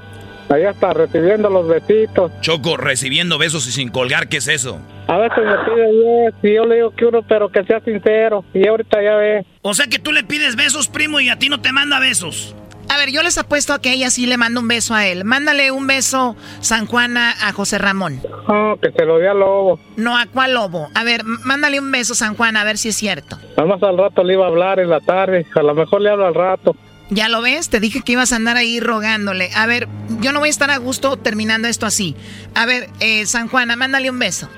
Allá 0.50 0.72
está 0.72 0.94
recibiendo 0.94 1.50
los 1.50 1.68
besitos. 1.68 2.32
Choco, 2.42 2.78
recibiendo 2.78 3.38
besos 3.38 3.68
y 3.68 3.72
sin 3.72 3.90
colgar, 3.90 4.30
¿qué 4.30 4.38
es 4.38 4.48
eso? 4.48 4.80
A 5.08 5.18
veces 5.18 5.44
me 5.44 5.58
pide 5.66 5.92
yes, 5.92 6.36
y 6.44 6.56
yo 6.56 6.66
le 6.66 6.76
digo 6.76 6.92
que 6.92 7.06
uno, 7.06 7.22
pero 7.28 7.50
que 7.50 7.64
sea 7.64 7.80
sincero. 7.82 8.44
Y 8.54 8.68
ahorita 8.68 9.02
ya 9.02 9.16
ve. 9.16 9.46
O 9.62 9.74
sea 9.74 9.88
que 9.88 10.00
tú 10.00 10.12
le 10.12 10.24
pides 10.24 10.56
besos, 10.56 10.88
primo, 10.88 11.20
y 11.20 11.30
a 11.30 11.38
ti 11.38 11.50
no 11.50 11.62
te 11.62 11.72
manda 11.72 12.00
besos. 12.00 12.56
A 12.90 12.98
ver, 12.98 13.10
yo 13.12 13.24
les 13.24 13.38
apuesto 13.38 13.74
a 13.74 13.82
que 13.82 13.92
ella 13.92 14.10
sí 14.12 14.28
le 14.28 14.38
manda 14.38 14.60
un 14.60 14.68
beso 14.68 14.94
a 14.94 15.08
él. 15.08 15.26
Mándale 15.26 15.72
un 15.72 15.88
beso, 15.88 16.36
San 16.62 16.86
Juana, 16.86 17.34
a 17.42 17.52
José 17.52 17.78
Ramón. 17.80 18.22
No, 18.48 18.78
que 18.80 18.92
se 18.92 19.06
lo 19.06 19.18
dé 19.18 19.28
al 19.28 19.40
lobo. 19.40 19.80
No, 19.98 20.18
¿a 20.18 20.28
cuál 20.28 20.54
lobo? 20.54 20.90
A 20.94 21.04
ver, 21.04 21.24
mándale 21.24 21.80
un 21.80 21.92
beso, 21.92 22.14
San 22.14 22.36
Juan, 22.36 22.58
a 22.58 22.64
ver 22.64 22.78
si 22.78 22.90
es 22.90 22.96
cierto. 22.96 23.38
Nada 23.58 23.66
más 23.66 23.84
al 23.84 23.98
rato 23.98 24.24
le 24.24 24.34
iba 24.34 24.46
a 24.46 24.50
hablar 24.50 24.80
en 24.80 24.90
la 24.90 25.00
tarde. 25.00 25.46
A 25.56 25.64
lo 25.64 25.74
mejor 25.74 26.02
le 26.02 26.12
hablo 26.12 26.28
al 26.28 26.36
rato. 26.36 26.76
¿Ya 27.10 27.30
lo 27.30 27.42
ves? 27.42 27.70
Te 27.70 27.80
dije 27.80 28.02
que 28.02 28.14
ibas 28.14 28.34
a 28.34 28.38
andar 28.38 28.58
ahí 28.58 28.80
rogándole. 28.80 29.50
A 29.56 29.68
ver, 29.68 29.88
yo 30.22 30.32
no 30.32 30.40
voy 30.40 30.48
a 30.48 30.50
estar 30.50 30.72
a 30.72 30.78
gusto 30.78 31.18
terminando 31.18 31.68
esto 31.68 31.86
así. 31.86 32.16
A 32.56 32.66
ver, 32.66 32.88
eh, 33.00 33.26
San 33.26 33.48
Juana, 33.48 33.76
mándale 33.76 34.10
un 34.10 34.18
beso. 34.18 34.50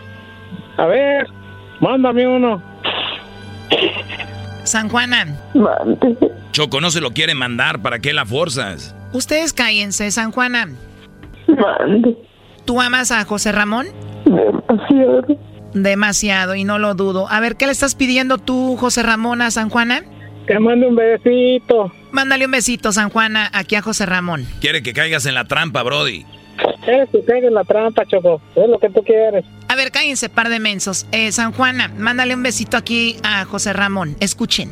A 0.78 0.86
ver, 0.86 1.28
mándame 1.82 2.28
uno. 2.28 2.62
San 4.64 4.90
Juana. 4.90 5.26
Choco, 6.52 6.82
no 6.82 6.90
se 6.90 7.02
lo 7.02 7.12
quiere 7.12 7.36
mandar, 7.36 7.82
¿para 7.82 8.00
qué 8.00 8.14
la 8.14 8.26
forzas? 8.26 8.96
Ustedes 9.14 9.54
cállense, 9.54 10.10
San 10.12 10.32
Juana. 10.32 10.70
¿Tú 12.66 12.82
amas 12.82 13.12
a 13.12 13.24
José 13.26 13.52
Ramón? 13.52 13.88
Demasiado. 14.26 15.26
Demasiado, 15.74 16.56
y 16.56 16.64
no 16.64 16.80
lo 16.80 16.96
dudo. 16.96 17.28
A 17.30 17.40
ver, 17.40 17.56
¿qué 17.56 17.66
le 17.66 17.72
estás 17.72 17.96
pidiendo 17.96 18.38
tú, 18.38 18.76
José 18.78 19.04
Ramón, 19.04 19.42
a 19.42 19.52
San 19.52 19.70
Juana? 19.70 20.04
Que 20.48 20.60
mande 20.60 20.88
un 20.88 20.96
besito. 20.96 21.92
Mándale 22.18 22.46
un 22.46 22.52
besito, 22.52 22.92
San 22.92 23.12
Juana, 23.12 23.48
aquí 23.54 23.76
a 23.76 23.84
José 23.84 24.08
Ramón. 24.08 24.48
Quiere 24.60 24.82
que 24.82 24.92
caigas 24.92 25.28
en 25.28 25.36
la 25.36 25.46
trampa, 25.46 25.84
Brody. 25.84 26.26
Quieres 26.84 27.10
que 27.12 27.24
caiga 27.24 27.48
en 27.48 27.54
la 27.54 27.64
trampa, 27.64 28.08
Choco. 28.08 28.42
Es 28.56 28.68
lo 28.68 28.80
que 28.80 28.90
tú 28.90 29.04
quieres. 29.04 29.46
A 29.68 29.76
ver, 29.76 29.92
cállense, 29.92 30.28
par 30.28 30.50
de 30.50 30.60
mensos. 30.60 31.06
Eh, 31.12 31.32
San 31.32 31.52
Juana, 31.52 31.90
mándale 31.96 32.34
un 32.34 32.42
besito 32.42 32.76
aquí 32.76 33.18
a 33.22 33.46
José 33.46 33.72
Ramón. 33.72 34.18
Escuchen. 34.20 34.72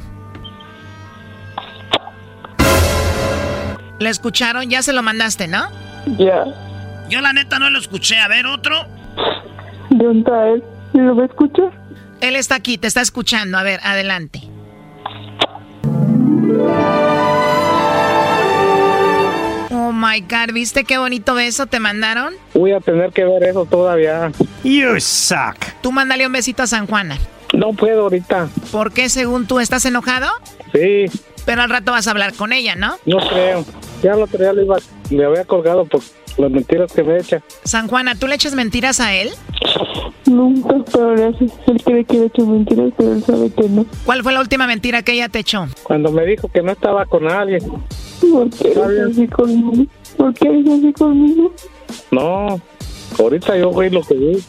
¿Le 4.00 4.10
escucharon? 4.10 4.68
Ya 4.68 4.82
se 4.82 4.92
lo 4.92 5.04
mandaste, 5.04 5.48
¿no? 5.48 5.68
Ya. 6.18 6.46
Yo 7.10 7.22
la 7.22 7.32
neta 7.32 7.60
no 7.60 7.70
lo 7.70 7.78
escuché. 7.78 8.18
A 8.18 8.28
ver, 8.28 8.48
otro. 8.48 8.76
¿Dónde 9.92 10.18
está 10.18 10.48
él? 10.48 10.64
¿Lo 10.94 11.16
va 11.16 11.22
a 11.22 11.26
escuchar? 11.28 11.72
Él 12.22 12.38
está 12.38 12.56
aquí, 12.56 12.80
te 12.80 12.88
está 12.88 13.02
escuchando. 13.02 13.60
A 13.60 13.62
ver, 13.62 13.82
adelante. 13.84 14.55
My 20.06 20.22
god, 20.22 20.54
¿viste 20.54 20.84
qué 20.84 20.98
bonito 20.98 21.34
beso 21.34 21.66
te 21.66 21.80
mandaron? 21.80 22.34
Voy 22.54 22.72
a 22.74 22.80
tener 22.80 23.12
que 23.12 23.26
ver 23.26 23.44
eso 23.44 23.66
todavía. 23.66 24.32
You 24.64 25.00
suck. 25.00 25.56
Tú 25.82 25.92
mándale 25.92 26.28
un 26.28 26.34
besito 26.34 26.64
a 26.64 26.68
San 26.68 26.86
Juana. 26.86 27.18
No 27.54 27.74
puedo 27.74 28.04
ahorita. 28.04 28.50
¿Por 28.72 28.92
qué, 28.92 29.10
según 29.10 29.48
tú, 29.48 29.60
estás 29.60 29.86
enojado? 29.86 30.28
Sí. 30.74 31.06
Pero 31.46 31.62
al 31.62 31.70
rato 31.70 31.92
vas 31.92 32.08
a 32.08 32.12
hablar 32.12 32.34
con 32.34 32.54
ella, 32.54 32.76
¿no? 32.76 32.98
No 33.06 33.18
creo. 33.30 33.66
Ya 34.04 34.14
el 34.14 34.22
otro 34.22 34.40
día 34.40 34.54
le, 34.54 34.64
iba, 34.64 34.78
le 35.10 35.26
había 35.26 35.46
colgado 35.46 35.86
por 35.86 36.02
las 36.38 36.52
mentiras 36.52 36.92
que 36.92 37.04
me 37.04 37.18
echa. 37.18 37.42
San 37.64 37.88
Juana, 37.88 38.16
¿tú 38.16 38.28
le 38.28 38.36
echas 38.36 38.54
mentiras 38.54 39.00
a 39.00 39.14
él? 39.14 39.32
Nunca, 40.26 40.76
pero 40.92 41.12
gracias. 41.12 41.52
Él 41.68 41.82
cree 41.84 42.04
que 42.04 42.14
le 42.16 42.24
he 42.24 42.26
hecho 42.28 42.46
mentiras, 42.46 42.92
pero 42.98 43.14
él 43.14 43.24
sabe 43.24 43.52
que 43.52 43.70
no. 43.70 43.86
¿Cuál 44.06 44.24
fue 44.24 44.34
la 44.34 44.42
última 44.42 44.68
mentira 44.68 45.04
que 45.04 45.14
ella 45.14 45.30
te 45.30 45.40
echó? 45.40 45.68
Cuando 45.84 46.12
me 46.12 46.26
dijo 46.26 46.48
que 46.50 46.62
no 46.62 46.72
estaba 46.72 47.06
con 47.06 47.28
alguien. 47.28 47.62
¿Por 48.32 48.50
qué 48.50 48.72
eres 48.72 49.12
así 49.12 49.28
conmigo? 49.28 49.86
¿Por 50.18 50.34
qué 50.34 50.48
eres 50.48 50.68
así 50.68 50.94
conmigo? 50.94 51.54
No, 52.12 52.60
ahorita 53.20 53.58
yo 53.58 53.72
voy 53.72 53.90
lo 53.90 54.02
que 54.02 54.14
vi. 54.16 54.44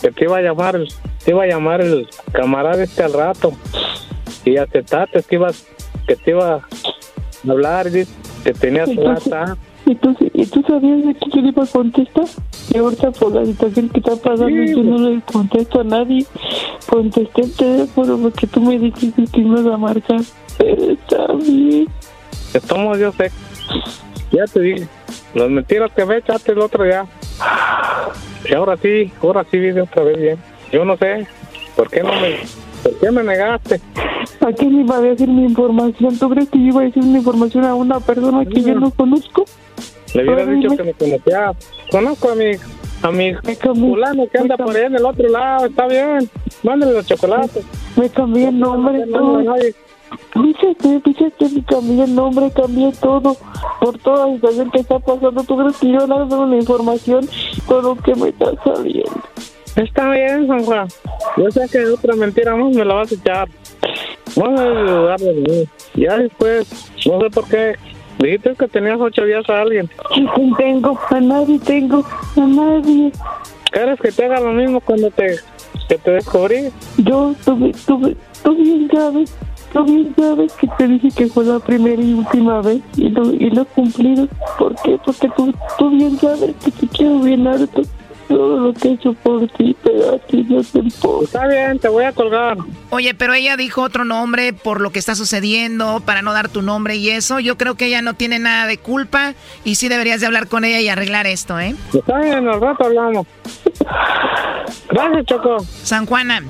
Que 0.00 0.12
te 0.12 0.24
iba 0.24 0.38
a 0.38 0.42
llamar, 0.42 0.78
te 1.24 1.30
iba 1.32 1.42
a 1.42 1.46
llamar 1.46 1.80
el 1.80 2.06
camarada 2.32 2.82
este 2.82 3.02
al 3.02 3.12
rato. 3.12 3.52
Y 4.44 4.56
aceptaste 4.56 5.22
que 5.22 5.34
ibas, 5.34 5.66
que 6.06 6.14
te 6.16 6.30
iba 6.30 6.54
a 6.54 7.50
hablar, 7.50 7.90
que 7.90 8.06
tenías 8.58 8.88
Entonces- 8.88 9.28
plata. 9.28 9.56
¿Y 9.86 9.94
tú, 9.94 10.14
¿Y 10.34 10.44
tú 10.44 10.62
sabías 10.68 11.02
de 11.06 11.14
que 11.14 11.30
yo 11.34 11.40
le 11.40 11.48
iba 11.48 11.64
a 11.64 11.66
contestar? 11.66 12.26
Y 12.74 12.76
ahorita 12.76 13.10
por 13.12 13.32
la 13.34 13.46
situación 13.46 13.88
que 13.88 14.00
está 14.00 14.16
pasando 14.16 14.48
yo 14.50 14.82
no 14.82 14.98
le 14.98 15.22
contesto 15.22 15.80
a 15.80 15.84
nadie. 15.84 16.26
Contesté 16.90 17.42
el 17.42 17.52
teléfono 17.52 18.18
porque 18.18 18.46
tú 18.46 18.60
me 18.60 18.78
dijiste 18.78 19.24
que 19.32 19.40
ibas 19.40 19.64
a 19.66 19.78
marcar. 19.78 20.20
Pero 20.58 20.90
está 20.92 21.32
bien. 21.32 21.86
Estamos, 22.54 22.98
yo 22.98 23.12
sé. 23.12 23.30
Ya 24.32 24.44
te 24.44 24.60
dije. 24.60 24.88
Las 25.34 25.50
mentiras 25.50 25.90
que 25.94 26.04
me 26.04 26.16
echaste 26.18 26.52
el 26.52 26.60
otro 26.60 26.84
día. 26.84 27.06
Y 28.48 28.54
ahora 28.54 28.76
sí, 28.76 29.12
ahora 29.22 29.44
sí 29.50 29.58
vive 29.58 29.82
otra 29.82 30.02
vez 30.02 30.18
bien. 30.18 30.38
Yo 30.72 30.84
no 30.84 30.96
sé. 30.96 31.26
¿Por 31.76 31.88
qué 31.90 32.02
no 32.02 32.12
me, 32.20 32.38
por 32.82 32.98
qué 32.98 33.10
me 33.10 33.22
negaste? 33.22 33.80
¿A 34.40 34.52
quién 34.52 34.74
le 34.74 34.80
iba 34.82 34.96
a 34.96 35.00
decir 35.00 35.28
mi 35.28 35.44
información? 35.44 36.18
¿Tú 36.18 36.28
crees 36.30 36.48
que 36.48 36.58
yo 36.58 36.64
iba 36.64 36.80
a 36.80 36.84
decir 36.84 37.04
mi 37.04 37.18
información 37.18 37.64
a 37.64 37.74
una 37.74 38.00
persona 38.00 38.44
que 38.44 38.62
yo 38.62 38.74
no 38.74 38.90
conozco? 38.90 39.44
Le 40.14 40.24
hubiera 40.24 40.46
dicho 40.46 40.76
que 40.76 40.82
me 40.82 40.94
conocía. 40.94 41.52
Conozco 41.90 42.30
a 42.30 42.34
mi, 42.34 42.52
a 43.02 43.10
mi 43.10 43.34
fulano 43.62 44.26
que 44.28 44.38
anda 44.38 44.56
por 44.56 44.74
ahí 44.74 44.86
en 44.86 44.96
el 44.96 45.04
otro 45.04 45.28
lado. 45.28 45.66
Está 45.66 45.86
bien. 45.86 46.28
Mándale 46.62 46.92
los 46.92 47.06
chocolates. 47.06 47.64
Me 47.96 48.08
cambié 48.08 48.48
el 48.48 48.58
nombre, 48.58 49.06
todo. 49.06 49.42
Fíjate, 50.32 51.00
fíjate 51.00 51.54
que 51.54 51.64
cambié 51.64 52.04
el 52.04 52.14
nombre, 52.14 52.50
cambié 52.50 52.92
todo. 53.00 53.36
Por 53.80 53.98
toda 53.98 54.26
la 54.26 54.34
situación 54.34 54.70
que 54.70 54.80
está 54.80 54.98
pasando, 54.98 55.42
¿tú 55.42 55.56
crees 55.56 55.76
que 55.76 55.92
yo 55.92 56.06
no 56.06 56.26
doy 56.26 56.40
una 56.40 56.56
información 56.56 57.28
con 57.66 57.84
lo 57.84 57.96
que 57.96 58.14
me 58.14 58.28
está 58.28 58.52
saliendo? 58.64 59.22
Está 59.76 60.10
bien, 60.10 60.46
San 60.46 60.64
Juan. 60.64 60.88
Yo 61.36 61.50
sé 61.50 61.68
que 61.70 61.84
otra 61.86 62.16
mentira 62.16 62.56
más 62.56 62.74
me 62.74 62.84
la 62.84 62.94
vas 62.94 63.12
a 63.12 63.14
echar. 63.14 63.48
Vamos 64.36 64.60
a 64.60 64.64
ayudarle 64.64 65.30
a 65.30 65.32
mí. 65.34 65.68
Ya 65.94 66.18
después, 66.18 66.90
no 67.06 67.20
sé 67.20 67.30
por 67.30 67.48
qué, 67.48 67.74
Dijiste 68.18 68.52
que 68.56 68.66
tenías 68.66 68.98
ocho 69.00 69.24
días 69.24 69.48
a 69.48 69.60
alguien. 69.60 69.88
¿Quién 70.12 70.54
tengo? 70.56 70.98
A 71.08 71.20
nadie 71.20 71.58
tengo. 71.60 72.04
A 72.36 72.40
nadie. 72.40 73.12
¿Quieres 73.70 74.00
que 74.00 74.10
te 74.10 74.24
haga 74.24 74.40
lo 74.40 74.52
mismo 74.52 74.80
cuando 74.80 75.10
te, 75.10 75.36
que 75.88 75.98
te 75.98 76.10
descubrí? 76.10 76.70
Yo, 76.96 77.34
tú, 77.44 77.70
tú, 77.86 78.16
tú 78.42 78.56
bien 78.56 78.90
sabes, 78.92 79.32
tú 79.72 79.84
bien 79.84 80.14
sabes 80.16 80.52
que 80.54 80.68
te 80.78 80.88
dije 80.88 81.08
que 81.16 81.26
fue 81.26 81.44
la 81.44 81.58
primera 81.58 82.00
y 82.00 82.14
última 82.14 82.60
vez 82.60 82.80
y 82.96 83.08
lo, 83.08 83.32
y 83.32 83.50
lo 83.50 83.62
he 83.62 83.66
cumplido. 83.66 84.28
¿Por 84.58 84.74
qué? 84.82 84.98
Porque 85.04 85.28
tú, 85.36 85.54
tú 85.78 85.90
bien 85.90 86.18
sabes 86.18 86.54
que 86.64 86.70
te 86.70 86.88
quiero 86.88 87.18
bien 87.20 87.46
harto. 87.46 87.82
Todo 88.28 88.58
lo 88.58 88.74
que 88.74 88.88
he 88.88 88.92
hecho 88.92 89.14
por 89.14 89.48
ti, 89.52 89.74
pero 89.82 90.16
a 90.16 90.18
ti 90.18 90.44
no 90.46 90.62
te 90.62 90.80
importa. 90.80 91.24
Está 91.24 91.46
bien, 91.48 91.78
te 91.78 91.88
voy 91.88 92.04
a 92.04 92.12
colgar. 92.12 92.58
Oye, 92.90 93.14
pero 93.14 93.32
ella 93.32 93.56
dijo 93.56 93.80
otro 93.80 94.04
nombre 94.04 94.52
por 94.52 94.82
lo 94.82 94.90
que 94.90 94.98
está 94.98 95.14
sucediendo, 95.14 96.02
para 96.04 96.20
no 96.20 96.34
dar 96.34 96.50
tu 96.50 96.60
nombre 96.60 96.96
y 96.96 97.08
eso. 97.08 97.40
Yo 97.40 97.56
creo 97.56 97.76
que 97.76 97.86
ella 97.86 98.02
no 98.02 98.12
tiene 98.12 98.38
nada 98.38 98.66
de 98.66 98.76
culpa 98.76 99.32
y 99.64 99.76
sí 99.76 99.88
deberías 99.88 100.20
de 100.20 100.26
hablar 100.26 100.46
con 100.46 100.64
ella 100.66 100.78
y 100.80 100.90
arreglar 100.90 101.26
esto, 101.26 101.58
¿eh? 101.58 101.74
Está 101.94 102.18
bien, 102.18 102.46
al 102.46 102.60
rato 102.60 102.84
hablamos. 102.84 103.26
Gracias, 104.90 105.24
Choco. 105.24 105.56
San 105.60 106.04
Juana. 106.04 106.42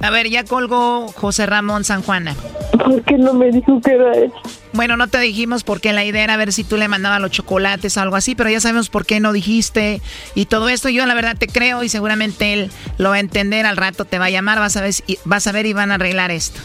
A 0.00 0.10
ver, 0.10 0.28
ya 0.28 0.44
colgó 0.44 1.08
José 1.08 1.46
Ramón 1.46 1.84
San 1.84 2.02
Juana. 2.02 2.34
¿Por 2.72 3.02
qué 3.02 3.16
no 3.18 3.34
me 3.34 3.50
dijo 3.50 3.80
que 3.80 3.92
era 3.94 4.12
él? 4.12 4.32
Bueno, 4.72 4.96
no 4.96 5.08
te 5.08 5.18
dijimos 5.18 5.64
porque 5.64 5.92
la 5.92 6.04
idea 6.04 6.22
era 6.22 6.36
ver 6.36 6.52
si 6.52 6.62
tú 6.62 6.76
le 6.76 6.86
mandabas 6.86 7.20
los 7.20 7.32
chocolates 7.32 7.96
o 7.96 8.00
algo 8.00 8.14
así, 8.14 8.34
pero 8.36 8.48
ya 8.48 8.60
sabemos 8.60 8.90
por 8.90 9.04
qué 9.06 9.18
no 9.18 9.32
dijiste 9.32 10.00
y 10.36 10.46
todo 10.46 10.68
esto. 10.68 10.88
Yo 10.88 11.04
la 11.06 11.14
verdad 11.14 11.36
te 11.36 11.48
creo 11.48 11.82
y 11.82 11.88
seguramente 11.88 12.52
él 12.52 12.70
lo 12.98 13.10
va 13.10 13.16
a 13.16 13.20
entender. 13.20 13.66
Al 13.66 13.76
rato 13.76 14.04
te 14.04 14.18
va 14.20 14.26
a 14.26 14.30
llamar, 14.30 14.58
vas 14.60 14.76
a 14.76 14.82
ver, 14.82 14.94
y- 15.08 15.18
vas 15.24 15.46
a 15.48 15.52
ver 15.52 15.66
y 15.66 15.72
van 15.72 15.90
a 15.90 15.94
arreglar 15.94 16.30
esto. 16.30 16.60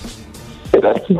Gracias. 0.71 1.19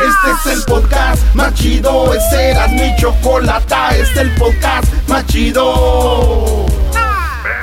Este 0.00 0.50
es 0.50 0.56
el 0.56 0.64
podcast 0.64 1.34
más 1.34 1.54
chido, 1.54 2.14
es 2.14 2.32
Erasmo 2.32 2.84
y 2.84 2.96
Chocolata, 2.96 3.90
este 3.90 4.02
es 4.02 4.16
el 4.16 4.34
podcast 4.36 4.92
más 5.08 5.26
chido. 5.26 6.81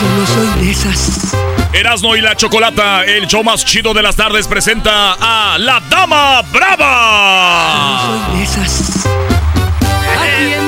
Yo 0.00 0.08
no 0.18 0.26
soy 0.26 0.64
de 0.64 0.70
esas. 0.70 1.34
Erasno 1.72 2.16
y 2.16 2.20
la 2.20 2.36
Chocolata, 2.36 3.04
el 3.04 3.26
show 3.26 3.42
más 3.42 3.64
chido 3.64 3.94
de 3.94 4.02
las 4.02 4.16
tardes, 4.16 4.46
presenta 4.46 5.16
a 5.20 5.58
la 5.58 5.80
Dama 5.88 6.42
Brava. 6.52 8.00
Soy 8.06 8.38
de 8.38 8.44
esas. 8.44 9.06
A 9.06 10.63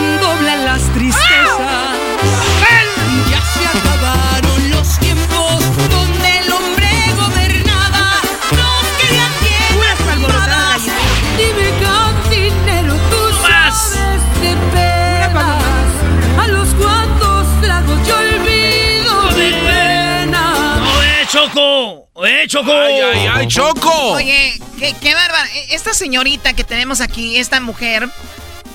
¡Eh, 22.27 22.45
Choco! 22.49 22.73
¡Ay, 22.73 22.95
ay, 23.01 23.27
ay, 23.33 23.47
Choco! 23.49 23.91
Oye, 24.13 24.59
qué, 24.79 24.95
qué 25.01 25.15
bárbara. 25.15 25.47
E- 25.55 25.75
Esta 25.75 25.95
señorita 25.95 26.53
que 26.55 26.65
tenemos 26.65 27.01
aquí, 27.01 27.37
esta 27.39 27.61
mujer, 27.61 28.09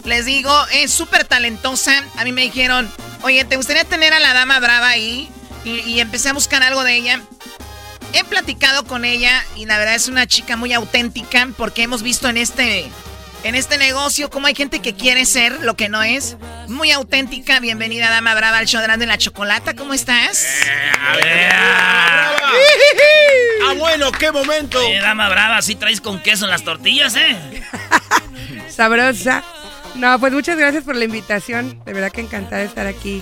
les 0.05 0.25
digo, 0.25 0.53
es 0.73 0.91
súper 0.91 1.25
talentosa. 1.25 2.03
A 2.17 2.23
mí 2.23 2.31
me 2.31 2.41
dijeron, 2.41 2.89
oye, 3.23 3.43
¿te 3.45 3.57
gustaría 3.57 3.83
tener 3.83 4.13
a 4.13 4.19
la 4.19 4.33
dama 4.33 4.59
brava 4.59 4.87
ahí? 4.89 5.29
Y, 5.65 5.79
y 5.81 5.99
empecé 5.99 6.29
a 6.29 6.33
buscar 6.33 6.63
algo 6.63 6.83
de 6.83 6.95
ella. 6.95 7.21
He 8.13 8.23
platicado 8.23 8.83
con 8.85 9.05
ella 9.05 9.43
y 9.55 9.65
la 9.65 9.77
verdad 9.77 9.95
es 9.95 10.07
una 10.07 10.27
chica 10.27 10.57
muy 10.57 10.73
auténtica 10.73 11.47
porque 11.57 11.83
hemos 11.83 12.03
visto 12.03 12.27
en 12.29 12.37
este, 12.37 12.89
en 13.43 13.55
este 13.55 13.77
negocio 13.77 14.29
cómo 14.29 14.47
hay 14.47 14.55
gente 14.55 14.79
que 14.79 14.93
quiere 14.93 15.25
ser 15.25 15.61
lo 15.61 15.75
que 15.75 15.89
no 15.89 16.03
es. 16.03 16.37
Muy 16.67 16.91
auténtica. 16.91 17.59
Bienvenida, 17.59 18.09
dama 18.09 18.33
brava, 18.35 18.57
al 18.57 18.67
show 18.67 18.81
de 18.81 19.05
la 19.05 19.17
Chocolata. 19.17 19.75
¿Cómo 19.75 19.93
estás? 19.93 20.45
Ah, 23.63 23.73
bueno, 23.77 24.11
qué 24.11 24.31
momento. 24.31 24.79
Oye, 24.79 24.99
dama 24.99 25.29
brava, 25.29 25.61
¿sí 25.61 25.75
traes 25.75 26.01
con 26.01 26.19
queso 26.21 26.45
en 26.45 26.51
las 26.51 26.63
tortillas, 26.63 27.15
eh? 27.15 27.63
Sabrosa. 28.69 29.43
No, 29.95 30.19
pues 30.19 30.33
muchas 30.33 30.57
gracias 30.57 30.83
por 30.83 30.95
la 30.95 31.05
invitación. 31.05 31.81
De 31.85 31.93
verdad 31.93 32.11
que 32.11 32.21
encantada 32.21 32.57
de 32.57 32.65
estar 32.67 32.87
aquí 32.87 33.21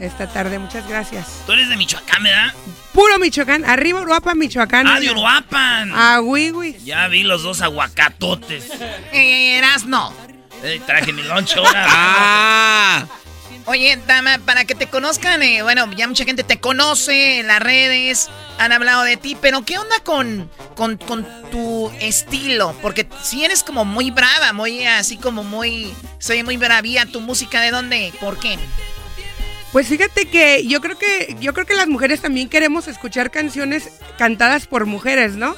esta 0.00 0.28
tarde. 0.28 0.58
Muchas 0.58 0.88
gracias. 0.88 1.26
Tú 1.46 1.52
eres 1.52 1.68
de 1.68 1.76
Michoacán, 1.76 2.22
¿verdad? 2.22 2.54
Puro 2.92 3.18
Michoacán. 3.18 3.64
Arriba 3.64 4.00
Uruapan, 4.00 4.38
Michoacán. 4.38 4.86
Ah, 4.86 5.00
de 5.00 5.10
Uruapan. 5.10 5.92
Ah. 5.94 6.20
Ya 6.84 7.08
vi 7.08 7.22
los 7.22 7.42
dos 7.42 7.60
aguacatotes. 7.60 8.70
Eh, 9.12 9.58
Erasno. 9.58 10.12
Eh, 10.62 10.80
traje 10.84 11.12
mi 11.12 11.22
lonche 11.22 11.58
ahora. 11.58 11.86
Ah. 11.88 13.06
Oye, 13.66 13.98
dama, 14.06 14.38
para 14.44 14.64
que 14.64 14.74
te 14.74 14.88
conozcan, 14.88 15.42
eh, 15.42 15.62
bueno, 15.62 15.88
ya 15.92 16.08
mucha 16.08 16.24
gente 16.24 16.42
te 16.42 16.58
conoce 16.58 17.40
en 17.40 17.46
las 17.46 17.60
redes, 17.60 18.28
han 18.58 18.72
hablado 18.72 19.02
de 19.02 19.16
ti, 19.16 19.36
pero 19.40 19.64
¿qué 19.64 19.78
onda 19.78 19.96
con, 20.02 20.50
con, 20.74 20.96
con 20.96 21.26
tu 21.50 21.92
estilo? 22.00 22.74
Porque 22.82 23.06
si 23.22 23.44
eres 23.44 23.62
como 23.62 23.84
muy 23.84 24.10
brava, 24.10 24.52
muy 24.52 24.84
así 24.86 25.18
como 25.18 25.44
muy, 25.44 25.94
soy 26.18 26.42
muy 26.42 26.56
bravía, 26.56 27.06
tu 27.06 27.20
música, 27.20 27.60
¿de 27.60 27.70
dónde? 27.70 28.12
¿Por 28.18 28.40
qué? 28.40 28.58
Pues 29.72 29.86
fíjate 29.86 30.26
que 30.26 30.66
yo 30.66 30.80
creo 30.80 30.98
que 30.98 31.36
yo 31.40 31.54
creo 31.54 31.64
que 31.64 31.74
las 31.74 31.86
mujeres 31.86 32.20
también 32.20 32.48
queremos 32.48 32.88
escuchar 32.88 33.30
canciones 33.30 33.88
cantadas 34.18 34.66
por 34.66 34.86
mujeres, 34.86 35.34
¿no? 35.36 35.54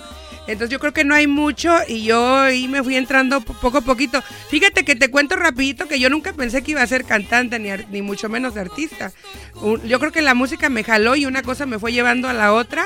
Entonces 0.48 0.70
yo 0.70 0.80
creo 0.80 0.92
que 0.92 1.04
no 1.04 1.14
hay 1.14 1.26
mucho 1.28 1.74
y 1.86 2.02
yo 2.02 2.36
ahí 2.36 2.66
me 2.68 2.82
fui 2.82 2.96
entrando 2.96 3.40
po- 3.40 3.54
poco 3.54 3.78
a 3.78 3.80
poquito. 3.80 4.22
Fíjate 4.50 4.84
que 4.84 4.96
te 4.96 5.08
cuento 5.10 5.36
rapidito 5.36 5.86
que 5.88 5.98
yo 6.00 6.10
nunca 6.10 6.32
pensé 6.34 6.62
que 6.62 6.72
iba 6.72 6.82
a 6.82 6.86
ser 6.86 7.04
cantante 7.04 7.58
ni, 7.58 7.70
ni 7.90 8.02
mucho 8.02 8.28
menos 8.28 8.56
artista. 8.56 9.12
Yo 9.86 9.98
creo 10.00 10.12
que 10.12 10.20
la 10.20 10.34
música 10.34 10.68
me 10.68 10.82
jaló 10.84 11.14
y 11.16 11.24
una 11.26 11.42
cosa 11.42 11.64
me 11.64 11.78
fue 11.78 11.92
llevando 11.92 12.28
a 12.28 12.32
la 12.34 12.52
otra. 12.52 12.84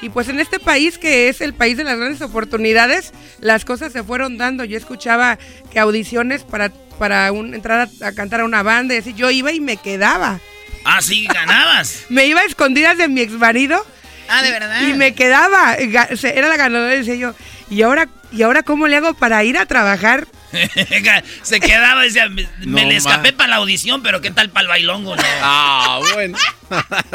Y 0.00 0.10
pues 0.10 0.28
en 0.28 0.38
este 0.38 0.60
país 0.60 0.96
que 0.98 1.28
es 1.28 1.40
el 1.40 1.54
país 1.54 1.76
de 1.76 1.82
las 1.84 1.96
grandes 1.98 2.20
oportunidades, 2.22 3.12
las 3.40 3.64
cosas 3.64 3.90
se 3.92 4.04
fueron 4.04 4.36
dando. 4.36 4.62
Yo 4.64 4.76
escuchaba 4.76 5.38
que 5.72 5.80
audiciones 5.80 6.44
para, 6.44 6.68
para 6.98 7.32
un- 7.32 7.54
entrar 7.54 7.88
a, 8.02 8.06
a 8.06 8.12
cantar 8.12 8.42
a 8.42 8.44
una 8.44 8.62
banda 8.62 8.94
y 8.94 8.98
así, 8.98 9.14
yo 9.14 9.28
iba 9.30 9.50
y 9.50 9.60
me 9.60 9.76
quedaba. 9.78 10.38
Ah, 10.84 11.00
sí, 11.02 11.26
ganabas. 11.26 12.04
Me 12.08 12.26
iba 12.26 12.40
a 12.40 12.44
escondidas 12.44 12.96
de 12.98 13.08
mi 13.08 13.20
ex 13.20 13.32
marido. 13.32 13.84
Ah, 14.28 14.42
de 14.42 14.50
verdad. 14.50 14.82
Y 14.86 14.92
me 14.92 15.14
quedaba. 15.14 15.74
Era 15.76 16.48
la 16.48 16.56
ganadora 16.58 16.94
y 16.94 16.98
decía 16.98 17.14
yo, 17.14 17.34
¿y 17.70 17.80
ahora, 17.80 18.08
¿y 18.30 18.42
ahora 18.42 18.62
cómo 18.62 18.86
le 18.86 18.96
hago 18.96 19.14
para 19.14 19.42
ir 19.42 19.56
a 19.56 19.64
trabajar? 19.64 20.26
Se 21.42 21.60
quedaba, 21.60 22.02
decía, 22.02 22.28
me, 22.28 22.46
me 22.60 22.84
le 22.84 22.96
escapé 22.96 23.32
para 23.32 23.50
la 23.50 23.56
audición, 23.56 24.02
pero 24.02 24.20
¿qué 24.20 24.30
tal 24.30 24.50
para 24.50 24.62
el 24.62 24.68
bailongo? 24.68 25.16
No. 25.16 25.22
Ah, 25.42 26.00
bueno. 26.14 26.36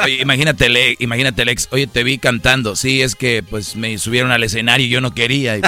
Oye, 0.03 0.21
imagínate, 0.21 0.65
el- 0.65 0.95
imagínate, 0.99 1.45
Lex. 1.45 1.67
Oye, 1.71 1.85
te 1.85 2.03
vi 2.03 2.17
cantando. 2.17 2.75
Sí, 2.75 3.01
es 3.03 3.15
que 3.15 3.43
pues 3.47 3.75
me 3.75 3.97
subieron 3.99 4.31
al 4.31 4.43
escenario 4.43 4.85
y 4.87 4.89
yo 4.89 4.99
no 5.01 5.13
quería. 5.13 5.59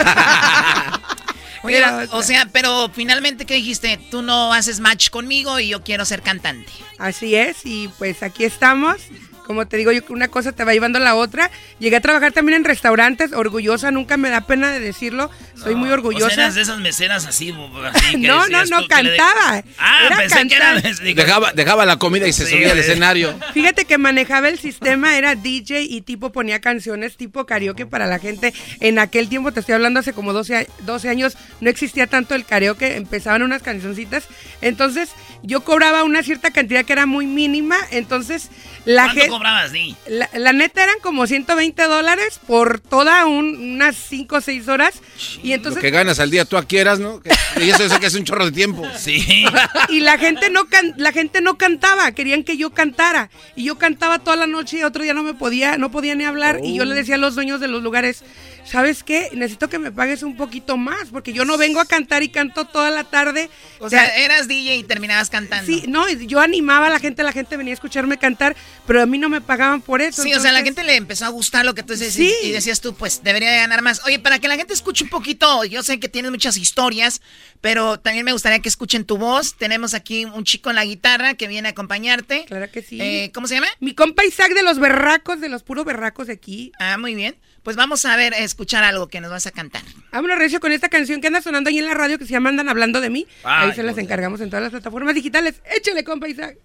Oye, 1.66 1.84
o 2.12 2.24
sea, 2.24 2.48
pero 2.52 2.90
finalmente, 2.94 3.46
¿qué 3.46 3.56
dijiste? 3.56 4.00
Tú 4.10 4.22
no 4.22 4.54
haces 4.54 4.80
match 4.80 5.10
conmigo 5.10 5.60
y 5.60 5.70
yo 5.70 5.84
quiero 5.84 6.06
ser 6.06 6.22
cantante. 6.22 6.72
Así 6.98 7.36
es, 7.36 7.66
y 7.66 7.90
pues 7.98 8.24
aquí 8.24 8.46
estamos. 8.46 8.98
Como 9.46 9.68
te 9.68 9.78
digo, 9.78 9.92
yo 9.92 10.02
una 10.10 10.28
cosa 10.28 10.52
te 10.52 10.64
va 10.64 10.74
llevando 10.74 10.98
a 10.98 11.02
la 11.02 11.16
otra. 11.16 11.52
Llegué 11.80 11.96
a 11.98 12.02
trabajar 12.02 12.32
también 12.32 12.58
en 12.58 12.64
restaurantes, 12.66 13.32
orgullosa, 13.34 13.92
nunca 13.92 14.18
me 14.18 14.30
da 14.30 14.42
pena 14.42 14.72
de 14.72 14.80
decirlo. 14.80 15.30
Soy 15.56 15.76
muy 15.76 15.90
O 15.90 15.94
orgullosa. 15.94 16.30
sea, 16.30 16.44
eras 16.46 16.56
de 16.56 16.62
esas 16.62 16.80
meseras 16.80 17.26
así. 17.26 17.54
así 17.94 18.12
que 18.22 18.28
no, 18.28 18.48
no, 18.48 18.66
no, 18.66 18.82
tú 18.82 18.88
que 18.88 19.04
le 19.04 19.12
de- 19.12 19.18
cantaba. 19.18 19.64
Ah, 19.78 20.04
Era 20.08 20.18
pensé 20.18 20.48
que 20.48 20.56
era... 20.56 20.74
Dejaba, 20.76 21.54
dejaba 21.54 21.86
la 21.86 21.98
comida 21.98 22.28
y 22.28 22.34
se 22.34 22.46
Sí, 22.46 22.54
subía 22.54 22.72
al 22.72 22.78
escenario. 22.80 23.38
Fíjate 23.54 23.86
que 23.86 23.98
manejaba 23.98 24.50
el 24.50 24.60
sistema, 24.60 25.18
era 25.18 25.36
DJ 25.36 25.82
y 25.84 26.02
tipo 26.02 26.32
ponía 26.32 26.60
canciones 26.62 27.16
tipo 27.18 27.46
karaoke 27.46 27.86
para 27.86 28.08
la 28.08 28.20
gente. 28.20 28.54
En 28.80 29.00
aquel 29.00 29.30
tiempo, 29.30 29.52
te 29.52 29.60
estoy 29.62 29.76
hablando 29.76 30.00
hace 30.00 30.14
como 30.14 30.34
12, 30.34 30.56
a- 30.58 30.66
12 30.86 31.10
años, 31.10 31.38
no 31.62 31.70
existía 31.70 32.08
tanto 32.08 32.36
el 32.36 32.46
karaoke, 32.46 32.96
empezaban 32.96 33.42
unas 33.44 33.62
cancioncitas. 33.62 34.26
Entonces, 34.62 35.10
yo 35.44 35.62
cobraba 35.64 36.04
una 36.04 36.24
cierta 36.24 36.52
cantidad 36.52 36.84
que 36.86 36.94
era 36.94 37.06
muy 37.06 37.26
mínima. 37.28 37.78
Entonces, 37.92 38.50
la 38.86 39.04
¿Cuánto 39.06 39.22
gente. 39.22 39.30
cobrabas, 39.30 39.72
Di? 39.72 39.96
La, 40.08 40.30
la 40.34 40.54
neta 40.54 40.84
eran 40.84 40.96
como 41.02 41.26
120 41.28 41.84
dólares 41.84 42.40
por 42.48 42.80
toda 42.80 43.26
un- 43.26 43.58
unas 43.76 43.96
5 43.96 44.38
o 44.38 44.42
6 44.42 44.68
horas. 44.68 45.02
Y 45.44 45.50
Lo 45.50 45.56
entonces. 45.56 45.82
que 45.82 45.90
ganas 45.92 46.20
al 46.20 46.30
día 46.30 46.46
tú 46.46 46.58
quieras, 46.68 47.00
¿no? 47.00 47.20
Que- 47.22 47.32
Y 47.64 47.70
eso, 47.70 47.84
eso 47.84 48.00
que 48.00 48.06
es 48.08 48.16
un 48.16 48.24
chorro 48.26 48.46
de 48.46 48.52
tiempo. 48.52 48.84
Sí. 48.98 49.46
y 49.90 50.00
la 50.02 50.18
gente 50.18 50.50
no 50.50 50.66
can- 50.66 50.94
la 50.98 51.12
gente 51.12 51.42
no 51.42 51.58
cantaba, 51.58 52.12
querían 52.12 52.44
que 52.44 52.58
yo 52.58 52.72
cantara 52.72 53.30
y 53.56 53.64
yo 53.66 53.78
cantaba 53.78 54.20
toda 54.20 54.36
la 54.36 54.48
noche 54.48 54.78
y 54.80 54.84
otro 54.84 55.04
día 55.04 55.14
no 55.14 55.24
me 55.24 55.34
podía, 55.34 55.78
no 55.78 55.92
podía 55.92 56.16
ni 56.16 56.26
hablar 56.26 56.60
y 56.64 56.76
yo 56.76 56.86
le 56.86 56.96
decía 56.96 57.16
a 57.16 57.18
los 57.18 57.36
dueños 57.36 57.60
de 57.60 57.68
los 57.68 57.82
lugares, 57.84 58.24
¿sabes 58.66 59.04
qué? 59.04 59.30
Necesito 59.34 59.70
que 59.70 59.80
me 59.80 59.92
pagues 59.92 60.24
un 60.24 60.36
poquito 60.36 60.78
más 60.78 61.10
porque 61.12 61.34
yo 61.34 61.46
no 61.46 61.58
vengo 61.58 61.80
a 61.80 61.86
cantar 61.86 62.24
y 62.24 62.30
canto 62.30 62.66
toda 62.66 62.90
la 62.92 63.04
tarde. 63.04 63.50
O 63.80 63.90
sea, 63.90 64.06
eras 64.18 64.48
DJ 64.48 64.78
y 64.78 64.84
terminabas 64.84 65.30
cantando. 65.30 65.66
Sí, 65.66 65.84
no, 65.88 66.10
yo 66.10 66.40
animaba 66.40 66.88
a 66.88 66.90
la 66.90 67.00
gente, 67.00 67.24
la 67.24 67.32
gente 67.32 67.58
venía 67.58 67.74
a 67.74 67.76
escucharme 67.76 68.18
cantar, 68.18 68.56
pero 68.88 69.02
a 69.02 69.06
mí 69.06 69.18
no 69.18 69.30
me 69.30 69.42
pagaban 69.42 69.82
por 69.82 70.02
eso. 70.02 70.24
Sí, 70.24 70.34
o 70.34 70.40
sea, 70.40 70.52
la 70.52 70.64
gente 70.64 70.84
le 70.84 70.96
empezó 70.96 71.26
a 71.26 71.30
gustar 71.30 71.66
lo 71.66 71.76
que 71.76 71.84
tú 71.84 71.94
decías 71.94 72.14
Sí. 72.14 72.34
y 72.44 72.52
decías 72.52 72.82
tú, 72.82 72.96
pues 72.96 73.22
debería 73.24 73.52
de 73.52 73.58
ganar 73.58 73.82
más. 73.82 74.02
Oye, 74.06 74.20
para 74.20 74.40
que 74.40 74.48
la 74.48 74.56
gente 74.58 74.74
escuche 74.74 75.04
un 75.04 75.10
poquito, 75.10 75.64
yo 75.66 75.84
sé 75.84 76.00
que 76.00 76.10
tienes 76.10 76.32
muchas 76.32 76.58
historias, 76.58 77.22
pero 77.62 78.00
también 78.00 78.26
me 78.26 78.32
gustaría 78.32 78.60
que 78.60 78.70
escuchen 78.70 79.06
tu 79.06 79.18
voz. 79.18 79.56
Tenemos 79.56 79.94
aquí 79.94 80.26
un 80.26 80.44
chico 80.44 80.70
en 80.70 80.76
la 80.76 80.86
guitarra 80.86 81.34
que 81.36 81.48
viene 81.48 81.70
a 81.70 81.72
acompañarte. 81.72 82.46
Claro 82.46 82.70
que 82.72 82.82
sí. 82.82 83.00
Eh, 83.02 83.32
¿Cómo 83.34 83.48
se 83.48 83.56
llama? 83.56 83.68
Mi 83.80 83.94
compa 83.94 84.26
Isaac 84.26 84.54
de 84.54 84.64
los 84.64 84.80
berracos, 84.80 85.40
de 85.42 85.50
los 85.50 85.64
puros 85.64 85.86
berracos 85.86 86.28
de 86.28 86.34
aquí. 86.34 86.72
Ah, 86.80 86.98
muy 86.98 87.16
bien. 87.16 87.36
Pues 87.66 87.78
vamos 87.78 88.06
a 88.06 88.16
ver, 88.16 88.36
a 88.36 88.38
escuchar 88.38 88.84
algo 88.84 89.08
que 89.08 89.20
nos 89.20 89.32
vas 89.32 89.48
a 89.48 89.52
cantar. 89.52 89.82
Vámonos, 90.12 90.38
Recio, 90.38 90.60
con 90.60 90.72
esta 90.72 90.88
canción 90.88 91.20
que 91.20 91.28
anda 91.28 91.42
sonando 91.42 91.72
ahí 91.72 91.80
en 91.80 91.86
la 91.86 91.96
radio 91.96 92.20
que 92.20 92.26
se 92.26 92.32
llama 92.32 92.50
Andan 92.50 92.70
Hablando 92.70 93.02
de 93.02 93.10
mí. 93.10 93.26
Ay, 93.44 93.70
ahí 93.70 93.76
se 93.76 93.82
las 93.82 93.98
encargamos 93.98 94.40
en 94.42 94.52
todas 94.52 94.62
las 94.62 94.70
plataformas 94.70 95.16
digitales. 95.16 95.64
Échale, 95.76 96.04
compa 96.04 96.30
Isaac. 96.30 96.60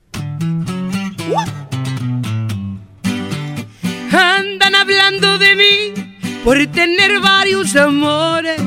Andan 4.12 4.74
hablando 4.74 5.38
de 5.38 5.56
mí 5.56 6.20
por 6.44 6.58
tener 6.66 7.18
varios 7.20 7.74
amores. 7.76 8.60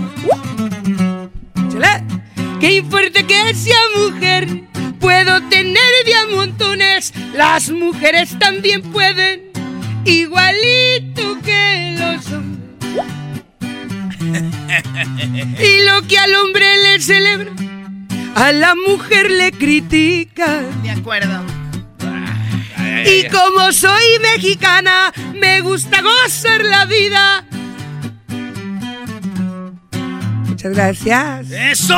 Échale. 1.67 2.03
Qué 2.59 2.83
fuerte 2.89 3.27
que 3.27 3.53
sea 3.53 3.77
mujer. 3.95 4.47
Puedo 4.99 5.39
tener 5.49 5.77
de 6.03 6.15
a 6.15 6.25
montones. 6.35 7.13
Las 7.35 7.69
mujeres 7.69 8.39
también 8.39 8.81
pueden. 8.81 9.51
Igualito 10.03 11.42
que 11.53 11.95
los 11.99 12.31
hombres. 12.31 12.63
Y 15.59 15.85
lo 15.85 16.01
que 16.07 16.17
al 16.17 16.35
hombre 16.35 16.77
le 16.77 17.01
celebra, 17.01 17.51
a 18.35 18.51
la 18.51 18.75
mujer 18.75 19.31
le 19.31 19.51
critica. 19.51 20.61
De 20.81 20.91
acuerdo. 20.91 21.43
Y 23.05 23.27
como 23.29 23.71
soy 23.71 24.19
mexicana, 24.21 25.11
me 25.33 25.61
gusta 25.61 26.01
gozar 26.01 26.63
la 26.63 26.85
vida. 26.85 27.45
Muchas 30.47 30.73
gracias. 30.73 31.51
¡Eso! 31.51 31.97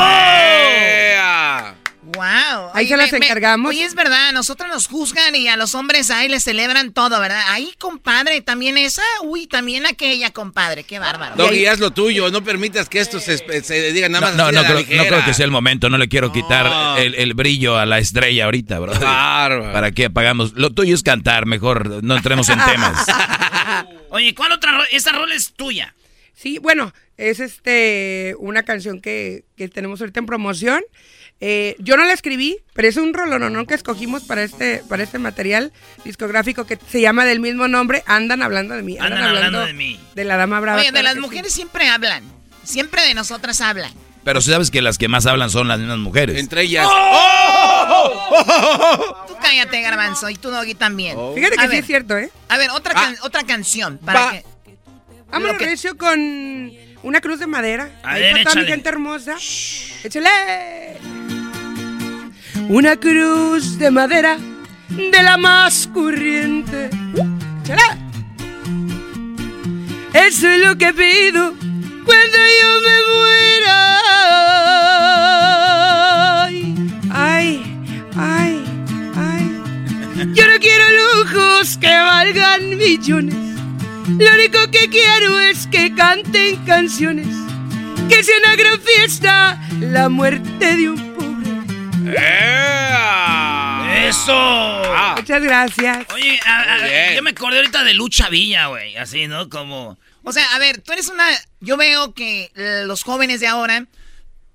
Wow. 2.16 2.70
Ahí 2.74 2.88
se 2.88 2.96
las 2.96 3.12
encargamos. 3.12 3.68
Oye, 3.70 3.84
es 3.84 3.94
verdad, 3.94 4.28
a 4.28 4.32
nosotros 4.32 4.68
nos 4.68 4.88
juzgan 4.88 5.34
y 5.36 5.48
a 5.48 5.56
los 5.56 5.74
hombres 5.74 6.10
ahí 6.10 6.28
les 6.28 6.42
celebran 6.44 6.92
todo, 6.92 7.20
¿verdad? 7.20 7.42
Ahí, 7.48 7.72
compadre, 7.78 8.40
también 8.40 8.78
esa, 8.78 9.02
uy, 9.22 9.46
también 9.46 9.86
aquella, 9.86 10.30
compadre, 10.32 10.84
qué 10.84 10.98
bárbaro. 10.98 11.36
Doggy, 11.36 11.66
haz 11.66 11.78
lo 11.78 11.92
tuyo. 11.92 12.30
No 12.30 12.42
permitas 12.42 12.88
que 12.88 12.98
esto 13.00 13.20
se, 13.20 13.38
se 13.62 13.92
diga 13.92 14.08
nada 14.08 14.32
No, 14.32 14.44
más. 14.44 14.52
no, 14.52 14.62
no 14.62 14.64
creo, 14.66 14.96
no 14.98 15.04
creo 15.06 15.24
que 15.24 15.34
sea 15.34 15.44
el 15.44 15.50
momento. 15.50 15.88
No 15.90 15.98
le 15.98 16.08
quiero 16.08 16.32
quitar 16.32 16.98
el, 17.00 17.14
el 17.14 17.34
brillo 17.34 17.76
a 17.78 17.86
la 17.86 17.98
estrella 17.98 18.46
ahorita, 18.46 18.78
bro. 18.78 18.92
Bárbaro. 18.98 19.72
¿Para 19.72 19.90
qué 19.92 20.06
apagamos? 20.06 20.52
Lo 20.54 20.70
tuyo 20.72 20.94
es 20.94 21.02
cantar, 21.02 21.46
mejor 21.46 22.02
no 22.02 22.16
entremos 22.16 22.48
en 22.48 22.58
temas. 22.64 23.06
Oye, 24.10 24.34
¿cuál 24.34 24.52
otra 24.52 24.72
ro- 24.78 24.84
Esa 24.90 25.12
rola 25.12 25.34
es 25.34 25.52
tuya. 25.54 25.94
Sí, 26.34 26.58
bueno, 26.58 26.92
es 27.16 27.40
este 27.40 28.34
una 28.38 28.62
canción 28.62 29.00
que, 29.00 29.44
que 29.56 29.68
tenemos 29.68 30.00
ahorita 30.00 30.20
en 30.20 30.26
promoción. 30.26 30.82
Eh, 31.40 31.76
yo 31.78 31.96
no 31.98 32.04
la 32.04 32.14
escribí, 32.14 32.58
pero 32.72 32.88
es 32.88 32.96
un 32.96 33.12
rolononón 33.12 33.66
que 33.66 33.74
escogimos 33.74 34.22
para 34.24 34.42
este, 34.42 34.82
para 34.88 35.02
este 35.02 35.18
material 35.18 35.70
discográfico 36.04 36.64
que 36.64 36.78
se 36.90 37.00
llama 37.02 37.26
del 37.26 37.40
mismo 37.40 37.68
nombre, 37.68 38.02
Andan 38.06 38.42
hablando 38.42 38.74
de 38.74 38.82
mí. 38.82 38.96
Andan 38.98 39.22
hablando 39.22 39.66
de 39.66 39.72
mí. 39.74 40.00
De 40.14 40.24
la 40.24 40.36
dama 40.38 40.60
brava. 40.60 40.80
Oye, 40.80 40.92
de 40.92 41.02
las 41.02 41.14
sí. 41.14 41.20
mujeres 41.20 41.52
siempre 41.52 41.88
hablan. 41.88 42.24
Siempre 42.64 43.02
de 43.02 43.12
nosotras 43.14 43.60
hablan. 43.60 43.92
Pero 44.24 44.40
si 44.40 44.50
sabes 44.50 44.70
que 44.70 44.80
las 44.82 44.96
que 44.98 45.08
más 45.08 45.26
hablan 45.26 45.50
son 45.50 45.68
las 45.68 45.78
mismas 45.78 45.98
mujeres. 45.98 46.38
Entre 46.40 46.62
ellas. 46.62 46.88
Tú 49.28 49.36
cállate, 49.40 49.80
garbanzo, 49.82 50.28
y 50.30 50.36
tú, 50.36 50.50
Doggy, 50.50 50.74
también. 50.74 51.16
Fíjate 51.34 51.54
A 51.58 51.62
que 51.62 51.62
sí 51.64 51.68
ver, 51.68 51.80
es 51.80 51.86
cierto, 51.86 52.16
¿eh? 52.16 52.30
A 52.48 52.56
ver, 52.58 52.70
otra, 52.70 52.94
can- 52.94 53.16
otra 53.22 53.42
canción. 53.44 53.98
Para 53.98 54.20
Va. 54.20 54.30
que... 54.32 54.44
Vámonos, 55.30 55.52
Lo 55.54 55.58
que- 55.58 55.66
Recio, 55.66 55.96
con 55.96 56.72
una 57.02 57.20
cruz 57.20 57.38
de 57.38 57.46
madera. 57.46 57.90
A 58.02 58.12
Ahí 58.12 58.22
ver, 58.22 58.44
toda 58.44 58.56
mi 58.62 58.66
gente 58.66 58.88
hermosa. 58.88 59.36
¡Échale! 60.02 60.28
Una 62.68 62.96
cruz 62.96 63.78
de 63.78 63.92
madera 63.92 64.38
de 64.88 65.22
la 65.22 65.36
más 65.36 65.88
corriente. 65.94 66.90
¡Échale! 67.62 67.82
Eso 70.12 70.48
es 70.48 70.66
lo 70.66 70.76
que 70.76 70.92
pido 70.92 71.54
cuando 72.04 72.38
yo 72.62 72.80
me 72.86 72.96
muera. 73.14 73.98
Ay, 77.12 77.64
ay, 78.16 78.64
ay. 79.14 79.62
Yo 80.34 80.48
no 80.48 80.58
quiero 80.58 80.84
lujos 81.22 81.78
que 81.78 81.88
valgan 81.88 82.76
millones. 82.76 83.36
Lo 84.08 84.34
único 84.34 84.58
que 84.72 84.88
quiero 84.88 85.38
es 85.38 85.68
que 85.68 85.94
canten 85.94 86.56
canciones. 86.64 87.28
Que 88.08 88.24
sea 88.24 88.34
una 88.44 88.56
gran 88.56 88.80
fiesta 88.80 89.60
la 89.80 90.08
muerte 90.08 90.76
de 90.76 90.90
un 90.90 90.96
pobre. 91.14 91.25
¡Eso! 94.08 94.82
Muchas 95.16 95.42
gracias. 95.42 96.06
Oye, 96.12 96.38
a- 96.44 96.74
a- 96.74 97.14
yo 97.14 97.22
me 97.22 97.30
acordé 97.30 97.56
ahorita 97.58 97.84
de 97.84 97.94
Lucha 97.94 98.28
Villa, 98.28 98.66
güey. 98.68 98.96
Así, 98.96 99.26
¿no? 99.26 99.48
Como... 99.48 99.98
O 100.22 100.32
sea, 100.32 100.44
a 100.54 100.58
ver, 100.58 100.80
tú 100.80 100.92
eres 100.92 101.08
una... 101.08 101.26
Yo 101.60 101.76
veo 101.76 102.14
que 102.14 102.50
eh, 102.54 102.82
los 102.86 103.02
jóvenes 103.02 103.40
de 103.40 103.46
ahora 103.46 103.86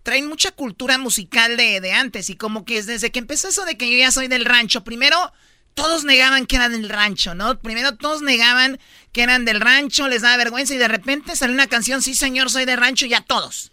traen 0.03 0.27
mucha 0.27 0.51
cultura 0.51 0.97
musical 0.97 1.57
de, 1.57 1.79
de 1.79 1.93
antes 1.93 2.29
y 2.29 2.35
como 2.35 2.65
que 2.65 2.81
desde 2.83 3.11
que 3.11 3.19
empezó 3.19 3.47
eso 3.49 3.65
de 3.65 3.77
que 3.77 3.89
yo 3.91 3.97
ya 3.97 4.11
soy 4.11 4.27
del 4.27 4.45
rancho, 4.45 4.83
primero 4.83 5.31
todos 5.75 6.03
negaban 6.03 6.45
que 6.47 6.55
eran 6.57 6.71
del 6.73 6.89
rancho, 6.89 7.35
¿no? 7.35 7.59
Primero 7.59 7.95
todos 7.95 8.21
negaban 8.21 8.79
que 9.13 9.21
eran 9.23 9.45
del 9.45 9.61
rancho, 9.61 10.07
les 10.07 10.23
daba 10.23 10.37
vergüenza 10.37 10.73
y 10.73 10.77
de 10.77 10.87
repente 10.87 11.35
salió 11.35 11.53
una 11.53 11.67
canción, 11.67 12.01
sí 12.01 12.15
señor, 12.15 12.49
soy 12.49 12.65
del 12.65 12.77
rancho, 12.79 13.05
ya 13.05 13.21
todos. 13.21 13.71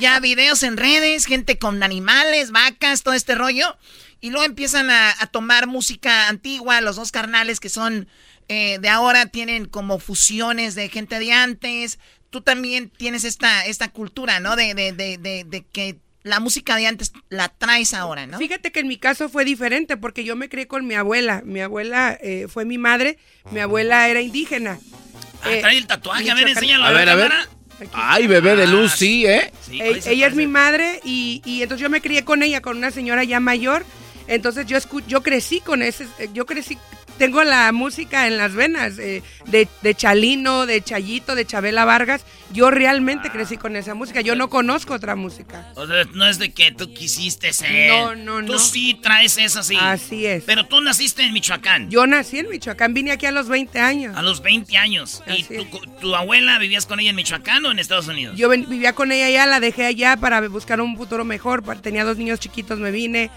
Ya 0.00 0.18
videos 0.20 0.62
en 0.62 0.76
redes, 0.76 1.26
gente 1.26 1.58
con 1.58 1.82
animales, 1.82 2.50
vacas, 2.50 3.02
todo 3.02 3.14
este 3.14 3.34
rollo. 3.34 3.76
Y 4.20 4.30
luego 4.30 4.44
empiezan 4.44 4.90
a, 4.90 5.14
a 5.18 5.26
tomar 5.26 5.66
música 5.66 6.28
antigua, 6.28 6.80
los 6.80 6.96
dos 6.96 7.12
carnales 7.12 7.60
que 7.60 7.68
son 7.68 8.08
eh, 8.48 8.78
de 8.80 8.88
ahora 8.88 9.26
tienen 9.26 9.66
como 9.66 9.98
fusiones 9.98 10.74
de 10.74 10.88
gente 10.88 11.18
de 11.18 11.32
antes. 11.32 11.98
Tú 12.30 12.40
también 12.40 12.90
tienes 12.90 13.24
esta, 13.24 13.66
esta 13.66 13.88
cultura, 13.90 14.40
¿no? 14.40 14.56
De, 14.56 14.74
de, 14.74 14.92
de, 14.92 15.18
de, 15.18 15.44
de 15.44 15.64
que 15.64 15.98
la 16.22 16.40
música 16.40 16.74
de 16.76 16.86
antes 16.88 17.12
la 17.28 17.48
traes 17.48 17.94
ahora, 17.94 18.26
¿no? 18.26 18.38
Fíjate 18.38 18.72
que 18.72 18.80
en 18.80 18.88
mi 18.88 18.96
caso 18.96 19.28
fue 19.28 19.44
diferente 19.44 19.96
porque 19.96 20.24
yo 20.24 20.34
me 20.34 20.48
crié 20.48 20.66
con 20.66 20.86
mi 20.86 20.94
abuela. 20.94 21.42
Mi 21.44 21.60
abuela 21.60 22.18
eh, 22.20 22.46
fue 22.48 22.64
mi 22.64 22.78
madre. 22.78 23.18
Mi 23.52 23.60
abuela 23.60 24.08
era 24.08 24.20
indígena. 24.20 24.78
Ah, 25.42 25.52
Eh, 25.52 25.60
trae 25.60 25.78
el 25.78 25.86
tatuaje. 25.86 26.28
A 26.30 26.34
ver, 26.34 26.48
enséñalo 26.48 26.84
A 26.84 26.90
ver, 26.90 27.06
la 27.06 27.12
a 27.12 27.16
ver. 27.16 27.32
Ay, 27.92 28.26
bebé 28.26 28.56
de 28.56 28.66
luz, 28.66 28.92
sí, 28.92 29.26
¿eh? 29.26 29.52
E- 29.80 30.00
ella 30.06 30.26
es 30.28 30.34
mi 30.34 30.46
madre 30.46 31.00
y, 31.04 31.42
y 31.44 31.62
entonces 31.62 31.82
yo 31.82 31.90
me 31.90 32.00
crié 32.00 32.24
con 32.24 32.42
ella, 32.42 32.60
con 32.62 32.76
una 32.78 32.90
señora 32.90 33.22
ya 33.24 33.40
mayor. 33.40 33.84
Entonces 34.28 34.66
yo 34.66 34.76
escu- 34.76 35.04
yo 35.06 35.22
crecí 35.22 35.60
con 35.60 35.82
ese, 35.82 36.06
yo 36.32 36.46
crecí 36.46 36.78
tengo 37.18 37.42
la 37.44 37.70
música 37.72 38.26
en 38.26 38.36
las 38.38 38.54
venas, 38.54 38.98
eh, 38.98 39.22
de, 39.46 39.68
de 39.82 39.94
Chalino, 39.94 40.66
de 40.66 40.82
Chayito, 40.82 41.34
de 41.34 41.44
Chabela 41.46 41.84
Vargas. 41.84 42.24
Yo 42.52 42.70
realmente 42.70 43.30
crecí 43.30 43.56
con 43.56 43.74
esa 43.74 43.94
música. 43.94 44.20
Yo 44.20 44.36
no 44.36 44.48
conozco 44.48 44.94
otra 44.94 45.16
música. 45.16 45.72
O 45.74 45.86
sea, 45.86 46.04
no 46.14 46.26
es 46.28 46.38
de 46.38 46.52
que 46.52 46.70
tú 46.72 46.92
quisiste 46.94 47.52
ser. 47.52 47.90
No, 47.90 48.14
no, 48.14 48.40
no. 48.42 48.52
Tú 48.52 48.58
sí 48.60 48.94
traes 49.02 49.36
eso 49.36 49.60
así. 49.60 49.76
Así 49.80 50.26
es. 50.26 50.44
Pero 50.44 50.66
tú 50.66 50.80
naciste 50.80 51.22
en 51.22 51.32
Michoacán. 51.32 51.90
Yo 51.90 52.06
nací 52.06 52.38
en 52.38 52.48
Michoacán, 52.48 52.94
vine 52.94 53.10
aquí 53.10 53.26
a 53.26 53.32
los 53.32 53.48
20 53.48 53.80
años. 53.80 54.16
A 54.16 54.22
los 54.22 54.42
20 54.42 54.76
años. 54.76 55.22
¿Y 55.26 55.42
tu, 55.42 55.64
tu 56.00 56.14
abuela 56.14 56.58
vivías 56.58 56.86
con 56.86 57.00
ella 57.00 57.10
en 57.10 57.16
Michoacán 57.16 57.64
o 57.66 57.72
en 57.72 57.78
Estados 57.80 58.06
Unidos? 58.06 58.36
Yo 58.38 58.48
ven- 58.48 58.68
vivía 58.68 58.92
con 58.92 59.10
ella 59.10 59.26
allá, 59.26 59.46
la 59.46 59.58
dejé 59.60 59.84
allá 59.86 60.16
para 60.16 60.40
buscar 60.48 60.80
un 60.80 60.96
futuro 60.96 61.24
mejor. 61.24 61.64
Tenía 61.80 62.04
dos 62.04 62.16
niños 62.16 62.38
chiquitos, 62.38 62.78
me 62.78 62.92
vine. 62.92 63.30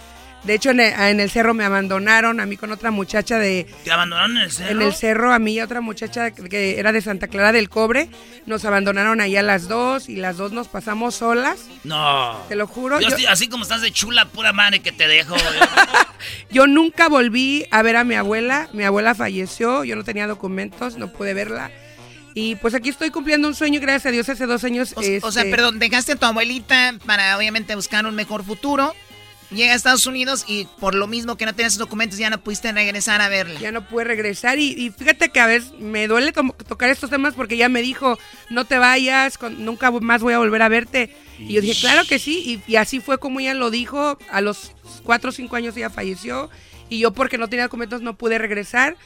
De 0.44 0.54
hecho, 0.54 0.70
en 0.72 0.80
el, 0.80 0.94
en 0.94 1.20
el 1.20 1.30
cerro 1.30 1.54
me 1.54 1.66
abandonaron, 1.66 2.40
a 2.40 2.46
mí 2.46 2.56
con 2.56 2.72
otra 2.72 2.92
muchacha 2.92 3.38
de... 3.38 3.68
¿Te 3.84 3.92
abandonaron 3.92 4.38
en 4.38 4.44
el 4.44 4.52
cerro? 4.52 4.72
En 4.72 4.82
el 4.82 4.94
cerro, 4.94 5.34
a 5.34 5.40
mí 5.40 5.54
y 5.54 5.60
a 5.60 5.66
otra 5.66 5.82
muchacha 5.82 6.32
que 6.32 6.80
era 6.80 6.92
de 6.94 7.02
Santa 7.02 7.28
Clara 7.28 7.52
del 7.52 7.70
Cobre. 7.70 8.10
Nos 8.46 8.64
abandonaron 8.64 9.20
ahí 9.22 9.36
a 9.36 9.42
las 9.44 9.68
dos 9.68 10.08
y 10.08 10.16
las 10.16 10.38
dos 10.38 10.52
nos 10.54 10.70
pasamos 10.70 11.16
solas. 11.16 11.60
No. 11.84 12.42
Te 12.48 12.56
lo 12.56 12.68
juro. 12.68 13.00
Yo 13.02 13.10
yo- 13.10 13.16
estoy- 13.16 13.26
así 13.26 13.48
como 13.50 13.64
estás 13.64 13.82
de 13.82 13.92
chula, 13.92 14.26
pura 14.30 14.54
madre 14.54 14.80
que 14.80 14.92
te 14.94 15.08
dejo. 15.08 15.36
Yo 16.52 16.68
nunca 16.68 17.08
volví 17.10 17.66
a 17.72 17.82
ver 17.82 17.96
a 17.98 18.04
mi 18.04 18.16
abuela. 18.16 18.70
Mi 18.74 18.84
abuela 18.84 19.16
falleció, 19.16 19.84
yo 19.84 19.96
no 19.96 20.04
tenía 20.04 20.28
documentos, 20.28 20.98
no 20.98 21.12
pude 21.12 21.34
verla. 21.34 21.72
Y 22.34 22.56
pues 22.56 22.74
aquí 22.74 22.90
estoy 22.90 23.10
cumpliendo 23.10 23.48
un 23.48 23.56
sueño, 23.56 23.80
gracias 23.82 24.06
a 24.08 24.12
Dios, 24.12 24.30
hace 24.30 24.46
dos 24.46 24.64
años. 24.64 24.94
O, 24.96 25.00
o 25.00 25.04
sea, 25.04 25.44
este, 25.44 25.46
perdón, 25.52 25.80
dejaste 25.80 26.14
a 26.14 26.16
tu 26.16 26.26
abuelita 26.26 26.96
para 27.06 27.38
obviamente 27.38 27.76
buscar 27.76 28.06
un 28.06 28.16
mejor 28.16 28.44
futuro. 28.44 28.96
Llega 29.52 29.74
a 29.74 29.76
Estados 29.76 30.06
Unidos 30.06 30.46
y 30.48 30.68
por 30.80 30.94
lo 30.94 31.08
mismo 31.08 31.36
que 31.36 31.46
no 31.46 31.56
tenías 31.56 31.78
documentos 31.78 32.20
ya 32.20 32.30
no 32.30 32.40
pudiste 32.40 32.72
regresar 32.72 33.20
a 33.22 33.30
verla. 33.30 33.60
Ya 33.60 33.72
no 33.72 33.88
pude 33.88 34.04
regresar 34.04 34.60
y, 34.60 34.92
fíjate 34.96 35.30
que 35.30 35.40
a 35.40 35.48
veces 35.48 35.72
me 35.80 36.08
duele 36.08 36.32
tocar 36.32 36.90
estos 36.90 37.10
temas 37.10 37.34
porque 37.34 37.58
ya 37.58 37.68
me 37.68 37.82
dijo, 37.82 38.20
no 38.52 38.66
te 38.66 38.78
vayas, 38.78 39.40
nunca 39.58 39.90
más 39.90 40.22
voy 40.22 40.34
a 40.34 40.38
volver 40.38 40.62
a 40.62 40.70
verte. 40.70 41.16
Y 41.40 41.54
yo 41.54 41.62
dije, 41.62 41.82
claro 41.82 42.04
que 42.08 42.20
sí, 42.20 42.62
y, 42.68 42.76
así 42.76 43.00
fue 43.00 43.18
como 43.18 43.40
ella 43.40 43.56
lo 43.56 43.72
dijo, 43.72 44.20
a 44.30 44.42
los 44.42 44.74
cuatro 45.04 45.30
o 45.30 45.34
cinco 45.34 45.56
años 45.56 45.76
ella 45.76 45.90
falleció 45.90 46.50
y 46.88 47.00
yo 47.00 47.14
porque 47.14 47.38
no 47.38 47.48
tenía 47.48 47.64
documentos 47.64 48.02
no 48.02 48.18
pude 48.18 48.38
regresar. 48.38 48.98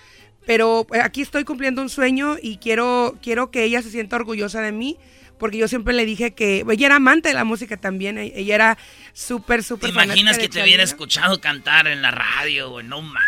Pero 0.46 0.86
eh, 0.94 1.00
aquí 1.00 1.22
estoy 1.22 1.46
cumpliendo 1.46 1.82
un 1.82 1.88
sueño 1.88 2.36
y 2.42 2.58
quiero, 2.58 3.18
quiero 3.22 3.50
que 3.50 3.64
ella 3.64 3.82
se 3.82 3.92
sienta 3.92 4.18
orgullosa 4.18 4.60
de 4.60 4.74
mí, 4.74 4.98
porque 5.44 5.58
yo 5.58 5.68
siempre 5.68 5.94
le 5.94 6.06
dije 6.06 6.32
que 6.34 6.64
ella 6.72 6.86
era 6.86 6.96
amante 6.96 7.28
de 7.28 7.34
la 7.36 7.44
música 7.44 7.76
también, 7.76 8.18
e- 8.18 8.32
ella 8.34 8.56
era 8.56 8.78
súper, 9.12 9.60
¿Te 9.60 9.64
súper 9.68 9.90
imaginas 9.90 10.38
fanática 10.38 10.42
que 10.42 10.48
te 10.48 10.64
hubiera 10.64 10.84
escuchado 10.84 11.42
cantar 11.42 11.86
en 11.88 12.02
la 12.02 12.12
radio, 12.12 12.70
güey? 12.70 12.88
No 12.88 13.02
mames. 13.02 13.28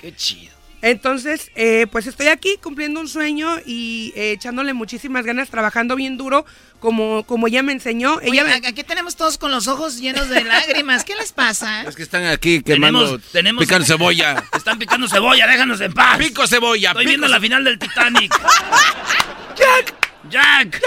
Qué 0.00 0.14
chido. 0.14 0.52
Entonces, 0.80 1.50
eh, 1.56 1.88
pues 1.90 2.06
estoy 2.06 2.28
aquí 2.28 2.56
cumpliendo 2.62 3.00
un 3.00 3.08
sueño 3.08 3.56
y 3.66 4.12
eh, 4.14 4.30
echándole 4.30 4.74
muchísimas 4.74 5.26
ganas, 5.26 5.50
trabajando 5.50 5.96
bien 5.96 6.16
duro, 6.16 6.46
como, 6.78 7.24
como 7.24 7.48
ella 7.48 7.64
me 7.64 7.72
enseñó. 7.72 8.14
Oye, 8.18 8.28
Ella 8.28 8.44
me- 8.44 8.52
a- 8.52 8.68
aquí 8.68 8.84
tenemos 8.84 9.16
todos 9.16 9.38
con 9.38 9.50
los 9.50 9.66
ojos 9.66 9.98
llenos 9.98 10.28
de 10.28 10.44
lágrimas. 10.44 11.02
¿Qué 11.02 11.16
les 11.16 11.32
pasa? 11.32 11.82
Es 11.88 11.96
que 11.96 12.04
están 12.04 12.26
aquí 12.26 12.62
quemando, 12.62 13.00
Tenemos- 13.18 13.32
tenemos- 13.32 13.64
picando 13.64 13.86
cebolla. 13.86 14.40
Están 14.56 14.78
picando 14.78 15.08
cebolla, 15.08 15.48
déjanos 15.48 15.80
en 15.80 15.92
paz. 15.92 16.16
Pico 16.18 16.46
cebolla, 16.46 16.90
Estoy 16.90 17.06
pico 17.06 17.10
viendo 17.10 17.26
la 17.26 17.40
final 17.40 17.64
del 17.64 17.76
Titanic. 17.80 18.32
¡Jack! 19.56 20.01
¡Jack! 20.30 20.80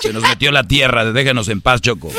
Se 0.00 0.14
nos 0.14 0.22
metió 0.22 0.50
la 0.50 0.64
tierra, 0.64 1.12
déjenos 1.12 1.48
en 1.50 1.60
paz, 1.60 1.82
Choco. 1.82 2.10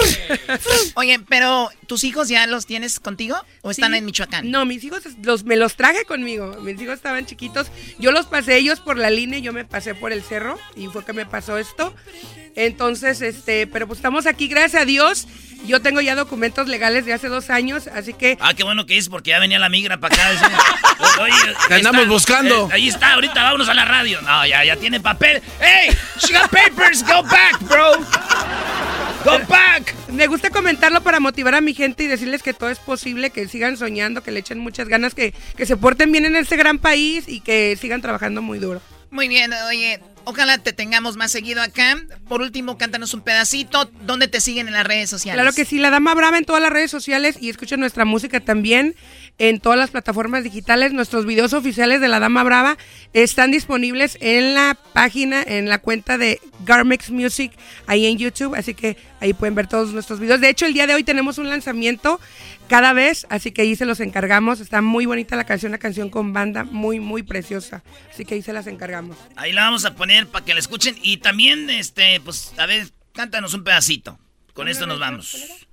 Oye, 0.94 1.20
pero 1.28 1.70
¿tus 1.88 2.04
hijos 2.04 2.28
ya 2.28 2.46
los 2.46 2.68
tienes 2.68 3.00
contigo 3.00 3.36
o 3.64 3.72
están 3.72 3.94
Sí. 3.94 3.98
en 3.98 4.06
Michoacán? 4.06 4.52
No, 4.52 4.66
mis 4.66 4.84
hijos 4.84 5.02
los, 5.24 5.46
me 5.46 5.56
los 5.56 5.76
traje 5.76 6.06
conmigo. 6.06 6.58
Mis 6.62 6.80
hijos 6.80 6.94
estaban 6.96 7.26
chiquitos. 7.26 7.72
Yo 7.98 8.12
los 8.12 8.28
pasé 8.28 8.58
ellos 8.58 8.80
por 8.80 8.98
la 8.98 9.10
línea, 9.10 9.40
y 9.40 9.42
yo 9.42 9.52
me 9.52 9.66
pasé 9.66 9.96
por 9.96 10.12
el 10.12 10.22
cerro 10.22 10.60
y 10.76 10.88
fue 10.88 11.04
que 11.04 11.14
me 11.14 11.26
pasó 11.26 11.58
esto. 11.58 11.96
Entonces, 12.56 13.22
este, 13.22 13.66
pero 13.66 13.88
pues 13.88 13.98
estamos 13.98 14.28
aquí, 14.28 14.48
gracias 14.48 14.84
a 14.84 14.86
Dios. 14.86 15.28
Yo 15.66 15.82
tengo 15.82 16.02
ya 16.02 16.16
documentos 16.16 16.68
legales 16.68 17.06
de 17.06 17.14
hace 17.14 17.28
dos 17.28 17.50
años, 17.50 17.88
así 17.88 18.14
que 18.14 18.38
Ah, 18.42 18.54
qué 18.54 18.64
bueno 18.64 18.86
que 18.86 18.98
es 18.98 19.10
porque 19.10 19.30
ya 19.32 19.40
venía 19.40 19.60
la 19.60 19.70
migra 19.70 19.98
para 19.98 20.16
acá. 20.16 20.32
decía, 20.32 20.50
Oye, 21.22 21.34
Te 21.68 21.76
andamos 21.76 22.02
está, 22.02 22.12
buscando. 22.14 22.68
eh, 22.70 22.74
ahí 22.74 22.88
está, 22.88 23.14
ahorita 23.14 23.44
vámonos 23.44 23.70
a 23.70 23.74
la 23.74 23.86
radio. 23.86 24.22
No, 24.22 24.46
ya, 24.46 24.64
ya 24.66 24.76
tiene 24.78 25.00
papel. 25.00 25.42
¡Hey! 25.60 25.96
She 26.20 26.34
got 26.34 26.50
papers, 26.50 27.04
go 27.04 27.22
back, 27.24 27.60
bro. 27.62 27.94
Go 29.24 29.40
back. 29.48 29.94
Me 30.12 30.26
gusta 30.28 30.50
comentarlo 30.50 31.02
para 31.02 31.20
motivar 31.20 31.54
a 31.54 31.62
mi 31.62 31.74
gente 31.76 32.04
y 32.04 32.08
decirles 32.08 32.42
que 32.42 32.54
todo 32.54 32.70
es 32.70 32.80
posible, 32.80 33.30
que 33.30 33.48
sigan 33.48 33.78
soñando, 33.78 34.24
que 34.24 34.32
le 34.32 34.40
echen 34.40 34.58
muchas 34.60 34.88
ganas, 34.88 35.14
que, 35.14 35.34
que 35.56 35.66
se 35.68 35.78
porten 35.78 36.12
bien 36.12 36.26
en 36.26 36.36
este 36.36 36.58
gran 36.58 36.80
país 36.80 37.26
y 37.28 37.42
que 37.42 37.78
sigan 37.80 38.02
trabajando 38.02 38.42
muy 38.42 38.58
duro. 38.58 38.82
Muy 39.12 39.28
bien, 39.28 39.52
oye, 39.68 40.00
ojalá 40.26 40.58
te 40.58 40.74
tengamos 40.74 41.18
más 41.18 41.32
seguido 41.32 41.62
acá. 41.62 41.98
Por 42.28 42.42
último, 42.42 42.78
cántanos 42.78 43.14
un 43.14 43.22
pedacito. 43.22 43.90
¿Dónde 44.06 44.28
te 44.28 44.42
siguen 44.42 44.68
en 44.68 44.74
las 44.74 44.86
redes 44.86 45.10
sociales? 45.10 45.42
Claro 45.42 45.56
que 45.56 45.66
sí, 45.66 45.78
La 45.78 45.90
Dama 45.90 46.14
Brava 46.14 46.38
en 46.38 46.46
todas 46.46 46.62
las 46.62 46.72
redes 46.72 46.92
sociales 46.92 47.38
y 47.40 47.50
escuchen 47.50 47.80
nuestra 47.80 48.06
música 48.06 48.40
también 48.40 48.96
en 49.38 49.60
todas 49.60 49.80
las 49.80 49.92
plataformas 49.92 50.44
digitales. 50.44 50.94
Nuestros 50.94 51.26
videos 51.26 51.54
oficiales 51.54 52.02
de 52.02 52.08
La 52.08 52.20
Dama 52.20 52.44
Brava 52.44 52.78
están 53.14 53.52
disponibles 53.52 54.18
en 54.22 54.54
la 54.54 54.78
página, 54.94 55.42
en 55.42 55.70
la 55.70 55.80
cuenta 55.80 56.18
de 56.18 56.40
Garmex 56.66 57.10
Music, 57.12 57.52
ahí 57.88 58.06
en 58.06 58.18
YouTube, 58.18 58.56
así 58.56 58.74
que 58.74 58.98
ahí 59.20 59.34
pueden 59.34 59.56
ver 59.56 59.68
todos 59.68 59.94
nuestros 59.94 60.20
videos. 60.20 60.42
De 60.42 60.50
hecho, 60.50 60.66
el 60.66 60.74
día 60.74 60.88
de 60.88 60.94
hoy 60.94 61.04
tenemos 61.04 61.38
un 61.38 61.50
lanzamiento 61.50 62.20
cada 62.72 62.94
vez, 62.94 63.28
así 63.30 63.52
que 63.52 63.64
ahí 63.64 63.76
se 63.76 63.86
los 63.86 64.00
encargamos. 64.00 64.62
Está 64.62 64.82
muy 64.82 65.06
bonita 65.06 65.36
la 65.36 65.44
canción, 65.44 65.72
una 65.72 65.78
canción 65.78 66.10
con 66.10 66.32
banda 66.32 66.64
muy, 66.64 67.02
muy 67.02 67.22
preciosa, 67.22 67.84
así 68.10 68.24
que 68.24 68.36
ahí 68.36 68.42
se 68.42 68.54
las 68.54 68.66
encargamos. 68.66 69.18
Ahí 69.36 69.52
la 69.52 69.64
vamos 69.64 69.84
a 69.84 69.94
poner 69.94 70.26
para 70.28 70.46
que 70.46 70.54
la 70.54 70.62
escuchen. 70.62 70.96
Y 71.04 71.18
también, 71.18 71.70
este, 71.70 72.22
pues, 72.22 72.54
a 72.58 72.66
ver, 72.66 72.88
cántanos 73.12 73.54
un 73.56 73.66
pedacito. 73.66 74.18
Con 74.54 74.70
esto 74.70 74.88
nos 74.88 75.00
vamos. 75.00 75.68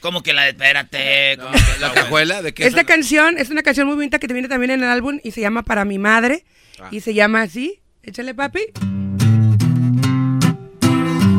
¿Cómo 0.00 0.22
que 0.22 0.32
la 0.32 0.44
de 0.44 0.50
espérate? 0.50 1.36
¿Cómo 1.36 1.52
que 1.52 1.80
¿La 1.80 1.92
cajuela? 1.92 2.40
¿De 2.40 2.54
qué? 2.54 2.66
Esta 2.66 2.84
canción 2.84 3.36
es 3.36 3.50
una 3.50 3.62
canción 3.62 3.86
muy 3.86 3.96
bonita 3.96 4.18
que 4.18 4.28
te 4.28 4.32
viene 4.32 4.48
también 4.48 4.70
en 4.70 4.82
el 4.82 4.88
álbum 4.88 5.20
y 5.22 5.32
se 5.32 5.42
llama 5.42 5.62
Para 5.62 5.84
mi 5.84 5.98
madre. 5.98 6.46
Y 6.90 7.00
se 7.00 7.12
llama 7.12 7.42
así. 7.42 7.82
Échale, 8.02 8.34
papi. 8.34 8.60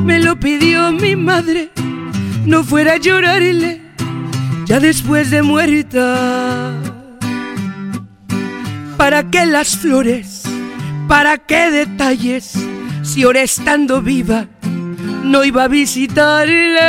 Me 0.06 0.20
lo 0.20 0.40
pidió 0.40 0.92
mi 0.92 1.16
madre, 1.16 1.72
no 2.46 2.64
fuera 2.64 2.94
a 2.94 2.98
llorarle, 2.98 3.82
ya 4.66 4.80
después 4.80 5.32
de 5.32 5.42
muerta. 5.42 6.74
¿Para 8.98 9.30
qué 9.30 9.46
las 9.46 9.78
flores? 9.78 10.44
¿Para 11.08 11.38
qué 11.38 11.72
detalles? 11.72 12.54
Si 13.04 13.24
ahora 13.24 13.42
estando 13.42 14.02
viva 14.02 14.48
no 15.24 15.44
iba 15.44 15.64
a 15.64 15.68
visitarle. 15.68 16.80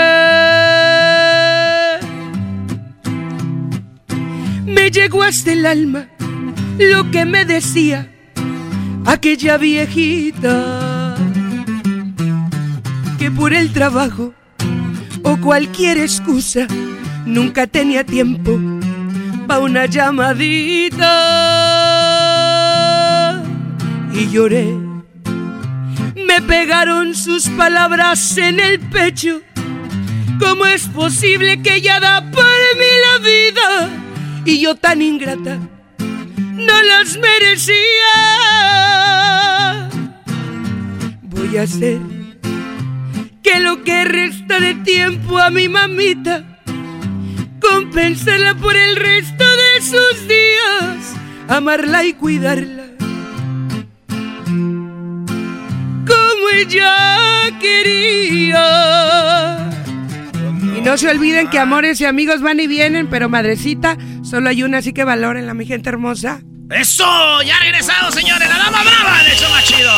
Me 4.66 4.90
llegó 4.90 5.22
hasta 5.22 5.52
el 5.52 5.66
alma 5.66 6.08
lo 6.78 7.10
que 7.10 7.24
me 7.24 7.44
decía 7.44 8.10
aquella 9.04 9.56
viejita 9.58 11.16
que 13.18 13.30
por 13.30 13.52
el 13.52 13.72
trabajo 13.72 14.34
o 15.22 15.36
cualquier 15.38 15.98
excusa 15.98 16.66
nunca 17.24 17.66
tenía 17.66 18.04
tiempo 18.04 18.58
pa' 19.46 19.58
una 19.58 19.86
llamadita 19.86 21.12
y 24.12 24.28
lloré. 24.30 24.76
Me 26.14 26.40
pegaron 26.42 27.14
sus 27.14 27.48
palabras 27.50 28.36
en 28.38 28.60
el 28.60 28.80
pecho. 28.80 29.40
¿Cómo 30.38 30.66
es 30.66 30.86
posible 30.88 31.62
que 31.62 31.76
ella 31.76 32.00
da 32.00 32.30
por 32.30 32.44
mí 32.78 32.92
la 33.06 33.18
vida 33.18 33.90
y 34.44 34.60
yo 34.60 34.74
tan 34.74 35.00
ingrata 35.02 35.58
no 35.98 36.82
las 36.82 37.16
merecía? 37.18 37.76
Voy 41.22 41.56
a 41.58 41.62
hacer 41.62 42.11
que 43.42 43.60
lo 43.60 43.82
que 43.82 44.04
resta 44.04 44.60
de 44.60 44.74
tiempo 44.76 45.38
a 45.38 45.50
mi 45.50 45.68
mamita 45.68 46.44
compensarla 47.60 48.54
por 48.54 48.76
el 48.76 48.96
resto 48.96 49.44
de 49.44 49.80
sus 49.80 50.28
días, 50.28 51.14
amarla 51.48 52.04
y 52.04 52.14
cuidarla 52.14 52.82
como 56.06 56.48
ella 56.54 57.58
quería. 57.60 58.62
Y 60.76 60.80
no 60.80 60.96
se 60.96 61.10
olviden 61.10 61.48
que 61.48 61.58
amores 61.58 62.00
y 62.00 62.04
amigos 62.04 62.40
van 62.42 62.60
y 62.60 62.66
vienen, 62.66 63.08
pero 63.08 63.28
madrecita, 63.28 63.96
solo 64.22 64.48
hay 64.48 64.62
una, 64.62 64.78
así 64.78 64.92
que 64.92 65.04
valórenla, 65.04 65.54
mi 65.54 65.66
gente 65.66 65.88
hermosa. 65.88 66.40
¡Eso! 66.70 67.04
¡Ya 67.42 67.56
ha 67.56 67.60
regresado, 67.60 68.10
señores! 68.10 68.48
¡La 68.48 68.56
dama 68.58 68.82
brava 68.82 69.22
de 69.24 69.32
hecho 69.32 69.48
más 69.50 69.64
chido! 69.64 69.92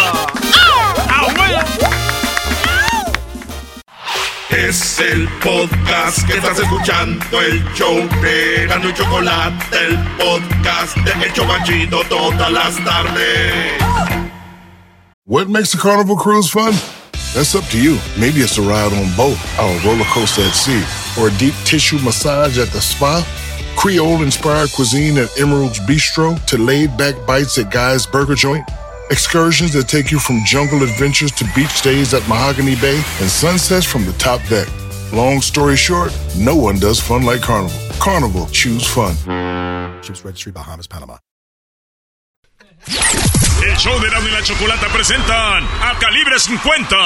Es 4.56 5.00
el 5.00 5.28
podcast 5.42 6.24
que 6.28 6.34
estás 6.34 6.60
escuchando, 6.60 7.40
el 7.40 7.64
show 7.74 7.96
de 8.22 8.66
Gano 8.68 8.88
y 8.88 8.94
Chocolate, 8.94 9.76
el 9.76 9.98
podcast 10.16 10.96
de 10.98 11.26
Hecho 11.26 11.44
todas 12.08 12.52
las 12.52 12.76
tardes. 12.84 13.82
What 15.26 15.48
makes 15.48 15.74
a 15.74 15.78
carnival 15.78 16.16
cruise 16.16 16.48
fun? 16.48 16.72
That's 17.34 17.56
up 17.56 17.64
to 17.70 17.78
you. 17.78 17.98
Maybe 18.16 18.42
it's 18.42 18.56
a 18.58 18.62
ride 18.62 18.92
on 18.92 19.10
boat, 19.16 19.36
a 19.58 19.80
roller 19.84 20.04
coaster 20.04 20.42
at 20.42 20.54
sea, 20.54 20.84
or 21.20 21.28
a 21.28 21.32
deep 21.32 21.54
tissue 21.64 21.98
massage 21.98 22.56
at 22.56 22.68
the 22.68 22.80
spa. 22.80 23.26
Creole 23.76 24.22
inspired 24.22 24.70
cuisine 24.70 25.18
at 25.18 25.36
Emerald's 25.36 25.80
Bistro 25.80 26.38
to 26.46 26.58
laid 26.58 26.96
back 26.96 27.16
bites 27.26 27.58
at 27.58 27.72
Guy's 27.72 28.06
Burger 28.06 28.36
Joint. 28.36 28.64
Excursions 29.10 29.74
that 29.74 29.86
take 29.86 30.10
you 30.10 30.18
from 30.18 30.40
jungle 30.46 30.82
adventures 30.82 31.30
to 31.32 31.44
beach 31.54 31.68
stays 31.68 32.14
at 32.14 32.26
Mahogany 32.26 32.74
Bay 32.76 32.96
and 33.20 33.28
sunsets 33.28 33.84
from 33.84 34.06
the 34.06 34.12
top 34.14 34.40
deck. 34.48 34.66
Long 35.12 35.42
story 35.42 35.76
short, 35.76 36.10
no 36.38 36.56
one 36.56 36.78
does 36.78 37.00
fun 37.00 37.22
like 37.22 37.42
Carnival. 37.42 37.78
Carnival, 38.00 38.46
choose 38.46 38.86
fun. 38.86 39.14
Ships 40.02 40.24
Registry, 40.24 40.52
Bahamas, 40.52 40.86
Panama. 40.86 41.18
El 42.86 43.76
show 43.76 43.98
de 44.00 44.08
Erasmo 44.08 44.28
y 44.28 44.32
la 44.32 44.42
Chocolata 44.42 44.88
presentan 44.88 45.64
a 45.82 45.98
Calibre 46.00 46.38
50. 46.38 46.96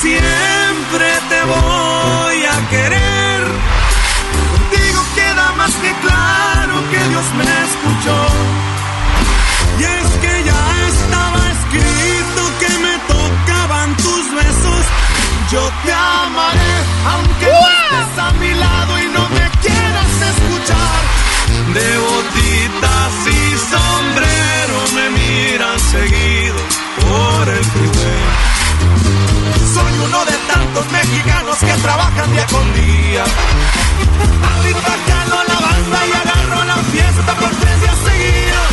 Siempre 0.00 1.06
te 1.28 1.42
voy 1.44 2.44
a 2.44 2.68
querer. 2.70 3.46
Contigo 4.50 5.00
queda 5.14 5.52
más 5.52 5.74
que 5.76 5.92
claro 6.02 6.74
que 6.90 6.98
Dios 7.08 7.24
me 7.38 7.44
escuchó. 7.44 8.26
Y 9.78 9.82
es 9.84 10.10
que 10.20 10.33
Yo 15.54 15.70
te 15.84 15.92
amaré, 15.92 16.74
aunque 17.06 17.46
no 17.46 17.68
estés 17.78 18.18
a 18.18 18.32
mi 18.40 18.52
lado 18.54 18.98
y 18.98 19.06
no 19.06 19.28
me 19.28 19.48
quieras 19.62 20.14
escuchar. 20.32 21.00
De 21.72 21.98
botitas 22.06 23.12
y 23.28 23.56
sombrero 23.72 24.76
me 24.96 25.10
miran 25.10 25.78
seguido 25.78 26.58
por 26.98 27.48
el 27.48 27.64
freeway. 27.66 28.24
Soy 29.74 29.92
uno 30.06 30.24
de 30.24 30.36
tantos 30.52 30.90
mexicanos 30.90 31.56
que 31.58 31.74
trabajan 31.86 32.32
día 32.32 32.46
con 32.46 32.74
día. 32.74 33.24
Ahorita 34.56 34.92
jalo 35.06 35.38
la 35.50 35.58
banda 35.66 35.98
y 36.04 36.12
agarro 36.20 36.64
la 36.64 36.78
fiesta 36.82 37.32
por 37.36 37.50
tres 37.50 37.80
días 37.80 37.98
seguidos. 38.04 38.63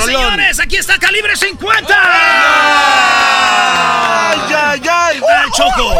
Rolón, 0.00 0.22
señores, 0.22 0.60
aquí 0.60 0.76
está 0.76 0.98
Calibre 0.98 1.36
50. 1.36 1.94
¡Ay, 3.12 4.38
ay, 4.54 4.82
ay! 4.90 5.16
¡Está 5.18 5.44
el 5.44 5.50
Choco! 5.52 5.94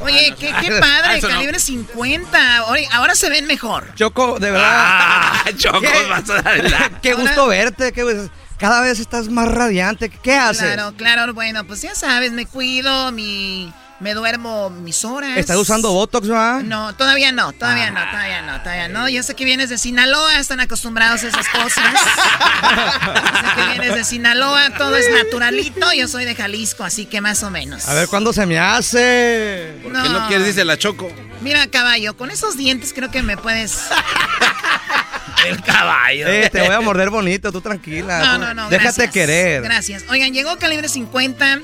Oye, 0.00 0.34
qué, 0.38 0.52
qué 0.60 0.80
padre, 0.80 1.18
Eso 1.18 1.28
no. 1.28 1.34
calibre 1.34 1.58
50. 1.58 2.64
Oye, 2.66 2.88
ahora 2.92 3.14
se 3.14 3.28
ven 3.28 3.46
mejor. 3.46 3.94
Choco, 3.94 4.38
de 4.38 4.50
verdad. 4.50 4.68
Ah, 4.72 5.44
Choco, 5.56 5.80
¿Qué? 5.80 6.06
vas 6.08 6.28
a 6.30 6.42
dar 6.42 6.90
Qué 7.02 7.14
gusto 7.14 7.46
verte, 7.46 7.92
qué, 7.92 8.28
cada 8.56 8.80
vez 8.80 8.98
estás 8.98 9.28
más 9.28 9.48
radiante. 9.48 10.08
¿Qué 10.08 10.34
haces? 10.34 10.74
Claro, 10.74 10.94
claro, 10.96 11.34
bueno, 11.34 11.64
pues 11.64 11.82
ya 11.82 11.94
sabes, 11.94 12.32
me 12.32 12.46
cuido, 12.46 13.12
mi, 13.12 13.72
me 14.00 14.14
duermo 14.14 14.70
mis 14.70 15.04
horas. 15.04 15.36
¿Estás 15.36 15.56
usando 15.56 15.92
Botox, 15.92 16.30
va? 16.30 16.62
No, 16.62 16.94
todavía 16.94 17.32
no, 17.32 17.52
todavía 17.52 17.90
no, 17.90 18.00
todavía 18.10 18.42
no, 18.42 18.60
todavía 18.62 18.88
no. 18.88 19.08
Yo 19.08 19.22
sé 19.22 19.34
que 19.34 19.44
vienes 19.44 19.68
de 19.68 19.76
Sinaloa, 19.76 20.38
están 20.38 20.60
acostumbrados 20.60 21.22
a 21.22 21.28
esas 21.28 21.46
cosas. 21.48 21.84
Yo 21.92 23.40
sé 23.40 23.54
que 23.56 23.78
vienes 23.78 23.94
de 23.94 24.04
Sinaloa, 24.04 24.70
todo 24.76 24.96
es 24.96 25.06
naturalito. 25.12 25.92
Yo 25.92 26.08
soy 26.08 26.24
de 26.24 26.34
Jalisco, 26.34 26.82
así 26.82 27.04
que 27.04 27.20
más 27.20 27.42
o 27.42 27.50
menos. 27.50 27.88
A 27.88 27.94
ver 27.94 28.08
cuándo 28.08 28.32
se 28.32 28.46
me 28.46 28.58
hace. 28.58 29.78
¿Por 29.82 29.92
qué 29.92 30.08
no 30.08 30.26
quieres? 30.28 30.46
Dice 30.46 30.64
la 30.64 30.78
Choco. 30.78 31.10
Mira, 31.42 31.66
caballo, 31.68 32.16
con 32.16 32.30
esos 32.30 32.56
dientes 32.56 32.92
creo 32.94 33.10
que 33.10 33.22
me 33.22 33.36
puedes. 33.36 33.78
El 35.46 35.62
caballo. 35.62 36.26
Eh, 36.28 36.50
te 36.50 36.60
voy 36.60 36.74
a 36.74 36.80
morder 36.80 37.10
bonito, 37.10 37.50
tú 37.52 37.60
tranquila. 37.60 38.18
No, 38.20 38.38
no, 38.38 38.54
no. 38.54 38.68
Déjate 38.68 38.84
gracias. 38.84 39.10
querer. 39.10 39.62
Gracias. 39.62 40.04
Oigan, 40.08 40.32
llegó 40.32 40.56
calibre 40.58 40.88
50. 40.88 41.60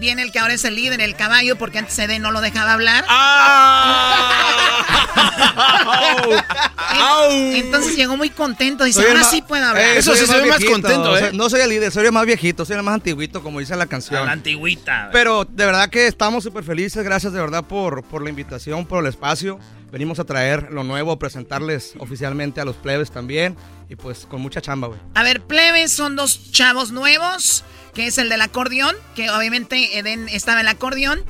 Viene 0.00 0.22
el 0.22 0.32
que 0.32 0.38
ahora 0.38 0.54
es 0.54 0.64
el 0.64 0.74
líder, 0.76 1.02
el 1.02 1.14
caballo, 1.14 1.56
porque 1.56 1.78
antes 1.78 1.94
CD 1.94 2.18
no 2.18 2.30
lo 2.32 2.40
dejaba 2.40 2.72
hablar. 2.72 3.04
Entonces 7.54 7.96
llegó 7.96 8.16
muy 8.16 8.30
contento. 8.30 8.84
Dice, 8.84 9.00
Soy 9.00 9.08
ahora 9.08 9.20
más- 9.20 9.30
sí 9.30 9.42
puedo 9.42 9.64
hablar. 9.64 9.96
Eh, 9.98 10.02
soy 10.02 10.18
el 10.18 10.26
más 10.26 10.42
viejito, 10.42 10.72
contento, 10.72 11.16
¿eh? 11.16 11.20
soy- 11.28 11.36
No 11.36 11.50
soy 11.50 11.60
el 11.60 11.70
líder, 11.70 11.92
soy 11.92 12.06
el 12.06 12.12
más 12.12 12.26
viejito, 12.26 12.64
soy 12.64 12.76
el 12.76 12.82
más 12.82 12.94
antiguito, 12.94 13.42
como 13.42 13.60
dice 13.60 13.76
la 13.76 13.86
canción. 13.86 14.26
La 14.26 14.32
antigüita. 14.32 15.10
Pero 15.12 15.44
de 15.44 15.66
verdad 15.66 15.88
que 15.90 16.06
estamos 16.06 16.44
súper 16.44 16.64
felices, 16.64 17.02
gracias 17.04 17.32
de 17.32 17.40
verdad 17.40 17.64
por, 17.64 18.02
por 18.04 18.22
la 18.22 18.30
invitación, 18.30 18.86
por 18.86 19.02
el 19.04 19.08
espacio. 19.08 19.58
Venimos 19.92 20.20
a 20.20 20.24
traer 20.24 20.68
lo 20.70 20.84
nuevo, 20.84 21.18
presentarles 21.18 21.94
oficialmente 21.98 22.60
a 22.60 22.64
los 22.64 22.76
plebes 22.76 23.10
también. 23.10 23.56
Y 23.88 23.96
pues 23.96 24.24
con 24.24 24.40
mucha 24.40 24.60
chamba, 24.60 24.86
güey. 24.88 25.00
A 25.14 25.22
ver, 25.24 25.40
plebes 25.42 25.92
son 25.92 26.14
dos 26.14 26.52
chavos 26.52 26.92
nuevos, 26.92 27.64
que 27.94 28.06
es 28.06 28.18
el 28.18 28.28
del 28.28 28.40
acordeón, 28.40 28.94
que 29.14 29.30
obviamente 29.30 29.98
Eden 29.98 30.28
estaba 30.28 30.60
en 30.60 30.66
el 30.66 30.72
acordeón. 30.72 31.22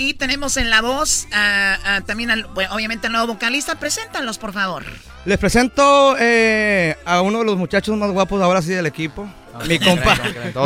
Y 0.00 0.14
tenemos 0.14 0.56
en 0.56 0.70
la 0.70 0.80
voz 0.80 1.26
a- 1.32 1.96
a 1.96 2.00
también, 2.02 2.30
al, 2.30 2.44
bueno, 2.46 2.72
obviamente, 2.72 3.08
al 3.08 3.12
nuevo 3.14 3.34
vocalista. 3.34 3.80
Preséntalos, 3.80 4.38
por 4.38 4.52
favor. 4.52 4.84
Les 5.24 5.38
presento 5.38 6.14
eh, 6.20 6.96
a 7.04 7.20
uno 7.20 7.40
de 7.40 7.44
los 7.44 7.56
muchachos 7.56 7.96
más 7.98 8.08
guapos 8.12 8.40
ahora 8.40 8.62
sí 8.62 8.68
del 8.70 8.86
equipo. 8.86 9.28
Mi 9.66 9.76
compa. 9.80 10.16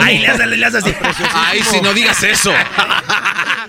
Ay, 0.03 0.19
le 0.19 0.57
le 0.59 0.67
haces 0.67 0.85
así. 0.85 0.95
Ay, 1.33 1.63
si 1.63 1.81
no 1.81 1.95
digas 1.95 2.23
eso. 2.23 2.53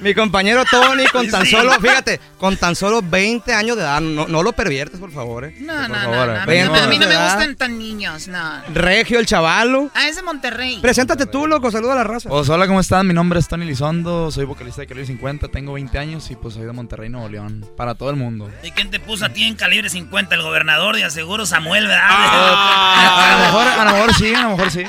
Mi 0.01 0.13
compañero 0.13 0.63
Tony, 0.69 1.05
con 1.07 1.27
tan 1.31 1.45
solo, 1.45 1.71
fíjate, 1.79 2.19
con 2.37 2.57
tan 2.57 2.75
solo 2.75 3.01
20 3.03 3.53
años 3.53 3.77
de 3.77 3.83
edad. 3.83 4.01
No, 4.01 4.27
no 4.27 4.43
lo 4.43 4.53
perviertes, 4.53 4.99
por 4.99 5.11
favor. 5.11 5.45
eh. 5.45 5.55
No, 5.59 5.73
Por 5.73 5.89
no, 5.89 5.95
favor, 5.95 6.15
no, 6.15 6.25
no. 6.27 6.33
eh. 6.33 6.39
A 6.39 6.45
mí, 6.45 6.53
20 6.53 6.67
no, 6.67 6.83
a 6.83 6.87
mí 6.87 6.97
no 6.99 7.05
años 7.05 7.17
me 7.17 7.23
gustan 7.23 7.55
tan 7.55 7.77
niños, 7.79 8.27
no. 8.27 8.61
Regio, 8.73 9.19
el 9.19 9.25
chavalo. 9.25 9.89
Ah, 9.93 10.07
es 10.07 10.15
de 10.15 10.21
Monterrey. 10.23 10.79
Preséntate 10.81 11.25
tú, 11.25 11.47
loco. 11.47 11.71
Saluda 11.71 11.93
a 11.93 11.97
la 11.97 12.03
raza. 12.03 12.29
Pues 12.29 12.49
hola, 12.49 12.67
¿cómo 12.67 12.79
están? 12.79 13.07
Mi 13.07 13.13
nombre 13.13 13.39
es 13.39 13.47
Tony 13.47 13.65
Lizondo, 13.65 14.31
soy 14.31 14.45
vocalista 14.45 14.81
de 14.81 14.87
Calibre 14.87 15.07
50, 15.07 15.47
tengo 15.49 15.73
20 15.73 15.97
años 15.99 16.29
y 16.31 16.35
pues 16.35 16.53
soy 16.55 16.65
de 16.65 16.71
Monterrey, 16.73 17.09
Nuevo 17.09 17.29
León, 17.29 17.65
para 17.77 17.95
todo 17.95 18.09
el 18.09 18.15
mundo. 18.15 18.49
¿Y 18.63 18.71
quién 18.71 18.89
te 18.91 18.99
puso 18.99 19.25
a 19.25 19.29
ti 19.29 19.43
en 19.43 19.55
calibre 19.55 19.89
50? 19.89 20.35
El 20.35 20.41
gobernador 20.41 20.95
de 20.95 21.03
aseguro 21.03 21.45
Samuel, 21.45 21.87
¿verdad? 21.87 22.03
A 22.07 23.37
lo 23.37 23.45
mejor, 23.45 23.67
a 23.67 23.85
lo 23.85 23.91
mejor 23.91 24.13
sí, 24.13 24.33
a 24.33 24.43
lo 24.43 24.49
mejor 24.51 24.71
sí. 24.71 24.83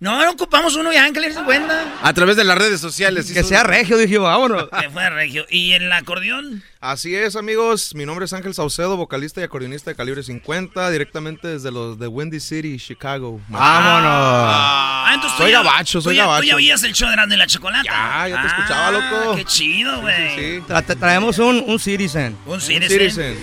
No, 0.00 0.22
no 0.24 0.30
ocupamos 0.30 0.74
uno 0.76 0.92
ya 0.92 1.06
en 1.06 1.12
calibre 1.14 1.34
50. 1.34 1.84
A 2.02 2.12
través 2.12 2.36
de 2.36 2.44
las 2.44 2.56
redes 2.58 2.80
sociales. 2.80 3.30
Que 3.32 3.42
sea 3.44 3.62
regio, 3.70 3.96
dije, 3.98 4.18
vámonos. 4.18 4.68
Que 4.80 4.90
fue 4.90 5.08
regio. 5.10 5.46
¿Y 5.48 5.72
el 5.72 5.90
acordeón? 5.92 6.62
Así 6.80 7.14
es, 7.14 7.36
amigos. 7.36 7.94
Mi 7.94 8.06
nombre 8.06 8.24
es 8.24 8.32
Ángel 8.32 8.54
Saucedo, 8.54 8.96
vocalista 8.96 9.40
y 9.40 9.44
acordeonista 9.44 9.90
de 9.90 9.96
Calibre 9.96 10.22
50, 10.22 10.90
directamente 10.90 11.48
desde 11.48 11.70
los 11.70 11.98
de 11.98 12.06
Windy 12.06 12.40
City, 12.40 12.78
Chicago. 12.78 13.40
Vámonos. 13.48 14.10
Ah, 14.12 15.10
entonces 15.14 15.36
tú 15.36 15.42
soy 15.44 15.52
ya- 15.52 15.62
gabacho, 15.62 16.00
soy 16.00 16.14
tú 16.14 16.16
ya- 16.16 16.24
gabacho. 16.24 16.40
Tú 16.42 16.46
ya 16.48 16.56
oías 16.56 16.82
el 16.82 16.92
show 16.94 17.08
de 17.08 17.14
Grande 17.16 17.36
la 17.36 17.46
Chocolata. 17.46 17.82
Ya, 17.84 18.28
ya 18.28 18.42
te 18.42 18.48
Ah, 18.48 18.56
escuchaba, 18.56 18.90
loco. 18.92 19.36
Qué 19.36 19.44
chido, 19.44 20.00
güey. 20.00 20.60
Tra- 20.62 20.84
te 20.84 20.96
traemos 20.96 21.38
un, 21.38 21.62
un 21.66 21.78
Citizen. 21.78 22.36
Un 22.46 22.60
Citizen. 22.60 23.36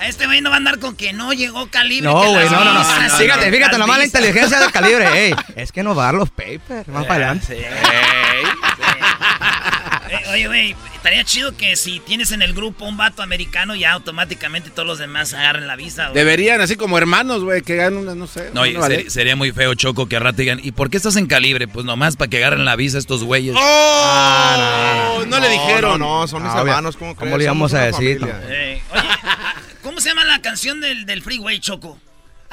A 0.00 0.08
este 0.08 0.26
güey 0.26 0.40
no 0.40 0.50
va 0.50 0.56
a 0.56 0.58
andar 0.58 0.78
con 0.80 0.96
que 0.96 1.12
no 1.12 1.32
llegó 1.32 1.68
calibre. 1.70 2.04
No, 2.04 2.14
güey, 2.30 2.48
no, 2.50 2.64
no, 2.64 2.74
no. 2.74 2.84
Fíjate, 2.84 3.50
fíjate, 3.50 3.78
nomás 3.78 3.98
la 3.98 4.04
inteligencia 4.04 4.58
del 4.60 4.70
calibre. 4.70 5.28
Ey, 5.28 5.34
es 5.56 5.72
que 5.72 5.82
no 5.82 5.94
va 5.94 6.02
a 6.02 6.06
dar 6.06 6.14
los 6.16 6.30
papers. 6.30 6.86
Más 6.88 7.06
para 7.06 7.30
adelante. 7.30 7.66
Eh, 10.10 10.18
Oye, 10.32 10.46
güey, 10.48 10.76
estaría 10.94 11.24
chido 11.24 11.56
que 11.56 11.76
si 11.76 11.98
tienes 12.00 12.30
en 12.32 12.42
el 12.42 12.52
grupo 12.52 12.84
un 12.84 12.96
vato 12.96 13.22
americano, 13.22 13.74
ya 13.74 13.92
automáticamente 13.92 14.70
todos 14.70 14.86
los 14.86 14.98
demás 14.98 15.32
agarren 15.34 15.66
la 15.66 15.76
visa. 15.76 16.04
güey. 16.08 16.14
Deberían, 16.14 16.60
así 16.60 16.76
como 16.76 16.98
hermanos, 16.98 17.42
güey, 17.42 17.62
que 17.62 17.76
ganan 17.76 17.96
una, 17.98 18.14
no 18.14 18.26
sé. 18.26 18.50
No, 18.52 18.60
vale. 18.80 18.96
ser- 19.02 19.10
sería 19.10 19.34
muy 19.36 19.52
feo, 19.52 19.74
Choco, 19.74 20.06
que 20.06 20.16
al 20.16 20.22
rato 20.22 20.36
digan, 20.38 20.60
¿y 20.62 20.72
por 20.72 20.90
qué 20.90 20.96
estás 20.98 21.16
en 21.16 21.26
calibre? 21.26 21.68
Pues 21.68 21.86
nomás 21.86 22.16
para 22.16 22.28
que 22.28 22.36
agarren 22.38 22.64
la 22.64 22.76
visa 22.76 22.98
estos 22.98 23.24
güeyes. 23.24 23.54
¡Oh! 23.58 25.24
no, 25.26 25.38
le 25.40 25.48
dijeron. 25.48 25.98
No, 25.98 26.20
no, 26.20 26.28
son 26.28 26.42
mis 26.42 26.52
Ah, 26.52 26.58
hermanos, 26.60 26.96
¿cómo 26.96 27.14
le 27.38 27.44
íbamos 27.44 27.70
Somos 27.70 27.74
a 27.74 27.86
decir? 27.86 28.20
Eh, 28.48 28.82
oye, 28.92 29.02
¿cómo 29.82 30.00
se 30.00 30.10
llama 30.10 30.24
la 30.24 30.40
canción 30.42 30.80
del, 30.80 31.06
del 31.06 31.22
Freeway, 31.22 31.60
Choco? 31.60 31.98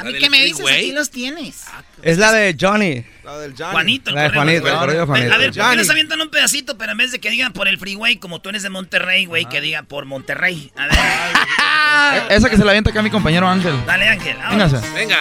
A 0.01 0.03
mí 0.03 0.13
¿La 0.13 0.19
qué 0.19 0.29
me 0.29 0.43
dices, 0.43 0.65
aquí 0.67 0.91
los 0.91 1.09
tienes. 1.11 1.63
Es 2.01 2.17
la 2.17 2.31
de 2.31 2.55
Johnny. 2.59 3.05
La 3.23 3.37
del 3.37 3.53
Johnny. 3.57 3.71
Juanito, 3.71 4.11
La 4.11 4.23
de 4.23 4.29
Juanito, 4.31 4.61
güey. 4.61 4.73
el 4.73 4.79
correo 4.79 4.99
de 5.01 5.05
Juanito. 5.05 5.33
A 5.33 5.37
ver, 5.37 5.47
¿por 5.49 5.55
qué 5.55 5.61
Johnny. 5.61 5.77
no 5.77 5.83
se 5.83 5.91
avientan 5.91 6.21
un 6.21 6.29
pedacito, 6.29 6.77
pero 6.77 6.91
en 6.93 6.97
vez 6.97 7.11
de 7.11 7.19
que 7.19 7.29
digan 7.29 7.53
por 7.53 7.67
el 7.67 7.77
freeway, 7.77 8.15
como 8.17 8.41
tú 8.41 8.49
eres 8.49 8.63
de 8.63 8.69
Monterrey, 8.69 9.25
güey, 9.25 9.45
que 9.45 9.61
diga 9.61 9.83
por 9.83 10.05
Monterrey? 10.05 10.71
A 10.75 10.87
ver, 10.87 12.23
Esa 12.37 12.49
que 12.49 12.57
se 12.57 12.63
la 12.65 12.71
avienta 12.71 12.89
acá 12.89 13.01
mi 13.01 13.09
compañero 13.11 13.47
Ángel. 13.47 13.75
dale, 13.85 14.07
Ángel. 14.09 14.35
vámonos. 14.37 14.71
Véngase. 14.71 14.93
Venga. 14.95 15.17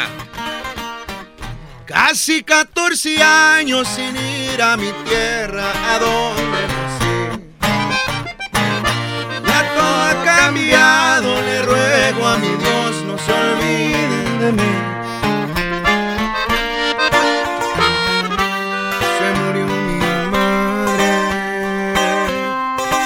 Casi 1.86 2.42
14 2.44 3.22
años 3.22 3.86
sin 3.88 4.16
ir 4.16 4.62
a 4.62 4.76
mi 4.76 4.90
tierra, 5.08 5.72
a 5.94 5.98
donde 5.98 6.66
nací. 6.68 7.42
Ya 9.44 9.74
todo 9.74 10.02
ha 10.02 10.24
cambiado, 10.24 11.42
le 11.42 11.62
ruego 11.62 12.26
a 12.28 12.38
mi 12.38 12.46
Dios, 12.48 13.02
no 13.06 13.18
se 13.18 13.32
olviden 13.32 14.19
se 14.40 14.46
murió 19.38 19.66
mi 19.66 20.00
madre 20.30 21.08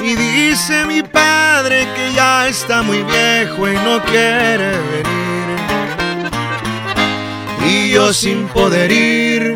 y 0.02 0.14
dice 0.14 0.84
mi 0.86 1.02
padre 1.02 1.88
que 1.96 2.12
ya 2.12 2.46
está 2.46 2.82
muy 2.82 3.02
viejo 3.02 3.68
y 3.68 3.74
no 3.74 4.00
quiere 4.04 4.78
venir. 4.92 5.58
Y 7.66 7.90
yo 7.90 8.12
sin 8.12 8.46
poder 8.46 8.92
ir, 8.92 9.54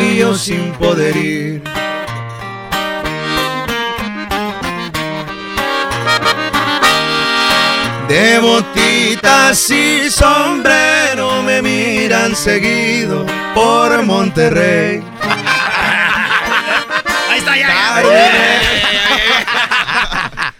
y 0.00 0.18
yo 0.18 0.36
sin 0.36 0.70
poder 0.74 1.16
ir. 1.16 1.62
De 8.08 8.38
botitas 8.38 9.70
y 9.70 10.10
sombrero 10.10 11.42
me 11.42 11.60
miran 11.62 12.34
seguido 12.36 13.24
por 13.54 14.02
Monterrey. 14.02 15.02
Ahí 17.30 17.38
está, 17.38 17.56
ya. 17.56 17.68
ya. 17.68 18.02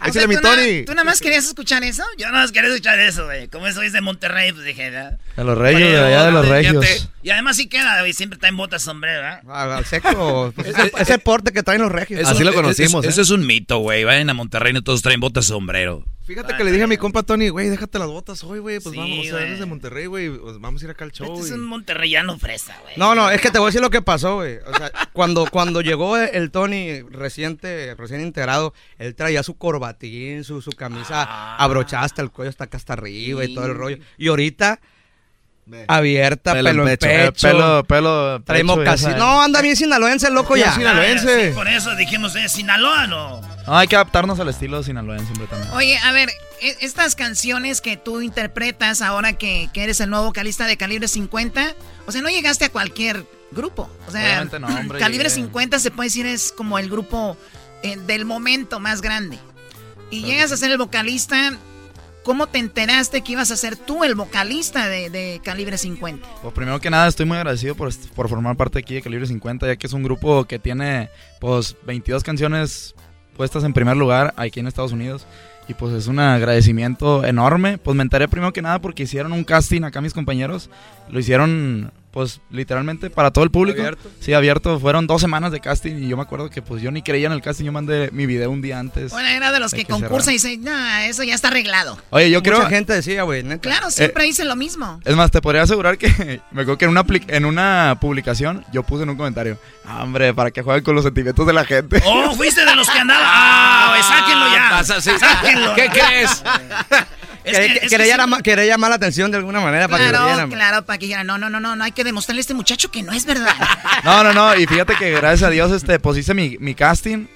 O 0.07 0.13
sea, 0.13 0.27
mi 0.29 0.37
¿tú, 0.37 0.43
na- 0.43 0.51
Tony. 0.55 0.85
¿Tú 0.85 0.93
nada 0.93 1.05
más 1.05 1.19
querías 1.21 1.47
escuchar 1.47 1.83
eso? 1.83 2.05
Yo 2.19 2.27
no 2.29 2.35
más 2.35 2.53
quería 2.53 2.69
escuchar 2.69 3.01
eso, 3.01 3.25
güey. 3.25 3.49
Como 3.49 3.67
eso 3.67 3.81
es 3.83 3.93
de 3.95 4.01
Monterrey, 4.03 4.53
pues 4.53 4.65
dije, 4.65 4.91
¿verdad? 4.91 5.19
De 5.37 5.45
los 5.45 5.57
regios, 5.57 5.91
de 5.91 5.99
allá 5.99 6.25
de 6.27 6.33
los 6.33 6.47
regios. 6.47 7.09
Y 7.23 7.31
además 7.31 7.57
sí 7.57 7.69
queda, 7.69 8.01
güey. 8.01 8.13
Siempre 8.13 8.37
está 8.37 8.49
en 8.49 8.57
botas 8.57 8.83
sombrero, 8.83 9.23
¿verdad? 9.23 9.41
Ah, 9.49 9.77
Al 9.79 9.85
seco. 9.87 10.53
pues, 10.57 10.69
ese, 10.69 10.93
ese 10.99 11.19
porte 11.19 11.53
que 11.53 11.63
traen 11.63 11.81
los 11.83 11.91
regios. 11.91 12.21
Eso- 12.21 12.33
es- 12.71 12.79
es- 12.81 12.95
Eso 13.05 13.23
es 13.23 13.31
un 13.31 13.47
mito, 13.47 13.79
güey. 13.79 14.05
Vayan 14.05 14.29
a 14.31 14.35
Monterrey, 14.35 14.73
no 14.75 14.83
todos 14.83 15.01
traen 15.03 15.21
botas 15.21 15.47
sombrero. 15.47 16.05
Fíjate 16.27 16.57
que 16.57 16.65
le 16.65 16.73
dije 16.73 16.85
a 16.85 16.87
mi 16.87 16.97
compa 16.97 17.23
Tony, 17.23 17.51
güey, 17.51 17.69
déjate 17.69 17.99
las 17.99 18.09
botas 18.09 18.43
hoy, 18.45 18.59
güey. 18.59 18.81
Pues 18.81 18.95
Sí, 18.95 18.99
vamos, 18.99 19.19
o 19.19 19.23
sea, 19.25 19.33
güey. 19.33 19.45
eres 19.45 19.59
de 19.59 19.67
Monterrey, 19.67 20.07
güey. 20.07 20.31
pues 20.31 20.59
vamos 20.59 20.81
a 20.81 20.85
ir 20.87 20.91
acá 20.91 21.05
al 21.05 21.13
show. 21.13 21.35
Este 21.35 21.47
es 21.49 21.53
un 21.53 21.67
monterreyano 21.67 22.39
fresa, 22.39 22.75
güey. 22.83 22.95
No, 22.97 23.15
no, 23.15 23.31
es 23.31 23.41
que 23.43 23.51
te 23.51 23.59
voy 23.59 23.67
a 23.67 23.69
decir 23.69 23.83
lo 23.83 23.91
que 23.91 24.01
pasó, 24.01 24.37
güey. 24.37 24.57
O 24.67 24.75
sea, 24.77 24.91
cuando, 25.13 25.45
cuando 25.51 25.83
llegó 25.83 26.17
el 26.17 26.51
Tony 26.51 27.03
reciente, 27.03 27.95
recién 27.97 28.23
integrado, 28.23 28.73
él 28.99 29.15
traía 29.15 29.43
su 29.43 29.57
corbatín, 29.59 30.45
su, 30.45 30.63
su 30.63 30.71
camisa 30.73 31.27
Ah. 31.29 31.57
abrochada 31.59 32.05
hasta 32.05 32.23
el 32.23 32.31
cuello, 32.31 32.49
hasta 32.49 32.65
acá 32.65 32.79
hasta 32.79 32.95
arriba 32.95 33.45
y 33.45 33.55
todo 33.55 33.67
el 33.67 33.75
rollo. 33.75 33.99
Y 34.17 34.29
ahorita, 34.29 34.81
abierta, 35.89 36.53
pelo, 36.53 36.71
Pelo 36.71 36.83
en 36.85 36.89
en 36.89 36.97
pecho. 36.97 37.07
pecho. 37.09 37.49
Eh, 37.49 37.53
pelo- 37.53 37.85
pelo, 37.87 38.43
Traemos 38.45 38.79
casi. 38.85 39.07
No, 39.17 39.43
anda 39.43 39.61
bien 39.63 39.77
sinaloense, 39.77 40.31
loco 40.31 40.57
ya. 40.57 40.75
Ah, 40.75 41.19
sí, 41.19 41.53
por 41.55 41.69
eso 41.69 41.95
dijimos, 41.97 42.35
¿eh? 42.37 42.49
Sinaloa, 42.49 43.07
¿no? 43.07 43.54
No, 43.67 43.77
hay 43.77 43.89
que 43.89 43.97
adaptarnos 43.97 44.39
al 44.41 44.49
estilo 44.49 44.83
sinaloense 44.83 45.27
siempre 45.27 45.47
también. 45.47 45.73
Oye, 45.75 45.99
a 45.99 46.13
ver, 46.13 46.29
e- 46.61 46.77
estas 46.81 47.15
canciones 47.15 47.81
que 47.81 47.97
tú 47.97 48.21
interpretas 48.21 49.01
ahora 49.03 49.33
que, 49.35 49.69
que 49.73 49.85
eres 49.85 50.01
el 50.01 50.11
nuevo 50.11 50.27
vocalista 50.27 50.67
de 50.67 50.77
Calibre 50.77 51.09
50, 51.09 51.75
o 52.07 52.13
sea, 52.13 52.21
no 52.23 52.29
llegaste 52.29 52.67
a 52.67 52.69
cualquier 52.69 53.27
grupo. 53.53 53.89
O 54.07 54.11
sea, 54.11 54.21
Obviamente 54.23 54.59
no, 54.61 54.67
hombre, 54.67 54.99
Calibre 54.99 55.29
llegué. 55.29 55.43
50 55.43 55.79
se 55.79 55.91
puede 55.91 56.09
decir 56.09 56.27
es 56.27 56.53
como 56.53 56.79
el 56.79 56.91
grupo 56.91 57.37
eh, 57.83 57.97
del 57.97 58.25
momento 58.25 58.81
más 58.81 59.01
grande. 59.01 59.39
Y 60.11 60.23
llegas 60.23 60.53
a 60.53 60.57
ser 60.57 60.71
el 60.71 60.79
vocalista, 60.79 61.57
¿cómo 62.23 62.47
te 62.47 62.59
enteraste 62.59 63.23
que 63.23 63.33
ibas 63.33 63.51
a 63.51 63.57
ser 63.57 63.77
tú 63.77 64.05
el 64.05 64.15
vocalista 64.15 64.89
de, 64.89 65.09
de 65.09 65.41
Calibre 65.43 65.79
50? 65.79 66.27
Pues 66.43 66.55
primero 66.55 66.79
que 66.81 66.91
nada 66.91 67.09
estoy 67.09 67.25
muy 67.27 67.37
agradecido 67.39 67.75
por, 67.75 67.93
por 68.15 68.29
formar 68.29 68.57
parte 68.57 68.79
aquí 68.81 68.95
de 68.95 69.03
Calibre 69.03 69.27
50, 69.27 69.67
ya 69.67 69.77
que 69.77 69.87
es 69.87 69.93
un 69.95 70.03
grupo 70.03 70.45
que 70.45 70.59
tiene 70.59 71.09
pues 71.41 71.77
22 71.85 72.23
canciones 72.23 72.95
puestas 73.35 73.65
en 73.65 73.73
primer 73.73 73.97
lugar 73.97 74.33
aquí 74.37 74.61
en 74.61 74.67
Estados 74.67 74.93
Unidos. 74.93 75.27
Y 75.69 75.75
pues 75.75 75.95
es 75.95 76.07
un 76.07 76.19
agradecimiento 76.19 77.25
enorme. 77.25 77.79
Pues 77.79 77.97
me 77.97 78.03
enteré 78.03 78.29
primero 78.29 78.53
que 78.53 78.63
nada 78.63 78.81
porque 78.81 79.05
hicieron 79.05 79.33
un 79.33 79.45
casting 79.45 79.83
acá 79.83 80.01
mis 80.01 80.15
compañeros. 80.15 80.71
Lo 81.11 81.19
hicieron 81.19 81.93
pues 82.15 82.41
literalmente 82.49 83.11
para 83.11 83.33
todo 83.33 83.43
el 83.43 83.51
público. 83.51 83.81
¿Abierto? 83.81 84.09
Sí, 84.21 84.33
abierto. 84.33 84.79
Fueron 84.79 85.09
dos 85.09 85.21
semanas 85.21 85.51
de 85.51 85.59
casting 85.59 85.97
y 85.97 86.09
yo 86.09 86.17
me 86.17 86.23
acuerdo 86.23 86.49
que 86.49 86.63
pues 86.63 86.81
yo 86.81 86.93
ni 86.93 87.03
creía 87.03 87.27
en 87.27 87.33
el 87.33 87.43
casting. 87.43 87.65
Yo 87.65 87.73
mandé 87.73 88.09
mi 88.13 88.25
video 88.25 88.53
un 88.53 88.63
día 88.63 88.79
antes. 88.79 89.11
Bueno, 89.11 89.29
era 89.29 89.51
de 89.51 89.59
los 89.59 89.73
que, 89.73 89.79
que 89.85 89.93
concursan 89.93 90.33
y 90.33 90.37
dicen, 90.37 90.63
no, 90.63 90.97
eso 91.01 91.25
ya 91.25 91.35
está 91.35 91.49
arreglado. 91.49 91.99
Oye, 92.11 92.31
yo 92.31 92.39
Mucha 92.39 92.53
creo... 92.55 92.67
gente 92.69 92.93
decía, 92.93 93.25
güey. 93.25 93.43
Claro, 93.59 93.91
siempre 93.91 94.23
dicen 94.25 94.47
lo 94.47 94.55
mismo. 94.55 95.01
Es 95.05 95.17
más, 95.17 95.33
te 95.33 95.41
podría 95.43 95.63
asegurar 95.63 95.99
que 95.99 96.07
me 96.53 96.63
acuerdo 96.63 96.79
que 96.79 96.85
en 96.85 96.93
una, 96.93 97.05
en 97.27 97.45
una 97.45 97.99
publicación 98.01 98.65
yo 98.73 98.85
puse 98.85 99.03
en 99.03 99.11
un 99.11 99.17
comentario, 99.17 99.59
"Ah, 99.85 100.05
hombre, 100.05 100.33
para 100.33 100.53
que 100.53 100.63
jueguen 100.63 100.85
con 100.85 100.95
los 100.95 101.03
sentimientos 101.05 101.45
de 101.45 101.53
la 101.53 101.65
gente. 101.65 102.01
Oh, 102.07 102.33
fuiste 102.37 102.65
de 102.65 102.77
los 102.77 102.89
que 102.89 102.99
andaban. 103.01 103.25
Ah, 103.27 103.87
güey, 103.91 104.03
sáquenlo 104.05 104.55
ya. 104.55 104.71
pasa, 104.71 105.01
sí. 105.01 105.11
Sáquenlo. 105.19 105.75
¿Qué 105.75 105.89
crees? 105.89 106.45
Es 107.45 107.53
Quería- 107.59 107.75
que- 107.81 107.89
quería, 107.89 108.07
sí- 108.15 108.19
llamar, 108.19 108.43
quería 108.43 108.65
llamar 108.65 108.91
la 108.91 108.97
atención 108.97 109.31
de 109.31 109.37
alguna 109.37 109.61
manera 109.61 109.87
para 109.87 109.99
que 110.07 110.13
lo 110.13 110.19
Claro, 110.19 110.27
vieran. 110.33 110.51
claro, 110.51 110.85
para 110.87 110.99
que 110.99 111.07
dijeran, 111.07 111.27
no, 111.27 111.37
no, 111.39 111.51
no, 111.51 111.61
no, 111.61 111.77
no 111.77 111.85
hay 111.85 111.93
que 111.93 112.03
demostrarle 112.05 112.41
a 112.41 112.43
este 112.43 112.55
muchacho 112.55 112.91
que 112.91 113.03
no 113.03 113.13
es 113.13 113.27
verdad. 113.27 113.55
No, 114.05 114.25
no, 114.25 114.33
no, 114.33 114.57
y 114.57 114.67
fíjate 114.67 114.95
que 114.97 115.11
gracias 115.13 115.43
a 115.43 115.51
Dios 115.51 115.71
este, 115.73 115.99
pues 115.99 116.17
hice 116.19 116.33
mi, 116.35 116.57
mi 116.59 116.75
casting, 116.75 117.27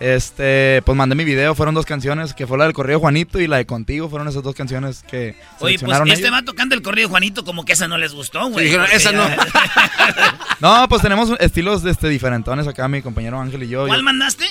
este, 0.00 0.80
pues 0.86 0.96
mandé 0.96 1.14
mi 1.16 1.24
video, 1.24 1.54
fueron 1.54 1.74
dos 1.74 1.84
canciones, 1.84 2.32
que 2.32 2.46
fue 2.46 2.56
la 2.56 2.64
del 2.64 2.72
Correo 2.72 3.00
Juanito 3.00 3.40
y 3.40 3.46
la 3.46 3.56
de 3.58 3.66
Contigo, 3.66 4.08
fueron 4.08 4.28
esas 4.28 4.42
dos 4.42 4.54
canciones 4.54 5.02
que 5.10 5.34
Oye, 5.58 5.78
pues 5.78 5.92
este 6.06 6.12
ellos. 6.20 6.32
va 6.32 6.42
tocando 6.42 6.74
el 6.74 6.82
corrido 6.82 7.08
Juanito 7.08 7.44
como 7.44 7.64
que 7.64 7.72
esa 7.72 7.88
no 7.88 7.98
les 7.98 8.12
gustó, 8.14 8.46
güey. 8.48 8.74
"Esa 8.92 9.10
ya- 9.12 9.36
No, 10.60 10.88
pues 10.88 11.02
tenemos 11.02 11.32
estilos 11.40 11.84
este, 11.84 12.08
diferentones 12.08 12.66
acá, 12.66 12.88
mi 12.88 13.02
compañero 13.02 13.40
Ángel 13.40 13.62
y 13.64 13.68
yo. 13.68 13.86
¿Cuál 13.86 14.00
Yo- 14.00 14.04
mandaste? 14.04 14.44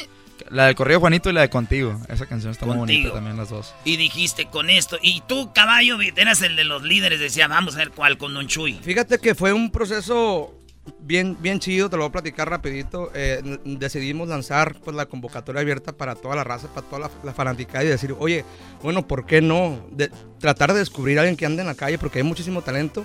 La 0.49 0.65
del 0.67 0.75
Correo 0.75 0.99
Juanito 0.99 1.29
y 1.29 1.33
la 1.33 1.41
de 1.41 1.49
Contigo, 1.49 1.99
esa 2.09 2.25
canción 2.25 2.51
está 2.51 2.65
muy 2.65 2.77
Contigo. 2.77 2.99
bonita 3.09 3.15
también 3.15 3.37
las 3.37 3.49
dos. 3.49 3.73
Y 3.85 3.97
dijiste 3.97 4.45
con 4.47 4.69
esto. 4.69 4.97
Y 5.01 5.21
tú, 5.27 5.51
caballo, 5.53 5.97
eras 6.15 6.41
el 6.41 6.55
de 6.55 6.63
los 6.63 6.83
líderes. 6.83 7.19
Decía, 7.19 7.47
vamos 7.47 7.75
a 7.75 7.79
ver 7.79 7.91
cuál 7.91 8.17
con 8.17 8.33
Don 8.33 8.47
Chuy. 8.47 8.79
Fíjate 8.81 9.19
que 9.19 9.35
fue 9.35 9.51
un 9.53 9.71
proceso 9.71 10.53
bien, 10.99 11.35
bien 11.41 11.59
chido, 11.59 11.89
te 11.89 11.97
lo 11.97 12.03
voy 12.03 12.09
a 12.09 12.11
platicar 12.13 12.49
rapidito. 12.49 13.11
Eh, 13.13 13.41
decidimos 13.65 14.29
lanzar 14.29 14.75
pues, 14.79 14.95
la 14.95 15.05
convocatoria 15.05 15.61
abierta 15.61 15.91
para 15.91 16.15
toda 16.15 16.35
la 16.35 16.43
raza, 16.45 16.67
para 16.73 16.87
toda 16.87 16.99
la, 16.99 17.11
la 17.23 17.33
fanaticada 17.33 17.83
y 17.83 17.87
decir, 17.87 18.15
oye, 18.17 18.45
bueno, 18.81 19.05
¿por 19.07 19.25
qué 19.25 19.41
no? 19.41 19.85
De- 19.91 20.09
tratar 20.39 20.71
de 20.73 20.79
descubrir 20.79 21.17
a 21.17 21.21
alguien 21.21 21.35
que 21.35 21.45
ande 21.45 21.61
en 21.61 21.67
la 21.67 21.75
calle 21.75 21.97
porque 21.97 22.19
hay 22.19 22.23
muchísimo 22.23 22.61
talento. 22.61 23.03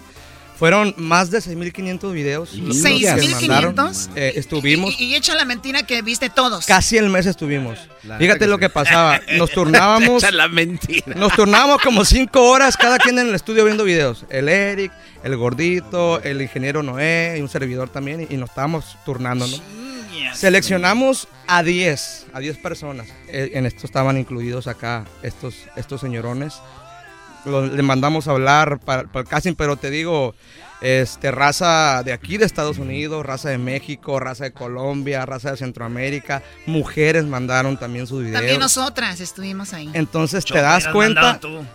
Fueron 0.58 0.94
más 0.96 1.30
de 1.30 1.38
6.500 1.38 2.12
videos. 2.12 2.54
los 2.54 2.76
que 2.82 3.12
mandaron. 3.48 3.74
¿6.500? 3.74 4.08
Eh, 4.14 4.32
estuvimos, 4.36 4.94
Y, 4.98 5.04
y 5.06 5.14
echa 5.16 5.34
la 5.34 5.44
mentira 5.44 5.82
que 5.84 6.02
viste 6.02 6.30
todos. 6.30 6.66
casi 6.66 6.96
el 6.98 7.08
mes 7.08 7.26
estuvimos. 7.26 7.78
La 8.04 8.18
Fíjate 8.18 8.40
que 8.40 8.46
lo 8.46 8.58
que 8.58 8.68
pasaba. 8.68 9.20
Nos 9.36 9.50
turnábamos. 9.50 10.22
Echa 10.22 10.32
la 10.32 10.48
mentira. 10.48 11.14
Nos 11.16 11.32
turnábamos 11.34 11.80
como 11.82 12.04
cinco 12.04 12.48
horas 12.48 12.76
cada 12.76 12.98
quien 12.98 13.18
en 13.18 13.28
el 13.28 13.34
estudio 13.34 13.64
viendo 13.64 13.82
videos. 13.84 14.24
El 14.30 14.48
Eric, 14.48 14.92
el 15.24 15.36
gordito, 15.36 16.22
el 16.22 16.40
ingeniero 16.42 16.82
Noé 16.82 17.36
y 17.38 17.40
un 17.40 17.48
servidor 17.48 17.88
también. 17.88 18.26
Y, 18.30 18.34
y 18.34 18.36
nos 18.36 18.50
estábamos 18.50 18.96
turnando, 19.04 19.46
¿no? 19.46 19.56
Seleccionamos 20.34 21.28
a 21.46 21.62
10, 21.62 22.26
a 22.32 22.40
10 22.40 22.56
personas. 22.58 23.08
Eh, 23.28 23.50
en 23.54 23.66
esto 23.66 23.86
estaban 23.86 24.16
incluidos 24.18 24.66
acá 24.66 25.04
estos, 25.22 25.54
estos 25.76 26.00
señorones. 26.00 26.54
Lo- 27.44 27.66
le 27.66 27.82
mandamos 27.82 28.28
a 28.28 28.32
hablar 28.32 28.78
para, 28.80 29.04
para 29.04 29.22
el 29.22 29.28
casting, 29.28 29.54
pero 29.54 29.76
te 29.76 29.90
digo, 29.90 30.34
este, 30.80 31.30
raza 31.30 32.02
de 32.04 32.12
aquí 32.12 32.38
de 32.38 32.44
Estados 32.44 32.78
Unidos, 32.78 33.24
raza 33.24 33.48
de 33.50 33.58
México, 33.58 34.18
raza 34.20 34.44
de 34.44 34.52
Colombia, 34.52 35.24
raza 35.26 35.50
de 35.52 35.56
Centroamérica, 35.56 36.42
mujeres 36.66 37.24
mandaron 37.24 37.76
también 37.76 38.06
sus 38.06 38.20
videos. 38.20 38.34
También 38.38 38.60
nosotras 38.60 39.20
estuvimos 39.20 39.72
ahí. 39.74 39.90
Entonces 39.94 40.44
te 40.44 40.60
das 40.60 40.84
cuenta, 40.92 41.20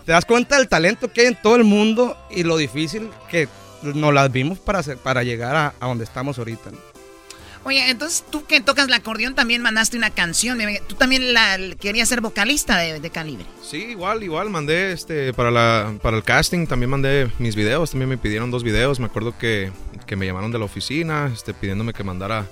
te 0.04 0.12
das 0.12 0.24
cuenta 0.24 0.56
del 0.58 0.68
talento 0.68 1.12
que 1.12 1.22
hay 1.22 1.26
en 1.28 1.40
todo 1.40 1.56
el 1.56 1.64
mundo 1.64 2.16
y 2.30 2.42
lo 2.42 2.56
difícil 2.56 3.10
que 3.30 3.48
nos 3.82 4.12
las 4.12 4.30
vimos 4.32 4.58
para, 4.58 4.80
hacer- 4.80 4.98
para 4.98 5.22
llegar 5.22 5.54
a, 5.56 5.74
a 5.80 5.86
donde 5.86 6.04
estamos 6.04 6.38
ahorita. 6.38 6.70
¿no? 6.70 6.78
Oye, 7.68 7.90
entonces 7.90 8.24
tú 8.30 8.46
que 8.46 8.62
tocas 8.62 8.88
el 8.88 8.94
acordeón 8.94 9.34
también 9.34 9.60
mandaste 9.60 9.98
una 9.98 10.08
canción. 10.08 10.58
Tú 10.86 10.94
también 10.94 11.34
la, 11.34 11.58
querías 11.78 12.08
ser 12.08 12.22
vocalista 12.22 12.78
de, 12.78 12.98
de 12.98 13.10
Calibre. 13.10 13.44
Sí, 13.62 13.88
igual, 13.90 14.22
igual, 14.22 14.48
mandé 14.48 14.92
este 14.92 15.34
para 15.34 15.50
la 15.50 15.92
para 16.00 16.16
el 16.16 16.22
casting, 16.22 16.66
también 16.66 16.88
mandé 16.88 17.30
mis 17.38 17.56
videos, 17.56 17.90
también 17.90 18.08
me 18.08 18.16
pidieron 18.16 18.50
dos 18.50 18.64
videos, 18.64 19.00
me 19.00 19.04
acuerdo 19.04 19.36
que, 19.36 19.70
que 20.06 20.16
me 20.16 20.24
llamaron 20.24 20.50
de 20.50 20.58
la 20.58 20.64
oficina, 20.64 21.30
este 21.30 21.52
pidiéndome 21.52 21.92
que 21.92 22.02
mandara 22.04 22.46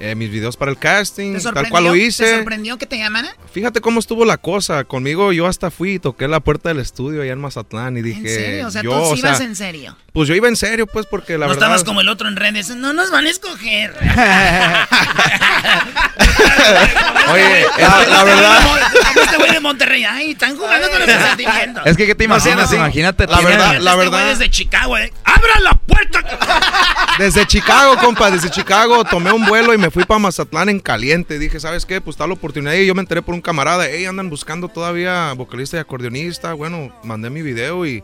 eh, 0.00 0.14
mis 0.14 0.30
videos 0.30 0.56
para 0.56 0.70
el 0.70 0.78
casting, 0.78 1.34
¿Te 1.34 1.52
tal 1.52 1.68
cual 1.68 1.84
lo 1.84 1.92
¿Te 1.92 1.98
hice. 1.98 2.36
sorprendió 2.36 2.76
que 2.76 2.86
te 2.86 2.98
llamaran? 2.98 3.30
Fíjate 3.52 3.80
cómo 3.80 4.00
estuvo 4.00 4.24
la 4.24 4.36
cosa, 4.36 4.82
conmigo 4.84 5.32
yo 5.32 5.46
hasta 5.46 5.70
fui 5.70 5.92
y 5.92 5.98
toqué 5.98 6.26
la 6.26 6.40
puerta 6.40 6.70
del 6.70 6.80
estudio 6.80 7.22
allá 7.22 7.32
en 7.32 7.40
Mazatlán 7.40 7.96
y 7.96 8.02
dije, 8.02 8.20
¿En 8.20 8.26
serio? 8.26 8.66
O 8.66 8.70
sea, 8.70 8.82
yo, 8.82 8.90
tú 8.90 9.04
sí 9.04 9.12
o 9.12 9.16
sea, 9.16 9.28
ibas 9.28 9.40
en 9.42 9.54
serio. 9.54 9.96
Pues 10.12 10.28
yo 10.28 10.34
iba 10.34 10.48
en 10.48 10.56
serio 10.56 10.86
pues 10.86 11.06
porque 11.06 11.32
la 11.38 11.46
no 11.46 11.50
verdad 11.52 11.62
estabas 11.68 11.84
como 11.84 12.00
el 12.00 12.08
otro 12.08 12.28
en 12.28 12.36
redes. 12.36 12.68
No 12.76 12.92
nos 12.92 13.10
van 13.10 13.26
a 13.26 13.30
escoger. 13.30 13.94
Oye, 17.32 17.62
Este 17.62 17.82
la, 17.82 18.06
la 18.06 18.24
verdad 18.24 18.60
Este 19.22 19.36
güey 19.36 19.52
de 19.52 19.60
Monterrey. 19.60 20.04
Ay, 20.04 20.32
están 20.32 20.56
jugando 20.56 20.90
con 20.90 21.00
los 21.00 21.08
sentimientos. 21.28 21.86
Es 21.86 21.96
que, 21.96 22.06
¿qué 22.06 22.14
te 22.14 22.24
imaginas? 22.24 22.72
Imagínate. 22.72 23.26
La 23.26 23.40
verdad, 23.40 23.78
la 23.80 23.92
Este 23.92 24.04
verdad. 24.04 24.28
desde 24.28 24.50
Chicago, 24.50 24.98
eh. 24.98 25.12
¡Abra 25.24 25.60
la 25.60 25.72
puerta! 25.72 26.20
Desde 27.18 27.46
Chicago, 27.46 27.98
compa, 27.98 28.30
desde 28.30 28.48
Chicago 28.50 29.04
tomé 29.04 29.32
un 29.32 29.44
vuelo 29.44 29.74
y 29.74 29.78
me 29.78 29.90
fui 29.90 30.04
para 30.04 30.18
Mazatlán 30.18 30.70
en 30.70 30.80
caliente. 30.80 31.38
Dije, 31.38 31.60
¿sabes 31.60 31.84
qué? 31.84 32.00
Pues 32.00 32.14
está 32.14 32.26
la 32.26 32.32
oportunidad 32.32 32.72
y 32.72 32.86
yo 32.86 32.94
me 32.94 33.00
enteré 33.02 33.20
por 33.20 33.34
un 33.34 33.42
camarada. 33.42 33.84
Hey, 33.86 34.06
andan 34.06 34.30
buscando 34.30 34.68
todavía 34.68 35.32
vocalista 35.34 35.76
y 35.76 35.80
acordeonista. 35.80 36.54
Bueno, 36.54 36.90
mandé 37.04 37.28
mi 37.28 37.42
video 37.42 37.84
y, 37.84 38.02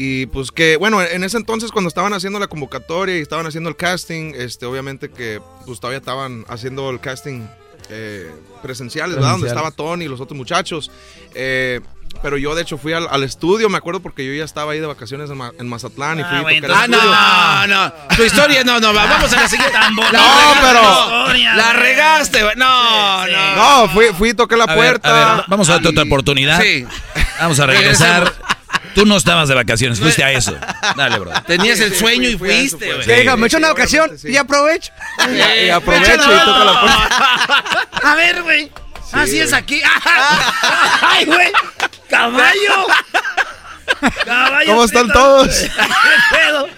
y 0.00 0.26
pues 0.26 0.52
que, 0.52 0.76
bueno, 0.76 1.02
en 1.02 1.24
ese 1.24 1.36
entonces 1.36 1.72
cuando 1.72 1.88
estaban 1.88 2.12
haciendo 2.12 2.38
la 2.38 2.46
convocatoria 2.46 3.16
y 3.18 3.20
estaban 3.20 3.46
haciendo 3.46 3.68
el 3.68 3.76
casting, 3.76 4.32
este, 4.36 4.66
obviamente 4.66 5.10
que 5.10 5.40
pues 5.66 5.80
todavía 5.80 5.98
estaban 5.98 6.44
haciendo 6.48 6.88
el 6.90 7.00
casting 7.00 7.46
eh, 7.90 8.30
presenciales, 8.62 9.16
¿verdad? 9.16 9.32
Donde 9.32 9.48
estaba 9.48 9.70
Tony 9.70 10.04
y 10.04 10.08
los 10.08 10.20
otros 10.20 10.36
muchachos. 10.36 10.90
Eh, 11.34 11.80
pero 12.22 12.38
yo, 12.38 12.54
de 12.54 12.62
hecho, 12.62 12.78
fui 12.78 12.94
al, 12.94 13.06
al 13.10 13.22
estudio, 13.22 13.68
me 13.68 13.76
acuerdo, 13.76 14.00
porque 14.00 14.26
yo 14.26 14.32
ya 14.32 14.42
estaba 14.44 14.72
ahí 14.72 14.80
de 14.80 14.86
vacaciones 14.86 15.28
en, 15.30 15.36
Ma- 15.36 15.52
en 15.58 15.68
Mazatlán 15.68 16.18
y 16.18 16.24
fui 16.24 16.38
Ah, 16.38 16.42
bueno, 16.42 16.66
estudio. 16.66 16.74
ah, 16.96 17.66
no, 17.68 17.84
no. 18.08 18.16
Tu 18.16 18.24
historia, 18.24 18.64
no, 18.64 18.80
no, 18.80 18.94
va- 18.94 19.04
vamos 19.06 19.30
a 19.32 19.42
la 19.42 19.48
siguiente. 19.48 19.76
No, 19.88 19.94
pero- 20.60 20.82
la 20.82 21.26
historia, 21.26 21.54
La 21.54 21.72
regaste. 21.74 22.40
No, 22.56 23.26
no. 23.26 23.56
No, 23.56 23.88
fui, 23.90 24.06
fui 24.16 24.30
y 24.30 24.34
toqué 24.34 24.56
la 24.56 24.64
A 24.64 24.66
ver, 24.68 24.76
puerta. 24.76 25.32
a 25.32 25.36
ver, 25.36 25.44
vamos 25.48 25.68
a 25.68 25.72
darte 25.74 25.88
otra 25.88 26.02
oportunidad. 26.04 26.60
Sí. 26.62 26.86
Vamos 27.40 27.60
a 27.60 27.66
regresar. 27.66 28.34
Tú 28.94 29.06
no 29.06 29.16
estabas 29.16 29.48
de 29.48 29.54
vacaciones, 29.54 29.98
fuiste 30.00 30.22
a 30.24 30.32
eso. 30.32 30.56
Dale, 30.96 31.18
bro. 31.18 31.32
Tenías 31.46 31.78
el 31.80 31.92
Sí, 31.92 31.98
sueño 31.98 32.38
fui- 32.38 32.50
y 32.50 32.68
fuiste, 32.68 32.94
güey. 32.94 33.18
Diga, 33.20 33.36
me 33.36 33.46
echo 33.46 33.58
una 33.58 33.68
sí, 33.68 33.72
ocasión 33.72 34.18
sí. 34.18 34.28
y 34.30 34.36
aprovecho. 34.36 34.92
Y, 35.28 35.64
y 35.66 35.70
aprovecho 35.70 36.14
y 36.14 36.18
toco 36.18 36.64
la 36.64 36.80
puerta. 36.80 37.88
A 38.10 38.14
ver, 38.14 38.42
güey. 38.42 38.70
Así 39.12 39.40
es 39.40 39.52
aquí. 39.52 39.80
¡Ay, 41.02 41.24
güey! 41.24 41.50
¡Caballo! 42.10 42.86
¡Caballo! 44.24 44.66
¿Cómo 44.70 44.84
están 44.84 45.08
todos? 45.08 45.48
¿Qué 45.48 45.70
pedo? 46.36 46.68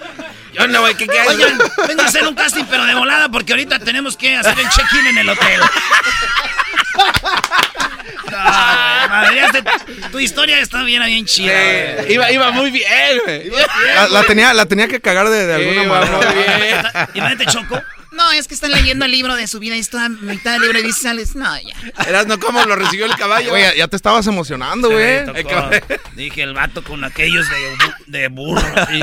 Yo 0.53 0.67
no, 0.69 0.81
güey, 0.81 0.95
¿qué? 0.97 1.07
Oigan, 1.29 1.59
vengo 1.89 2.03
a 2.03 2.07
hacer 2.07 2.27
un 2.27 2.35
casting, 2.35 2.65
pero 2.69 2.85
de 2.85 2.95
volada, 2.95 3.29
porque 3.29 3.53
ahorita 3.53 3.79
tenemos 3.81 4.17
que 4.17 4.37
hacer 4.37 4.59
el 4.59 4.69
check-in 4.69 5.07
en 5.09 5.19
el 5.19 5.29
hotel. 5.29 5.61
No, 8.31 8.37
güey, 8.37 9.09
madre, 9.09 9.37
ya 9.37 9.51
te- 9.53 10.09
tu 10.11 10.19
historia 10.21 10.59
está 10.61 10.83
bien, 10.83 11.03
bien 11.05 11.25
chida. 11.27 11.53
Eh, 11.53 12.07
iba, 12.11 12.31
iba 12.31 12.51
muy 12.53 12.71
bien, 12.71 13.19
güey. 13.25 13.51
La, 13.95 14.09
la 14.09 14.23
tenía, 14.25 14.55
la 14.55 14.67
tenía 14.67 14.89
que 14.89 15.01
cagar 15.01 15.29
de, 15.31 15.47
de 15.47 15.55
alguna 15.55 15.83
Iba 15.85 16.01
manera. 16.01 16.31
muy 16.33 16.45
bien. 16.63 16.77
Imagínate, 17.15 17.47
Choco. 17.47 17.83
No, 18.13 18.33
es 18.33 18.49
que 18.49 18.55
están 18.55 18.73
leyendo 18.73 19.05
el 19.05 19.11
libro 19.13 19.35
de 19.37 19.47
su 19.47 19.59
vida 19.61 19.77
y 19.77 19.81
está 19.81 20.07
a 20.07 20.09
mitad 20.09 20.53
del 20.53 20.63
libro 20.63 20.79
y 20.81 20.83
dice, 20.83 21.03
sales, 21.03 21.37
no, 21.37 21.57
ya. 21.61 22.05
Eras 22.09 22.27
no 22.27 22.39
cómo 22.41 22.65
lo 22.65 22.75
recibió 22.77 23.07
el 23.07 23.15
caballo. 23.17 23.53
Oye, 23.53 23.73
ya 23.77 23.87
te 23.89 23.97
estabas 23.97 24.27
emocionando, 24.27 24.91
güey. 24.91 25.21
Dije 26.17 26.43
el 26.43 26.55
vato 26.55 26.83
con 26.83 27.05
aquellos 27.05 27.47
de, 27.49 28.19
de 28.21 28.29
burro. 28.29 28.63
así. 28.77 29.01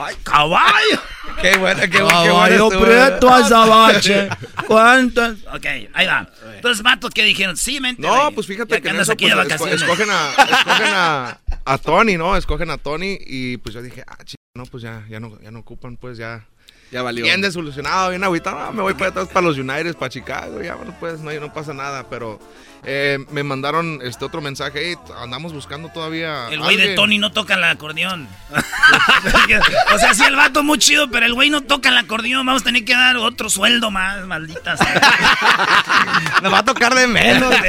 ¡Ay, 0.00 0.14
caballo! 0.22 1.00
Qué 1.42 1.56
bueno, 1.56 1.80
qué, 1.82 1.88
Caballo 1.98 2.34
bueno. 2.34 2.68
estuvo. 2.68 2.84
preto 2.84 3.28
azabache. 3.30 4.28
¿Cuántas? 4.66 5.36
Ok, 5.54 5.66
ahí 5.94 6.06
va. 6.06 6.28
Entonces, 6.56 6.82
vatos, 6.82 7.10
¿qué 7.14 7.24
dijeron? 7.24 7.56
Sí, 7.56 7.80
mente. 7.80 8.02
No, 8.02 8.30
pues 8.32 8.46
Ya 8.46 8.54
fíjate 8.54 8.80
que 8.82 8.88
en 8.88 8.94
andas 8.94 9.06
eso 9.06 9.12
aquí 9.12 9.24
pues, 9.30 9.36
de 9.36 9.40
esco- 9.42 9.48
vacaciones. 9.48 9.82
escogen, 9.82 10.08
a, 10.10 10.30
escogen 10.58 10.86
a, 10.94 11.38
a 11.64 11.78
Tony, 11.78 12.16
¿no? 12.16 12.36
Escogen 12.36 12.70
a 12.70 12.78
Tony 12.78 13.18
y 13.26 13.56
pues 13.58 13.74
yo 13.74 13.82
dije, 13.82 14.02
ah, 14.06 14.16
chico, 14.24 14.40
no, 14.54 14.66
pues 14.66 14.82
ya, 14.82 15.04
ya 15.08 15.20
no, 15.20 15.38
ya 15.40 15.50
no 15.50 15.60
ocupan, 15.60 15.96
pues 15.96 16.18
ya. 16.18 16.44
Ya 16.90 17.02
valió. 17.02 17.24
Bien 17.24 17.40
desilusionado, 17.40 18.10
bien 18.10 18.24
agüitado. 18.24 18.58
No, 18.58 18.72
me 18.72 18.82
voy 18.82 18.94
para 18.94 19.12
para 19.26 19.40
los 19.46 19.58
United, 19.58 19.96
para 19.96 20.08
Chicago, 20.08 20.62
ya, 20.62 20.74
bueno, 20.74 20.94
pues 20.98 21.20
no, 21.20 21.32
no 21.32 21.52
pasa 21.52 21.74
nada, 21.74 22.08
pero 22.08 22.38
eh, 22.84 23.18
me 23.30 23.42
mandaron 23.42 24.00
este 24.02 24.24
otro 24.24 24.40
mensaje, 24.40 24.80
"Hey, 24.90 24.96
andamos 25.20 25.52
buscando 25.52 25.88
todavía. 25.88 26.48
El 26.50 26.60
güey 26.60 26.76
de 26.76 26.82
alguien". 26.82 26.96
Tony 26.96 27.18
no 27.18 27.32
toca 27.32 27.54
el 27.54 27.64
acordeón. 27.64 28.28
o 29.94 29.98
sea, 29.98 30.14
sí, 30.14 30.24
el 30.24 30.36
vato 30.36 30.62
muy 30.62 30.78
chido, 30.78 31.10
pero 31.10 31.26
el 31.26 31.34
güey 31.34 31.50
no 31.50 31.62
toca 31.62 31.88
el 31.88 31.96
acordeón. 31.96 32.46
Vamos 32.46 32.62
a 32.62 32.64
tener 32.66 32.84
que 32.84 32.94
dar 32.94 33.16
otro 33.16 33.50
sueldo 33.50 33.90
más, 33.90 34.24
malditas. 34.26 34.78
Nos 36.42 36.52
va 36.52 36.58
a 36.58 36.64
tocar 36.64 36.94
de 36.94 37.06
menos. 37.06 37.54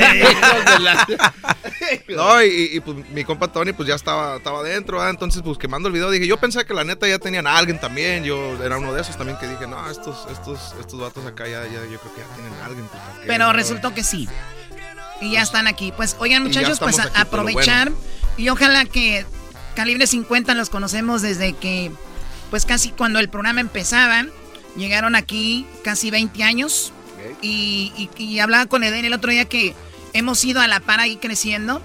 No, 2.08 2.44
y, 2.44 2.70
y, 2.74 2.80
pues 2.82 3.10
mi 3.10 3.24
compa 3.24 3.48
Tony 3.48 3.74
pues 3.74 3.88
ya 3.88 3.96
estaba, 3.96 4.38
estaba 4.38 4.60
adentro, 4.60 4.98
¿verdad? 4.98 5.12
entonces 5.12 5.42
pues 5.42 5.58
quemando 5.58 5.88
el 5.88 5.94
video 5.94 6.12
dije, 6.12 6.28
yo 6.28 6.38
pensé 6.38 6.66
que 6.66 6.74
la 6.74 6.84
neta 6.84 7.08
ya 7.08 7.20
tenían 7.20 7.48
a 7.48 7.58
alguien 7.58 7.80
también, 7.80 8.24
yo 8.24 8.64
era 8.64 8.78
uno 8.78 8.94
de 8.94 9.02
esos 9.02 9.18
también 9.18 9.38
que 9.40 9.48
dije, 9.48 9.66
no, 9.66 9.90
estos, 9.90 10.28
estos, 10.32 10.76
estos 10.80 11.00
vatos 11.00 11.26
acá 11.26 11.48
ya, 11.48 11.64
ya 11.64 11.82
yo 11.90 12.00
creo 12.00 12.14
que 12.14 12.22
ya 12.22 12.36
tienen 12.36 12.54
a 12.62 12.66
alguien. 12.66 12.88
pues. 12.88 13.02
Pero 13.26 13.54
resultó 13.54 13.94
que 13.94 14.04
sí. 14.04 14.28
Y 15.22 15.32
ya 15.32 15.42
están 15.42 15.68
aquí. 15.68 15.92
Pues, 15.96 16.16
oigan, 16.20 16.44
muchachos, 16.44 16.80
pues 16.80 16.98
aquí, 17.00 17.10
aprovechar. 17.22 17.92
Y 18.38 18.50
ojalá 18.50 18.86
que 18.86 19.26
Calibre 19.76 20.08
50 20.08 20.54
los 20.56 20.70
conocemos 20.70 21.22
desde 21.22 21.54
que, 21.54 21.92
pues 22.50 22.66
casi 22.66 22.90
cuando 22.92 23.20
el 23.20 23.30
programa 23.30 23.62
empezaba. 23.62 24.26
Llegaron 24.76 25.16
aquí 25.16 25.66
casi 25.84 26.10
20 26.12 26.44
años. 26.44 26.94
Y, 27.42 27.92
y- 27.98 28.24
y 28.24 28.40
hablaba 28.40 28.66
con 28.68 28.84
Eden 28.84 29.04
el 29.06 29.14
otro 29.14 29.32
día 29.32 29.46
que 29.46 29.74
hemos 30.14 30.44
ido 30.46 30.62
a 30.62 30.68
la 30.68 30.80
par 30.80 31.00
ahí 31.00 31.18
creciendo. 31.18 31.82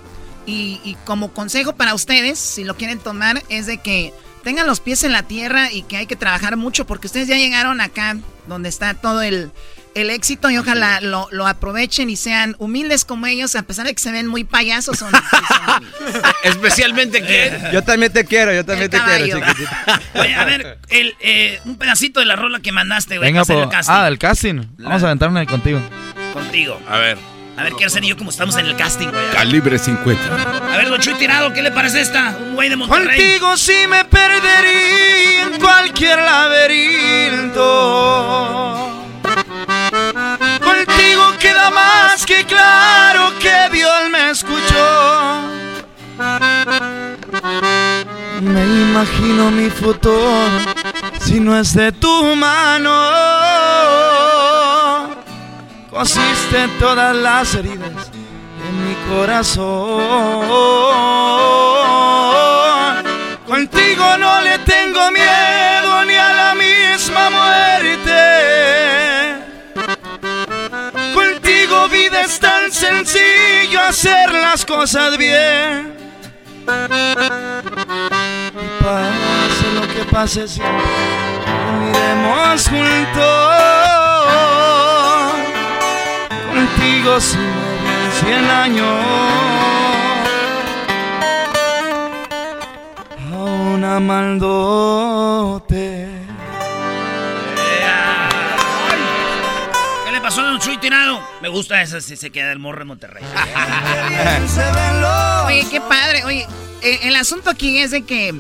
Y, 0.47 0.81
y 0.85 0.97
como 1.05 1.33
consejo 1.33 1.75
para 1.75 1.95
ustedes, 1.95 2.39
si 2.39 2.65
lo 2.65 2.77
quieren 2.77 2.99
tomar, 2.99 3.43
es 3.49 3.67
de 3.67 3.79
que 3.79 4.13
tengan 4.45 4.67
los 4.67 4.79
pies 4.81 5.03
en 5.03 5.13
la 5.13 5.23
tierra 5.23 5.73
y 5.73 5.83
que 5.83 5.97
hay 5.97 6.07
que 6.07 6.17
trabajar 6.17 6.57
mucho 6.59 6.87
porque 6.87 7.07
ustedes 7.07 7.29
ya 7.29 7.37
llegaron 7.37 7.81
acá 7.81 8.19
donde 8.47 8.69
está 8.69 8.93
todo 8.93 9.23
el, 9.23 9.51
el 9.95 10.11
éxito 10.11 10.51
y 10.51 10.59
ojalá 10.59 11.01
lo, 11.01 11.29
lo 11.31 11.47
aprovechen 11.47 12.11
y 12.11 12.17
sean 12.17 12.57
humildes 12.59 13.05
como 13.05 13.27
ellos, 13.27 13.55
a 13.57 13.63
pesar 13.63 13.87
de 13.87 13.95
que 13.95 14.01
se 14.03 14.11
ven 14.13 14.27
muy 14.27 14.45
payasos. 14.45 14.99
Son, 14.99 15.13
Especialmente 16.43 17.23
que. 17.23 17.53
Yo 17.73 17.83
también 17.83 18.13
te 18.13 18.25
quiero, 18.25 18.53
yo 18.53 18.65
también 18.65 18.91
te 18.91 18.99
caballo. 18.99 19.25
quiero, 19.25 19.41
chiquitito. 19.41 19.71
Oye, 20.21 20.35
a 20.35 20.45
ver, 20.45 20.79
el, 20.89 21.15
eh, 21.21 21.61
un 21.65 21.77
pedacito 21.77 22.21
de 22.21 22.27
la 22.27 22.37
rola 22.37 22.61
que 22.61 22.73
mandaste, 22.73 23.19
güey, 23.19 23.29
Venga, 23.33 23.45
para 23.45 23.61
hacer 23.61 23.65
el 23.65 23.71
casting. 23.71 23.93
ah, 23.95 24.05
del 24.05 24.19
casting. 24.19 24.61
Vamos 24.79 25.03
a 25.03 25.07
aventarnos 25.07 25.41
ahí 25.41 25.47
contigo. 25.47 25.81
Contigo. 26.33 26.81
A 26.89 26.99
ver. 26.99 27.17
A 27.57 27.63
ver, 27.63 27.73
quiero 27.75 27.89
ser 27.89 28.03
yo 28.03 28.17
como 28.17 28.31
estamos 28.31 28.57
en 28.57 28.67
el 28.67 28.75
casting, 28.75 29.07
güey. 29.09 29.31
Calibre 29.33 29.79
50. 29.79 30.73
A 30.73 30.77
ver, 30.77 30.89
Don 30.91 31.01
Chuy 31.01 31.15
Tirado, 31.15 31.53
¿qué 31.53 31.63
le 31.63 31.71
parece 31.71 32.01
esta? 32.01 32.37
Un 32.37 32.57
güey 32.57 32.69
de 32.69 32.75
Monterrey. 32.75 33.17
Contigo 33.21 33.57
sí 33.57 33.87
me 33.89 34.05
perdería 34.07 35.43
en 35.45 35.61
cualquier 35.61 36.19
laberinto. 37.65 38.94
Me 48.55 48.63
imagino 48.65 49.51
mi 49.51 49.69
futuro 49.69 50.49
si 51.19 51.41
no 51.41 51.59
es 51.59 51.75
de 51.75 51.91
tu 51.91 52.37
mano. 52.37 52.93
Cosiste 55.91 56.69
todas 56.79 57.17
las 57.17 57.53
heridas 57.57 58.13
en 58.67 58.75
mi 58.87 58.95
corazón. 59.11 60.45
Contigo 63.45 64.19
no 64.19 64.41
le 64.43 64.59
tengo 64.61 65.11
miedo 65.11 66.05
ni 66.05 66.15
a 66.15 66.33
la 66.33 66.55
misma 66.55 67.31
muerte. 67.31 68.23
Contigo 71.13 71.89
vida 71.89 72.21
es 72.21 72.39
tan 72.39 72.71
sencillo 72.71 73.81
hacer 73.81 74.33
las 74.33 74.65
cosas 74.65 75.19
bien. 75.19 75.93
Pase 80.11 80.41
lo 80.41 80.47
que 80.47 80.47
pase 80.47 80.49
siempre, 80.49 80.85
iremos 81.91 82.69
juntos. 82.69 83.25
Contigo 86.53 87.21
si 87.21 87.39
me 87.39 88.11
cien 88.21 88.45
años. 88.45 89.05
Aún 93.33 93.85
amándote. 93.85 95.85
¿Qué 100.05 100.13
le 100.13 100.21
pasó 100.21 100.41
a 100.41 100.45
Don 100.45 100.59
Chuy 100.61 100.77
Tirado? 100.79 101.21
Me 101.41 101.49
gusta 101.49 101.81
esa, 101.83 102.01
si 102.01 102.17
se 102.17 102.31
queda 102.31 102.53
el 102.53 102.59
morro 102.59 102.81
de 102.81 102.85
Monterrey. 102.85 103.25
Oye, 105.47 105.67
qué 105.71 105.81
padre. 105.81 106.25
Oye, 106.25 106.47
el 106.83 107.17
asunto 107.17 107.51
aquí 107.51 107.79
es 107.79 107.91
de 107.91 108.03
que, 108.03 108.35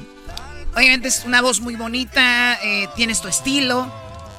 obviamente 0.74 1.08
es 1.08 1.24
una 1.24 1.42
voz 1.42 1.60
muy 1.60 1.76
bonita, 1.76 2.58
eh, 2.62 2.88
tienes 2.96 3.20
tu 3.20 3.28
estilo. 3.28 3.90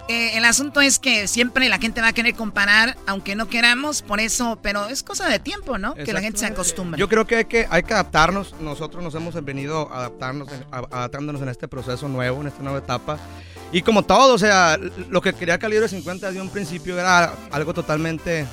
Eh, 0.07 0.37
el 0.37 0.45
asunto 0.45 0.81
es 0.81 0.99
que 0.99 1.27
siempre 1.27 1.67
la 1.67 1.79
gente 1.79 1.99
va 1.99 2.09
a 2.09 2.13
querer 2.13 2.35
comparar, 2.35 2.95
aunque 3.07 3.35
no 3.35 3.47
queramos, 3.47 4.03
por 4.03 4.19
eso, 4.19 4.59
pero 4.61 4.87
es 4.87 5.01
cosa 5.01 5.27
de 5.27 5.39
tiempo, 5.39 5.79
¿no? 5.79 5.95
Que 5.95 6.13
la 6.13 6.21
gente 6.21 6.37
se 6.37 6.45
acostumbre. 6.45 6.99
Yo 6.99 7.09
creo 7.09 7.25
que 7.25 7.37
hay, 7.37 7.45
que 7.45 7.65
hay 7.69 7.81
que 7.81 7.93
adaptarnos. 7.93 8.53
Nosotros 8.59 9.03
nos 9.03 9.15
hemos 9.15 9.43
venido 9.43 9.91
adaptarnos, 9.91 10.47
adaptándonos 10.71 11.41
en 11.41 11.49
este 11.49 11.67
proceso 11.67 12.07
nuevo, 12.07 12.41
en 12.41 12.47
esta 12.47 12.61
nueva 12.61 12.77
etapa. 12.79 13.17
Y 13.71 13.81
como 13.81 14.03
todo, 14.03 14.35
o 14.35 14.37
sea, 14.37 14.77
lo 15.09 15.21
que 15.21 15.33
quería 15.33 15.57
Calibre 15.57 15.87
50 15.87 16.31
de 16.31 16.39
un 16.39 16.49
principio 16.49 16.99
era 16.99 17.33
algo 17.51 17.73
totalmente 17.73 18.45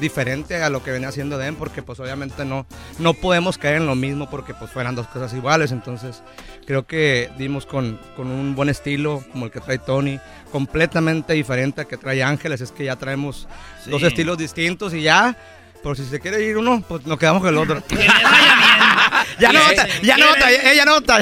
diferente 0.00 0.62
a 0.62 0.70
lo 0.70 0.82
que 0.82 0.90
venía 0.90 1.08
haciendo 1.08 1.38
Den, 1.38 1.56
porque 1.56 1.82
pues 1.82 2.00
obviamente 2.00 2.44
no, 2.44 2.66
no 2.98 3.14
podemos 3.14 3.58
caer 3.58 3.76
en 3.76 3.86
lo 3.86 3.94
mismo 3.94 4.30
porque 4.30 4.54
pues 4.54 4.70
fueran 4.70 4.94
dos 4.94 5.06
cosas 5.08 5.34
iguales. 5.34 5.72
Entonces 5.72 6.22
creo 6.66 6.86
que 6.86 7.30
dimos 7.38 7.66
con, 7.66 7.98
con 8.16 8.28
un 8.28 8.54
buen 8.54 8.68
estilo 8.68 9.24
como 9.32 9.46
el 9.46 9.50
que 9.52 9.60
trae 9.60 9.78
Tony, 9.78 10.18
completamente 10.50 11.32
diferente 11.32 11.82
al 11.82 11.86
que 11.86 11.96
trae 11.96 12.22
Ángeles. 12.22 12.60
Es 12.60 12.72
que 12.72 12.84
ya 12.84 12.96
traemos 12.96 13.48
dos 13.86 14.02
estilos 14.02 14.38
distintos 14.38 14.94
y 14.94 15.02
ya... 15.02 15.36
Por 15.82 15.96
si 15.96 16.04
se 16.04 16.20
quiere 16.20 16.40
ir 16.44 16.56
uno, 16.56 16.80
pues 16.86 17.04
nos 17.06 17.18
quedamos 17.18 17.42
con 17.42 17.48
el 17.48 17.58
otro. 17.58 17.82
ya 19.40 19.52
nota, 19.52 19.88
ya 20.00 20.16
nota, 20.16 20.50
ella 20.52 20.84
nota. 20.84 21.18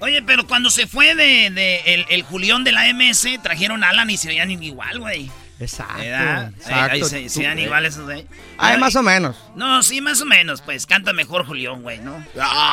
Oye, 0.00 0.22
pero 0.22 0.46
cuando 0.46 0.70
se 0.70 0.86
fue 0.86 1.16
de, 1.16 1.50
de 1.50 1.80
el, 1.84 2.06
el 2.10 2.22
Julián 2.22 2.62
de 2.62 2.70
la 2.70 2.84
MS, 2.94 3.26
trajeron 3.42 3.82
a 3.82 3.88
Alan 3.88 4.08
y 4.08 4.16
se 4.16 4.28
veían 4.28 4.50
igual, 4.50 5.00
güey. 5.00 5.28
Exacto. 5.62 5.98
¿Verdad? 5.98 6.52
exacto. 6.56 6.92
Ahí, 6.92 7.04
se, 7.04 7.28
se 7.28 7.42
dan 7.42 7.58
iguales 7.58 7.94
esos, 7.94 8.04
güey. 8.04 8.26
Ay, 8.58 8.78
más 8.78 8.94
o 8.96 9.02
menos. 9.02 9.36
No, 9.56 9.82
sí, 9.82 10.00
más 10.00 10.20
o 10.20 10.24
menos, 10.26 10.60
pues 10.62 10.86
canta 10.86 11.12
mejor 11.12 11.46
Julián, 11.46 11.82
güey, 11.82 11.98
¿no? 12.00 12.24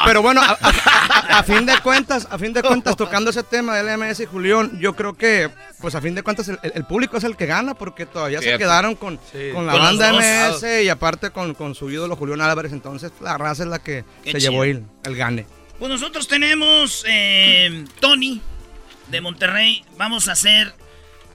Pero 0.05 0.21
bueno, 0.21 0.41
a, 0.41 0.57
a- 0.61 1.39
a 1.39 1.43
fin 1.43 1.65
de 1.65 1.77
cuentas, 1.79 2.27
a 2.29 2.37
fin 2.37 2.53
de 2.53 2.61
cuentas, 2.61 2.95
tocando 2.95 3.29
ese 3.29 3.43
tema 3.43 3.75
del 3.77 3.97
MS 3.97 4.19
y 4.21 4.25
Julián, 4.25 4.79
yo 4.79 4.95
creo 4.95 5.13
que, 5.15 5.49
pues 5.81 5.95
a 5.95 6.01
fin 6.01 6.15
de 6.15 6.23
cuentas, 6.23 6.47
el, 6.49 6.59
el 6.61 6.85
público 6.85 7.17
es 7.17 7.23
el 7.23 7.35
que 7.35 7.45
gana 7.45 7.73
porque 7.75 8.05
todavía 8.05 8.41
se 8.41 8.57
quedaron 8.57 8.95
con, 8.95 9.19
Sí. 9.31 9.49
con 9.53 9.65
la 9.65 9.73
Con 9.73 9.81
banda. 9.81 10.13
MS 10.13 10.83
y 10.83 10.89
aparte 10.89 11.29
con, 11.31 11.53
con 11.53 11.75
su 11.75 11.89
ídolo 11.89 12.15
Julián 12.15 12.41
Álvarez. 12.41 12.71
Entonces, 12.73 13.11
la 13.21 13.37
raza 13.37 13.63
es 13.63 13.69
la 13.69 13.79
que 13.79 14.03
Qué 14.23 14.31
se 14.33 14.37
chido. 14.39 14.51
llevó 14.51 14.63
el, 14.63 14.83
el 15.03 15.15
gane. 15.15 15.45
Pues 15.77 15.89
nosotros 15.91 16.27
tenemos 16.27 17.05
eh, 17.07 17.85
Tony 17.99 18.41
de 19.07 19.21
Monterrey. 19.21 19.83
Vamos 19.97 20.27
a 20.27 20.33
hacer 20.33 20.73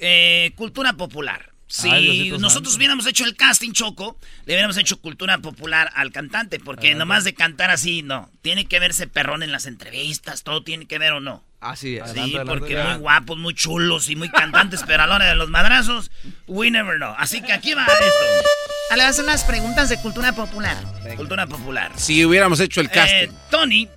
eh, 0.01 0.53
cultura 0.57 0.95
popular. 0.95 1.51
Si 1.67 1.89
Ay, 1.89 2.31
nosotros 2.31 2.73
santo. 2.73 2.77
hubiéramos 2.77 3.07
hecho 3.07 3.25
el 3.25 3.37
casting 3.37 3.73
choco, 3.73 4.19
le 4.45 4.53
hubiéramos 4.53 4.77
hecho 4.77 5.01
cultura 5.01 5.39
popular 5.39 5.91
al 5.95 6.13
cantante, 6.13 6.61
porque 6.61 6.95
nomás 6.95 7.25
de 7.25 7.35
cantar 7.35 7.71
así, 7.71 8.03
no. 8.03 8.31
Tiene 8.43 8.67
que 8.67 8.79
verse 8.79 9.07
perrón 9.07 9.43
en 9.43 9.51
las 9.51 9.67
entrevistas, 9.67 10.43
todo 10.43 10.63
tiene 10.63 10.87
que 10.87 10.99
ver 10.99 11.13
o 11.15 11.21
no. 11.21 11.43
Así 11.61 11.97
es. 11.97 12.11
Sí, 12.13 12.37
porque 12.47 12.77
muy 12.77 12.97
guapos, 12.99 13.39
muy 13.39 13.55
chulos 13.55 14.11
y 14.11 14.17
muy 14.17 14.29
cantantes, 14.29 14.85
pero 14.87 15.03
a 15.03 15.07
la 15.07 15.15
hora 15.17 15.25
de 15.25 15.35
los 15.35 15.49
madrazos, 15.49 16.11
we 16.47 16.71
never 16.71 16.97
know. 16.97 17.15
Así 17.17 17.41
que 17.41 17.53
aquí 17.53 17.73
va 17.73 17.85
esto. 17.87 18.49
Ah, 18.91 18.97
le 18.97 19.03
vas 19.03 19.07
a 19.07 19.11
hacer 19.11 19.25
unas 19.25 19.45
preguntas 19.45 19.89
de 19.89 19.97
cultura 19.97 20.35
popular. 20.35 20.77
Cultura 21.17 21.47
popular. 21.47 21.93
Si 21.97 22.25
hubiéramos 22.25 22.61
hecho 22.61 22.83
el 22.83 22.91
casting. 22.91 23.29
Eh, 23.29 23.33
Tony, 23.51 23.89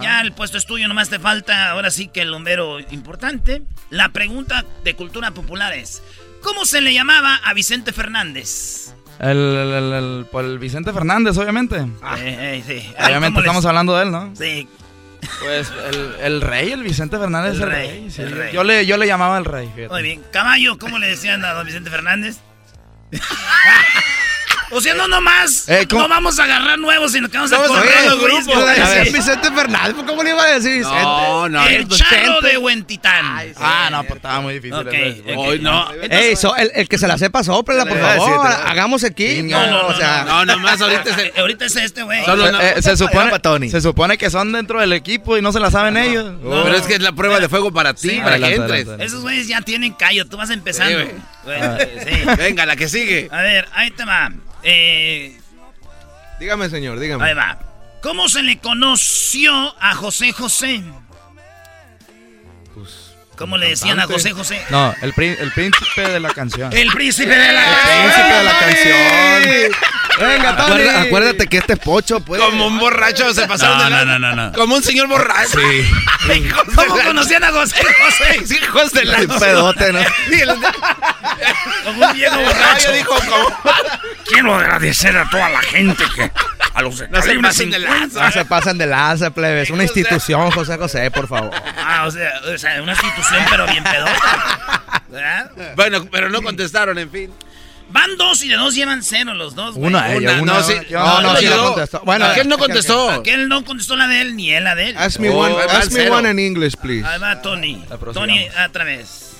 ya 0.00 0.20
el 0.20 0.32
puesto 0.32 0.58
es 0.58 0.66
tuyo, 0.66 0.88
nomás 0.88 1.08
te 1.08 1.18
falta 1.18 1.70
ahora 1.70 1.90
sí 1.90 2.08
que 2.08 2.22
el 2.22 2.30
bombero 2.30 2.80
importante. 2.80 3.62
La 3.90 4.08
pregunta 4.10 4.64
de 4.84 4.94
cultura 4.94 5.30
popular 5.32 5.72
es, 5.72 6.02
¿cómo 6.42 6.64
se 6.64 6.80
le 6.80 6.92
llamaba 6.94 7.36
a 7.44 7.54
Vicente 7.54 7.92
Fernández? 7.92 8.92
El, 9.18 9.38
el, 9.38 9.92
el- 9.92 10.26
el 10.44 10.58
Vicente 10.58 10.92
Fernández, 10.92 11.38
obviamente. 11.38 11.76
Eh, 11.76 11.86
eh, 12.18 12.62
sí. 12.66 12.92
Ay, 12.98 13.06
Obviamente 13.06 13.26
¿cómo 13.28 13.40
les- 13.40 13.44
estamos 13.46 13.64
hablando 13.66 13.96
de 13.96 14.02
él, 14.04 14.10
¿no? 14.10 14.32
Sí. 14.36 14.68
Pues 15.40 15.72
el, 16.20 16.40
rey, 16.42 16.70
el 16.72 16.82
Vicente 16.82 17.18
Fernández 17.18 17.52
El 17.52 17.56
es 17.56 17.62
el 17.62 17.70
rey, 17.70 17.88
rey. 17.88 18.10
sí. 18.10 18.22
el 18.22 18.32
rey. 18.32 18.52
Yo, 18.52 18.62
le, 18.62 18.84
yo 18.86 18.96
le 18.98 19.06
llamaba 19.06 19.38
el 19.38 19.44
rey, 19.46 19.66
fíjate. 19.74 19.88
Muy 19.92 20.02
bien. 20.02 20.22
Caballo, 20.32 20.78
¿cómo 20.78 20.98
le 20.98 21.08
decían 21.08 21.44
a 21.44 21.52
don 21.54 21.66
Vicente 21.66 21.88
Fernández? 21.90 22.36
o 24.70 24.80
sea, 24.80 24.94
no 24.94 25.08
nomás, 25.08 25.68
Eh, 25.68 25.86
no 25.90 26.08
vamos 26.08 26.38
a 26.38 26.44
agarrar 26.44 26.78
nuevos, 26.78 27.12
sino 27.12 27.28
que 27.28 27.36
vamos 27.36 27.52
a 27.52 27.58
correr 27.58 28.06
los 28.06 28.20
grupos. 28.20 28.64
Vicente 29.12 29.50
Fernández, 29.52 29.96
¿cómo 30.06 30.22
le 30.22 30.30
iba 30.30 30.42
a 30.42 30.46
decir 30.58 30.78
Vicente? 30.78 31.02
No, 31.02 31.48
no. 31.48 31.66
El 31.66 31.88
charro 31.88 32.40
de 32.40 32.58
Huentitán. 32.58 33.52
Ah, 33.56 33.88
no, 33.90 34.02
pues 34.04 34.16
estaba 34.16 34.40
muy 34.40 34.54
difícil. 34.54 34.74
Ok, 34.74 34.92
ese. 34.92 35.20
ok. 35.34 35.38
Hoy 35.38 35.58
no. 35.60 35.88
Ey, 36.10 36.36
so- 36.36 36.56
el, 36.56 36.70
el 36.74 36.88
que 36.88 36.98
se 36.98 37.06
la 37.06 37.18
sepa, 37.18 37.42
sóprela, 37.44 37.84
por 37.86 37.98
favor. 37.98 38.46
Hagamos 38.66 39.02
equipo. 39.04 39.48
No, 39.48 39.66
no, 39.66 39.82
no, 39.82 39.88
o 39.88 39.94
sea, 39.94 40.24
No, 40.26 40.44
nomás 40.44 40.80
ahorita 40.80 41.02
es 41.10 41.18
el- 41.18 41.26
Eh, 41.26 41.32
ahorita 41.38 41.64
es 41.66 41.76
este, 41.76 42.02
güey. 42.02 42.20
Eh, 42.20 42.24
no- 42.26 42.60
eh, 42.60 42.82
se, 42.82 42.96
supone, 42.96 43.38
Tony. 43.40 43.70
se 43.70 43.80
supone 43.80 44.18
que 44.18 44.30
son 44.30 44.52
dentro 44.52 44.80
del 44.80 44.92
equipo 44.92 45.36
y 45.36 45.42
no 45.42 45.52
se 45.52 45.60
la 45.60 45.70
saben 45.70 45.96
ellos. 45.96 46.24
No. 46.42 46.62
Pero 46.64 46.76
es 46.76 46.82
que 46.82 46.94
es 46.94 47.00
la 47.02 47.12
prueba 47.12 47.40
de 47.40 47.48
fuego 47.48 47.72
para 47.72 47.94
ti, 47.94 48.10
Sí, 48.10 48.16
para 48.18 48.36
adelante, 48.36 48.56
que 48.72 48.80
entres. 48.80 49.06
Esos 49.06 49.22
güeyes 49.22 49.48
ya 49.48 49.60
tienen 49.62 49.92
callo, 49.94 50.26
tú 50.26 50.36
vas 50.36 50.50
empezando. 50.50 50.98
Sí, 51.46 51.50
güey. 51.50 51.62
Ah. 51.62 51.78
Sí. 52.04 52.36
Venga, 52.36 52.66
la 52.66 52.76
que 52.76 52.88
sigue. 52.88 53.28
A 53.30 53.42
ver, 53.42 53.68
ahí 53.72 53.90
te 53.92 54.04
va. 54.04 54.30
Eh, 54.62 55.38
Dígame, 56.40 56.68
señor, 56.68 56.98
dígame. 56.98 57.24
ahí 57.24 57.34
va. 57.34 57.58
¿Cómo 58.02 58.28
se 58.28 58.42
le 58.42 58.58
conoció 58.58 59.74
a 59.80 59.94
José 59.94 60.32
José? 60.32 60.82
¿Cómo 63.36 63.56
le 63.58 63.68
decían 63.70 64.00
a. 64.00 64.06
José 64.06 64.32
José? 64.32 64.60
No, 64.70 64.94
el, 65.02 65.12
el 65.18 65.52
príncipe 65.52 66.08
de 66.08 66.20
la 66.20 66.30
canción. 66.30 66.72
El 66.72 66.90
príncipe 66.90 67.36
de 67.36 67.52
la 67.52 67.62
Príncipe 68.02 68.34
de 68.34 68.44
la 68.44 68.58
canción. 68.58 69.72
Venga, 70.18 70.56
Tony. 70.56 70.70
Acuérdate, 70.82 70.98
acuérdate 71.08 71.46
que 71.46 71.58
este 71.58 71.72
es 71.74 71.78
pocho, 71.78 72.20
pues. 72.20 72.40
Como 72.40 72.66
un 72.66 72.78
borracho 72.78 73.32
se 73.34 73.46
pasaron 73.46 73.78
No, 73.78 73.84
de 73.84 73.90
no, 73.90 73.96
lanza. 73.96 74.18
no, 74.18 74.34
no, 74.34 74.46
no. 74.50 74.52
Como 74.52 74.74
un 74.76 74.82
señor 74.82 75.08
borracho. 75.08 75.58
Sí. 75.58 75.90
¿Cómo 76.76 76.96
la- 76.96 77.04
conocían 77.04 77.44
a 77.44 77.50
José 77.52 77.76
José? 77.84 78.54
Hijos 78.62 78.92
de 78.92 79.04
la 79.04 79.18
pedote, 79.38 79.92
¿no? 79.92 80.00
Como 81.84 82.06
un 82.06 82.12
viejo 82.14 82.36
borracho. 82.38 82.92
dijo 82.92 83.14
como... 83.14 83.62
Quiero 84.26 84.54
agradecer 84.54 85.16
a 85.16 85.28
toda 85.30 85.48
la 85.50 85.60
gente 85.62 86.02
que 86.14 86.30
a 86.74 86.82
los 86.82 87.00
No 87.10 87.22
se 87.22 87.38
pasen 87.38 87.70
de 87.70 87.78
50. 87.78 88.22
No 88.24 88.32
se 88.32 88.44
pasan 88.44 88.78
de 88.78 88.86
lanza, 88.86 89.30
plebes. 89.30 89.70
Una 89.70 89.84
institución, 89.84 90.50
José 90.50 90.76
José, 90.76 91.10
por 91.10 91.28
favor. 91.28 91.50
Ah, 91.78 92.04
o 92.06 92.10
sea, 92.10 92.32
o 92.52 92.58
sea, 92.58 92.82
una 92.82 92.92
institución 92.92 93.44
pero 93.50 93.66
bien 93.66 93.84
pedota. 93.84 95.02
¿Verdad? 95.08 95.50
Bueno, 95.76 96.06
pero 96.10 96.28
no 96.28 96.42
contestaron, 96.42 96.98
en 96.98 97.10
fin. 97.10 97.32
Van 97.88 98.16
dos 98.16 98.42
y 98.42 98.48
de 98.48 98.56
dos 98.56 98.74
llevan 98.74 99.02
cero 99.02 99.32
los 99.34 99.54
dos, 99.54 99.76
güey. 99.76 99.86
Una, 99.88 100.12
ella, 100.12 100.32
Una, 100.32 100.42
una. 100.42 100.52
no, 100.54 100.62
sí. 100.62 100.74
yo- 100.90 100.98
No, 100.98 101.20
no, 101.20 101.32
no, 101.32 101.36
sí 101.38 101.46
la 101.46 101.56
contestó. 101.56 102.00
Bueno, 102.04 102.24
Aquel 102.26 102.48
no 102.48 102.56
aquel- 102.56 102.66
contestó. 102.66 103.10
Aquel 103.10 103.48
no 103.48 103.64
contestó 103.64 103.96
la 103.96 104.08
de 104.08 104.20
él 104.22 104.36
ni 104.36 104.50
él 104.52 104.64
la 104.64 104.74
de 104.74 104.90
él. 104.90 104.96
Ask 104.98 105.20
me 105.20 105.30
Oh, 105.30 105.38
one, 105.38 105.54
ask 105.70 105.92
me 105.92 106.10
one 106.10 106.28
in 106.30 106.38
English, 106.38 106.76
please. 106.76 107.06
Ahí 107.06 107.18
va 107.20 107.40
Tony. 107.42 107.82
Tony, 108.12 108.48
otra 108.68 108.84
vez. 108.84 109.36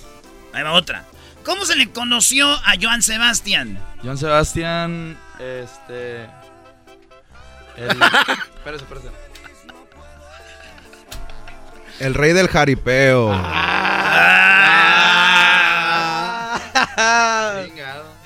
Ahí 0.52 0.62
va 0.62 0.72
otra. 0.72 1.04
¿Cómo 1.44 1.64
se 1.64 1.76
le 1.76 1.90
conoció 1.90 2.48
a 2.50 2.74
Joan 2.80 3.02
Sebastián? 3.02 3.78
John 4.02 4.16
Sebastián, 4.18 5.16
este... 5.38 6.22
El... 7.76 7.90
espérese, 8.56 8.84
espérese. 8.84 9.08
El 12.00 12.14
rey 12.14 12.32
del 12.32 12.48
jaripeo. 12.48 13.32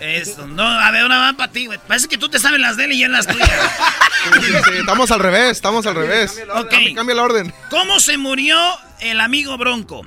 Esto, 0.00 0.46
no, 0.46 0.62
a 0.66 0.90
ver, 0.90 1.04
una 1.04 1.18
va 1.18 1.32
para 1.36 1.52
ti, 1.52 1.66
güey. 1.66 1.78
Parece 1.86 2.08
que 2.08 2.16
tú 2.18 2.28
te 2.28 2.38
sabes 2.38 2.58
las 2.60 2.76
de 2.76 2.84
él 2.86 2.92
y 2.92 3.02
él 3.04 3.12
las 3.12 3.26
tuyas. 3.26 3.48
Sí, 3.48 4.40
sí, 4.42 4.52
sí, 4.64 4.70
Estamos 4.78 5.10
al 5.10 5.20
revés, 5.20 5.50
estamos 5.52 5.86
al 5.86 5.94
revés. 5.94 6.40
Ok. 6.54 6.68
Cambia, 6.70 6.94
cambia 6.94 7.12
el 7.12 7.18
orden. 7.18 7.54
¿Cómo 7.70 8.00
se 8.00 8.16
murió 8.18 8.58
el 9.00 9.20
amigo 9.20 9.56
Bronco? 9.58 10.02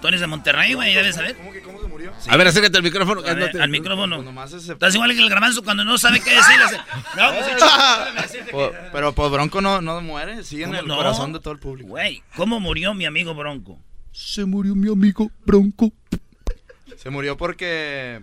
Tony 0.00 0.14
es 0.16 0.20
de 0.20 0.26
Monterrey, 0.26 0.74
güey, 0.74 0.92
debes 0.94 1.14
saber. 1.14 1.36
¿Cómo 1.36 1.52
que 1.52 1.62
cómo 1.62 1.80
se 1.80 1.86
murió? 1.86 2.12
A 2.28 2.36
ver, 2.36 2.48
acércate 2.48 2.76
al 2.76 2.82
micrófono. 2.82 3.20
A 3.24 3.34
ver, 3.34 3.60
al 3.62 3.68
micrófono. 3.68 4.24
Pues 4.34 4.52
Estás 4.68 4.94
igual 4.96 5.12
que 5.14 5.20
el 5.22 5.28
garbanzo 5.30 5.62
cuando 5.62 5.84
no 5.84 5.96
sabe 5.96 6.18
qué 6.18 6.30
decir. 6.34 6.56
hace- 6.60 6.78
No, 7.16 7.32
pues, 7.32 8.42
Po- 8.50 8.70
que- 8.72 8.78
Pero 8.92 9.12
pues 9.12 9.30
Bronco 9.30 9.60
no, 9.60 9.80
no 9.80 10.00
muere, 10.00 10.42
sigue 10.42 10.64
en 10.64 10.70
¿Cómo 10.70 10.80
el 10.80 10.88
no? 10.88 10.96
corazón 10.96 11.32
de 11.32 11.38
todo 11.38 11.52
el 11.52 11.60
público. 11.60 11.90
Güey, 11.90 12.20
¿cómo 12.34 12.58
murió 12.58 12.94
mi 12.94 13.06
amigo 13.06 13.32
Bronco? 13.34 13.78
Se 14.10 14.44
murió 14.44 14.74
mi 14.74 14.90
amigo 14.90 15.30
Bronco. 15.46 15.92
Se 17.02 17.10
murió 17.10 17.36
porque... 17.36 18.20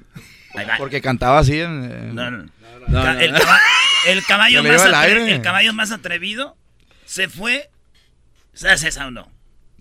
Porque 0.78 1.02
cantaba 1.02 1.40
así 1.40 1.60
en... 1.60 1.84
en- 1.84 2.16
No, 2.16 2.32
no. 2.32 3.20
El, 3.20 3.34
no. 3.34 3.40
caba- 3.40 3.60
el 4.08 4.24
caballo 4.26 4.62
Se 4.64 4.68
más 4.70 4.82
el 5.36 5.42
caballo 5.42 5.74
más 5.74 5.92
atrevido 5.92 6.56
se 7.06 7.28
fue. 7.28 7.70
¿Sabes 8.54 8.84
esa 8.84 9.08
o 9.08 9.12
no? 9.12 9.32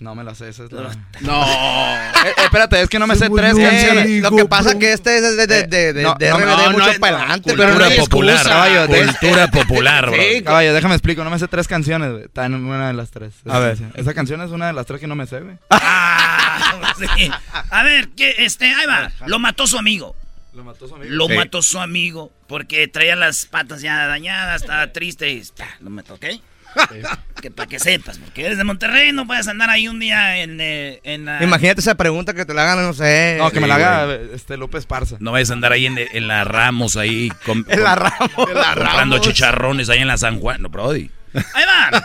No 0.01 0.15
me 0.15 0.23
la 0.23 0.35
sé, 0.35 0.49
esa 0.49 0.65
es 0.65 0.73
la... 0.73 0.91
No. 1.21 1.45
Eh, 1.45 2.33
espérate, 2.45 2.81
es 2.81 2.89
que 2.89 2.99
no 3.01 3.07
me 3.09 3.17
sé 3.17 3.29
tres 3.31 3.55
canciones. 3.57 4.23
lo 4.23 4.31
que 4.31 4.45
pasa 4.47 4.71
es 4.71 4.77
que 4.77 4.93
este 4.93 5.17
es 5.19 5.37
de, 5.37 5.47
de, 5.47 5.63
de, 5.67 5.93
de, 5.93 6.03
no, 6.03 6.15
de 6.15 6.29
no, 6.31 6.37
RBD 6.39 6.47
no, 6.47 6.71
mucho 6.73 6.93
no, 6.93 7.01
para 7.01 7.17
adelante. 7.19 7.51
cultura 7.51 7.69
pero 7.69 7.79
no 7.81 7.85
hay 7.85 7.99
popular, 7.99 8.35
excusa. 8.37 8.55
caballo, 8.55 8.87
de- 8.87 9.05
Cultura 9.07 9.47
popular, 9.51 10.11
bro. 10.11 10.23
Sí, 10.23 10.43
Caballo, 10.43 10.73
déjame 10.75 10.95
explico, 10.95 11.25
no 11.25 11.31
me 11.31 11.39
sé 11.39 11.49
tres 11.49 11.67
canciones, 11.67 12.13
güey. 12.13 12.25
Está 12.25 12.47
en 12.47 12.55
una 12.55 12.87
de 12.89 12.95
las 12.95 13.11
tres. 13.11 13.35
A 13.49 13.59
ver. 13.59 13.77
Esa 13.95 14.15
canción 14.15 14.41
es 14.43 14.51
una 14.51 14.69
de 14.69 14.73
las 14.73 14.87
tres 14.87 15.01
que 15.01 15.07
no 15.09 15.15
me 15.17 15.27
sé, 15.27 15.41
güey. 15.41 15.57
Ah, 15.71 16.95
sí. 17.17 17.31
A 17.71 17.83
ver, 17.83 18.09
que 18.11 18.35
este, 18.39 18.67
ahí 18.73 18.87
va. 18.87 19.11
Lo 19.27 19.39
mató 19.39 19.67
su 19.67 19.79
amigo. 19.79 20.15
Lo 20.55 20.65
mató 20.65 20.89
su 20.89 20.95
amigo. 20.95 21.11
Lo 21.13 21.27
Sí. 21.27 21.35
mató 21.35 21.63
su 21.63 21.79
amigo 21.81 22.33
porque 22.47 22.89
traía 22.89 23.17
las 23.17 23.47
patas 23.47 23.81
ya 23.81 24.07
dañadas, 24.07 24.63
estaba 24.63 24.93
triste 24.93 25.31
y 25.31 25.43
lo 25.81 25.91
mató, 25.91 26.15
¿ok? 26.15 26.25
Que 27.41 27.53
para 27.53 27.69
que 27.69 27.79
sepas, 27.79 28.19
porque 28.19 28.47
eres 28.47 28.59
de 28.59 28.65
Monterrey, 28.65 29.13
no 29.13 29.25
puedes 29.25 29.47
andar 29.47 29.71
ahí 29.71 29.87
un 29.87 30.01
día 30.01 30.39
en, 30.39 30.61
eh, 30.61 30.99
en 31.05 31.25
la... 31.25 31.41
Imagínate 31.41 31.81
esa 31.81 31.95
pregunta 31.95 32.35
que 32.35 32.45
te 32.45 32.53
la 32.53 32.65
hagan, 32.73 32.85
no 32.85 32.93
sé. 32.95 33.37
No, 33.39 33.53
que 33.53 33.61
me 33.61 33.69
la 33.69 33.77
haga 33.77 34.13
este 34.35 34.57
López 34.57 34.87
Parza. 34.87 35.19
No 35.21 35.31
vayas 35.31 35.51
a 35.51 35.53
andar 35.53 35.71
ahí 35.73 35.87
en, 35.87 35.97
en 35.99 36.27
la 36.27 36.43
Ramos, 36.43 36.97
ahí 36.97 37.31
com- 37.47 37.65
En 37.69 37.85
la 37.85 37.95
Ramos. 37.97 38.31
comprando 38.35 39.19
chicharrones 39.19 39.89
ahí 39.89 40.01
en 40.01 40.09
la 40.09 40.17
San 40.19 40.41
Juan. 40.41 40.63
No, 40.63 40.69
Brody. 40.69 41.11
Ahí 41.55 41.65
va. 41.93 42.03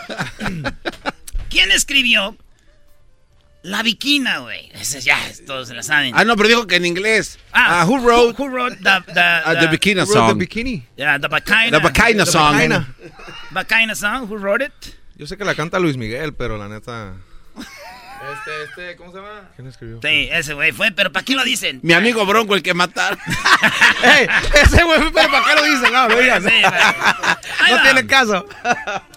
¿Quién 1.49 1.71
escribió 1.71 2.35
La 3.63 3.81
Viquina, 3.81 4.39
güey? 4.39 4.69
Ese 4.73 4.99
ya, 5.01 5.17
todos 5.47 5.69
se 5.69 5.73
la 5.73 5.83
saben. 5.83 6.13
Ah, 6.15 6.25
no, 6.25 6.35
pero 6.35 6.49
dijo 6.49 6.67
que 6.67 6.75
en 6.75 6.85
inglés. 6.85 7.39
Ah, 7.53 7.81
Ah, 7.81 7.85
who 7.85 7.97
wrote 7.97 8.35
Who, 8.37 8.49
wrote 8.49 8.75
the, 8.77 9.13
the, 9.13 9.41
uh, 9.45 9.59
the 9.59 9.67
Bikini 9.67 10.01
Who 10.01 10.05
wrote 10.05 10.13
song? 10.13 10.37
the 10.37 10.45
bikini? 10.45 10.83
Yeah, 10.97 11.17
the 11.17 11.29
Bacina. 11.29 11.71
The 11.71 12.13
The 12.15 12.25
song. 12.25 12.55
Bacina. 12.55 12.87
Bacina 13.51 13.95
song. 13.95 14.27
Who 14.29 14.37
wrote 14.37 14.61
it? 14.65 14.73
Yo 15.15 15.25
sé 15.27 15.37
que 15.37 15.45
la 15.45 15.55
canta 15.55 15.79
Luis 15.79 15.95
Miguel, 15.95 16.33
pero 16.33 16.57
la 16.57 16.67
neta. 16.67 17.13
Este, 17.55 18.63
este, 18.63 18.95
¿cómo 18.97 19.11
se 19.11 19.17
llama? 19.17 19.49
¿Quién 19.55 19.67
escribió? 19.67 19.99
Sí, 20.01 20.29
ese 20.31 20.53
güey 20.53 20.71
fue, 20.71 20.91
pero 20.91 21.11
¿para 21.11 21.23
qué 21.25 21.35
lo 21.35 21.43
dicen? 21.43 21.79
Mi 21.83 21.93
amigo 21.93 22.25
Bronco, 22.25 22.55
el 22.55 22.63
que 22.63 22.73
mataron. 22.73 23.19
Ey, 24.03 24.27
ese 24.61 24.83
güey, 24.83 24.99
pero 25.13 25.29
¿para 25.31 25.45
qué 25.45 25.55
lo 25.55 25.63
dicen? 25.63 25.93
No, 25.93 26.07
lo 26.09 26.19
digas. 26.19 26.43
Sí, 26.43 26.61
No 27.69 27.75
va. 27.77 27.81
tiene 27.83 28.07
caso. 28.07 28.45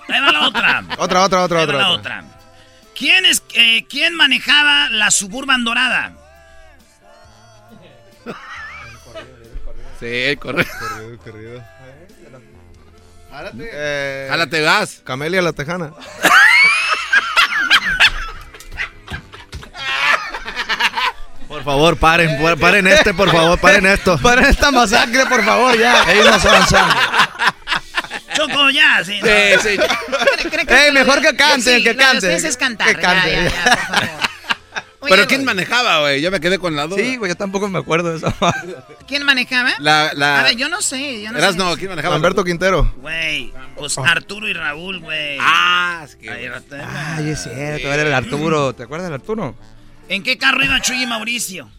Ahí 0.08 0.20
va 0.20 0.32
la 0.32 0.48
otra. 0.48 0.84
Otra, 0.98 1.22
otra, 1.24 1.42
otra, 1.44 1.60
Ahí 1.60 1.66
va 1.66 1.72
otra. 1.72 1.78
la 1.78 1.88
otra. 1.90 2.18
otra. 2.20 2.35
¿Quién, 2.96 3.26
es, 3.26 3.42
eh, 3.54 3.84
¿Quién 3.88 4.14
manejaba 4.14 4.88
la 4.90 5.10
Suburban 5.10 5.64
Dorada? 5.64 6.14
Sí, 10.00 10.36
correcto. 10.36 10.72
Corrido, 10.78 11.18
corrido. 11.18 11.64
Jálate. 13.30 13.70
Eh, 13.72 14.26
Jálate 14.30 14.60
gas. 14.60 15.02
Camelia 15.04 15.42
la 15.42 15.52
Tejana. 15.52 15.92
Por 21.48 21.62
favor, 21.62 21.96
paren, 21.96 22.58
paren 22.58 22.86
este, 22.86 23.14
por 23.14 23.30
favor, 23.30 23.58
paren 23.58 23.86
esto. 23.86 24.18
Paren 24.18 24.46
esta 24.46 24.70
masacre, 24.70 25.24
por 25.26 25.44
favor, 25.44 25.78
ya. 25.78 26.02
Ellos 26.10 26.26
no 26.26 26.50
avanzando. 26.50 26.94
Choco, 28.36 28.70
ya, 28.70 29.02
sí. 29.04 29.18
no. 29.20 29.26
Sí, 29.26 29.68
sí. 29.76 29.78
Ey, 30.68 30.92
mejor 30.92 31.20
que 31.22 31.34
cante, 31.36 31.76
Sí, 31.78 31.82
que 31.82 31.90
de 31.90 31.96
cante. 31.96 32.34
es 32.34 32.56
cantar, 32.56 32.88
Que 32.94 33.00
cante. 33.00 33.30
ya, 33.32 33.44
ya, 33.44 33.50
ya, 33.50 33.64
por 33.64 33.78
favor. 33.78 34.26
Oye, 35.00 35.10
Pero 35.14 35.28
¿quién 35.28 35.44
manejaba, 35.44 36.00
güey? 36.00 36.20
Yo 36.20 36.32
me 36.32 36.40
quedé 36.40 36.58
con 36.58 36.74
la 36.74 36.86
duda. 36.88 36.96
Sí, 36.98 37.16
güey, 37.16 37.30
yo 37.30 37.36
tampoco 37.36 37.68
me 37.68 37.78
acuerdo 37.78 38.10
de 38.10 38.16
eso. 38.16 38.34
¿Quién 39.06 39.22
manejaba? 39.24 39.70
La, 39.78 40.10
la... 40.14 40.40
A 40.40 40.42
ver, 40.42 40.56
yo 40.56 40.68
no 40.68 40.82
sé, 40.82 41.22
yo 41.22 41.30
no 41.30 41.38
Eras 41.38 41.52
sé. 41.52 41.58
no, 41.58 41.76
¿quién 41.76 41.90
manejaba? 41.90 42.14
Lamberto 42.16 42.42
Quintero. 42.42 42.92
Güey, 42.96 43.52
pues 43.76 43.96
Arturo 43.98 44.48
y 44.48 44.52
Raúl, 44.52 44.98
güey. 44.98 45.38
Ah, 45.40 46.02
es 46.04 46.16
que... 46.16 46.28
Ay, 46.28 47.28
es 47.28 47.40
cierto, 47.42 47.92
era 47.92 48.02
el 48.02 48.12
Arturo. 48.12 48.74
¿Te 48.74 48.82
acuerdas 48.82 49.06
del 49.06 49.14
Arturo? 49.14 49.54
¿En 50.08 50.24
qué 50.24 50.38
carro 50.38 50.64
iba 50.64 50.80
Chuy 50.80 51.02
y 51.02 51.06
Mauricio? 51.06 51.70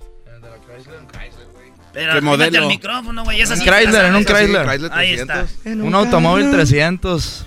Pero 1.98 2.14
¿Qué 2.14 2.22
modelo? 2.22 2.60
al 2.60 2.68
micrófono, 2.68 3.24
güey. 3.24 3.42
Esa 3.42 3.56
Un 3.56 3.62
Chrysler, 3.62 4.06
en 4.06 4.16
un. 4.16 4.24
Chrysler. 4.24 4.68
Chrysler 4.68 4.92
Ahí 4.94 5.14
está. 5.14 5.48
300. 5.64 5.88
Un 5.88 5.96
automóvil 5.96 6.52
300. 6.52 7.46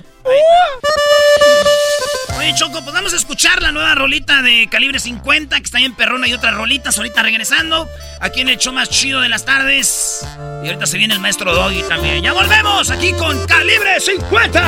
Oye, 2.36 2.54
Choco, 2.56 2.82
pues 2.82 2.92
vamos 2.92 3.12
a 3.12 3.16
escuchar 3.16 3.62
la 3.62 3.70
nueva 3.70 3.94
rolita 3.94 4.42
de 4.42 4.66
Calibre 4.68 4.98
50, 4.98 5.56
que 5.56 5.62
está 5.62 5.78
bien 5.78 5.94
perrona 5.94 6.26
y 6.26 6.32
otras 6.32 6.52
rolitas 6.54 6.96
ahorita 6.98 7.22
regresando. 7.22 7.88
Aquí 8.20 8.40
en 8.40 8.48
el 8.48 8.56
show 8.58 8.72
más 8.72 8.88
chido 8.90 9.20
de 9.20 9.28
las 9.28 9.44
tardes. 9.44 10.26
Y 10.64 10.66
ahorita 10.66 10.86
se 10.86 10.98
viene 10.98 11.14
el 11.14 11.20
maestro 11.20 11.54
Doggy 11.54 11.84
también. 11.84 12.20
Ya 12.20 12.32
volvemos 12.32 12.90
aquí 12.90 13.12
con 13.12 13.46
Calibre 13.46 14.00
50. 14.00 14.62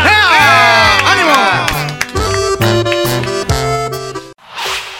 ¡Ánimo! 1.10 2.01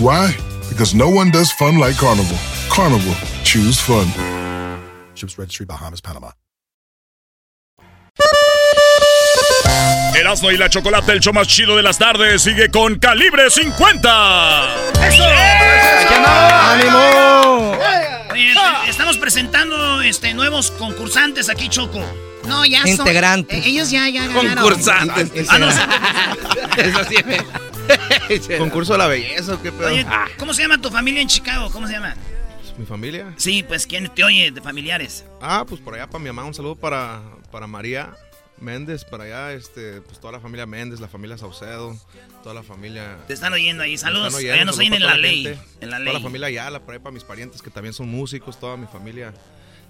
Why? 0.00 0.34
Because 0.68 0.94
no 0.94 1.08
one 1.10 1.30
does 1.30 1.52
fun 1.52 1.78
like 1.78 1.96
Carnival. 1.96 2.36
Carnival, 2.70 3.14
choose 3.44 3.78
fun. 3.78 4.06
Ships 5.14 5.36
Registry, 5.38 5.66
Bahamas, 5.66 6.00
Panama. 6.00 6.32
Erasmo 10.14 10.50
y 10.50 10.56
la 10.56 10.68
Chocolate, 10.68 11.12
el 11.12 11.20
show 11.20 11.32
más 11.32 11.46
chido 11.48 11.76
de 11.76 11.82
las 11.82 11.98
tardes, 11.98 12.42
sigue 12.42 12.70
con 12.70 12.98
Calibre 12.98 13.50
50. 13.50 14.74
¡Eso! 15.06 15.24
¡Ánimo! 16.26 17.76
Oye, 18.32 18.50
este, 18.52 18.90
estamos 18.90 19.18
presentando 19.18 20.02
este, 20.02 20.34
nuevos 20.34 20.70
concursantes 20.72 21.48
aquí, 21.48 21.68
Choco. 21.68 22.00
No, 22.46 22.64
ya 22.64 22.80
son. 22.80 22.88
Integrantes. 22.90 23.58
eh, 23.66 23.68
ellos 23.68 23.90
ya, 23.90 24.08
ya 24.08 24.26
ganaron. 24.26 24.56
Concursantes. 24.64 25.46
Ah, 25.50 25.58
no, 25.58 25.68
Eso 26.82 27.04
sí 27.08 27.16
me- 27.24 27.69
Concurso 28.58 28.92
de 28.92 28.98
la 28.98 29.06
belleza, 29.06 29.54
¿o 29.54 29.62
¿qué 29.62 29.72
pedo? 29.72 29.88
Oye, 29.88 30.06
¿cómo 30.38 30.54
se 30.54 30.62
llama 30.62 30.80
tu 30.80 30.90
familia 30.90 31.20
en 31.22 31.28
Chicago? 31.28 31.70
¿Cómo 31.70 31.86
se 31.86 31.94
llama? 31.94 32.14
¿Mi 32.78 32.86
familia? 32.86 33.34
Sí, 33.36 33.62
pues, 33.62 33.86
¿quién 33.86 34.08
te 34.14 34.24
oye 34.24 34.50
de 34.50 34.60
familiares? 34.62 35.24
Ah, 35.42 35.64
pues 35.68 35.80
por 35.80 35.94
allá 35.94 36.06
para 36.06 36.18
mi 36.22 36.28
mamá, 36.30 36.44
un 36.44 36.54
saludo 36.54 36.76
para, 36.76 37.20
para 37.50 37.66
María 37.66 38.10
Méndez, 38.58 39.04
para 39.04 39.24
allá, 39.24 39.52
este, 39.52 40.00
pues 40.02 40.18
toda 40.20 40.32
la 40.32 40.40
familia 40.40 40.66
Méndez, 40.66 41.00
la 41.00 41.08
familia 41.08 41.36
Saucedo, 41.36 41.98
toda 42.42 42.54
la 42.54 42.62
familia... 42.62 43.18
Te 43.26 43.34
están 43.34 43.52
oyendo 43.52 43.82
ahí. 43.82 43.96
Saludos. 43.98 44.34
oyendo, 44.34 44.54
Allá 44.54 44.64
nos 44.64 44.78
oyen 44.78 44.94
en 44.94 45.04
la 45.04 45.16
ley. 45.16 45.44
gente, 45.44 45.60
En 45.80 45.90
la 45.90 45.96
Toda 45.98 46.06
la 46.06 46.12
ley. 46.14 46.22
familia 46.22 46.46
Ayala, 46.46 46.80
por 46.80 46.94
ahí 46.94 47.00
para 47.00 47.12
mis 47.12 47.24
parientes 47.24 47.60
que 47.62 47.70
también 47.70 47.92
son 47.94 48.08
músicos, 48.08 48.58
toda 48.58 48.76
mi 48.76 48.86
familia, 48.86 49.32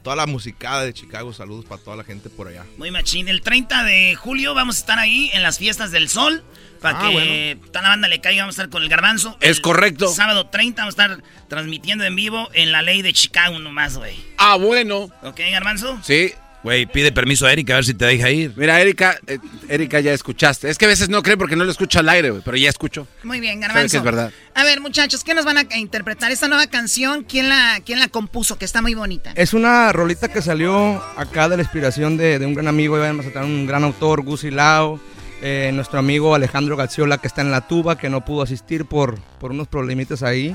toda 0.03 0.17
la 0.17 0.27
musicada 0.27 0.85
de 0.85 0.93
Chicago, 0.95 1.33
saludos 1.33 1.65
para 1.65 1.81
toda 1.83 1.97
la 1.97 2.05
gente 2.05 2.31
por 2.31 2.49
allá. 2.49 2.65
Muy 2.79 2.91
machín. 2.91 3.29
El 3.29 3.43
30 3.43 3.85
de 3.85 4.15
julio 4.17 4.55
vamos 4.55 4.77
a 4.77 4.81
estar 4.81 4.99
ahí 4.99 5.31
en 5.35 5.43
las 5.43 5.59
fiestas 5.59 5.91
del 5.91 6.09
sol. 6.09 6.43
Para 6.81 6.99
Ah, 6.99 7.11
que 7.11 7.59
toda 7.67 7.83
la 7.83 7.89
banda 7.91 8.09
le 8.09 8.23
caiga. 8.23 8.43
Vamos 8.45 8.59
a 8.59 8.63
estar 8.63 8.71
con 8.71 8.83
el 8.83 8.89
garbanzo. 8.89 9.37
Es 9.41 9.59
El 9.59 9.63
correcto. 9.63 10.09
Sábado 10.09 10.47
30 10.49 10.81
vamos 10.83 10.99
a 10.99 11.03
estar 11.05 11.23
transmitiendo 11.49 12.05
en 12.05 12.17
vivo 12.17 12.49
en 12.55 12.73
la 12.73 12.81
ley 12.81 13.03
de 13.03 13.13
Chicago 13.13 13.59
nomás, 13.59 13.99
güey. 13.99 14.17
Ah, 14.39 14.57
bueno. 14.57 15.11
¿Ok, 15.23 15.41
garbanzo? 15.51 16.01
Sí. 16.03 16.33
Güey, 16.63 16.85
pide 16.85 17.11
permiso 17.11 17.47
a 17.47 17.53
Erika 17.53 17.73
a 17.73 17.77
ver 17.77 17.85
si 17.87 17.95
te 17.95 18.05
deja 18.05 18.31
ir. 18.31 18.53
Mira, 18.55 18.79
Erika, 18.81 19.19
eh, 19.27 19.39
Erika 19.69 19.99
ya 20.01 20.13
escuchaste. 20.13 20.69
Es 20.69 20.77
que 20.77 20.85
a 20.85 20.89
veces 20.89 21.09
no 21.09 21.23
cree 21.23 21.39
porque 21.39 21.57
no 21.57 21.65
lo 21.65 21.71
escucho 21.71 22.01
al 22.01 22.09
aire, 22.11 22.31
güey, 22.31 22.43
pero 22.45 22.57
ya 22.57 22.69
escucho. 22.69 23.07
Muy 23.23 23.41
bien, 23.41 23.61
Garbanzo. 23.61 23.91
que 23.91 23.97
es 23.97 24.03
verdad. 24.03 24.31
A 24.55 24.65
ver, 24.65 24.81
muchachos, 24.81 25.25
¿qué 25.25 25.33
nos 25.33 25.47
van 25.47 25.57
a 25.57 25.77
interpretar? 25.77 26.31
Esta 26.33 26.49
nueva 26.49 26.67
canción, 26.67 27.25
¿quién 27.25 27.49
la, 27.49 27.81
quién 27.85 27.99
la 27.99 28.09
compuso? 28.09 28.59
Que 28.59 28.67
está 28.67 28.83
muy 28.83 28.95
bonita. 28.95 29.33
Es 29.37 29.55
una 29.55 29.91
rolita 29.93 30.29
que 30.29 30.43
salió 30.43 31.03
acá 31.17 31.49
de 31.49 31.57
la 31.57 31.63
inspiración 31.63 32.19
de, 32.19 32.39
de 32.39 32.45
un 32.45 32.53
gran 32.53 32.69
amigo, 32.69 32.97
un 32.97 33.67
gran 33.67 33.85
autor, 33.85 34.23
Gusi 34.23 34.51
Lao, 34.51 35.01
eh, 35.43 35.71
nuestro 35.73 35.99
amigo 35.99 36.35
Alejandro 36.35 36.77
Gazziola, 36.77 37.17
que 37.19 37.27
está 37.27 37.41
en 37.41 37.51
la 37.51 37.67
tuba, 37.67 37.97
que 37.97 38.11
no 38.11 38.23
pudo 38.23 38.43
asistir 38.43 38.85
por, 38.85 39.19
por 39.39 39.53
unos 39.53 39.67
problemitas 39.69 40.23
ahí, 40.23 40.55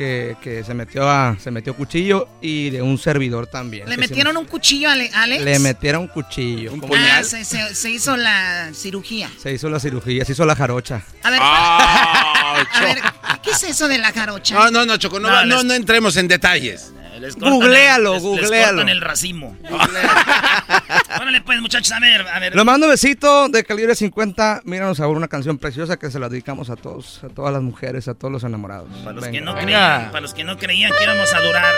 que, 0.00 0.34
que 0.40 0.64
se, 0.64 0.72
metió 0.72 1.06
a, 1.10 1.36
se 1.38 1.50
metió 1.50 1.76
cuchillo, 1.76 2.26
y 2.40 2.70
de 2.70 2.80
un 2.80 2.96
servidor 2.96 3.46
también. 3.48 3.86
¿Le 3.86 3.96
se- 3.96 4.00
metieron 4.00 4.34
un 4.38 4.46
cuchillo 4.46 4.88
a 4.88 4.92
Ale- 4.92 5.10
Alex? 5.12 5.44
Le 5.44 5.58
metieron 5.58 6.08
cuchillo. 6.08 6.70
¿Cómo? 6.80 6.94
Ah, 6.96 7.22
se, 7.22 7.44
se- 7.44 7.74
se 7.74 7.90
hizo 7.90 8.16
la 8.16 8.70
cirugía. 8.72 9.30
Se 9.36 9.52
hizo 9.52 9.68
la 9.68 9.78
cirugía, 9.78 10.24
se 10.24 10.32
hizo 10.32 10.46
la 10.46 10.56
jarocha. 10.56 11.02
A 11.22 11.28
ver, 11.30 11.38
Ah, 11.42 12.64
a 12.72 12.80
ver, 12.80 12.98
¿qué 13.42 13.50
es 13.50 13.62
eso 13.64 13.88
de 13.88 13.98
la 13.98 14.10
jarocha? 14.10 14.54
No, 14.54 14.70
no, 14.70 14.86
no, 14.86 14.96
Choco, 14.96 15.20
no, 15.20 15.28
No, 15.28 15.44
no, 15.44 15.56
les- 15.56 15.64
no 15.66 15.74
entremos 15.74 16.16
en 16.16 16.28
detalles. 16.28 16.94
Les 17.20 17.34
cortan 17.34 17.52
Googlealo, 17.52 18.14
el- 18.16 18.22
les- 18.22 18.22
les 18.22 18.40
googlealo. 18.42 18.76
cortan 18.78 18.88
el 18.88 19.00
racimo. 19.00 19.56
Órale, 21.20 21.40
pues, 21.42 21.60
muchachos, 21.60 21.92
a 21.92 22.00
ver, 22.00 22.26
a 22.26 22.38
ver. 22.38 22.56
Lo 22.56 22.64
mando 22.64 22.88
besito 22.88 23.48
de 23.48 23.62
calibre 23.64 23.94
50. 23.94 24.62
Míranos 24.64 25.00
ahora 25.00 25.18
una 25.18 25.28
canción 25.28 25.58
preciosa 25.58 25.98
que 25.98 26.10
se 26.10 26.18
la 26.18 26.28
dedicamos 26.28 26.70
a 26.70 26.76
todos, 26.76 27.22
a 27.22 27.28
todas 27.28 27.52
las 27.52 27.62
mujeres, 27.62 28.08
a 28.08 28.14
todos 28.14 28.32
los 28.32 28.42
enamorados. 28.44 28.88
Para 29.04 29.16
los, 29.16 29.26
que 29.28 29.40
no 29.40 29.54
creían, 29.54 30.06
para 30.10 30.20
los 30.22 30.32
que 30.34 30.44
no 30.44 30.56
creían 30.56 30.92
que 30.96 31.04
íbamos 31.04 31.32
a 31.34 31.40
durar. 31.40 31.74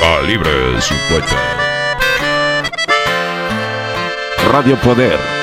Calibre 0.00 0.80
50. 0.80 1.26
Radio 4.52 4.76
Poder. 4.80 5.39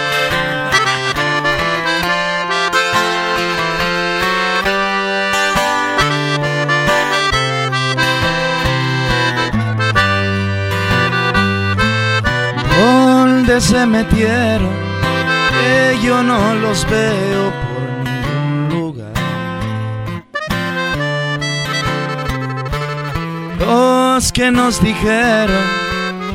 ¿Dónde 13.47 13.61
se 13.61 13.85
metieron? 13.85 14.75
Que 15.53 15.97
yo 16.05 16.21
no 16.21 16.53
los 16.55 16.85
veo 16.89 17.53
por 17.63 17.79
ningún 18.03 18.69
lugar. 18.69 19.13
Los 23.57 24.33
que 24.33 24.51
nos 24.51 24.83
dijeron 24.83 25.63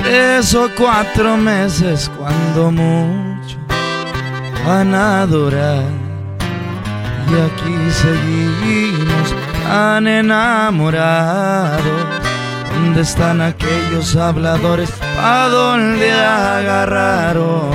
tres 0.03 0.55
o 0.55 0.71
cuatro 0.75 1.37
meses 1.37 2.11
cuando 2.17 2.71
mucho 2.73 3.59
van 4.67 4.95
a 4.95 5.27
durar. 5.27 5.85
Y 7.29 7.35
aquí 7.35 7.77
seguimos 7.91 9.35
tan 9.65 10.07
enamorados. 10.07 11.83
¿Dónde 12.83 13.03
están 13.03 13.41
aquellos 13.41 14.17
habladores? 14.17 14.91
¿A 15.17 15.47
dónde 15.49 16.11
agarraron? 16.11 17.71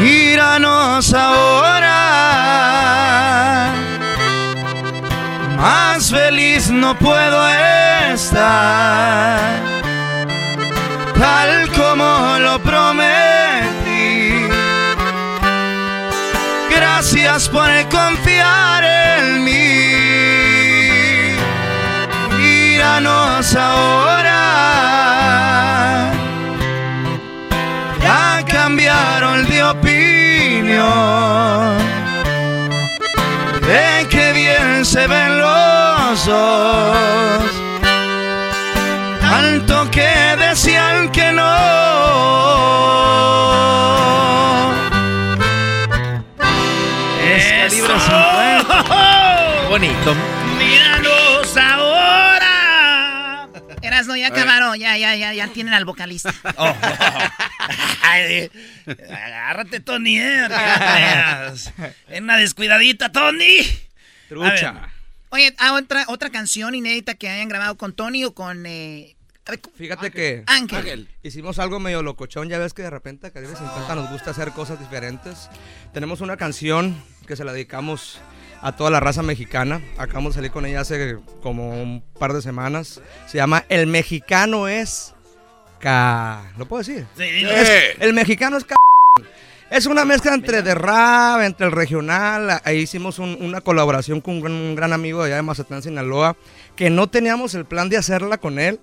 Míranos 0.00 1.12
ahora. 1.12 1.90
Más 5.56 6.08
feliz 6.08 6.70
no 6.70 6.96
puedo 6.96 7.48
estar. 8.14 9.40
Tal 11.18 11.68
como 11.72 12.38
lo 12.38 12.60
prometí. 12.62 14.46
Gracias 16.70 17.48
por 17.48 17.68
confiar 17.90 18.84
en 18.84 19.44
mí. 19.44 19.89
Niños 22.80 23.54
ahora 23.56 24.40
ya 28.02 28.42
cambiaron 28.46 29.46
de 29.46 29.62
opinión. 29.62 30.80
De 33.60 34.06
qué 34.08 34.32
bien 34.32 34.86
se 34.86 35.06
ven 35.06 35.40
los 35.40 36.24
dos. 36.24 37.50
Tanto 39.20 39.90
que 39.90 40.10
decían 40.38 41.12
que 41.12 41.32
no. 41.32 41.50
Es 47.30 47.44
calibre 47.52 47.94
Bonito. 49.68 50.14
¡Míranos 50.58 51.56
ahora! 51.58 52.29
Erasno, 54.00 54.16
ya 54.16 54.28
acabaron, 54.28 54.78
ya, 54.78 54.96
ya, 54.96 55.14
ya, 55.16 55.32
ya 55.34 55.48
tienen 55.48 55.74
al 55.74 55.84
vocalista. 55.84 56.32
Oh, 56.56 56.74
Ay, 58.02 58.50
agárrate, 59.08 59.80
Tony, 59.80 60.18
eh. 60.18 60.48
En 62.08 62.24
una 62.24 62.36
descuidadita, 62.36 63.12
Tony. 63.12 63.58
Trucha. 64.28 64.88
Oye, 65.30 65.54
¿a 65.58 65.74
otra, 65.74 66.04
otra 66.08 66.30
canción 66.30 66.74
inédita 66.74 67.14
que 67.14 67.28
hayan 67.28 67.48
grabado 67.48 67.76
con 67.76 67.92
Tony 67.92 68.24
o 68.24 68.34
con... 68.34 68.66
eh, 68.66 69.16
a 69.46 69.52
ver, 69.52 69.60
Fíjate 69.76 70.10
que 70.10 70.42
Ángel. 70.46 71.08
hicimos 71.22 71.58
algo 71.58 71.78
medio 71.80 72.02
locochón. 72.02 72.48
Ya 72.48 72.58
ves 72.58 72.72
que 72.74 72.82
de 72.82 72.90
repente 72.90 73.28
a 73.28 73.30
Calibre 73.32 73.56
50 73.56 73.94
nos 73.94 74.10
gusta 74.10 74.30
hacer 74.30 74.50
cosas 74.52 74.78
diferentes. 74.80 75.48
Tenemos 75.92 76.20
una 76.20 76.36
canción 76.36 77.00
que 77.26 77.36
se 77.36 77.44
la 77.44 77.52
dedicamos 77.52 78.20
a 78.62 78.72
toda 78.76 78.90
la 78.90 79.00
raza 79.00 79.22
mexicana. 79.22 79.80
Acabamos 79.98 80.32
de 80.34 80.38
salir 80.38 80.50
con 80.50 80.66
ella 80.66 80.80
hace 80.80 81.18
como 81.42 81.70
un 81.82 82.02
par 82.18 82.32
de 82.32 82.42
semanas. 82.42 83.00
Se 83.26 83.38
llama 83.38 83.64
El 83.68 83.86
Mexicano 83.86 84.68
es 84.68 85.14
K. 85.78 86.52
¿Lo 86.58 86.66
puedo 86.66 86.80
decir? 86.82 87.06
Sí. 87.16 87.24
Es- 87.24 87.96
el 88.00 88.12
Mexicano 88.12 88.56
es 88.58 88.64
K. 88.64 88.74
Es 89.70 89.86
una 89.86 90.04
mezcla 90.04 90.34
entre 90.34 90.62
de 90.62 90.74
rap, 90.74 91.42
entre 91.42 91.66
el 91.66 91.72
regional. 91.72 92.60
Ahí 92.64 92.78
hicimos 92.78 93.18
un- 93.20 93.38
una 93.40 93.60
colaboración 93.60 94.20
con 94.20 94.34
un 94.34 94.40
gran, 94.40 94.52
un 94.52 94.74
gran 94.74 94.92
amigo 94.92 95.20
de 95.20 95.26
allá 95.26 95.36
de 95.36 95.42
Mazatlán, 95.42 95.82
Sinaloa, 95.82 96.36
que 96.74 96.90
no 96.90 97.08
teníamos 97.08 97.54
el 97.54 97.64
plan 97.64 97.88
de 97.88 97.96
hacerla 97.96 98.38
con 98.38 98.58
él, 98.58 98.80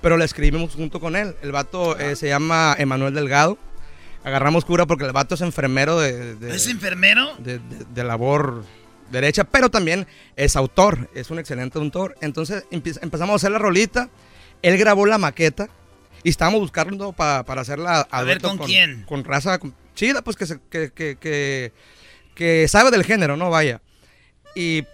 pero 0.00 0.16
la 0.16 0.24
escribimos 0.24 0.74
junto 0.76 1.00
con 1.00 1.16
él. 1.16 1.34
El 1.42 1.50
vato 1.50 1.98
eh, 1.98 2.14
se 2.14 2.28
llama 2.28 2.76
Emanuel 2.78 3.14
Delgado. 3.14 3.58
Agarramos 4.22 4.64
cura 4.64 4.86
porque 4.86 5.04
el 5.06 5.12
vato 5.12 5.34
es 5.34 5.40
enfermero 5.40 5.98
de, 5.98 6.36
de- 6.36 6.54
¿Es 6.54 6.68
enfermero? 6.68 7.34
de, 7.38 7.58
de- 7.58 7.84
de 7.92 8.04
labor 8.04 8.64
derecha, 9.10 9.44
pero 9.44 9.70
también 9.70 10.06
es 10.36 10.56
autor, 10.56 11.08
es 11.14 11.30
un 11.30 11.38
excelente 11.38 11.78
autor. 11.78 12.16
Entonces 12.20 12.64
empe- 12.70 12.98
empezamos 13.02 13.32
a 13.32 13.36
hacer 13.36 13.50
la 13.52 13.58
rolita, 13.58 14.08
él 14.62 14.76
grabó 14.78 15.06
la 15.06 15.18
maqueta 15.18 15.68
y 16.22 16.30
estábamos 16.30 16.60
buscando 16.60 17.12
pa- 17.12 17.44
para 17.44 17.60
hacerla 17.62 18.06
A 18.10 18.22
ver, 18.22 18.40
¿con 18.40 18.58
quién? 18.58 19.04
Con 19.04 19.24
raza 19.24 19.58
con- 19.58 19.74
chida, 19.94 20.22
pues 20.22 20.36
que, 20.36 20.46
se- 20.46 20.60
que, 20.70 20.90
que, 20.92 21.16
que, 21.20 21.72
que 22.34 22.66
sabe 22.68 22.90
del 22.90 23.04
género, 23.04 23.36
¿no? 23.36 23.50
Vaya. 23.50 23.80
Y 24.54 24.84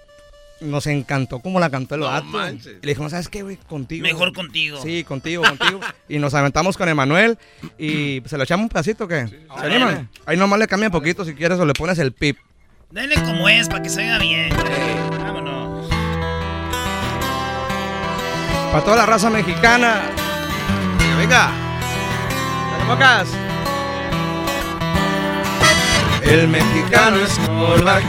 nos 0.61 0.87
encantó 0.87 1.41
cómo 1.41 1.61
la 1.61 1.69
cantó 1.69 1.95
el 1.97 2.03
vato. 2.03 2.27
manches. 2.27 2.77
Y 2.83 2.87
le 2.87 2.93
dijimos, 2.93 3.11
¿sabes 3.11 3.29
qué, 3.29 3.43
güey? 3.43 3.57
Contigo. 3.57 4.03
Mejor 4.03 4.33
contigo. 4.33 4.81
Sí, 4.83 5.05
contigo, 5.05 5.43
contigo. 5.43 5.81
y 6.09 6.19
nos 6.19 6.33
aventamos 6.35 6.77
con 6.79 6.89
Emanuel 6.89 7.37
y 7.79 8.23
se 8.25 8.39
lo 8.39 8.45
echamos 8.45 8.65
un 8.65 8.69
pedacito, 8.71 9.07
¿qué? 9.09 9.27
¿Se 9.29 9.47
animan? 9.57 10.09
Ahí 10.27 10.37
nomás 10.37 10.59
le 10.59 10.67
cambia 10.69 10.89
un 10.89 10.93
poquito 10.93 11.25
si 11.25 11.35
quieres 11.35 11.59
o 11.59 11.67
le 11.67 11.73
pones 11.75 11.99
el 11.99 12.13
pip. 12.13 12.39
Denle 12.91 13.17
como 13.23 13.49
es 13.49 13.69
para 13.69 13.83
que 13.83 13.89
se 13.89 14.03
vea 14.03 14.19
bien. 14.19 14.51
Vámonos. 15.19 15.89
Para 18.73 18.85
toda 18.85 18.97
la 18.97 19.07
raza 19.07 19.31
mexicana. 19.31 20.03
Venga. 21.19 21.51
Bocas. 22.87 23.29
El 26.23 26.49
mexicano 26.49 27.17
es 27.19 27.39
coreback. 27.47 28.05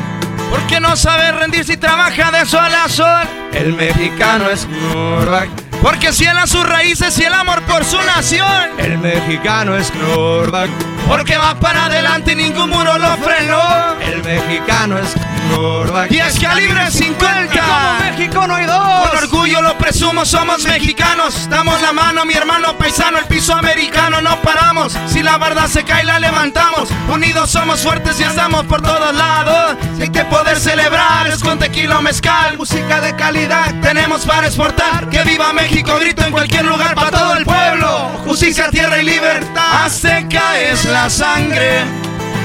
Porque 0.49 0.80
no 0.80 0.95
sabe 0.95 1.31
rendirse 1.31 1.73
y 1.73 1.77
trabaja 1.77 2.31
de 2.31 2.45
sol 2.45 2.73
a 2.73 2.88
sol. 2.88 3.27
El 3.53 3.73
mexicano 3.73 4.49
es 4.49 4.68
coreback. 4.91 5.65
Porque 5.86 6.12
ciela 6.12 6.48
sus 6.48 6.68
raíces 6.68 7.16
y 7.20 7.26
el 7.26 7.34
amor 7.36 7.62
por 7.62 7.86
su 7.86 8.02
nación. 8.02 8.72
El 8.80 8.98
mexicano 8.98 9.78
es 9.78 9.91
coreback. 9.91 10.72
Porque 11.07 11.38
va 11.38 11.53
para 11.60 11.86
adelante 11.86 12.32
y 12.32 12.36
ningún 12.38 12.72
muro 12.72 12.98
lo 12.98 13.16
frenó. 13.18 13.94
El 14.02 14.24
mexicano 14.24 14.98
es 14.98 15.14
coreback. 15.56 16.12
Y 16.12 16.18
es 16.18 16.40
calibre 16.40 16.90
50. 16.90 17.62
Como 17.62 17.99
México 17.99 18.48
no 18.48 18.56
hay 18.56 18.66
dos. 18.66 19.30
Orgullo 19.46 19.62
lo 19.62 19.78
presumo, 19.78 20.26
somos 20.26 20.64
mexicanos. 20.64 21.48
Damos 21.52 21.80
la 21.80 21.94
mano, 21.94 22.26
mi 22.26 22.34
hermano 22.34 22.76
paisano, 22.80 23.20
el 23.20 23.26
piso 23.26 23.54
americano, 23.54 24.20
no 24.20 24.42
paramos. 24.42 24.98
Si 25.06 25.22
la 25.22 25.38
verdad 25.38 25.68
se 25.68 25.84
cae, 25.84 26.04
la 26.04 26.18
levantamos. 26.18 26.90
Unidos 27.14 27.52
somos 27.52 27.80
fuertes 27.82 28.20
y 28.20 28.24
estamos 28.24 28.66
por 28.66 28.82
todos 28.82 29.14
lados. 29.14 29.78
Hay 30.02 30.10
que 30.10 30.24
poder 30.26 30.60
celebrar, 30.60 31.28
es 31.28 31.44
con 31.44 31.60
tequila 31.60 32.02
mezcal. 32.02 32.58
Música 32.58 33.02
de 33.02 33.16
calidad 33.16 33.72
tenemos 33.84 34.26
para 34.26 34.48
exportar. 34.48 35.12
Que 35.12 35.22
viva 35.22 35.54
México, 35.54 35.96
grito 36.00 36.26
en 36.26 36.32
cualquier 36.32 36.66
lugar 36.66 36.96
para 36.96 37.12
todo 37.12 37.36
el 37.36 37.46
pueblo. 37.46 38.10
Justicia, 38.26 38.72
tierra 38.72 38.98
y 38.98 39.06
libertad. 39.06 39.86
Azteca 39.86 40.60
es 40.60 40.86
la 40.86 41.08
sangre 41.08 41.84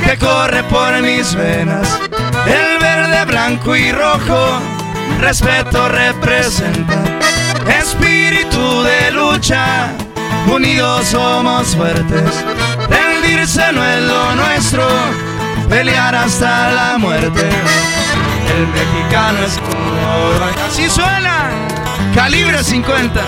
que 0.04 0.18
corre 0.18 0.62
por 0.64 1.00
mis 1.00 1.34
venas. 1.34 1.98
El 2.44 2.78
verde, 2.78 3.24
blanco 3.24 3.74
y 3.74 3.90
rojo, 3.90 4.60
respeto 5.18 5.88
representa. 5.88 7.02
Espíritu 7.78 8.82
de 8.82 9.10
lucha, 9.12 9.92
unidos 10.46 11.06
somos 11.06 11.74
fuertes. 11.76 12.44
Rendirse 12.88 13.72
no 13.72 13.84
es 13.84 14.02
lo 14.02 14.34
nuestro, 14.36 14.86
pelear 15.68 16.14
hasta 16.14 16.70
la 16.70 16.98
muerte. 16.98 17.48
El 18.56 18.66
mexicano 18.68 19.38
es 19.44 19.58
como 19.58 20.64
así 20.68 20.88
suena. 20.88 21.50
Calibre 22.14 22.62
50, 22.62 23.20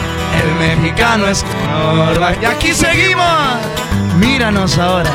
el 0.43 0.55
mexicano 0.57 1.29
es 1.29 1.45
Norback. 1.69 2.43
Y 2.43 2.45
aquí 2.47 2.75
seguimos. 2.75 3.27
Míranos 4.19 4.77
ahora, 4.79 5.11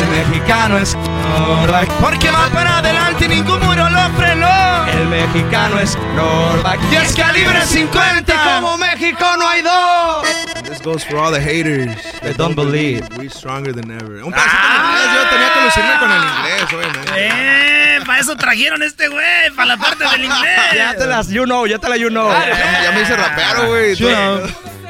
el 0.00 0.08
mexicano 0.08 0.78
es 0.78 0.96
Norback. 1.38 1.85
Porque 2.00 2.30
va 2.30 2.48
para 2.52 2.78
adelante 2.78 3.24
y 3.24 3.28
ningún 3.28 3.58
muro 3.60 3.88
lo 3.88 4.10
frenó. 4.16 4.86
El 4.86 5.06
mexicano 5.08 5.78
es 5.80 5.96
Norback. 6.14 6.78
Y 6.92 6.96
es 6.96 7.14
calibre 7.14 7.60
50. 7.64 8.60
Como 8.60 8.76
México 8.78 9.24
no 9.38 9.48
hay 9.48 9.62
dos. 9.62 10.26
This 10.68 10.82
goes 10.82 11.04
for 11.04 11.16
all 11.18 11.32
the 11.32 11.40
haters 11.40 11.90
that 12.22 12.36
don't 12.36 12.54
believe. 12.54 13.06
We're 13.16 13.30
stronger 13.30 13.72
than 13.74 13.90
ever. 13.90 14.22
Un 14.24 14.32
pedacito 14.32 14.56
en 14.66 14.84
inglés, 14.84 15.08
yo 15.14 15.28
tenía 15.30 15.52
que 15.52 15.60
lucirme 15.64 15.98
con 15.98 16.10
el 16.12 16.22
inglés, 16.22 16.72
obviamente. 16.72 17.12
Eh, 17.16 18.00
para 18.06 18.20
eso 18.20 18.36
trajeron 18.36 18.82
este 18.82 19.08
güey, 19.08 19.50
para 19.54 19.66
la 19.66 19.76
parte 19.76 20.04
del 20.04 20.24
inglés. 20.24 20.60
Ya 20.74 20.94
te 20.94 21.06
las 21.06 21.28
you 21.28 21.44
know, 21.44 21.66
ya 21.66 21.78
te 21.78 21.88
la 21.88 21.96
you 21.96 22.08
know. 22.08 22.30
Ya, 22.30 22.82
ya 22.84 22.92
me 22.92 23.02
hice 23.02 23.16
rapero, 23.16 23.68
güey. 23.68 23.96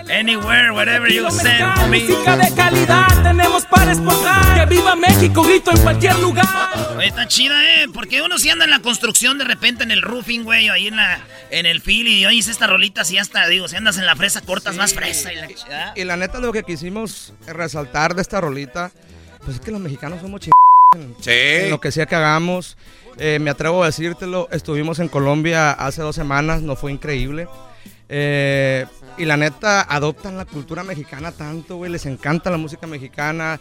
Anywhere, 0.08 0.70
whatever 0.72 1.08
you 1.10 1.28
send 1.30 1.74
for 1.74 1.88
me. 1.88 2.00
Música 2.00 2.36
de 2.36 2.54
calidad 2.54 3.22
tenemos 3.22 3.64
para 3.66 3.92
exportar. 3.92 4.54
Que 4.68 4.74
viva 4.76 4.94
México, 4.94 5.42
grito 5.42 5.72
en 5.72 5.78
cualquier 5.82 6.16
lugar. 6.20 6.46
Oye, 6.96 7.08
está 7.08 7.26
chida, 7.26 7.82
¿eh? 7.82 7.86
Porque 7.92 8.22
uno 8.22 8.38
si 8.38 8.48
anda 8.48 8.64
en 8.64 8.70
la 8.70 8.80
construcción 8.80 9.36
de 9.38 9.44
repente 9.44 9.82
en 9.82 9.90
el 9.90 10.02
roofing, 10.02 10.44
güey, 10.44 10.70
o 10.70 10.72
ahí 10.74 10.86
en 10.86 10.96
la 10.96 11.18
en 11.50 11.66
el 11.66 11.80
fil 11.80 12.06
y 12.08 12.24
oyes 12.24 12.46
esta 12.48 12.66
rolita 12.66 13.02
así 13.02 13.18
hasta, 13.18 13.46
digo, 13.48 13.66
si 13.68 13.76
andas 13.76 13.98
en 13.98 14.06
la 14.06 14.14
fresa, 14.16 14.40
cortas 14.42 14.76
más 14.76 14.94
fresa 14.94 15.32
y 15.32 15.36
la 15.36 15.48
chida. 15.48 15.92
Y 15.96 16.04
la 16.04 16.16
neta 16.16 16.38
lo 16.38 16.52
que 16.52 16.62
quisimos 16.62 17.32
resaltar 17.46 18.14
de 18.14 18.22
esta 18.22 18.40
rolita, 18.40 18.92
pues 19.44 19.56
es 19.56 19.60
que 19.60 19.70
los 19.72 19.80
mexicanos 19.80 20.20
somos 20.20 20.40
chingados 20.40 21.16
Sí. 21.20 21.30
en 21.30 21.70
lo 21.70 21.80
que 21.80 21.90
sea 21.90 22.06
que 22.06 22.14
hagamos. 22.14 22.76
Eh, 23.18 23.38
me 23.40 23.50
atrevo 23.50 23.82
a 23.82 23.86
decírtelo, 23.86 24.48
estuvimos 24.52 24.98
en 25.00 25.08
Colombia 25.08 25.72
hace 25.72 26.00
dos 26.02 26.14
semanas, 26.14 26.62
nos 26.62 26.78
fue 26.78 26.92
increíble. 26.92 27.48
Eh, 28.08 28.86
y 29.18 29.24
la 29.24 29.36
neta, 29.36 29.82
adoptan 29.82 30.36
la 30.36 30.44
cultura 30.44 30.84
mexicana 30.84 31.32
tanto, 31.32 31.76
güey, 31.76 31.90
les 31.90 32.06
encanta 32.06 32.50
la 32.50 32.56
música 32.56 32.86
mexicana. 32.86 33.60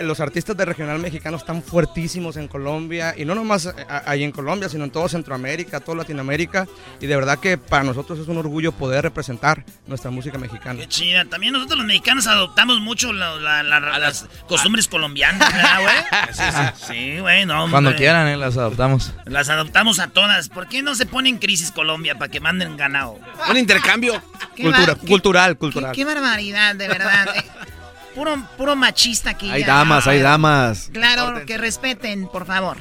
Los 0.00 0.20
artistas 0.20 0.56
de 0.56 0.64
regional 0.64 0.98
mexicano 0.98 1.36
están 1.36 1.62
fuertísimos 1.62 2.36
en 2.36 2.46
Colombia, 2.48 3.14
y 3.16 3.24
no 3.24 3.34
nomás 3.34 3.66
eh, 3.66 3.72
a- 3.88 4.02
ahí 4.10 4.22
en 4.24 4.32
Colombia, 4.32 4.68
sino 4.68 4.84
en 4.84 4.90
toda 4.90 5.08
Centroamérica, 5.08 5.80
toda 5.80 5.98
Latinoamérica. 5.98 6.66
Y 7.00 7.06
de 7.06 7.16
verdad 7.16 7.38
que 7.38 7.58
para 7.58 7.82
nosotros 7.84 8.18
es 8.18 8.28
un 8.28 8.38
orgullo 8.38 8.72
poder 8.72 9.02
representar 9.02 9.64
nuestra 9.86 10.10
música 10.10 10.38
mexicana. 10.38 10.80
Qué 10.80 10.88
chida. 10.88 11.24
También 11.24 11.52
nosotros 11.52 11.78
los 11.78 11.86
mexicanos 11.86 12.26
adoptamos 12.26 12.80
mucho 12.80 13.12
la- 13.12 13.36
la- 13.36 13.62
la- 13.62 13.98
las 13.98 14.26
costumbres 14.48 14.86
colombianas, 14.88 15.52
¿verdad, 15.52 15.80
güey? 15.82 15.94
Sí, 16.32 16.42
sí. 16.42 16.86
Sí, 16.86 17.18
güey, 17.20 17.44
no, 17.46 17.64
hombre. 17.64 17.72
Cuando 17.72 17.94
quieran, 17.96 18.28
eh, 18.28 18.36
las 18.36 18.56
adoptamos. 18.56 19.12
Las 19.26 19.48
adoptamos 19.48 19.98
a 19.98 20.08
todas. 20.08 20.48
¿Por 20.48 20.68
qué 20.68 20.82
no 20.82 20.94
se 20.94 21.06
pone 21.06 21.28
en 21.28 21.38
crisis 21.38 21.72
Colombia 21.72 22.16
para 22.16 22.30
que 22.30 22.40
manden 22.40 22.76
ganado? 22.76 23.18
Un 23.50 23.56
intercambio. 23.56 24.22
Cultura- 24.56 24.94
cultural, 24.96 25.52
Qué, 25.52 25.58
cultural. 25.58 25.92
qué 25.94 26.04
barbaridad, 26.04 26.74
de 26.74 26.88
verdad. 26.88 27.28
Eh, 27.36 27.44
puro, 28.18 28.36
puro 28.56 28.74
machista 28.74 29.30
aquí. 29.30 29.48
Hay 29.48 29.60
ya. 29.60 29.68
damas, 29.68 30.06
hay 30.08 30.20
damas. 30.20 30.90
Claro, 30.92 31.46
que 31.46 31.56
respeten, 31.56 32.26
por 32.26 32.46
favor. 32.46 32.76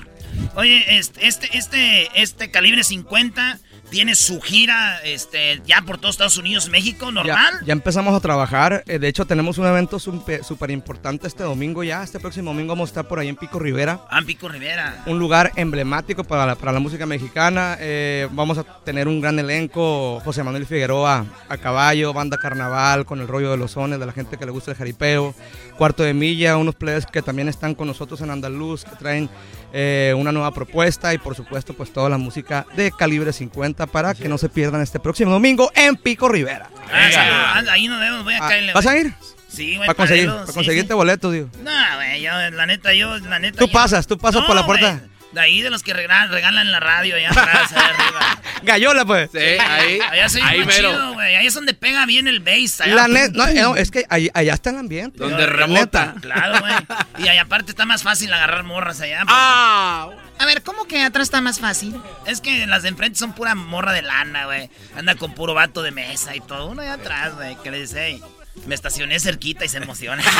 Oye, 0.56 0.98
este, 0.98 1.28
este, 1.28 1.58
este, 1.58 2.22
este 2.22 2.50
calibre 2.50 2.84
50 2.84 3.60
tiene 3.90 4.16
su 4.16 4.42
gira 4.42 5.00
este, 5.04 5.62
ya 5.66 5.82
por 5.82 5.98
todos 5.98 6.16
Estados 6.16 6.38
Unidos, 6.38 6.70
México, 6.70 7.12
normal. 7.12 7.60
Ya, 7.62 7.68
ya 7.68 7.74
empezamos 7.74 8.14
a 8.14 8.20
trabajar. 8.20 8.84
eh, 8.88 9.00
De 9.00 9.08
hecho, 9.08 9.26
tenemos 9.26 9.58
un 9.58 9.66
evento 9.66 10.00
súper 10.00 10.72
importante 10.72 11.28
este 11.28 11.44
domingo 11.44 11.84
ya. 11.84 12.04
Este 12.04 12.20
próximo 12.20 12.52
domingo 12.52 12.74
vamos 12.74 12.90
a 12.90 12.92
estar 12.92 13.08
por 13.08 13.20
ahí 13.20 13.28
en 13.28 13.36
Pico 13.36 13.60
Rivera. 13.60 14.02
Ah, 14.10 14.22
Pico 14.26 14.50
Rivera. 14.50 15.04
Un 15.06 15.20
lugar 15.20 15.52
emblemático 15.56 16.24
para 16.24 16.46
la, 16.46 16.56
para 16.56 16.72
la 16.74 16.80
música 16.80 17.06
mexicana. 17.06 17.78
Eh, 17.80 18.28
vamos 18.32 18.58
a 18.58 18.64
tener 18.64 19.08
un 19.08 19.22
gran 19.22 19.40
elenco. 19.40 20.20
José 20.24 20.44
Manuel 20.44 20.66
Figueroa 20.66 21.26
a 21.48 21.58
caballo, 21.58 22.14
banda 22.14 22.38
carnaval 22.38 23.06
con 23.06 23.22
el 23.22 23.28
rollo 23.28 23.52
de 23.52 23.58
los 23.58 23.72
sones, 23.72 24.00
de 24.00 24.06
la 24.06 24.12
gente 24.12 24.38
que 24.38 24.46
le 24.46 24.52
gusta 24.52 24.72
el 24.72 24.78
jaripeo. 24.78 25.34
Cuarto 25.78 26.04
de 26.04 26.14
milla, 26.14 26.58
unos 26.58 26.76
players 26.76 27.06
que 27.06 27.22
también 27.22 27.48
están 27.48 27.76
con 27.76 27.88
nosotros 27.88 28.20
en 28.22 28.32
Andaluz, 28.32 28.84
que 28.84 28.96
traen 28.96 29.30
eh, 29.74 30.14
una 30.18 30.32
nueva 30.32 30.52
propuesta 30.52 31.14
y 31.14 31.18
por 31.18 31.36
supuesto 31.36 31.74
pues 31.74 31.92
toda 31.92 32.10
la 32.10 32.18
música 32.18 32.66
de 32.76 32.92
calibre 32.92 33.34
50 33.34 33.88
para 33.88 34.14
que 34.14 34.30
no 34.30 34.38
se 34.38 34.50
pierdan 34.50 34.82
este 34.82 35.00
próximo 35.00 35.32
domingo 35.32 35.72
en 35.76 35.96
Pico 35.96 36.30
Rivera. 36.30 36.70
Ah, 36.92 37.60
sí, 37.62 37.70
ahí 37.70 37.88
nos 37.88 38.00
vemos, 38.00 38.24
voy 38.24 38.34
a 38.34 38.40
caerle. 38.40 38.74
¿Vas 38.74 38.86
a 38.88 38.98
ir? 38.98 39.14
Sí, 39.48 39.76
güey. 39.76 39.88
Para 39.88 39.96
conseguir, 39.98 40.30
para 40.30 40.48
sí, 40.48 40.54
conseguirte 40.54 40.90
sí. 40.90 40.94
boletos, 40.94 41.34
digo. 41.34 41.50
No, 41.64 41.72
güey, 41.96 42.22
yo, 42.22 42.32
la 42.52 42.66
neta, 42.66 42.94
yo, 42.94 43.18
la 43.18 43.40
neta. 43.40 43.58
Tú 43.60 43.68
yo- 43.68 43.72
pasas, 43.72 44.06
tú 44.08 44.18
pasas 44.18 44.44
por 44.44 44.56
la 44.56 44.66
puerta. 44.66 45.02
De 45.38 45.44
ahí 45.44 45.62
de 45.62 45.70
los 45.70 45.84
que 45.84 45.94
regalan, 45.94 46.32
regalan 46.32 46.72
la 46.72 46.80
radio 46.80 47.16
allá 47.16 47.30
atrás, 47.30 47.72
allá 47.72 47.86
arriba. 47.90 48.42
Gallola, 48.64 49.06
pues. 49.06 49.30
Sí, 49.32 49.38
ahí. 49.40 50.00
Allá 50.10 50.30
soy 50.30 50.42
ahí 50.42 50.66
mero. 50.66 50.90
chido, 50.92 51.14
güey. 51.14 51.36
Ahí 51.36 51.46
es 51.46 51.54
donde 51.54 51.76
pega 51.76 52.08
bien 52.08 52.28
el 52.28 52.40
bass. 52.40 52.82
allá. 52.82 52.96
La 52.96 53.08
net, 53.08 53.32
no, 53.34 53.46
eh, 53.48 53.54
no, 53.62 53.76
es 53.76 53.92
que 53.92 54.04
ahí- 54.10 54.32
allá 54.34 54.56
está 54.56 54.72
el 54.72 54.78
ambiente. 54.78 55.20
Donde 55.20 55.46
rebota. 55.46 56.16
Claro, 56.22 56.60
güey. 56.60 56.74
Y 57.20 57.28
ahí 57.28 57.38
aparte 57.38 57.70
está 57.70 57.86
más 57.86 58.02
fácil 58.02 58.34
agarrar 58.34 58.64
morras 58.64 59.00
allá. 59.00 59.20
pues. 59.26 59.30
Ah. 59.38 60.10
A 60.40 60.46
ver, 60.46 60.64
¿cómo 60.64 60.86
que 60.86 61.02
atrás 61.04 61.28
está 61.28 61.40
más 61.42 61.60
fácil? 61.60 61.96
Es 62.26 62.42
que 62.42 62.66
las 62.66 62.82
de 62.84 62.90
enfrente 62.90 63.20
son 63.20 63.34
pura 63.34 63.54
morra 63.54 63.92
de 63.92 64.02
lana, 64.02 64.46
güey. 64.46 64.70
Anda 64.96 65.14
con 65.16 65.34
puro 65.36 65.54
vato 65.54 65.84
de 65.84 65.92
mesa 65.92 66.36
y 66.36 66.40
todo. 66.42 66.66
Uno 66.68 66.82
allá 66.82 66.94
atrás, 66.94 67.36
güey, 67.36 67.56
que 67.64 67.70
le 67.72 67.82
dice, 67.82 68.08
"Ey, 68.08 68.24
me 68.66 68.76
estacioné 68.76 69.20
cerquita 69.20 69.66
y 69.66 69.70
se 69.70 69.78
emociona. 69.78 70.24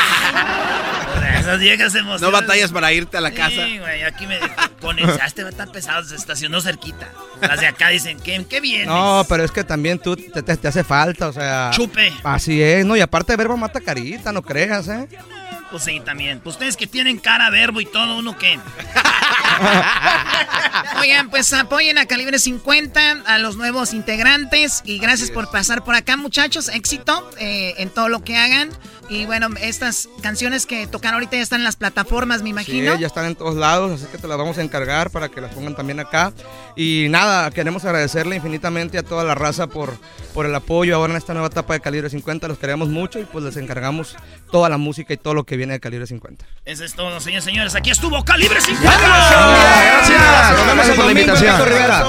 O 1.08 1.20
sea, 1.20 1.40
Esas 1.40 1.58
viejas 1.60 1.92
se 1.92 1.98
emocionan. 2.00 2.32
No 2.32 2.38
batallas 2.40 2.70
para 2.70 2.92
irte 2.92 3.16
a 3.16 3.20
la 3.20 3.30
casa. 3.30 3.50
Sí, 3.66 3.78
güey, 3.78 4.02
aquí 4.02 4.26
me 4.26 4.38
ponen, 4.80 5.08
"Ah, 5.08 5.26
este 5.26 5.42
va 5.42 5.48
a 5.48 5.52
estar 5.52 5.70
pesado, 5.72 6.04
se 6.04 6.16
estacionó 6.16 6.60
cerquita. 6.60 7.08
Las 7.40 7.60
de 7.60 7.66
acá 7.66 7.88
dicen, 7.88 8.20
¿qué, 8.20 8.44
qué 8.48 8.60
vienes? 8.60 8.86
No, 8.88 9.24
pero 9.28 9.42
es 9.44 9.50
que 9.50 9.64
también 9.64 9.98
tú 9.98 10.16
te, 10.16 10.42
te- 10.42 10.56
te 10.56 10.68
hace 10.68 10.84
falta, 10.84 11.28
o 11.28 11.32
sea. 11.32 11.70
Chupe. 11.72 12.12
Así 12.22 12.62
es, 12.62 12.84
¿no? 12.84 12.96
Y 12.96 13.00
aparte, 13.00 13.34
verbo 13.36 13.56
mata 13.56 13.80
carita, 13.80 14.32
no 14.32 14.42
creas, 14.42 14.86
¿eh? 14.88 15.08
Pues 15.70 15.84
sí, 15.84 16.00
también. 16.00 16.40
Pues 16.40 16.56
ustedes 16.56 16.76
que 16.76 16.86
tienen 16.86 17.18
cara, 17.18 17.50
verbo 17.50 17.80
y 17.80 17.86
todo, 17.86 18.18
¿uno 18.18 18.36
qué? 18.38 18.58
Oigan, 21.00 21.30
pues 21.30 21.52
apoyen 21.52 21.98
a 21.98 22.06
Calibre 22.06 22.38
50, 22.38 23.24
a 23.26 23.38
los 23.38 23.56
nuevos 23.56 23.92
integrantes 23.92 24.82
y 24.84 24.98
gracias 24.98 25.30
por 25.30 25.50
pasar 25.50 25.84
por 25.84 25.94
acá, 25.94 26.16
muchachos. 26.16 26.68
Éxito 26.68 27.28
eh, 27.38 27.74
en 27.78 27.90
todo 27.90 28.08
lo 28.08 28.24
que 28.24 28.36
hagan. 28.36 28.70
Y 29.10 29.24
bueno, 29.26 29.48
estas 29.60 30.08
canciones 30.22 30.66
que 30.66 30.86
tocan 30.86 31.14
ahorita 31.14 31.36
ya 31.36 31.42
están 31.42 31.60
en 31.60 31.64
las 31.64 31.76
plataformas, 31.76 32.38
me 32.42 32.44
Sí, 32.46 32.50
imagino. 32.50 32.94
ya 32.98 33.06
están 33.06 33.24
en 33.24 33.36
todos 33.36 33.54
lados, 33.54 33.92
así 34.02 34.10
que 34.12 34.18
te 34.18 34.28
las 34.28 34.36
vamos 34.36 34.58
a 34.58 34.62
encargar 34.62 35.10
para 35.10 35.28
que 35.30 35.40
las 35.40 35.54
pongan 35.54 35.74
también 35.74 35.98
acá. 35.98 36.32
Y 36.76 37.06
nada, 37.08 37.50
queremos 37.50 37.84
agradecerle 37.86 38.36
infinitamente 38.36 38.98
a 38.98 39.02
toda 39.02 39.24
la 39.24 39.34
raza 39.34 39.66
por, 39.66 39.96
por 40.34 40.44
el 40.44 40.54
apoyo 40.54 40.94
ahora 40.94 41.12
en 41.12 41.16
esta 41.16 41.32
nueva 41.32 41.48
etapa 41.48 41.72
de 41.74 41.80
Calibre 41.80 42.10
50. 42.10 42.48
Los 42.48 42.58
queremos 42.58 42.88
mucho 42.88 43.18
y 43.18 43.24
pues 43.24 43.42
les 43.44 43.56
encargamos 43.56 44.14
toda 44.52 44.68
la 44.68 44.76
música 44.76 45.14
y 45.14 45.16
todo 45.16 45.32
lo 45.34 45.44
que 45.44 45.56
viene 45.56 45.72
de 45.72 45.80
Calibre 45.80 46.06
50. 46.06 46.44
Eso 46.66 46.84
es 46.84 46.94
todo, 46.94 47.18
señores 47.20 47.44
señores. 47.44 47.74
Aquí 47.74 47.90
estuvo 47.90 48.22
Calibre 48.24 48.60
50. 48.60 48.98
Gracias. 48.98 50.58
Nos 50.58 50.66
vemos 50.66 50.86
por 50.96 51.04
la 51.06 51.10
invitación. 51.12 51.64
Rivera. 51.64 52.04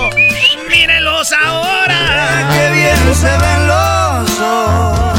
Mírenlos 0.69 1.31
ahora. 1.31 2.49
Qué 2.53 2.71
bien 2.73 3.15
se 3.15 3.27
ven 3.37 3.67
los 3.67 4.39
ojos. 4.41 5.18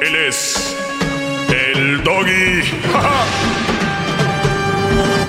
Él 0.00 0.14
es 0.16 0.76
el 1.48 2.02
doggy. 2.04 2.62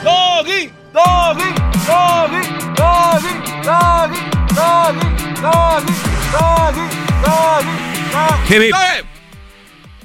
Doggy, 0.03 0.69
doggy, 0.93 1.49
doggy, 1.87 2.41
doggy, 2.75 3.33
doggy, 3.63 4.19
doggy, 4.55 5.07
doggy, 5.41 5.93
doggy, 6.31 6.87
doggy, 7.23 8.53
Hip, 8.53 8.61
hip. 8.63 9.05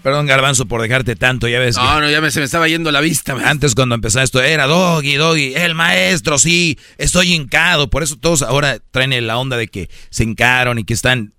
Perdón, 0.03 0.27
Garbanzo, 0.27 0.65
por 0.67 0.81
dejarte 0.81 1.15
tanto, 1.15 1.47
ya 1.47 1.59
ves. 1.59 1.77
No, 1.77 2.01
no, 2.01 2.09
ya 2.09 2.23
me, 2.23 2.31
se 2.31 2.41
me 2.41 2.47
estaba 2.47 2.67
yendo 2.69 2.91
la 2.91 3.01
vista. 3.01 3.35
man. 3.35 3.45
Antes 3.45 3.75
cuando 3.75 3.95
empezaba 3.95 4.23
esto 4.25 4.43
era 4.43 4.67
Doggy, 4.67 5.17
Doggy, 5.17 5.55
el 5.55 5.75
maestro, 5.75 6.39
sí, 6.39 6.79
estoy 6.97 7.35
hincado. 7.35 7.91
Por 7.91 8.03
eso 8.03 8.17
todos 8.17 8.41
ahora 8.41 8.79
traen 8.91 9.27
la 9.27 9.37
onda 9.37 9.59
de 9.59 9.69
que 9.69 9.91
se 10.11 10.25
hincaron 10.25 10.79
y 10.79 10.85
que 10.85 10.95
están... 10.95 11.35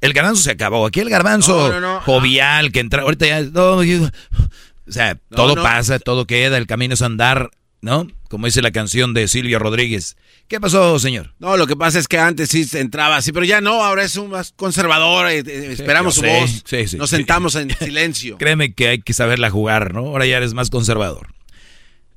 El 0.00 0.12
garbanzo 0.12 0.42
se 0.42 0.50
acabó. 0.52 0.86
Aquí 0.86 1.00
el 1.00 1.10
garbanzo 1.10 1.68
No, 1.68 1.80
no, 1.80 1.94
no. 1.94 2.00
jovial 2.00 2.72
que 2.72 2.80
entra... 2.80 3.02
Ahorita 3.02 3.26
ya... 3.26 3.42
Doggy. 3.42 4.08
O 4.88 4.92
sea, 4.92 5.16
todo 5.30 5.54
pasa, 5.54 5.98
todo 5.98 6.26
queda, 6.26 6.56
el 6.56 6.66
camino 6.66 6.94
es 6.94 7.02
andar, 7.02 7.50
¿no? 7.80 8.08
Como 8.28 8.46
dice 8.46 8.60
la 8.62 8.72
canción 8.72 9.14
de 9.14 9.28
Silvio 9.28 9.58
Rodríguez. 9.58 10.16
¿Qué 10.48 10.60
pasó, 10.60 10.98
señor? 10.98 11.32
No, 11.38 11.56
lo 11.56 11.66
que 11.68 11.76
pasa 11.76 11.98
es 12.00 12.08
que 12.08 12.18
antes 12.18 12.48
sí 12.48 12.66
entraba 12.74 13.16
así, 13.16 13.30
pero 13.30 13.44
ya 13.44 13.60
no, 13.60 13.84
ahora 13.84 14.02
es 14.02 14.16
un 14.16 14.30
más 14.30 14.52
conservador, 14.56 15.28
eh, 15.28 15.44
eh, 15.46 15.68
esperamos 15.70 16.16
su 16.16 16.22
sé, 16.22 16.40
voz, 16.40 16.62
sí, 16.64 16.88
sí, 16.88 16.96
nos 16.96 17.10
sentamos 17.10 17.54
en 17.54 17.70
silencio. 17.78 18.36
Créeme 18.38 18.72
que 18.74 18.88
hay 18.88 19.00
que 19.00 19.12
saberla 19.12 19.48
jugar, 19.50 19.94
¿no? 19.94 20.00
Ahora 20.00 20.26
ya 20.26 20.38
eres 20.38 20.54
más 20.54 20.70
conservador. 20.70 21.28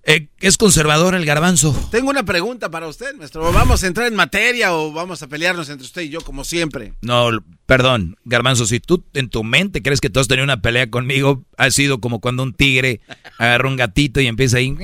Eh, 0.06 0.28
¿Es 0.42 0.58
conservador 0.58 1.16
el 1.16 1.26
garbanzo? 1.26 1.74
Tengo 1.90 2.10
una 2.10 2.24
pregunta 2.24 2.70
para 2.70 2.88
usted, 2.88 3.16
maestro. 3.16 3.54
¿Vamos 3.54 3.84
a 3.84 3.88
entrar 3.88 4.06
en 4.08 4.16
materia 4.16 4.74
o 4.74 4.92
vamos 4.92 5.24
a 5.24 5.28
pelearnos 5.28 5.70
entre 5.70 5.86
usted 5.86 6.02
y 6.02 6.10
yo 6.10 6.20
como 6.20 6.44
siempre? 6.44 6.94
No, 7.02 7.30
perdón, 7.66 8.18
Garbanzo, 8.26 8.66
si 8.66 8.82
tú 8.82 9.06
en 9.14 9.30
tu 9.30 9.46
mente 9.46 9.82
crees 9.82 10.02
que 10.02 10.10
tú 10.10 10.20
has 10.20 10.28
tenido 10.28 10.44
una 10.44 10.62
pelea 10.62 10.90
conmigo, 10.90 11.46
ha 11.58 11.72
sido 11.72 12.02
como 12.02 12.20
cuando 12.20 12.44
un 12.44 12.54
tigre 12.54 13.00
agarra 13.38 13.70
un 13.70 13.78
gatito 13.78 14.20
y 14.20 14.28
empieza 14.28 14.58
ahí. 14.58 14.76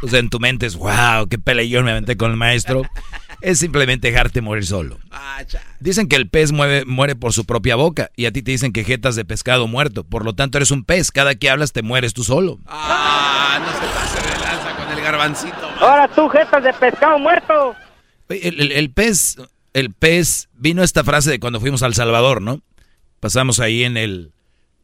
O 0.00 0.08
sea, 0.08 0.20
en 0.20 0.30
tu 0.30 0.40
mente 0.40 0.64
es, 0.64 0.76
wow, 0.76 1.28
qué 1.28 1.38
peleón 1.38 1.84
me 1.84 1.90
aventé 1.90 2.16
con 2.16 2.30
el 2.30 2.38
maestro. 2.38 2.82
Es 3.40 3.58
simplemente 3.60 4.08
dejarte 4.10 4.40
morir 4.40 4.66
solo. 4.66 4.98
Dicen 5.80 6.08
que 6.08 6.16
el 6.16 6.28
pez 6.28 6.50
mueve- 6.52 6.84
muere 6.84 7.14
por 7.14 7.32
su 7.32 7.44
propia 7.44 7.76
boca 7.76 8.10
y 8.16 8.26
a 8.26 8.32
ti 8.32 8.42
te 8.42 8.50
dicen 8.50 8.72
que 8.72 8.84
jetas 8.84 9.14
de 9.16 9.24
pescado 9.24 9.68
muerto. 9.68 10.02
Por 10.04 10.24
lo 10.24 10.34
tanto, 10.34 10.58
eres 10.58 10.70
un 10.72 10.84
pez. 10.84 11.10
Cada 11.12 11.34
que 11.36 11.48
hablas 11.48 11.72
te 11.72 11.82
mueres 11.82 12.14
tú 12.14 12.24
solo. 12.24 12.58
Ah, 12.66 13.58
no 13.60 13.72
se 13.72 13.94
pase 13.94 14.28
de 14.28 14.40
lanza 14.44 14.76
con 14.76 14.96
el 14.96 15.02
garbancito. 15.04 15.68
Ahora 15.80 16.08
tú, 16.08 16.28
jetas 16.28 16.64
de 16.64 16.72
pescado 16.72 17.18
muerto. 17.18 17.76
Oye, 18.28 18.48
El, 18.48 18.60
el- 18.60 18.72
el 18.72 18.90
pez, 18.90 19.36
el 19.72 19.92
pez, 19.92 20.48
vino 20.54 20.82
esta 20.82 21.04
frase 21.04 21.30
de 21.30 21.38
cuando 21.40 21.60
fuimos 21.60 21.82
a 21.82 21.86
El 21.86 21.94
Salvador, 21.94 22.42
¿no? 22.42 22.60
Pasamos 23.20 23.60
ahí 23.60 23.84
en 23.84 23.96
el, 23.96 24.32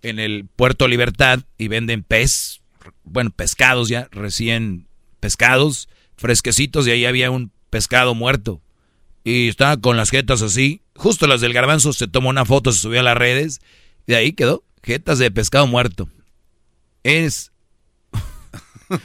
en 0.02 0.18
el 0.20 0.46
Puerto 0.54 0.86
Libertad 0.88 1.40
y 1.58 1.68
venden 1.68 2.02
pez, 2.04 2.60
bueno, 3.02 3.30
pescados 3.34 3.88
ya, 3.88 4.08
recién 4.12 4.86
pescados, 5.20 5.88
fresquecitos, 6.16 6.86
y 6.86 6.92
ahí 6.92 7.04
había 7.06 7.30
un 7.30 7.50
pescado 7.74 8.14
muerto. 8.14 8.62
Y 9.24 9.48
estaba 9.48 9.76
con 9.78 9.96
las 9.96 10.10
jetas 10.10 10.42
así, 10.42 10.80
justo 10.94 11.26
las 11.26 11.40
del 11.40 11.52
garbanzo, 11.52 11.92
se 11.92 12.06
tomó 12.06 12.28
una 12.28 12.44
foto, 12.44 12.70
se 12.70 12.78
subió 12.78 13.00
a 13.00 13.02
las 13.02 13.18
redes, 13.18 13.60
y 14.06 14.12
de 14.12 14.16
ahí 14.16 14.32
quedó, 14.32 14.62
jetas 14.84 15.18
de 15.18 15.32
pescado 15.32 15.66
muerto. 15.66 16.08
Es... 17.02 17.50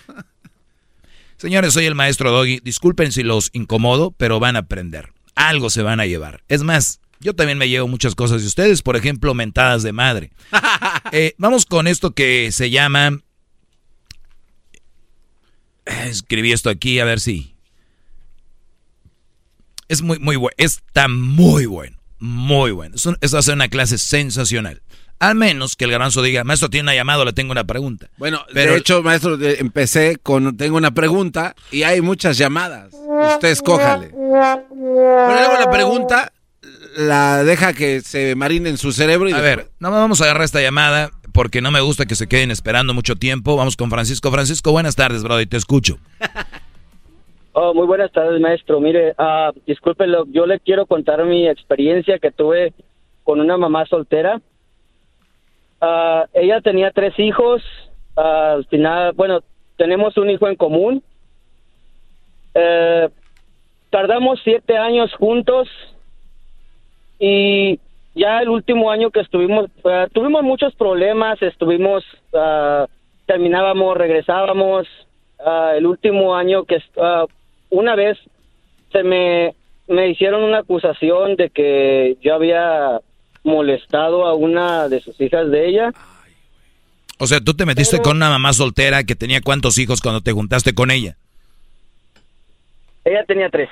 Señores, 1.37 1.73
soy 1.73 1.85
el 1.85 1.95
maestro 1.95 2.29
Doggy. 2.29 2.59
Disculpen 2.59 3.11
si 3.11 3.23
los 3.23 3.49
incomodo, 3.53 4.11
pero 4.11 4.39
van 4.39 4.55
a 4.55 4.59
aprender. 4.59 5.13
Algo 5.33 5.71
se 5.71 5.81
van 5.81 5.99
a 5.99 6.05
llevar. 6.05 6.43
Es 6.47 6.61
más, 6.61 6.99
yo 7.19 7.33
también 7.33 7.57
me 7.57 7.69
llevo 7.69 7.87
muchas 7.87 8.13
cosas 8.13 8.41
de 8.41 8.47
ustedes, 8.47 8.83
por 8.83 8.97
ejemplo, 8.97 9.33
mentadas 9.33 9.81
de 9.81 9.93
madre. 9.93 10.31
Eh, 11.11 11.33
vamos 11.39 11.65
con 11.65 11.87
esto 11.87 12.11
que 12.11 12.51
se 12.51 12.69
llama... 12.69 13.19
Eh, 15.87 16.07
Escribí 16.07 16.51
esto 16.51 16.69
aquí, 16.69 16.99
a 16.99 17.05
ver 17.05 17.19
si... 17.19 17.55
Es 19.89 20.01
muy, 20.01 20.17
muy 20.19 20.37
bueno. 20.37 20.53
Está 20.57 21.07
muy 21.09 21.65
bueno. 21.65 21.97
Muy 22.19 22.71
bueno. 22.71 22.95
Es 22.95 23.05
un- 23.05 23.17
Esto 23.21 23.35
va 23.35 23.39
a 23.39 23.43
ser 23.43 23.55
una 23.55 23.67
clase 23.67 23.97
sensacional. 23.97 24.81
Al 25.19 25.35
menos 25.35 25.75
que 25.75 25.83
el 25.83 25.91
garbanzo 25.91 26.21
diga, 26.21 26.45
maestro, 26.45 26.69
tiene 26.69 26.83
una 26.83 26.95
llamada, 26.95 27.25
le 27.25 27.33
tengo 27.33 27.51
una 27.51 27.65
pregunta. 27.65 28.07
Bueno, 28.17 28.45
de 28.53 28.77
hecho, 28.77 29.03
maestro, 29.03 29.37
empecé 29.41 30.15
con 30.15 30.55
tengo 30.55 30.77
una 30.77 30.91
pregunta 30.91 31.55
y 31.71 31.83
hay 31.83 31.99
muchas 31.99 32.37
llamadas. 32.37 32.93
Usted 33.33 33.49
escójale. 33.49 34.11
Pero 34.11 34.63
luego 34.69 35.53
la 35.59 35.69
pregunta 35.69 36.31
la 36.95 37.43
deja 37.43 37.73
que 37.73 37.99
se 38.01 38.35
marine 38.35 38.69
en 38.69 38.77
su 38.77 38.93
cerebro 38.93 39.27
y 39.27 39.33
A 39.33 39.41
después- 39.41 39.65
ver, 39.65 39.71
no 39.79 39.91
vamos 39.91 40.21
a 40.21 40.25
agarrar 40.25 40.43
esta 40.43 40.61
llamada 40.61 41.11
porque 41.33 41.61
no 41.61 41.69
me 41.71 41.81
gusta 41.81 42.05
que 42.05 42.15
se 42.15 42.27
queden 42.27 42.49
esperando 42.51 42.93
mucho 42.93 43.15
tiempo. 43.17 43.55
Vamos 43.57 43.75
con 43.75 43.89
Francisco. 43.89 44.31
Francisco, 44.31 44.71
buenas 44.71 44.95
tardes, 44.95 45.23
brother, 45.23 45.47
te 45.47 45.57
escucho. 45.57 45.99
Oh, 47.61 47.73
muy 47.73 47.85
buenas 47.87 48.09
tardes, 48.13 48.39
maestro. 48.39 48.79
Mire, 48.79 49.13
ah, 49.17 49.51
discúlpelo, 49.67 50.25
yo 50.29 50.45
le 50.45 50.61
quiero 50.61 50.85
contar 50.85 51.25
mi 51.25 51.45
experiencia 51.45 52.17
que 52.17 52.31
tuve 52.31 52.71
con 53.25 53.41
una 53.41 53.57
mamá 53.57 53.85
soltera. 53.85 54.39
Ah, 55.81 56.25
ella 56.31 56.61
tenía 56.61 56.91
tres 56.91 57.19
hijos. 57.19 57.61
ah, 58.15 58.53
al 58.53 58.65
final, 58.67 59.11
bueno, 59.11 59.41
tenemos 59.75 60.15
un 60.15 60.29
hijo 60.29 60.47
en 60.47 60.55
común. 60.55 61.03
Eh, 62.53 63.09
tardamos 63.89 64.39
siete 64.41 64.77
años 64.77 65.13
juntos 65.15 65.67
y 67.19 67.77
ya 68.15 68.39
el 68.41 68.47
último 68.47 68.89
año 68.89 69.11
que 69.11 69.19
estuvimos, 69.19 69.69
tuvimos 70.13 70.43
muchos 70.43 70.73
problemas, 70.75 71.41
estuvimos, 71.41 72.05
terminábamos, 73.25 73.97
regresábamos. 73.97 74.87
El 75.75 75.85
último 75.85 76.35
año 76.35 76.63
que 76.63 76.81
ah, 76.97 77.25
una 77.69 77.95
vez 77.95 78.17
se 78.91 79.03
me, 79.03 79.53
me 79.87 80.09
hicieron 80.09 80.43
una 80.43 80.59
acusación 80.59 81.35
de 81.35 81.49
que 81.49 82.17
yo 82.21 82.35
había 82.35 82.99
molestado 83.43 84.25
a 84.25 84.33
una 84.33 84.87
de 84.89 85.01
sus 85.01 85.19
hijas 85.21 85.49
de 85.49 85.67
ella. 85.67 85.91
O 87.17 87.27
sea, 87.27 87.41
tú 87.41 87.53
te 87.53 87.65
metiste 87.65 87.99
con 87.99 88.17
una 88.17 88.29
mamá 88.29 88.53
soltera 88.53 89.03
que 89.03 89.15
tenía 89.15 89.41
cuántos 89.41 89.77
hijos 89.77 90.01
cuando 90.01 90.21
te 90.21 90.31
juntaste 90.31 90.73
con 90.73 90.91
ella. 90.91 91.17
Ella 93.03 93.23
tenía 93.25 93.49
tres. 93.49 93.69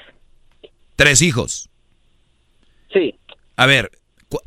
Tres 0.95 1.21
hijos. 1.21 1.69
Sí. 2.91 3.15
A 3.55 3.65
ver, 3.65 3.91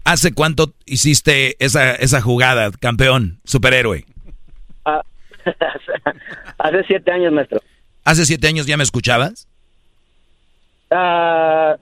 ¿hace 0.04 0.34
cuánto 0.34 0.74
hiciste 0.84 1.56
esa, 1.64 1.94
esa 1.94 2.20
jugada, 2.20 2.70
campeón, 2.72 3.40
superhéroe? 3.44 4.04
Ah, 4.84 5.02
hace 6.58 6.84
siete 6.84 7.10
años, 7.10 7.32
maestro. 7.32 7.60
¿Hace 8.04 8.24
siete 8.24 8.46
años 8.48 8.66
ya 8.66 8.76
me 8.76 8.82
escuchabas? 8.82 9.46
Ah, 10.90 11.76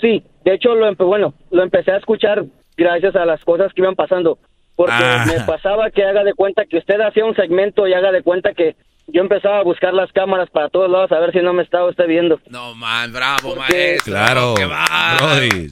sí, 0.00 0.22
de 0.44 0.54
hecho 0.54 0.74
lo 0.74 0.90
empe- 0.90 1.06
bueno, 1.06 1.34
lo 1.50 1.62
empecé 1.62 1.92
a 1.92 1.96
escuchar 1.98 2.44
gracias 2.76 3.14
a 3.16 3.24
las 3.24 3.42
cosas 3.44 3.72
que 3.72 3.80
iban 3.82 3.94
pasando, 3.94 4.38
porque 4.76 4.94
Ah. 4.96 5.24
me 5.26 5.40
pasaba 5.40 5.90
que 5.90 6.04
haga 6.04 6.24
de 6.24 6.34
cuenta 6.34 6.64
que 6.66 6.78
usted 6.78 7.00
hacía 7.00 7.24
un 7.24 7.34
segmento 7.36 7.86
y 7.86 7.94
haga 7.94 8.10
de 8.12 8.22
cuenta 8.22 8.54
que 8.54 8.76
yo 9.08 9.22
empezaba 9.22 9.58
a 9.60 9.62
buscar 9.62 9.94
las 9.94 10.12
cámaras 10.12 10.50
para 10.50 10.68
todos 10.68 10.90
lados 10.90 11.12
a 11.12 11.18
ver 11.20 11.32
si 11.32 11.38
no 11.38 11.52
me 11.52 11.62
estaba 11.62 11.88
usted 11.88 12.06
viendo. 12.06 12.40
No, 12.50 12.74
man, 12.74 13.12
bravo, 13.12 13.54
Porque- 13.54 13.72
maestro. 13.72 14.12
Claro, 14.12 14.54
qué 14.56 14.66
bárbaro. 14.66 15.26
Brody. 15.26 15.70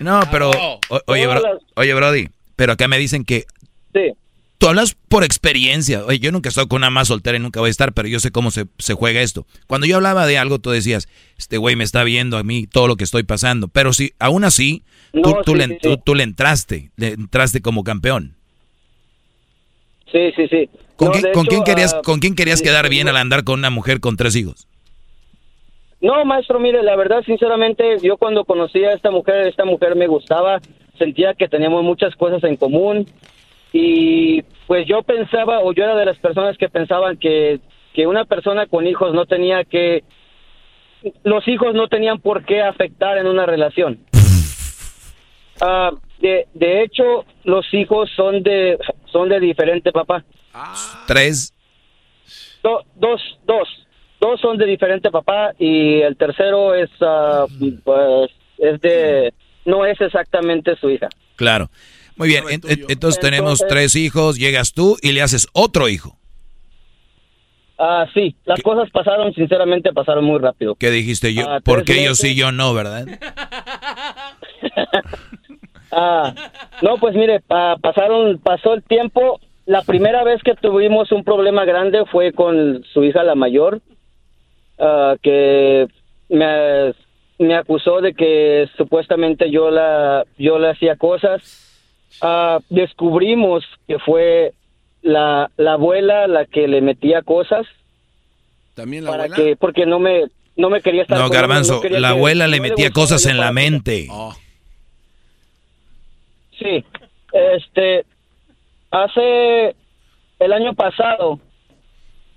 No, 0.00 0.20
pero, 0.30 0.50
o- 0.50 1.00
oye, 1.06 1.24
Todas 1.24 1.40
bro- 1.42 1.52
las- 1.54 1.62
oye, 1.74 1.94
Brody, 1.94 2.28
pero 2.56 2.72
acá 2.74 2.86
me 2.88 2.98
dicen 2.98 3.24
que 3.24 3.44
Sí. 3.92 4.12
Tú 4.58 4.68
hablas 4.68 4.96
por 5.08 5.24
experiencia. 5.24 6.04
Oye, 6.04 6.18
yo 6.18 6.32
nunca 6.32 6.48
he 6.48 6.50
estado 6.50 6.68
con 6.68 6.78
una 6.78 6.90
más 6.90 7.08
soltera 7.08 7.36
y 7.36 7.40
nunca 7.40 7.60
voy 7.60 7.68
a 7.68 7.70
estar, 7.70 7.92
pero 7.92 8.08
yo 8.08 8.20
sé 8.20 8.30
cómo 8.30 8.50
se, 8.50 8.66
se 8.78 8.94
juega 8.94 9.20
esto. 9.22 9.46
Cuando 9.66 9.86
yo 9.86 9.96
hablaba 9.96 10.26
de 10.26 10.38
algo, 10.38 10.58
tú 10.58 10.70
decías, 10.70 11.08
este 11.38 11.56
güey 11.58 11.76
me 11.76 11.84
está 11.84 12.04
viendo 12.04 12.36
a 12.36 12.42
mí 12.42 12.66
todo 12.66 12.86
lo 12.88 12.96
que 12.96 13.04
estoy 13.04 13.22
pasando. 13.22 13.68
Pero 13.68 13.92
si, 13.92 14.12
aún 14.18 14.44
así, 14.44 14.82
tú, 15.12 15.20
No, 15.30 15.42
tú 15.42 15.52
sí, 15.52 15.58
le, 15.58 15.66
sí, 15.68 15.78
tú- 15.82 15.96
tú 15.98 16.14
le 16.14 16.24
entraste, 16.24 16.90
le 16.96 17.08
entraste 17.08 17.60
como 17.62 17.84
campeón. 17.84 18.34
Sí, 20.10 20.32
sí, 20.36 20.48
sí. 20.48 20.68
¿Con, 20.96 21.08
No, 21.08 21.12
quién, 21.12 21.22
de 21.24 21.32
con 21.32 21.42
hecho, 21.44 21.50
quién 21.50 21.64
querías, 21.64 21.94
ah, 21.94 22.00
¿Con 22.02 22.18
quién 22.18 22.34
querías 22.34 22.62
quedar 22.62 22.88
bien 22.88 23.08
al 23.08 23.16
andar 23.16 23.44
con 23.44 23.58
una 23.58 23.70
mujer 23.70 24.00
con 24.00 24.16
tres 24.16 24.34
hijos? 24.36 24.66
No, 26.00 26.24
maestro, 26.24 26.58
mire, 26.60 26.82
la 26.82 26.96
verdad, 26.96 27.22
sinceramente, 27.26 27.98
yo 28.02 28.16
cuando 28.16 28.44
conocí 28.44 28.84
a 28.84 28.92
esta 28.92 29.10
mujer, 29.10 29.48
esta 29.48 29.64
mujer 29.64 29.96
me 29.96 30.06
gustaba, 30.06 30.60
sentía 30.96 31.34
que 31.34 31.48
teníamos 31.48 31.82
muchas 31.84 32.14
cosas 32.16 32.42
en 32.44 32.56
común 32.56 33.06
y 33.72 34.42
pues 34.66 34.86
yo 34.86 35.02
pensaba, 35.02 35.60
o 35.60 35.72
yo 35.72 35.84
era 35.84 35.96
de 35.96 36.04
las 36.06 36.18
personas 36.18 36.56
que 36.58 36.68
pensaban 36.68 37.16
que, 37.16 37.60
que 37.94 38.06
una 38.06 38.24
persona 38.24 38.66
con 38.66 38.86
hijos 38.86 39.14
no 39.14 39.26
tenía 39.26 39.64
que, 39.64 40.04
los 41.24 41.46
hijos 41.48 41.74
no 41.74 41.88
tenían 41.88 42.18
por 42.20 42.44
qué 42.44 42.62
afectar 42.62 43.18
en 43.18 43.26
una 43.26 43.46
relación. 43.46 43.98
Ah, 45.60 45.90
de, 46.20 46.46
de 46.54 46.82
hecho, 46.84 47.24
los 47.42 47.66
hijos 47.74 48.08
son 48.14 48.44
de, 48.44 48.78
son 49.10 49.28
de 49.28 49.40
diferente 49.40 49.90
papá. 49.90 50.24
Tres. 51.08 51.52
Do- 52.62 52.84
dos, 52.94 53.20
dos. 53.44 53.68
Dos 54.20 54.40
son 54.40 54.56
de 54.56 54.66
diferente 54.66 55.10
papá 55.10 55.52
y 55.58 56.00
el 56.00 56.16
tercero 56.16 56.74
es, 56.74 56.90
ah, 57.00 57.46
pues, 57.84 58.30
es 58.58 58.80
de, 58.80 59.32
no 59.64 59.84
es 59.84 60.00
exactamente 60.00 60.76
su 60.76 60.90
hija. 60.90 61.08
Claro. 61.34 61.70
Muy 62.18 62.28
bien, 62.28 62.44
en- 62.48 62.60
en- 62.68 62.84
entonces 62.88 63.20
tenemos 63.20 63.64
tres 63.68 63.94
hijos, 63.96 64.38
llegas 64.38 64.72
tú 64.72 64.96
y 65.02 65.12
le 65.12 65.22
haces 65.22 65.46
otro 65.52 65.88
hijo. 65.88 66.16
Ah, 67.80 68.06
sí, 68.12 68.34
las 68.44 68.60
cosas 68.60 68.90
pasaron, 68.90 69.32
sinceramente, 69.34 69.92
pasaron 69.92 70.24
muy 70.24 70.38
rápido. 70.40 70.74
¿Qué 70.74 70.90
dijiste 70.90 71.32
yo? 71.32 71.48
Ah, 71.48 71.60
¿Por 71.60 71.84
tres 71.84 71.96
qué 71.98 72.02
yo 72.04 72.10
meses. 72.10 72.18
sí, 72.28 72.34
yo 72.34 72.50
no, 72.52 72.74
verdad? 72.74 73.06
Ah, 75.90 76.34
no, 76.82 76.98
pues 76.98 77.14
mire, 77.14 77.40
pa- 77.40 77.76
pasaron, 77.76 78.38
pasó 78.38 78.74
el 78.74 78.82
tiempo. 78.82 79.40
La 79.64 79.82
primera 79.82 80.22
vez 80.22 80.42
que 80.42 80.54
tuvimos 80.54 81.10
un 81.12 81.24
problema 81.24 81.64
grande 81.64 82.04
fue 82.12 82.32
con 82.32 82.84
su 82.92 83.04
hija 83.04 83.22
la 83.22 83.34
mayor, 83.34 83.80
ah, 84.78 85.16
que 85.22 85.86
me, 86.28 86.92
me 87.38 87.54
acusó 87.56 88.02
de 88.02 88.12
que 88.12 88.68
supuestamente 88.76 89.50
yo 89.50 89.70
la, 89.70 90.26
yo 90.36 90.58
le 90.58 90.70
hacía 90.70 90.96
cosas. 90.96 91.64
Ah, 92.20 92.58
descubrimos 92.68 93.64
que 93.86 93.98
fue 93.98 94.52
la, 95.02 95.50
la 95.56 95.72
abuela 95.74 96.26
la 96.26 96.44
que 96.46 96.66
le 96.66 96.80
metía 96.80 97.22
cosas 97.22 97.66
También 98.74 99.04
la 99.04 99.10
para 99.10 99.24
abuela. 99.24 99.36
que, 99.44 99.56
porque 99.56 99.86
no 99.86 99.98
me, 99.98 100.24
no 100.56 100.70
me 100.70 100.80
quería 100.80 101.02
estar. 101.02 101.18
No, 101.18 101.28
Garbanzo, 101.28 101.80
no 101.82 101.88
la 101.98 102.08
que- 102.08 102.14
abuela 102.14 102.46
le 102.48 102.56
no 102.56 102.62
metía 102.64 102.90
cosas 102.90 103.24
en 103.26 103.38
la 103.38 103.52
mente. 103.52 104.08
Sí, 106.58 106.84
este, 107.32 108.04
hace 108.90 109.76
el 110.40 110.52
año 110.52 110.74
pasado 110.74 111.38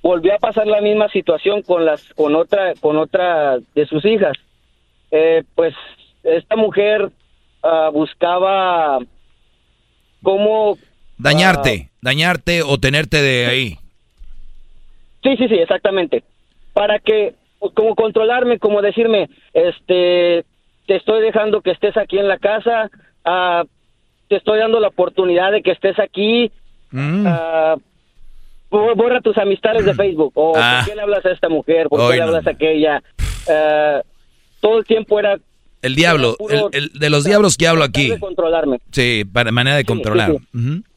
volvió 0.03 0.35
a 0.35 0.39
pasar 0.39 0.68
la 0.68 0.81
misma 0.81 1.10
situación 1.10 1.61
con 1.64 1.85
las, 1.85 2.03
con 2.14 2.35
otra, 2.35 2.73
con 2.80 2.98
otra 2.98 3.57
de 3.73 3.85
sus 3.88 4.03
hijas. 4.06 4.34
Eh, 5.11 5.43
pues 5.56 5.73
esta 6.23 6.56
mujer 6.56 7.10
ah, 7.64 7.89
buscaba 7.91 8.99
cómo, 10.23 10.77
Dañarte, 11.18 11.89
dañarte 12.02 12.61
o 12.64 12.77
tenerte 12.80 13.22
de 13.22 13.45
ahí. 13.45 13.77
sí, 15.23 15.35
sí, 15.38 15.48
sí, 15.48 15.56
exactamente, 15.56 16.23
para 16.73 16.99
que, 16.99 17.35
como 17.76 17.95
controlarme, 17.95 18.57
como 18.60 18.81
decirme, 18.81 19.30
este, 19.53 20.43
te 20.88 20.95
estoy 20.95 21.22
dejando 21.22 21.61
que 21.61 21.72
estés 21.72 21.95
aquí 21.98 22.18
en 22.18 22.27
la 22.27 22.38
casa, 22.39 22.89
ah, 23.23 23.64
te 24.30 24.38
estoy 24.38 24.60
dando 24.60 24.80
la 24.80 24.88
oportunidad 24.88 25.52
de 25.52 25.61
que 25.61 25.72
estés 25.72 25.99
aquí, 25.99 26.52
Mm. 26.93 27.26
Ah, 27.26 27.76
bo- 28.69 28.93
borra 28.95 29.22
tus 29.22 29.38
amistades 29.38 29.85
de 29.85 29.93
Facebook. 30.02 30.34
O 30.35 30.52
Ah. 30.57 30.80
¿por 30.81 30.89
qué 30.89 30.95
le 30.98 31.02
hablas 31.03 31.26
a 31.26 31.31
esta 31.31 31.48
mujer? 31.48 31.88
¿Por 31.88 32.02
Hoy 32.02 32.07
qué 32.07 32.14
le 32.15 32.19
no. 32.19 32.26
hablas 32.27 32.48
a 32.48 32.49
aquella? 32.49 33.02
Ah, 33.49 34.02
todo 34.60 34.80
el 34.80 34.85
tiempo 34.85 35.18
era 35.18 35.38
El 35.81 35.95
diablo, 35.95 36.37
el, 36.71 36.91
de 36.93 37.09
los 37.09 37.23
diablos 37.23 37.57
que 37.57 37.67
hablo 37.67 37.83
aquí. 37.83 38.09
de 38.09 38.19
controlarme. 38.19 38.79
Sí, 38.91 39.25
para 39.31 39.51
manera 39.51 39.75
de 39.75 39.85
controlar. 39.85 40.35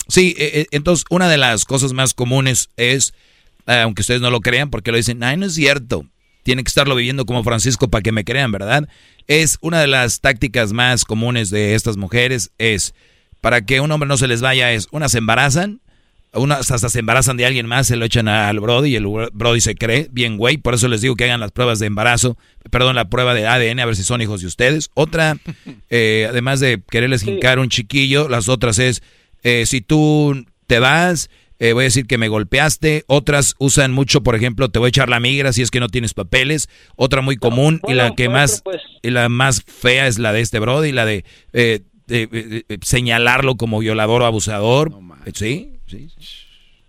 sí, 0.08 0.34
eh, 0.38 0.50
eh, 0.54 0.66
entonces 0.72 1.04
una 1.10 1.28
de 1.28 1.38
las 1.38 1.64
cosas 1.64 1.92
más 1.92 2.12
comunes 2.12 2.68
es, 2.76 3.14
eh, 3.66 3.80
aunque 3.80 4.02
ustedes 4.02 4.20
no 4.20 4.30
lo 4.30 4.40
crean, 4.40 4.70
porque 4.70 4.90
lo 4.90 4.96
dicen, 4.96 5.22
ay, 5.22 5.36
no 5.36 5.46
es 5.46 5.54
cierto, 5.54 6.04
tiene 6.42 6.62
que 6.62 6.68
estarlo 6.68 6.94
viviendo 6.94 7.24
como 7.24 7.42
Francisco 7.42 7.88
para 7.88 8.02
que 8.02 8.12
me 8.12 8.24
crean, 8.24 8.52
¿verdad? 8.52 8.88
Es 9.26 9.58
una 9.62 9.80
de 9.80 9.86
las 9.86 10.20
tácticas 10.20 10.72
más 10.72 11.04
comunes 11.04 11.48
de 11.48 11.74
estas 11.74 11.96
mujeres, 11.96 12.52
es, 12.58 12.94
para 13.40 13.64
que 13.64 13.80
un 13.80 13.90
hombre 13.90 14.06
no 14.06 14.18
se 14.18 14.28
les 14.28 14.42
vaya, 14.42 14.72
es, 14.72 14.88
unas 14.90 15.12
se 15.12 15.18
embarazan, 15.18 15.80
unas 16.34 16.70
hasta 16.70 16.88
se 16.88 16.98
embarazan 16.98 17.36
de 17.36 17.46
alguien 17.46 17.66
más, 17.66 17.86
se 17.86 17.96
lo 17.96 18.04
echan 18.04 18.28
al 18.28 18.60
Brody 18.60 18.90
y 18.90 18.96
el 18.96 19.06
Brody 19.06 19.60
se 19.60 19.74
cree, 19.74 20.08
bien 20.10 20.36
güey, 20.36 20.58
por 20.58 20.74
eso 20.74 20.88
les 20.88 21.00
digo 21.00 21.16
que 21.16 21.24
hagan 21.24 21.40
las 21.40 21.52
pruebas 21.52 21.78
de 21.78 21.86
embarazo, 21.86 22.36
perdón, 22.70 22.96
la 22.96 23.08
prueba 23.08 23.34
de 23.34 23.46
ADN, 23.46 23.80
a 23.80 23.86
ver 23.86 23.96
si 23.96 24.02
son 24.02 24.20
hijos 24.22 24.40
de 24.40 24.46
ustedes. 24.46 24.90
Otra, 24.94 25.36
eh, 25.90 26.26
además 26.28 26.60
de 26.60 26.82
quererles 26.90 27.26
hincar 27.26 27.58
un 27.58 27.68
chiquillo, 27.68 28.28
las 28.28 28.48
otras 28.48 28.78
es, 28.78 29.02
eh, 29.42 29.64
si 29.66 29.80
tú 29.80 30.44
te 30.66 30.78
vas, 30.78 31.30
eh, 31.58 31.72
voy 31.72 31.82
a 31.82 31.84
decir 31.84 32.06
que 32.06 32.18
me 32.18 32.28
golpeaste. 32.28 33.04
Otras 33.06 33.54
usan 33.58 33.92
mucho, 33.92 34.22
por 34.22 34.34
ejemplo, 34.34 34.70
te 34.70 34.78
voy 34.78 34.86
a 34.86 34.88
echar 34.88 35.08
la 35.08 35.20
migra 35.20 35.52
si 35.52 35.62
es 35.62 35.70
que 35.70 35.80
no 35.80 35.88
tienes 35.88 36.12
papeles. 36.12 36.68
Otra 36.96 37.20
muy 37.20 37.36
común 37.36 37.80
y 37.86 37.94
la 37.94 38.14
que 38.14 38.28
más 38.28 38.62
y 39.02 39.10
la 39.10 39.28
más 39.28 39.62
fea 39.62 40.08
es 40.08 40.18
la 40.18 40.32
de 40.32 40.40
este 40.40 40.58
Brody, 40.58 40.90
la 40.90 41.04
de 41.04 41.24
eh, 41.52 41.82
eh, 42.06 42.28
eh, 42.30 42.62
eh, 42.68 42.78
señalarlo 42.82 43.56
como 43.56 43.78
violador 43.78 44.22
o 44.22 44.26
abusador. 44.26 44.92
sí, 45.32 45.73
sí. 45.86 46.08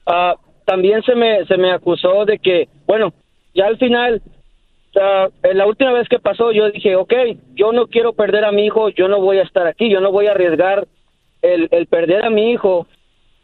Ah, 0.05 0.35
también 0.65 1.03
se 1.03 1.15
me, 1.15 1.45
se 1.45 1.57
me 1.57 1.71
acusó 1.71 2.25
de 2.25 2.39
que, 2.39 2.67
bueno, 2.85 3.13
ya 3.53 3.67
al 3.67 3.77
final, 3.77 4.21
ah, 4.99 5.27
la 5.53 5.65
última 5.65 5.93
vez 5.93 6.07
que 6.09 6.19
pasó, 6.19 6.51
yo 6.51 6.69
dije, 6.71 6.95
ok, 6.95 7.13
yo 7.53 7.71
no 7.71 7.87
quiero 7.87 8.13
perder 8.13 8.45
a 8.45 8.51
mi 8.51 8.65
hijo, 8.65 8.89
yo 8.89 9.07
no 9.07 9.19
voy 9.21 9.37
a 9.37 9.43
estar 9.43 9.67
aquí, 9.67 9.89
yo 9.89 10.01
no 10.01 10.11
voy 10.11 10.27
a 10.27 10.31
arriesgar 10.31 10.87
el, 11.41 11.67
el 11.71 11.87
perder 11.87 12.25
a 12.25 12.29
mi 12.29 12.51
hijo. 12.51 12.87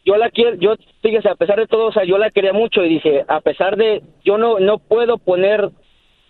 Yo 0.04 0.18
la 0.18 0.32
quiero, 0.32 0.56
yo, 0.56 0.74
fíjese, 1.04 1.30
a 1.30 1.36
pesar 1.36 1.60
de 1.60 1.68
todo, 1.68 1.88
o 1.88 1.92
sea, 1.92 2.04
yo 2.04 2.18
la 2.18 2.32
quería 2.32 2.54
mucho 2.54 2.84
y 2.84 2.90
dije, 2.90 3.24
a 3.28 3.40
pesar 3.40 3.78
de, 3.78 4.02
yo 4.24 4.38
no, 4.40 4.60
no 4.60 4.80
puedo 4.80 5.20
poner, 5.20 5.70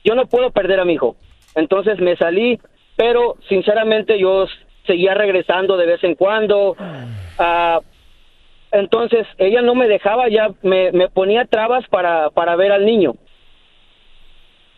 yo 0.03 0.13
no 0.13 0.25
puedo 0.25 0.51
perder 0.51 0.81
a 0.81 0.85
mi 0.85 0.93
hijo. 0.93 1.15
Entonces 1.55 1.99
me 1.99 2.17
salí, 2.17 2.59
pero 2.97 3.37
sinceramente 3.47 4.19
yo 4.19 4.45
seguía 4.85 5.13
regresando 5.13 5.77
de 5.77 5.85
vez 5.85 6.03
en 6.03 6.15
cuando. 6.15 6.75
ah, 7.39 7.79
entonces 8.71 9.27
ella 9.37 9.61
no 9.61 9.75
me 9.75 9.87
dejaba, 9.87 10.29
ya 10.29 10.51
me, 10.61 10.91
me 10.91 11.09
ponía 11.09 11.45
trabas 11.45 11.87
para, 11.89 12.29
para 12.29 12.55
ver 12.55 12.71
al 12.71 12.85
niño. 12.85 13.15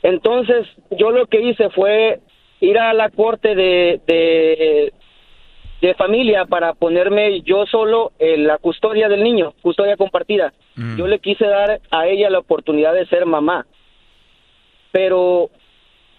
Entonces 0.01 0.67
yo 0.91 1.11
lo 1.11 1.27
que 1.27 1.41
hice 1.41 1.69
fue 1.69 2.19
ir 2.59 2.77
a 2.77 2.93
la 2.93 3.09
corte 3.09 3.55
de, 3.55 4.01
de, 4.07 4.93
de 5.81 5.93
familia 5.95 6.45
para 6.45 6.73
ponerme 6.73 7.41
yo 7.41 7.65
solo 7.65 8.11
en 8.19 8.47
la 8.47 8.57
custodia 8.57 9.07
del 9.09 9.23
niño, 9.23 9.53
custodia 9.61 9.95
compartida. 9.95 10.53
Yo 10.97 11.07
le 11.07 11.19
quise 11.19 11.45
dar 11.45 11.79
a 11.91 12.07
ella 12.07 12.29
la 12.29 12.39
oportunidad 12.39 12.93
de 12.93 13.05
ser 13.05 13.25
mamá. 13.25 13.65
Pero 14.91 15.49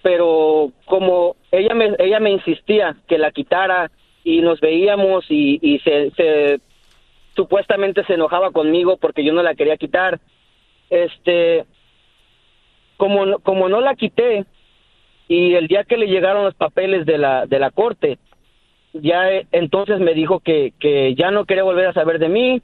pero 0.03 0.71
como 0.85 1.37
ella 1.51 1.75
me 1.75 1.95
ella 1.99 2.21
me 2.21 2.31
insistía 2.31 2.97
que 3.09 3.19
la 3.19 3.33
quitara 3.33 3.91
y 4.23 4.43
nos 4.43 4.61
veíamos 4.61 5.25
y, 5.29 5.59
y 5.61 5.79
se, 5.81 6.11
se 6.13 6.61
supuestamente 7.35 8.05
se 8.05 8.15
enojaba 8.15 8.51
conmigo 8.51 8.97
porque 8.97 9.25
yo 9.25 9.33
no 9.33 9.43
la 9.43 9.55
quería 9.55 9.77
quitar. 9.77 10.21
Este 10.91 11.65
como 12.97 13.27
no- 13.27 13.39
como 13.41 13.69
no 13.69 13.81
la 13.81 13.95
quité 13.95 14.45
y 15.29 15.55
el 15.55 15.67
día 15.67 15.85
que 15.85 15.97
le 15.97 16.07
llegaron 16.07 16.45
los 16.45 16.55
papeles 16.55 17.07
de 17.07 17.19
la 17.19 17.47
de 17.47 17.59
la 17.59 17.71
corte 17.71 18.19
ya 18.93 19.31
eh, 19.33 19.47
entonces 19.53 19.99
me 19.99 20.15
dijo 20.15 20.39
que 20.41 20.73
que 20.79 21.15
ya 21.15 21.31
no 21.31 21.45
quería 21.45 21.65
volver 21.65 21.87
a 21.89 21.93
saber 21.93 22.19
de 22.19 22.29
mí 22.29 22.63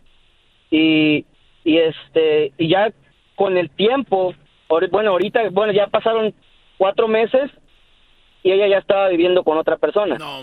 y 0.71 1.25
y 1.65 1.79
este 1.79 2.53
y 2.59 2.69
ya 2.69 2.93
con 3.35 3.57
el 3.59 3.71
tiempo 3.71 4.35
bueno 4.93 5.11
ahorita 5.11 5.49
bueno 5.51 5.73
ya 5.73 5.89
pasaron 5.89 6.33
cuatro 6.79 7.09
meses 7.09 7.51
y 8.43 8.53
ella 8.53 8.69
ya 8.69 8.79
estaba 8.79 9.09
viviendo 9.09 9.45
con 9.45 9.59
otra 9.59 9.77
persona. 9.77 10.17
No 10.17 10.41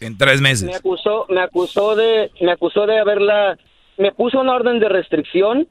En 0.00 0.16
tres 0.16 0.40
me 0.40 0.50
meses. 0.50 0.76
acusó 0.76 1.26
me 1.28 1.40
acusó 1.40 1.94
de 1.94 2.30
me 2.40 2.52
acusó 2.52 2.86
de 2.86 2.98
haberla 2.98 3.58
me 3.98 4.12
puso 4.12 4.40
una 4.40 4.54
orden 4.54 4.78
de 4.78 4.88
restricción 4.88 5.68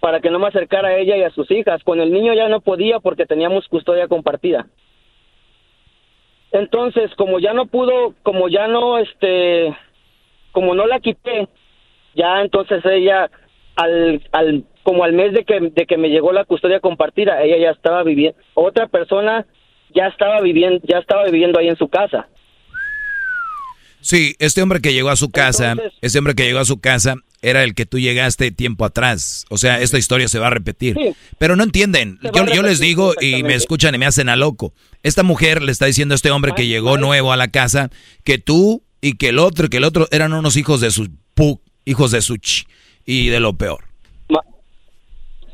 para 0.00 0.20
que 0.20 0.30
no 0.30 0.38
me 0.38 0.48
acercara 0.48 0.88
a 0.88 0.96
ella 0.96 1.16
y 1.16 1.22
a 1.22 1.30
sus 1.30 1.50
hijas. 1.50 1.82
Con 1.84 2.00
el 2.00 2.12
niño 2.12 2.32
ya 2.34 2.48
no 2.48 2.60
podía 2.60 3.00
porque 3.00 3.26
teníamos 3.26 3.68
custodia 3.68 4.08
compartida. 4.08 4.66
Entonces 6.52 7.14
como 7.16 7.38
ya 7.38 7.52
no 7.52 7.66
pudo 7.66 8.14
como 8.22 8.48
ya 8.48 8.66
no 8.66 8.98
este 8.98 9.76
como 10.52 10.74
no 10.74 10.86
la 10.86 10.98
quité 10.98 11.48
ya 12.16 12.40
entonces 12.40 12.84
ella 12.84 13.30
al 13.76 14.20
al 14.32 14.64
como 14.82 15.04
al 15.04 15.12
mes 15.12 15.32
de 15.32 15.44
que 15.44 15.60
de 15.60 15.86
que 15.86 15.96
me 15.96 16.08
llegó 16.10 16.32
la 16.32 16.44
custodia 16.44 16.80
compartida 16.80 17.40
ella 17.44 17.56
ya 17.56 17.70
estaba 17.70 18.02
viviendo 18.02 18.36
otra 18.54 18.88
persona 18.88 19.46
ya 19.94 20.06
estaba 20.06 20.40
viviendo 20.40 20.80
ya 20.84 20.98
estaba 20.98 21.24
viviendo 21.24 21.58
ahí 21.58 21.68
en 21.68 21.76
su 21.76 21.88
casa 21.88 22.26
Sí, 24.02 24.34
este 24.38 24.62
hombre 24.62 24.80
que 24.80 24.94
llegó 24.94 25.10
a 25.10 25.16
su 25.16 25.30
casa, 25.30 25.76
este 26.00 26.18
hombre 26.18 26.34
que 26.34 26.44
llegó 26.44 26.58
a 26.58 26.64
su 26.64 26.80
casa 26.80 27.16
era 27.42 27.64
el 27.64 27.74
que 27.74 27.86
tú 27.86 27.98
llegaste 27.98 28.50
tiempo 28.50 28.84
atrás. 28.84 29.44
O 29.50 29.58
sea, 29.58 29.80
esta 29.80 29.98
historia 29.98 30.28
se 30.28 30.38
va 30.38 30.48
a 30.48 30.50
repetir. 30.50 30.96
Sí. 30.96 31.14
Pero 31.38 31.56
no 31.56 31.64
entienden. 31.64 32.18
Yo, 32.34 32.46
yo 32.46 32.62
les 32.62 32.80
digo 32.80 33.12
y 33.20 33.42
me 33.42 33.54
escuchan 33.54 33.94
y 33.94 33.98
me 33.98 34.06
hacen 34.06 34.28
a 34.28 34.36
loco. 34.36 34.72
Esta 35.02 35.22
mujer 35.22 35.62
le 35.62 35.72
está 35.72 35.86
diciendo 35.86 36.14
a 36.14 36.16
este 36.16 36.30
hombre 36.30 36.52
que 36.54 36.66
llegó 36.66 36.96
nuevo 36.96 37.32
a 37.32 37.36
la 37.36 37.48
casa 37.48 37.90
que 38.24 38.38
tú 38.38 38.82
y 39.00 39.16
que 39.16 39.28
el 39.28 39.38
otro 39.38 39.66
y 39.66 39.68
que 39.68 39.78
el 39.78 39.84
otro 39.84 40.06
eran 40.10 40.32
unos 40.32 40.56
hijos 40.56 40.80
de 40.80 40.90
su 40.90 41.08
pu, 41.34 41.60
hijos 41.84 42.10
de 42.10 42.20
su 42.20 42.36
ch, 42.36 42.66
y 43.04 43.28
de 43.28 43.40
lo 43.40 43.54
peor. 43.54 43.84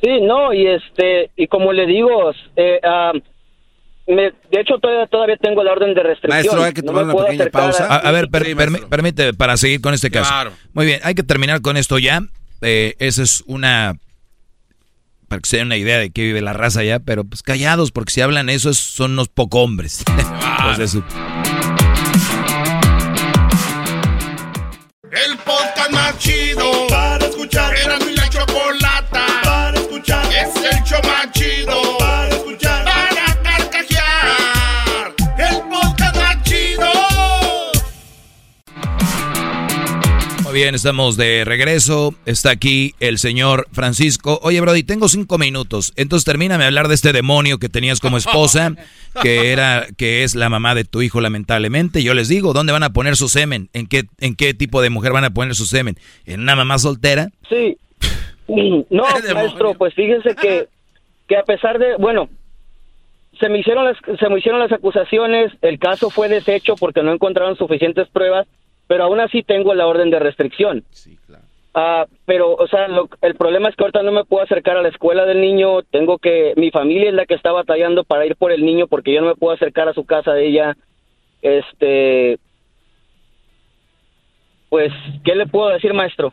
Sí, 0.03 0.21
no, 0.21 0.53
y 0.53 0.67
este, 0.67 1.31
y 1.37 1.47
como 1.47 1.73
le 1.73 1.87
digo, 1.87 2.31
eh, 2.57 2.81
ah, 2.85 3.13
me- 4.07 4.33
de 4.51 4.61
hecho 4.61 4.79
todavía, 4.81 5.07
todavía 5.07 5.37
tengo 5.37 5.63
la 5.65 5.73
orden 5.73 5.95
de 5.95 6.03
restricción. 6.03 6.31
Maestro, 6.31 6.63
hay 6.63 6.73
que 6.73 6.83
No 6.83 6.87
tomar 6.89 7.03
me 7.05 7.07
una 7.07 7.13
puedo 7.15 7.27
pequeña 7.27 7.51
pausa. 7.51 7.87
A, 7.87 7.97
a 7.97 8.11
ver, 8.13 8.29
per- 8.29 8.45
Sí, 8.47 8.55
permite, 8.89 9.35
para 9.35 9.57
seguir 9.57 9.81
con 9.81 9.95
este 9.95 10.11
caso. 10.11 10.31
Claro. 10.31 10.53
Muy 10.73 10.87
bien, 10.87 11.01
hay 11.05 11.15
que 11.15 11.23
terminar 11.23 11.61
con 11.61 11.77
esto 11.77 11.99
ya. 11.99 12.21
Eh, 12.63 12.95
esa 12.99 13.23
es 13.23 13.43
una... 13.47 13.95
Para 15.29 15.41
que 15.43 15.49
se 15.49 15.57
den 15.57 15.67
una 15.67 15.77
idea 15.77 15.99
de 15.99 16.11
qué 16.11 16.23
vive 16.23 16.41
la 16.41 16.53
raza 16.53 16.85
ya, 16.85 17.01
pero 17.01 17.25
pues 17.25 17.43
callados, 17.43 17.91
porque 17.91 18.13
si 18.13 18.21
hablan 18.21 18.49
eso 18.49 18.71
es- 18.71 18.79
son 18.79 19.13
unos 19.13 19.29
poco 19.29 19.61
hombres. 19.63 20.05
Pues 20.65 20.79
de 20.79 20.87
su- 20.89 21.03
El 25.11 25.37
podcast 25.39 25.91
más 25.93 26.19
chido 26.19 26.87
para 26.89 27.27
escuchar. 27.27 27.75
Era 27.77 27.99
mi 27.99 28.16
bien, 40.57 40.75
estamos 40.75 41.19
de 41.19 41.45
regreso. 41.45 42.15
Está 42.25 42.51
aquí 42.51 42.95
el 42.99 43.19
señor 43.19 43.69
Francisco. 43.73 44.41
Oye, 44.43 44.59
Brody, 44.63 44.85
tengo 44.85 45.07
cinco 45.07 45.37
minutos. 45.37 45.93
Entonces 45.97 46.25
termíname 46.25 46.65
de 46.65 46.69
hablar 46.69 46.89
de 46.89 46.95
este 46.95 47.13
demonio 47.13 47.59
que 47.59 47.69
tenías 47.69 48.01
como 48.01 48.17
esposa, 48.17 48.73
que 49.23 49.53
era, 49.53 49.87
que 49.99 50.25
es 50.25 50.35
la 50.35 50.49
mamá 50.49 50.75
de 50.75 50.85
tu 50.85 51.03
hijo, 51.03 51.21
lamentablemente. 51.21 52.03
Yo 52.03 52.15
les 52.15 52.29
digo, 52.29 52.55
¿dónde 52.55 52.73
van 52.73 52.85
a 52.85 52.95
poner 52.95 53.17
su 53.17 53.29
semen? 53.29 53.69
¿En 53.75 53.87
qué, 53.87 54.05
en 54.19 54.35
qué 54.35 54.55
tipo 54.55 54.81
de 54.81 54.89
mujer 54.89 55.13
van 55.13 55.25
a 55.25 55.31
poner 55.31 55.55
su 55.55 55.67
semen? 55.67 55.97
¿En 56.25 56.41
una 56.41 56.57
mamá 56.57 56.79
soltera? 56.79 57.29
Sí. 57.51 57.77
No, 58.49 59.05
maestro, 59.35 59.75
pues 59.75 59.93
fíjese 59.93 60.35
que, 60.37 60.69
que 61.29 61.37
a 61.37 61.43
pesar 61.43 61.79
de, 61.79 61.97
bueno, 61.99 62.31
se 63.39 63.51
me 63.51 63.59
hicieron 63.59 63.85
las, 63.85 63.99
se 64.19 64.29
me 64.31 64.39
hicieron 64.39 64.61
las 64.61 64.73
acusaciones, 64.73 65.53
el 65.61 65.79
caso 65.79 66.09
fue 66.09 66.31
deshecho 66.31 66.77
porque 66.77 67.03
no 67.03 67.13
encontraron 67.13 67.59
suficientes 67.59 68.09
pruebas, 68.09 68.47
pero 68.87 69.05
aún 69.05 69.21
así 69.21 69.43
tengo 69.43 69.75
la 69.75 69.87
orden 69.87 70.11
de 70.11 70.19
restricción. 70.19 70.85
Ah, 71.75 72.07
pero, 72.25 72.55
o 72.55 72.67
sea, 72.69 72.89
lo- 72.89 73.09
el 73.21 73.35
problema 73.35 73.69
es 73.69 73.77
que 73.77 73.85
ahorita 73.85 74.03
no 74.03 74.11
me 74.13 74.25
puedo 74.25 74.43
acercar 74.43 74.77
a 74.79 74.83
la 74.83 74.89
escuela 74.89 75.27
del 75.27 75.41
niño, 75.43 75.83
tengo 75.83 76.17
que, 76.19 76.55
mi 76.57 76.71
familia 76.71 77.09
es 77.11 77.15
la 77.15 77.27
que 77.27 77.35
está 77.35 77.53
batallando 77.53 78.03
para 78.05 78.25
ir 78.25 78.35
por 78.37 78.51
el 78.51 78.65
niño 78.65 78.87
porque 78.87 79.13
yo 79.13 79.21
no 79.21 79.27
me 79.27 79.35
puedo 79.37 79.53
acercar 79.55 79.87
a 79.89 79.93
su 79.93 80.05
casa 80.07 80.33
de 80.33 80.47
ella, 80.49 80.77
este, 81.43 82.39
pues, 84.71 84.93
¿qué 85.25 85.35
le 85.35 85.47
puedo 85.47 85.69
decir, 85.69 85.93
maestro? 85.95 86.33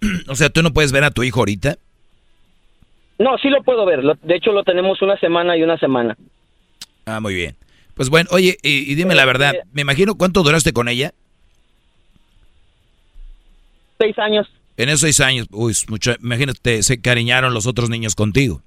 O 0.28 0.34
sea, 0.34 0.48
¿tú 0.48 0.62
no 0.62 0.72
puedes 0.72 0.92
ver 0.92 1.04
a 1.04 1.10
tu 1.10 1.22
hijo 1.22 1.40
ahorita? 1.40 1.76
No, 3.18 3.36
sí 3.38 3.48
lo 3.48 3.62
puedo 3.64 3.84
ver. 3.84 4.02
De 4.02 4.36
hecho, 4.36 4.52
lo 4.52 4.62
tenemos 4.62 5.02
una 5.02 5.18
semana 5.18 5.56
y 5.56 5.62
una 5.64 5.76
semana. 5.78 6.16
Ah, 7.06 7.18
muy 7.20 7.34
bien. 7.34 7.56
Pues 7.98 8.08
bueno, 8.10 8.30
oye, 8.32 8.56
y, 8.62 8.90
y 8.90 8.94
dime 8.94 9.14
la 9.16 9.24
verdad, 9.24 9.54
me 9.72 9.82
imagino 9.82 10.14
cuánto 10.14 10.42
duraste 10.44 10.72
con 10.72 10.88
ella. 10.88 11.12
Seis 13.98 14.16
años. 14.18 14.46
En 14.76 14.88
esos 14.88 15.00
seis 15.00 15.20
años, 15.20 15.48
uy, 15.50 15.74
mucho, 15.88 16.14
imagínate, 16.22 16.82
se 16.84 17.00
cariñaron 17.00 17.52
los 17.52 17.66
otros 17.66 17.90
niños 17.90 18.14
contigo. 18.14 18.62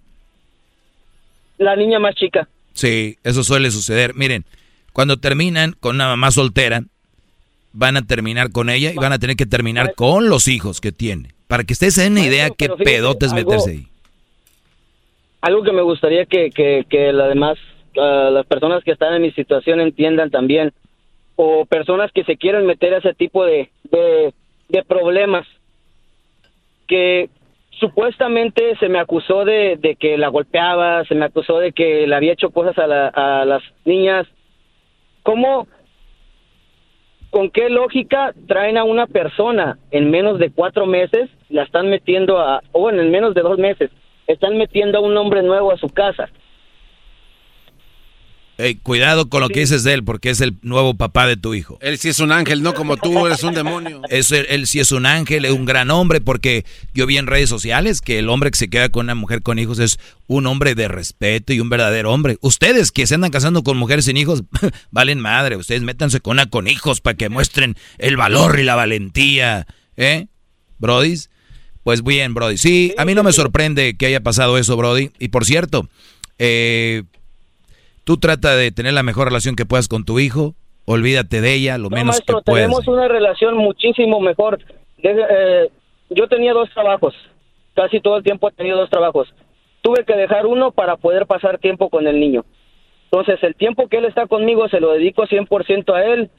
La 1.58 1.76
niña 1.78 1.98
más 1.99 2.14
chica. 2.16 2.49
Sí, 2.74 3.18
eso 3.24 3.44
suele 3.45 3.72
suceder. 3.72 4.14
Miren, 4.16 4.44
cuando 4.91 5.18
terminan 5.18 5.78
con 5.80 5.95
una 5.95 6.08
mamá 6.08 6.32
soltera, 6.32 6.84
van 7.72 7.95
a 7.95 8.02
terminar 8.02 8.52
con 8.52 8.70
ella 8.70 8.91
y 8.91 8.95
van 8.98 9.14
a 9.14 9.20
tener 9.20 9.38
que 9.38 9.45
terminar 9.45 9.94
con 9.95 10.28
los 10.28 10.49
hijos 10.49 10.82
que 10.82 10.91
tiene. 10.91 11.30
Para 11.48 11.64
que 11.64 11.72
ustedes 11.72 11.94
se 11.94 12.02
den 12.03 12.14
una 12.14 12.26
idea 12.26 12.49
qué 12.49 12.68
pedotes 12.68 13.32
algo- 13.32 13.45
meterse 13.49 13.72
ahí. 13.72 13.88
Algo 15.40 15.64
que 15.64 15.72
me 15.72 15.82
gustaría 15.82 16.26
que, 16.26 16.49
que, 16.52 16.86
que 16.90 17.14
la 17.14 17.28
demás, 17.28 17.58
ah, 17.97 18.30
las 18.31 18.45
personas 18.45 18.84
que 18.84 18.91
están 18.91 19.13
en 19.13 19.22
mi 19.22 19.31
situación 19.31 19.80
entiendan 19.81 20.30
también, 20.31 20.72
o 21.35 21.65
personas 21.65 22.11
que 22.11 22.23
se 22.23 22.38
quieren 22.38 22.65
meter 22.65 22.93
a 22.93 22.97
ese 22.97 23.13
tipo 23.13 23.45
de, 23.45 23.69
de, 23.84 24.34
de 24.69 24.84
problemas, 24.84 25.47
que 26.88 27.30
supuestamente 27.80 28.76
se 28.80 28.89
me 28.89 28.99
acusó 28.99 29.43
de, 29.45 29.77
de 29.77 29.95
que 29.95 30.18
la 30.18 30.27
golpeaba, 30.27 31.03
se 31.05 31.15
me 31.15 31.26
acusó 31.26 31.57
de 31.59 31.72
que 31.72 32.05
le 32.05 32.15
había 32.15 32.34
hecho 32.34 32.51
cosas 32.51 32.77
a, 32.77 32.85
la- 32.88 33.07
a 33.07 33.45
las 33.45 33.63
niñas. 33.85 34.27
¿Cómo, 35.23 35.68
con 37.30 37.49
qué 37.49 37.69
lógica 37.69 38.34
traen 38.47 38.77
a 38.77 38.84
una 38.84 39.07
persona 39.07 39.77
en 39.89 40.11
menos 40.11 40.38
de 40.38 40.51
cuatro 40.51 40.85
meses, 40.85 41.30
la 41.49 41.63
están 41.63 41.89
metiendo 41.89 42.39
a, 42.39 42.61
o 42.72 42.81
bueno, 42.81 43.01
en 43.01 43.09
menos 43.09 43.34
de 43.34 43.41
dos 43.41 43.57
meses, 43.57 43.89
están 44.27 44.57
metiendo 44.57 44.97
a 44.97 45.01
un 45.01 45.15
hombre 45.18 45.41
nuevo 45.41 45.72
a 45.72 45.77
su 45.77 45.89
casa? 45.89 46.30
Cuidado 48.84 49.30
con 49.30 49.42
lo 49.42 49.50
que 49.50 49.62
dices 49.62 49.84
de 49.84 49.94
él, 49.94 50.04
porque 50.04 50.30
es 50.30 50.42
el 50.42 50.58
nuevo 50.62 50.96
papá 50.96 51.28
de 51.28 51.38
tu 51.38 51.54
hijo. 51.54 51.78
Él 51.82 51.98
sí 51.98 52.10
es 52.10 52.20
un 52.20 52.32
ángel, 52.32 52.64
no 52.64 52.74
como 52.74 52.98
tú, 52.98 53.26
eres 53.26 53.44
un 53.44 53.54
demonio. 53.54 54.02
Es, 54.10 54.32
él, 54.32 54.46
él 54.50 54.68
sí 54.68 54.80
es 54.80 54.92
un 54.92 55.06
ángel, 55.06 55.46
es 55.46 55.52
un 55.52 55.66
gran 55.66 55.92
hombre, 55.92 56.22
porque 56.22 56.66
yo 56.94 57.06
vi 57.06 57.18
en 57.18 57.28
redes 57.28 57.50
sociales 57.50 58.02
que 58.02 58.20
el 58.20 58.30
hombre 58.30 58.52
que 58.52 58.58
se 58.58 58.70
queda 58.70 58.90
con 58.90 59.06
una 59.06 59.16
mujer 59.16 59.42
con 59.42 59.60
hijos 59.60 59.80
es 59.80 60.00
un 60.28 60.48
hombre 60.48 60.76
de 60.76 60.88
respeto 60.88 61.54
y 61.54 61.60
un 61.60 61.70
verdadero 61.70 62.12
hombre. 62.12 62.38
Ustedes 62.42 62.92
que 62.92 63.08
se 63.08 63.16
andan 63.16 63.32
casando 63.32 63.64
con 63.64 63.78
mujeres 63.78 64.06
sin 64.06 64.18
hijos, 64.18 64.44
valen 64.92 65.20
madre. 65.20 65.56
Ustedes 65.56 65.82
métanse 65.82 66.22
con 66.22 66.34
una 66.34 66.50
con 66.50 66.68
hijos 66.68 67.02
para 67.02 67.18
que 67.18 67.30
muestren 67.30 67.76
el 67.98 68.18
valor 68.18 68.60
y 68.60 68.64
la 68.64 68.76
valentía. 68.76 69.68
¿Eh? 69.98 70.28
Brodis. 70.78 71.30
Pues 71.84 72.04
bien, 72.04 72.34
Brody. 72.34 72.58
Sí, 72.58 72.94
a 72.98 73.06
mí 73.06 73.16
no 73.16 73.24
me 73.24 73.34
sorprende 73.34 73.98
que 73.98 74.06
haya 74.06 74.22
pasado 74.22 74.58
eso, 74.58 74.78
Brody. 74.78 75.12
Y 75.20 75.30
por 75.30 75.46
cierto, 75.46 75.90
eh, 76.38 77.04
tú 78.12 78.18
trata 78.18 78.58
de 78.58 78.74
tener 78.74 78.92
la 78.92 79.04
mejor 79.04 79.30
relación 79.30 79.56
que 79.56 79.66
puedas 79.66 79.88
con 79.88 80.04
tu 80.04 80.20
hijo. 80.20 80.54
Olvídate 80.84 81.40
de 81.40 81.54
ella, 81.54 81.78
lo 81.78 81.86
No, 81.90 81.96
menos 81.96 82.16
maestro, 82.16 82.40
que 82.40 82.44
puedas. 82.44 82.68
tenemos 82.68 82.86
una 82.90 83.08
relación 83.08 83.56
muchísimo 83.56 84.20
mejor. 84.20 84.60
Desde, 84.98 85.22
eh, 85.30 85.70
yo 86.10 86.28
tenía 86.28 86.52
dos 86.52 86.70
trabajos, 86.74 87.14
casi 87.74 88.02
todo 88.02 88.18
el 88.18 88.24
tiempo 88.24 88.50
he 88.50 88.52
tenido 88.52 88.78
dos 88.80 88.90
trabajos. 88.90 89.34
Tuve 89.82 90.04
que 90.04 90.14
dejar 90.14 90.46
uno 90.46 90.72
para 90.74 90.98
poder 90.98 91.26
pasar 91.26 91.58
tiempo 91.58 91.90
con 91.90 92.06
el 92.06 92.20
niño. 92.20 92.44
Entonces, 93.06 93.42
el 93.44 93.56
tiempo 93.56 93.88
que 93.88 94.00
él 94.00 94.04
está 94.06 94.28
conmigo 94.28 94.68
se 94.68 94.82
lo 94.82 94.92
dedico 94.92 95.26
100% 95.26 95.94
a 95.94 96.04
él 96.04 96.30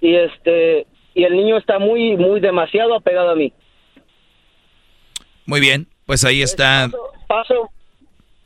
y 0.00 0.14
este 0.14 0.86
y 1.14 1.24
el 1.24 1.36
niño 1.36 1.58
está 1.58 1.78
muy 1.78 2.16
muy 2.16 2.40
demasiado 2.40 2.94
apegado 2.94 3.28
a 3.28 3.36
mí. 3.36 3.52
Muy 5.44 5.60
bien, 5.60 5.86
pues 6.06 6.24
ahí 6.24 6.40
está. 6.40 6.88
Paso 7.28 7.68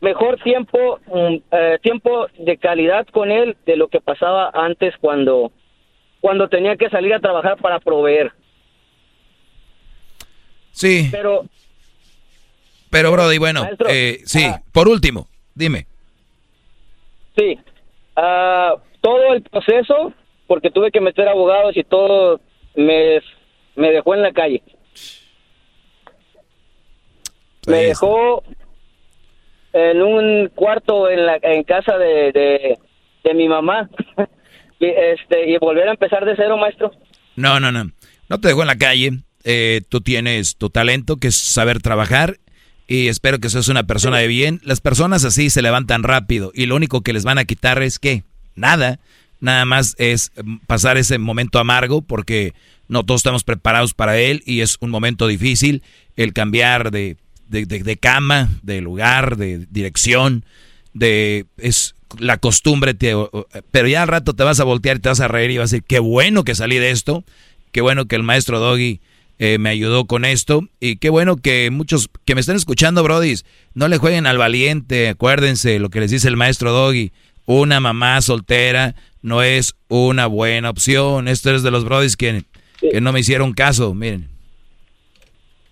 mejor 0.01 0.41
tiempo 0.43 1.01
mm, 1.07 1.37
eh, 1.51 1.79
tiempo 1.83 2.27
de 2.39 2.57
calidad 2.57 3.07
con 3.09 3.31
él 3.31 3.57
de 3.67 3.77
lo 3.77 3.89
que 3.89 4.01
pasaba 4.01 4.51
antes 4.55 4.95
cuando 5.01 5.53
cuando 6.21 6.49
tenía 6.49 6.77
que 6.77 6.91
salir 6.91 7.15
a 7.15 7.21
trabajar 7.21 7.59
para 7.59 7.79
proveer. 7.81 8.33
Sí. 10.73 11.09
Pero 11.11 11.45
Pero, 12.91 13.13
Brody, 13.13 13.39
bueno, 13.39 13.63
Maestro, 13.63 13.89
eh, 13.91 14.21
sí. 14.25 14.45
ah. 14.45 14.61
Por 14.73 14.89
último, 14.89 15.29
dime. 15.55 15.87
Sí, 17.37 17.59
ah, 18.17 18.75
todo 19.01 19.33
el 19.35 19.43
proceso, 19.43 20.13
porque 20.47 20.71
tuve 20.71 20.91
que 20.91 21.01
meter 21.01 21.29
abogados 21.29 21.77
y 21.77 21.85
todo, 21.85 22.41
me, 22.75 23.21
me 23.77 23.91
dejó 23.93 24.15
en 24.15 24.23
la 24.23 24.33
calle. 24.33 24.63
Me 27.67 27.77
dejó 27.85 28.43
en 29.73 30.03
un 30.03 30.49
cuarto 30.55 31.09
en 31.09 31.27
la 31.27 31.39
en 31.43 31.63
casa 31.65 31.97
de, 31.99 32.79
de, 33.25 33.35
mi 33.35 33.49
mamá. 33.49 33.89
y, 34.81 34.87
este, 34.87 35.51
y 35.51 35.59
volver 35.59 35.89
a 35.89 35.93
empezar 35.93 36.25
de 36.25 36.35
cero, 36.37 36.57
maestro. 36.57 36.93
No, 37.37 37.61
no, 37.61 37.71
no. 37.71 37.91
No 38.29 38.41
te 38.41 38.49
dejo 38.49 38.63
en 38.63 38.69
la 38.69 38.79
calle. 38.79 39.13
Eh, 39.45 39.83
tú 39.89 40.01
tienes 40.01 40.57
tu 40.57 40.71
talento, 40.71 41.17
que 41.17 41.29
es 41.29 41.37
saber 41.37 41.81
trabajar. 41.81 42.39
Y 42.87 43.09
espero 43.09 43.39
que 43.39 43.51
seas 43.51 43.69
una 43.69 43.85
persona 43.85 44.19
de 44.19 44.27
bien. 44.27 44.61
Las 44.65 44.81
personas 44.81 45.25
así 45.25 45.51
se 45.51 45.63
levantan 45.63 46.03
rápido. 46.03 46.53
Y 46.55 46.67
lo 46.67 46.77
único 46.77 47.03
que 47.03 47.13
les 47.13 47.25
van 47.25 47.39
a 47.39 47.45
quitar 47.45 47.83
es 47.83 47.99
que 47.99 48.25
nada. 48.55 48.99
Nada 49.41 49.65
más 49.65 49.95
es 49.99 50.33
mm, 50.43 50.59
pasar 50.67 50.97
ese 50.97 51.19
momento 51.19 51.59
amargo 51.59 52.03
porque 52.03 52.55
no 52.89 53.05
todos 53.05 53.21
estamos 53.21 53.45
preparados 53.45 53.95
para 53.95 54.19
él 54.19 54.43
y 54.47 54.63
es 54.63 54.79
un 54.81 54.91
momento 54.91 55.27
difícil 55.27 55.83
el 56.17 56.33
cambiar 56.33 56.91
de, 56.91 57.17
de, 57.49 57.67
de- 57.67 57.83
de 57.83 57.97
cama, 57.97 58.49
de 58.63 58.81
lugar, 58.81 59.37
de 59.37 59.67
dirección, 59.71 60.45
de 60.95 61.47
es 61.57 61.95
la 62.19 62.39
costumbre, 62.39 62.95
te- 62.95 63.15
pero 63.71 63.89
ya 63.89 64.03
al 64.03 64.09
rato 64.09 64.35
te 64.35 64.43
vas 64.45 64.61
a 64.61 64.65
voltear 64.65 64.97
y 64.97 65.01
te 65.01 65.09
vas 65.09 65.21
a 65.21 65.29
reír 65.29 65.51
y 65.51 65.59
vas 65.59 65.71
a 65.73 65.77
decir, 65.77 65.85
qué 65.87 65.99
bueno 65.99 66.45
que 66.45 66.55
salí 66.55 66.77
de 66.79 66.91
esto, 66.91 67.25
qué 67.73 67.81
bueno 67.81 68.07
que 68.07 68.17
el 68.17 68.23
maestro 68.23 68.59
Doggy 68.61 69.01
eh, 69.39 69.59
me 69.59 69.69
ayudó 69.71 70.07
con 70.07 70.25
esto 70.25 70.67
y 70.81 70.97
qué 70.97 71.11
bueno 71.11 71.37
que 71.37 71.71
muchos 71.71 72.09
que 72.25 72.35
me 72.35 72.41
están 72.41 72.57
escuchando, 72.57 73.03
brodis, 73.03 73.45
no 73.75 73.89
le 73.89 73.99
jueguen 73.99 74.27
al 74.27 74.39
valiente, 74.39 75.09
acuérdense 75.09 75.79
lo 75.79 75.91
que 75.91 76.01
les 76.01 76.11
dice 76.11 76.29
el 76.29 76.37
maestro 76.37 76.73
Doggy, 76.73 77.13
una 77.45 77.79
mamá 77.81 78.21
soltera 78.23 78.95
no 79.23 79.43
es 79.43 79.75
una 79.89 80.27
buena 80.27 80.71
opción, 80.71 81.29
esto 81.29 81.55
es 81.55 81.63
de 81.63 81.71
los 81.71 81.85
brodis 81.85 82.17
que, 82.17 82.45
que 82.81 83.01
no 83.01 83.13
me 83.13 83.21
hicieron 83.21 83.53
caso, 83.53 83.95
miren. 83.95 84.29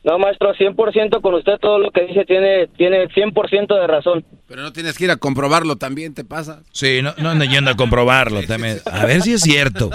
No, 0.06 0.20
maestro, 0.20 0.54
100% 0.54 1.20
con 1.20 1.34
usted 1.34 1.58
todo 1.60 1.80
lo 1.80 1.90
que 1.90 2.02
dice 2.02 2.24
tiene 2.24 2.68
tiene 2.76 3.08
100% 3.08 3.80
de 3.80 3.86
razón. 3.88 4.24
Pero 4.46 4.62
no 4.62 4.72
tienes 4.72 4.96
que 4.96 5.02
ir 5.02 5.10
a 5.10 5.16
comprobarlo 5.16 5.74
también, 5.74 6.14
te 6.14 6.24
pasa. 6.24 6.62
Sí, 6.70 7.00
no, 7.02 7.12
no 7.18 7.30
ando 7.30 7.44
yendo 7.44 7.72
a 7.72 7.74
comprobarlo 7.74 8.44
también. 8.44 8.78
A 8.84 9.04
ver 9.04 9.22
si 9.22 9.32
es 9.32 9.40
cierto. 9.40 9.90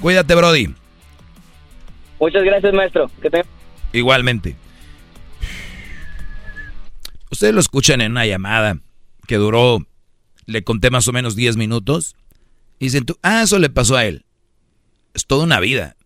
Cuídate, 0.00 0.36
Brody. 0.36 0.72
Muchas 2.20 2.44
gracias, 2.44 2.72
maestro. 2.72 3.10
Que 3.20 3.44
Igualmente. 3.92 4.54
Ustedes 7.32 7.52
lo 7.52 7.58
escuchan 7.58 8.00
en 8.00 8.12
una 8.12 8.26
llamada 8.26 8.78
que 9.26 9.38
duró, 9.38 9.80
le 10.46 10.62
conté 10.62 10.90
más 10.90 11.08
o 11.08 11.12
menos 11.12 11.34
10 11.34 11.56
minutos. 11.56 12.14
Y 12.78 12.84
dicen, 12.84 13.06
tú, 13.06 13.18
ah, 13.22 13.42
eso 13.42 13.58
le 13.58 13.70
pasó 13.70 13.96
a 13.96 14.04
él. 14.04 14.24
Es 15.14 15.26
toda 15.26 15.42
una 15.42 15.58
vida. 15.58 15.96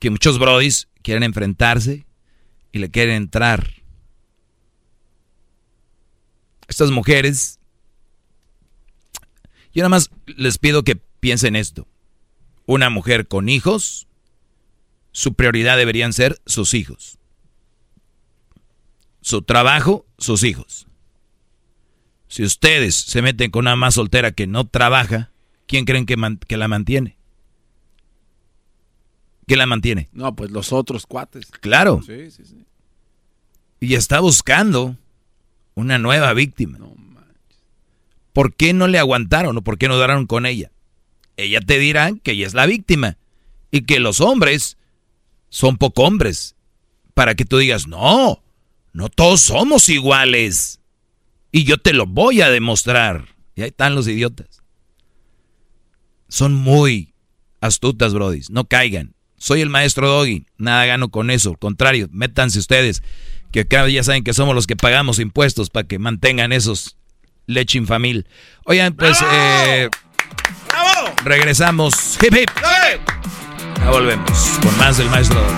Que 0.00 0.10
muchos 0.10 0.40
brodis 0.40 0.88
quieren 1.04 1.22
enfrentarse 1.22 2.06
y 2.72 2.78
le 2.80 2.90
quieren 2.90 3.14
entrar. 3.14 3.84
Estas 6.66 6.90
mujeres, 6.90 7.60
yo 9.72 9.82
nada 9.82 9.90
más 9.90 10.10
les 10.26 10.58
pido 10.58 10.82
que 10.82 10.96
piensen 10.96 11.54
esto. 11.54 11.86
Una 12.66 12.88
mujer 12.88 13.28
con 13.28 13.50
hijos, 13.50 14.08
su 15.12 15.34
prioridad 15.34 15.76
deberían 15.76 16.14
ser 16.14 16.40
sus 16.46 16.72
hijos. 16.72 17.18
Su 19.20 19.42
trabajo, 19.42 20.06
sus 20.18 20.42
hijos. 20.42 20.86
Si 22.28 22.42
ustedes 22.42 22.94
se 22.94 23.20
meten 23.20 23.50
con 23.50 23.64
una 23.64 23.76
más 23.76 23.94
soltera 23.94 24.32
que 24.32 24.46
no 24.46 24.66
trabaja, 24.66 25.30
¿quién 25.66 25.84
creen 25.84 26.06
que, 26.06 26.16
que 26.48 26.56
la 26.56 26.66
mantiene? 26.66 27.18
¿Quién 29.46 29.58
la 29.58 29.66
mantiene? 29.66 30.08
No, 30.12 30.34
pues 30.34 30.50
los 30.50 30.72
otros 30.72 31.06
cuates. 31.06 31.46
Claro. 31.46 32.00
Sí, 32.04 32.30
sí, 32.30 32.44
sí. 32.44 32.64
Y 33.80 33.94
está 33.94 34.20
buscando 34.20 34.96
una 35.74 35.98
nueva 35.98 36.32
víctima. 36.32 36.78
¿Por 38.32 38.54
qué 38.54 38.72
no 38.72 38.88
le 38.88 38.98
aguantaron 38.98 39.56
o 39.56 39.62
por 39.62 39.78
qué 39.78 39.88
no 39.88 39.96
duraron 39.96 40.26
con 40.26 40.46
ella? 40.46 40.72
Ella 41.36 41.60
te 41.60 41.78
dirá 41.78 42.12
que 42.22 42.32
ella 42.32 42.46
es 42.46 42.54
la 42.54 42.66
víctima 42.66 43.16
y 43.70 43.82
que 43.82 44.00
los 44.00 44.20
hombres 44.20 44.76
son 45.50 45.76
poco 45.76 46.02
hombres. 46.02 46.56
Para 47.14 47.34
que 47.36 47.44
tú 47.44 47.58
digas, 47.58 47.86
no, 47.86 48.42
no 48.92 49.08
todos 49.08 49.40
somos 49.40 49.88
iguales. 49.88 50.80
Y 51.52 51.62
yo 51.64 51.78
te 51.78 51.92
lo 51.92 52.06
voy 52.06 52.40
a 52.40 52.50
demostrar. 52.50 53.28
Y 53.54 53.62
ahí 53.62 53.68
están 53.68 53.94
los 53.94 54.08
idiotas. 54.08 54.62
Son 56.28 56.54
muy 56.54 57.14
astutas, 57.60 58.14
brodis. 58.14 58.50
No 58.50 58.64
caigan. 58.64 59.14
Soy 59.44 59.60
el 59.60 59.68
maestro 59.68 60.08
Doggy. 60.08 60.46
Nada 60.56 60.86
gano 60.86 61.10
con 61.10 61.28
eso. 61.28 61.50
Al 61.50 61.58
contrario, 61.58 62.08
métanse 62.10 62.58
ustedes. 62.58 63.02
Que 63.52 63.60
acá 63.60 63.86
ya 63.88 64.02
saben 64.02 64.24
que 64.24 64.32
somos 64.32 64.54
los 64.54 64.66
que 64.66 64.74
pagamos 64.74 65.18
impuestos 65.18 65.68
para 65.68 65.86
que 65.86 65.98
mantengan 65.98 66.50
esos 66.50 66.96
leche 67.46 67.76
infamil. 67.76 68.26
Oigan, 68.64 68.94
pues 68.94 69.18
eh, 69.30 69.90
regresamos. 71.24 72.16
Hip 72.22 72.34
hip. 72.34 72.50
Ya 73.80 73.90
volvemos 73.90 74.58
con 74.62 74.78
más 74.78 74.96
del 74.96 75.10
maestro 75.10 75.38
Doggy. 75.38 75.54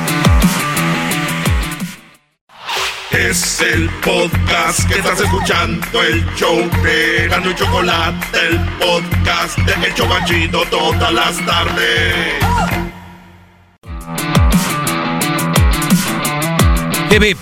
Es 3.13 3.61
el 3.61 3.89
podcast 4.05 4.85
que 4.89 4.99
estás 4.99 5.21
escuchando, 5.21 6.03
el 6.03 6.27
show 6.35 6.59
de 6.83 7.29
Gano 7.29 7.53
y 7.53 7.55
Chocolate, 7.55 8.39
el 8.49 8.59
podcast 8.81 9.57
de 9.59 9.87
El 9.87 9.95
Chocachito 9.95 10.65
todas 10.71 11.13
las 11.13 11.47
tardes. 11.47 12.86
Hip. 17.17 17.39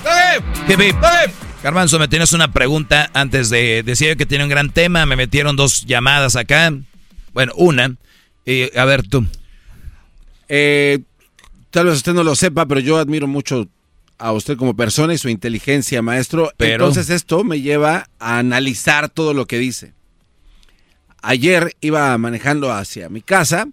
Garbanzo, 1.63 1.99
me 1.99 2.07
tienes 2.07 2.33
una 2.33 2.53
pregunta 2.53 3.11
antes 3.13 3.51
de 3.51 3.83
decir 3.83 4.17
que 4.17 4.25
tiene 4.25 4.45
un 4.45 4.51
gran 4.51 4.71
tema. 4.71 5.05
Me 5.05 5.17
metieron 5.17 5.57
dos 5.57 5.85
llamadas 5.85 6.37
acá. 6.37 6.73
Bueno, 7.33 7.53
una. 7.57 7.97
Y, 8.45 8.77
a 8.79 8.85
ver 8.85 9.03
tú. 9.03 9.27
Eh, 10.49 11.01
tal 11.71 11.87
vez 11.87 11.97
usted 11.97 12.13
no 12.15 12.23
lo 12.23 12.37
sepa, 12.37 12.67
pero 12.67 12.81
yo 12.81 12.99
admiro 12.99 13.27
mucho 13.27 13.67
a 14.19 14.31
usted 14.33 14.57
como 14.57 14.77
persona 14.77 15.13
y 15.15 15.19
su 15.19 15.29
inteligencia, 15.29 16.03
maestro. 16.03 16.53
Pero- 16.57 16.75
Entonces 16.87 17.11
esto 17.11 17.43
me 17.43 17.61
lleva 17.61 18.09
a 18.21 18.39
analizar 18.39 19.09
todo 19.09 19.35
lo 19.35 19.47
que 19.47 19.59
dice. 19.59 19.93
Ayer 21.21 21.75
iba 21.81 22.17
manejando 22.19 22.71
hacia 22.73 23.09
mi 23.09 23.23
casa 23.23 23.67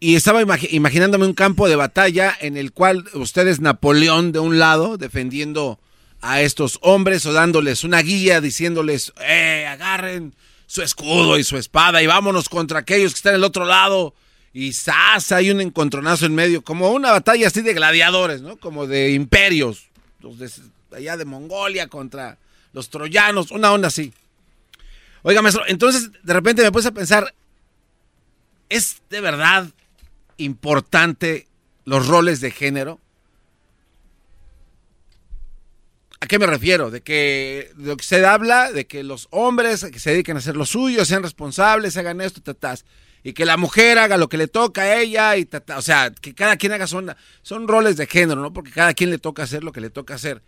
y 0.00 0.16
estaba 0.16 0.42
imagi- 0.42 0.68
imaginándome 0.72 1.26
un 1.26 1.34
campo 1.34 1.68
de 1.68 1.76
batalla 1.76 2.34
en 2.40 2.56
el 2.56 2.72
cual 2.72 3.04
usted 3.14 3.46
es 3.46 3.60
Napoleón 3.60 4.32
de 4.32 4.38
un 4.38 4.58
lado 4.58 4.96
defendiendo 4.96 5.78
a 6.22 6.40
estos 6.40 6.78
hombres 6.82 7.24
o 7.26 7.32
dándoles 7.32 7.84
una 7.84 8.00
guía 8.02 8.40
diciéndoles, 8.40 9.12
eh, 9.20 9.66
agarren 9.68 10.34
su 10.66 10.82
escudo 10.82 11.38
y 11.38 11.44
su 11.44 11.56
espada 11.56 12.02
y 12.02 12.06
vámonos 12.06 12.48
contra 12.48 12.80
aquellos 12.80 13.12
que 13.12 13.16
están 13.18 13.32
del 13.34 13.44
otro 13.44 13.64
lado. 13.64 14.14
Y 14.52 14.72
¡zas! 14.72 15.30
hay 15.32 15.50
un 15.50 15.60
encontronazo 15.60 16.26
en 16.26 16.34
medio, 16.34 16.62
como 16.62 16.90
una 16.90 17.12
batalla 17.12 17.46
así 17.46 17.60
de 17.62 17.72
gladiadores, 17.74 18.40
¿no? 18.42 18.56
Como 18.56 18.86
de 18.86 19.12
imperios, 19.12 19.88
los 20.20 20.38
de 20.38 20.50
allá 20.96 21.16
de 21.16 21.24
Mongolia 21.24 21.86
contra 21.88 22.36
los 22.72 22.88
troyanos, 22.90 23.50
una 23.52 23.70
onda 23.72 23.88
así. 23.88 24.12
Oiga, 25.22 25.40
maestro, 25.42 25.62
entonces 25.68 26.10
de 26.22 26.32
repente 26.32 26.62
me 26.62 26.72
puse 26.72 26.88
a 26.88 26.92
pensar, 26.92 27.32
¿es 28.68 29.02
de 29.10 29.20
verdad 29.20 29.68
importante 30.40 31.46
los 31.84 32.06
roles 32.06 32.40
de 32.40 32.50
género? 32.50 33.00
¿A 36.20 36.26
qué 36.26 36.38
me 36.38 36.46
refiero? 36.46 36.90
De 36.90 37.00
que 37.00 37.72
lo 37.76 37.96
que 37.96 38.04
se 38.04 38.24
habla, 38.24 38.70
de 38.72 38.86
que 38.86 39.02
los 39.02 39.28
hombres 39.30 39.84
que 39.90 39.98
se 39.98 40.10
dediquen 40.10 40.36
a 40.36 40.40
hacer 40.40 40.54
lo 40.54 40.66
suyo, 40.66 41.04
sean 41.04 41.22
responsables, 41.22 41.96
hagan 41.96 42.20
esto. 42.20 42.42
Y 43.22 43.32
que 43.32 43.46
la 43.46 43.56
mujer 43.56 43.98
haga 43.98 44.18
lo 44.18 44.28
que 44.28 44.36
le 44.36 44.46
toca 44.46 44.82
a 44.82 45.00
ella, 45.00 45.36
y. 45.38 45.48
O 45.76 45.82
sea, 45.82 46.10
que 46.10 46.34
cada 46.34 46.56
quien 46.56 46.72
haga 46.72 46.86
son, 46.86 47.14
son 47.42 47.68
roles 47.68 47.96
de 47.96 48.06
género, 48.06 48.42
¿no? 48.42 48.52
Porque 48.52 48.70
cada 48.70 48.92
quien 48.92 49.10
le 49.10 49.18
toca 49.18 49.42
hacer 49.42 49.64
lo 49.64 49.72
que 49.72 49.80
le 49.80 49.88
toca 49.88 50.14
hacer. 50.14 50.42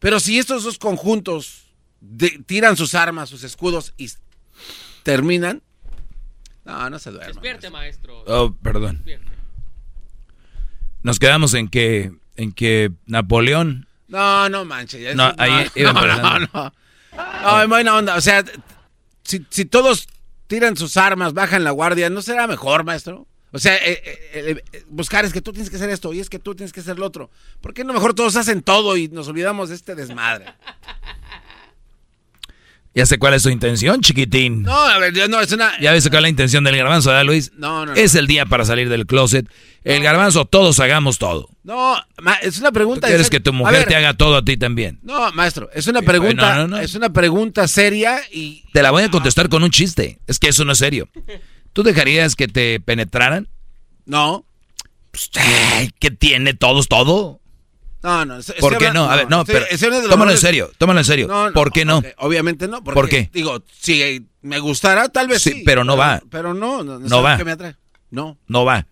Pero 0.00 0.18
si 0.18 0.38
estos 0.38 0.64
dos 0.64 0.78
conjuntos 0.78 1.66
tiran 2.46 2.76
sus 2.76 2.94
armas, 2.94 3.28
sus 3.28 3.44
escudos 3.44 3.94
y 3.96 4.10
terminan, 5.04 5.62
no, 6.66 6.90
no 6.90 6.98
se 6.98 7.10
duerman. 7.10 7.32
Despierte, 7.32 7.70
maestro. 7.70 8.22
Oh, 8.26 8.52
perdón. 8.62 9.02
Nos 11.02 11.18
quedamos 11.18 11.54
en 11.54 11.68
que, 11.68 12.12
en 12.36 12.52
que 12.52 12.92
Napoleón. 13.06 13.86
No, 14.08 14.48
no 14.48 14.64
manches. 14.64 15.00
ya 15.02 15.14
No, 15.14 15.28
eso- 15.28 15.34
ahí 15.38 15.50
no, 15.52 15.80
iba 15.80 15.92
no, 15.92 16.06
no, 16.40 16.48
no. 16.52 16.72
No, 17.42 17.62
en 17.62 17.68
buena 17.70 17.96
onda. 17.96 18.16
O 18.16 18.20
sea, 18.20 18.44
si, 19.22 19.46
si 19.48 19.64
todos 19.64 20.08
tiran 20.46 20.76
sus 20.76 20.96
armas, 20.96 21.32
bajan 21.32 21.64
la 21.64 21.70
guardia, 21.70 22.10
¿no 22.10 22.22
será 22.22 22.46
mejor, 22.46 22.84
maestro? 22.84 23.26
O 23.52 23.58
sea, 23.58 23.74
eh, 23.76 24.02
eh, 24.04 24.62
eh, 24.72 24.84
buscar 24.88 25.24
es 25.24 25.32
que 25.32 25.40
tú 25.40 25.52
tienes 25.52 25.70
que 25.70 25.76
hacer 25.76 25.88
esto 25.88 26.12
y 26.12 26.20
es 26.20 26.28
que 26.28 26.38
tú 26.38 26.54
tienes 26.54 26.72
que 26.72 26.80
hacer 26.80 26.98
lo 26.98 27.06
otro. 27.06 27.30
¿Por 27.60 27.72
qué 27.72 27.84
no 27.84 27.92
mejor 27.94 28.12
todos 28.12 28.36
hacen 28.36 28.62
todo 28.62 28.96
y 28.96 29.08
nos 29.08 29.28
olvidamos 29.28 29.70
de 29.70 29.76
este 29.76 29.94
desmadre? 29.94 30.46
Ya 32.96 33.04
sé 33.04 33.18
cuál 33.18 33.34
es 33.34 33.42
su 33.42 33.50
intención, 33.50 34.00
chiquitín. 34.00 34.62
No, 34.62 34.74
a 34.74 34.96
ver, 34.96 35.28
no, 35.28 35.38
es 35.42 35.52
una... 35.52 35.78
Ya 35.80 35.92
ves 35.92 36.04
cuál 36.08 36.20
es 36.20 36.22
la 36.22 36.28
intención 36.30 36.64
del 36.64 36.78
garbanzo, 36.78 37.10
¿verdad, 37.10 37.26
Luis? 37.26 37.52
No, 37.54 37.84
no, 37.84 37.92
no. 37.92 37.94
Es 37.94 38.14
el 38.14 38.26
día 38.26 38.46
para 38.46 38.64
salir 38.64 38.88
del 38.88 39.04
closet. 39.04 39.46
El 39.84 40.02
garbanzo, 40.02 40.46
todos 40.46 40.80
hagamos 40.80 41.18
todo. 41.18 41.50
No, 41.62 41.94
es 42.40 42.58
una 42.58 42.72
pregunta... 42.72 43.06
¿Tú 43.06 43.10
quieres 43.10 43.28
que 43.28 43.38
tu 43.38 43.52
mujer 43.52 43.80
ver, 43.80 43.88
te 43.88 43.96
haga 43.96 44.14
todo 44.14 44.36
a 44.36 44.42
ti 44.46 44.56
también? 44.56 44.98
No, 45.02 45.30
maestro, 45.32 45.68
es 45.74 45.86
una 45.88 46.00
Sí, 46.00 46.06
pregunta, 46.06 46.54
no, 46.54 46.60
no, 46.62 46.68
no. 46.68 46.78
es 46.78 46.94
una 46.94 47.12
pregunta 47.12 47.68
seria 47.68 48.18
y... 48.32 48.64
Te 48.72 48.80
la 48.82 48.90
voy 48.92 49.02
a 49.02 49.10
contestar 49.10 49.50
con 49.50 49.62
un 49.62 49.70
chiste. 49.70 50.18
Es 50.26 50.38
que 50.38 50.48
eso 50.48 50.64
no 50.64 50.72
es 50.72 50.78
serio. 50.78 51.10
¿Tú 51.74 51.82
dejarías 51.82 52.34
que 52.34 52.48
te 52.48 52.80
penetraran? 52.80 53.46
No. 54.06 54.46
Pues, 55.10 55.30
ay, 55.34 55.90
¿Qué 55.98 56.10
tiene 56.10 56.54
todos 56.54 56.88
todo? 56.88 57.42
No, 58.06 58.24
no. 58.24 58.38
¿Por 58.60 58.78
qué 58.78 58.92
no? 58.92 59.10
A 59.10 59.16
ver, 59.16 59.28
no, 59.28 59.44
pero 59.44 59.66
tómalo 60.08 60.30
en 60.30 60.38
serio, 60.38 60.70
tómalo 60.78 61.00
en 61.00 61.04
serio. 61.04 61.28
¿Por 61.52 61.72
qué 61.72 61.84
no? 61.84 62.00
obviamente 62.18 62.68
no. 62.68 62.84
Porque, 62.84 62.94
¿Por 62.94 63.08
qué? 63.08 63.30
Digo, 63.32 63.64
si 63.80 64.24
me 64.42 64.60
gustara, 64.60 65.08
tal 65.08 65.26
vez 65.26 65.42
sí. 65.42 65.50
Sí, 65.50 65.62
pero 65.66 65.82
no 65.82 65.96
va. 65.96 66.22
Pero 66.30 66.54
no, 66.54 66.84
no, 66.84 67.00
No 67.00 67.22
va. 67.22 67.36
que 67.36 67.44
me 67.44 67.50
atrae. 67.50 67.74
No. 68.10 68.38
No 68.46 68.64
va. 68.64 68.86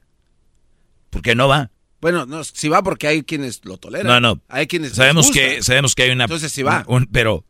¿Por 1.11 1.23
qué 1.23 1.37
no 1.37 1.47
va? 1.47 1.71
Bueno, 2.01 2.27
no, 2.27 2.43
si 2.43 2.69
va 2.69 2.83
porque 2.83 3.07
hay 3.07 3.23
quienes 3.23 3.65
lo 3.65 3.77
toleran. 3.77 4.09
No, 4.09 4.21
no. 4.21 4.41
Hay 4.49 4.67
quienes 4.67 4.95
Sabemos 4.95 5.31
que, 5.31 5.63
sabemos 5.63 5.95
que 5.95 6.03
hay 6.03 6.11
una. 6.11 6.25
Entonces 6.25 6.51
sí 6.53 6.65
va. 6.65 6.83
un- 6.89 7.07
pero 7.07 7.45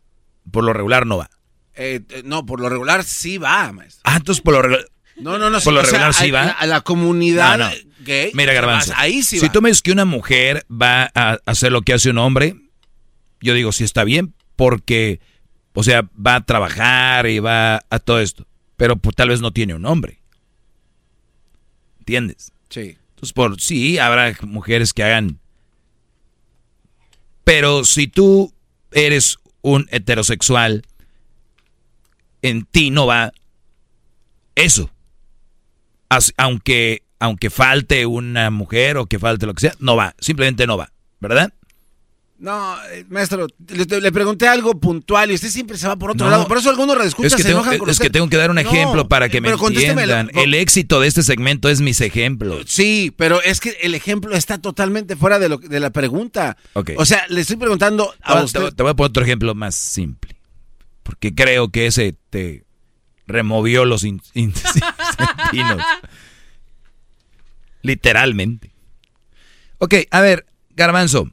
por 0.51 0.65
lo 0.65 0.75
regular 0.75 1.07
no 1.07 1.17
va. 1.17 1.31
Eh, 1.75 2.03
eh, 2.11 2.23
no, 2.27 2.45
por 2.45 2.61
lo 2.61 2.69
regular 2.69 3.05
sí 3.05 3.39
va, 3.39 3.73
maestro. 3.73 4.03
Ah, 4.05 4.17
entonces 4.19 4.43
por 4.43 4.53
lo 4.53 4.61
regular. 4.63 4.85
No, 5.17 5.39
no, 5.39 5.49
no. 5.49 5.61
Por 5.61 5.73
lo 5.73 5.81
o 5.81 5.83
sea, 5.85 5.93
regular 5.93 6.13
sí 6.15 6.29
a- 6.29 6.33
va. 6.35 6.43
A, 6.43 6.51
a 6.51 6.67
la 6.67 6.83
comunidad 6.83 7.57
No, 7.57 7.71
no. 7.71 7.75
Gay. 8.05 8.31
Mira, 8.35 8.53
Garbanzo. 8.53 8.93
Ahí 8.97 9.23
sí 9.23 9.39
si 9.41 9.49
tú 9.49 9.61
me 9.63 9.69
dices 9.71 9.83
que 9.83 9.93
una 9.93 10.05
mujer 10.05 10.65
va 10.71 11.11
a 11.15 11.39
hacer 11.47 11.73
lo 11.73 11.83
que 11.83 11.93
hace 11.95 12.11
un 12.11 12.19
hombre, 12.19 12.57
yo 13.41 13.55
digo, 13.55 13.73
sí 13.73 13.85
está 13.85 14.05
bien, 14.05 14.35
porque, 14.57 15.21
o 15.73 15.83
sea, 15.83 16.09
va 16.15 16.37
a 16.37 16.45
trabajar 16.45 17.27
y 17.27 17.39
va 17.39 17.85
a 17.91 17.99
todo 17.99 18.21
esto. 18.21 18.47
Pero 18.77 18.97
pues, 18.97 19.15
tal 19.17 19.29
vez 19.29 19.41
no 19.41 19.53
tiene 19.53 19.75
un 19.75 19.87
hombre. 19.87 20.21
¿Entiendes? 22.01 22.53
Sí. 22.69 22.99
Entonces, 23.11 23.33
por 23.33 23.61
sí, 23.61 23.99
habrá 23.99 24.37
mujeres 24.43 24.93
que 24.93 25.03
hagan. 25.05 25.39
Pero 27.45 27.85
si 27.85 28.09
tú 28.09 28.53
eres 28.93 29.39
un 29.63 29.87
heterosexual, 29.91 30.83
en 32.43 32.65
ti 32.65 32.91
no 32.91 33.07
va 33.07 33.33
eso. 34.55 34.91
As- 36.09 36.35
aunque, 36.37 37.03
aunque 37.19 37.51
falte 37.51 38.07
una 38.07 38.51
mujer 38.51 38.97
o 38.97 39.07
que 39.07 39.19
falte 39.19 39.47
lo 39.47 39.55
que 39.55 39.61
sea, 39.63 39.75
no 39.79 39.97
va. 39.97 40.15
Simplemente 40.19 40.67
no 40.67 40.77
va. 40.77 40.91
¿Verdad? 41.21 41.53
No, 42.37 42.77
eh, 42.91 43.07
maestro, 43.09 43.47
le, 43.69 44.01
le 44.01 44.13
pregunté 44.13 44.49
algo 44.49 44.79
puntual 44.79 45.31
y 45.31 45.35
usted 45.35 45.49
siempre 45.49 45.79
se 45.79 45.87
va 45.87 45.97
por 45.97 46.11
otro 46.11 46.27
No. 46.27 46.33
lado. 46.33 46.49
Por 46.49 46.59
eso 46.59 46.69
algunos 46.69 46.99
redescuchas 46.99 47.33
Es 47.33 47.37
que, 47.37 47.43
se 47.43 47.49
tengo, 47.49 47.61
enojan 47.61 47.79
con 47.79 47.89
es 47.89 47.99
que 47.99 48.11
tengo 48.11 48.29
que 48.29 48.37
dar 48.37 48.51
un 48.51 48.57
No, 48.57 48.61
ejemplo 48.61 49.09
para 49.09 49.29
que 49.29 49.39
eh, 49.39 49.41
me 49.41 49.51
entiendan. 49.51 50.31
El 50.35 50.53
éxito 50.53 51.01
de 51.01 51.07
este 51.09 51.23
segmento 51.23 51.71
es 51.71 51.81
mis 51.81 52.01
ejemplos. 52.03 52.65
Sí, 52.67 53.15
pero 53.17 53.41
es 53.41 53.61
que 53.61 53.71
el 53.83 53.95
ejemplo 53.95 54.35
está 54.35 54.59
totalmente 54.59 55.15
fuera 55.17 55.39
de, 55.39 55.49
lo, 55.49 55.59
de 55.59 55.81
la 55.81 55.91
pregunta. 55.91 56.57
Ok. 56.75 56.91
O 56.99 57.05
sea, 57.07 57.25
le 57.29 57.41
estoy 57.41 57.57
preguntando 57.57 58.13
a 58.21 58.39
te, 58.41 58.45
usted. 58.45 58.61
voy- 58.61 58.73
te 58.73 58.83
voy 58.83 58.91
a 58.91 58.95
poner 58.95 59.11
otro 59.11 59.23
ejemplo 59.23 59.55
más 59.55 59.75
simple. 59.77 60.37
Porque 61.05 61.35
creo 61.35 61.69
que 61.71 61.87
ese 61.87 62.17
te 62.31 62.65
removió 63.27 63.85
los 63.87 64.03
in- 64.05 64.21
in- 64.35 64.53
intestinos. 64.75 65.83
Literalmente. 67.85 68.73
Ok, 69.79 69.95
a 70.11 70.21
ver, 70.21 70.47
Garbanzo. 70.75 71.31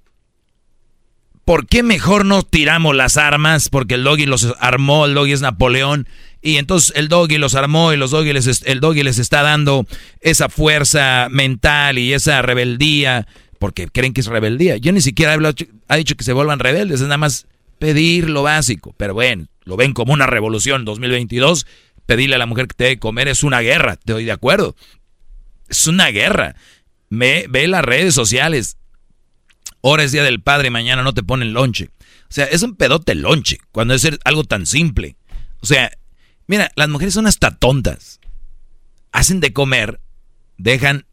¿Por 1.46 1.66
qué 1.66 1.82
mejor 1.82 2.26
no 2.26 2.44
tiramos 2.44 2.96
las 2.96 3.18
armas? 3.18 3.70
Porque 3.70 3.96
el 3.96 4.04
doggy 4.04 4.26
los 4.26 4.54
armó, 4.60 5.06
el 5.06 5.16
doggy 5.16 5.32
es 5.32 5.42
Napoleón. 5.42 6.08
Y 6.42 6.58
entonces 6.58 6.94
el 6.96 7.08
doggy 7.08 7.38
los 7.38 7.56
armó 7.56 7.94
y 7.94 7.98
los 7.98 8.12
doggy 8.12 8.34
les, 8.34 8.62
el 8.66 8.80
doggy 8.80 9.04
les 9.04 9.18
está 9.18 9.42
dando 9.42 9.86
esa 10.20 10.50
fuerza 10.50 11.28
mental 11.32 11.98
y 11.98 12.14
esa 12.14 12.42
rebeldía. 12.42 13.28
Porque 13.58 13.88
creen 13.88 14.14
que 14.14 14.22
es 14.22 14.28
rebeldía. 14.28 14.78
Yo 14.78 14.92
ni 14.92 15.02
siquiera 15.02 15.32
he 15.32 15.36
hablado- 15.36 15.56
ha 15.88 15.96
dicho 15.96 16.16
que 16.16 16.24
se 16.24 16.34
vuelvan 16.34 16.60
rebeldes. 16.60 17.00
Es 17.02 17.08
nada 17.08 17.18
más 17.18 17.48
pedir 17.80 18.30
lo 18.30 18.44
básico. 18.44 18.94
Pero 18.98 19.14
bueno, 19.14 19.48
lo 19.64 19.78
ven 19.78 19.94
como 19.94 20.14
una 20.14 20.28
revolución 20.28 20.84
2022. 20.86 21.66
Pedirle 22.06 22.36
a 22.36 22.40
la 22.40 22.46
mujer 22.46 22.68
que 22.68 22.74
te 22.76 22.84
dé 22.86 22.90
de 22.92 23.00
comer 23.00 23.28
es 23.28 23.44
una 23.44 23.62
guerra. 23.62 23.96
Te 23.98 24.14
doy 24.14 24.26
de 24.26 24.32
acuerdo. 24.32 24.76
Es 25.72 25.88
una 25.88 26.10
guerra. 26.10 26.56
Me, 27.10 27.46
ve 27.48 27.68
las 27.68 27.84
redes 27.84 28.14
sociales. 28.14 28.78
Ahora 29.82 30.04
es 30.04 30.12
día 30.12 30.24
del 30.24 30.42
padre, 30.42 30.70
mañana 30.70 31.02
no 31.02 31.14
te 31.14 31.24
ponen 31.24 31.54
lonche. 31.54 31.90
O 32.30 32.34
sea, 32.34 32.46
es 32.46 32.62
un 32.62 32.76
pedote 32.76 33.16
lonche, 33.16 33.58
cuando 33.72 33.94
es 33.94 34.08
algo 34.26 34.44
tan 34.44 34.66
simple. 34.66 35.16
O 35.62 35.66
sea, 35.66 35.92
mira, 36.46 36.72
las 36.76 36.90
mujeres 36.90 37.14
son 37.14 37.26
hasta 37.26 37.52
tontas. 37.52 38.20
Hacen 39.14 39.40
de 39.40 39.54
comer, 39.54 40.02
dejan 40.58 41.06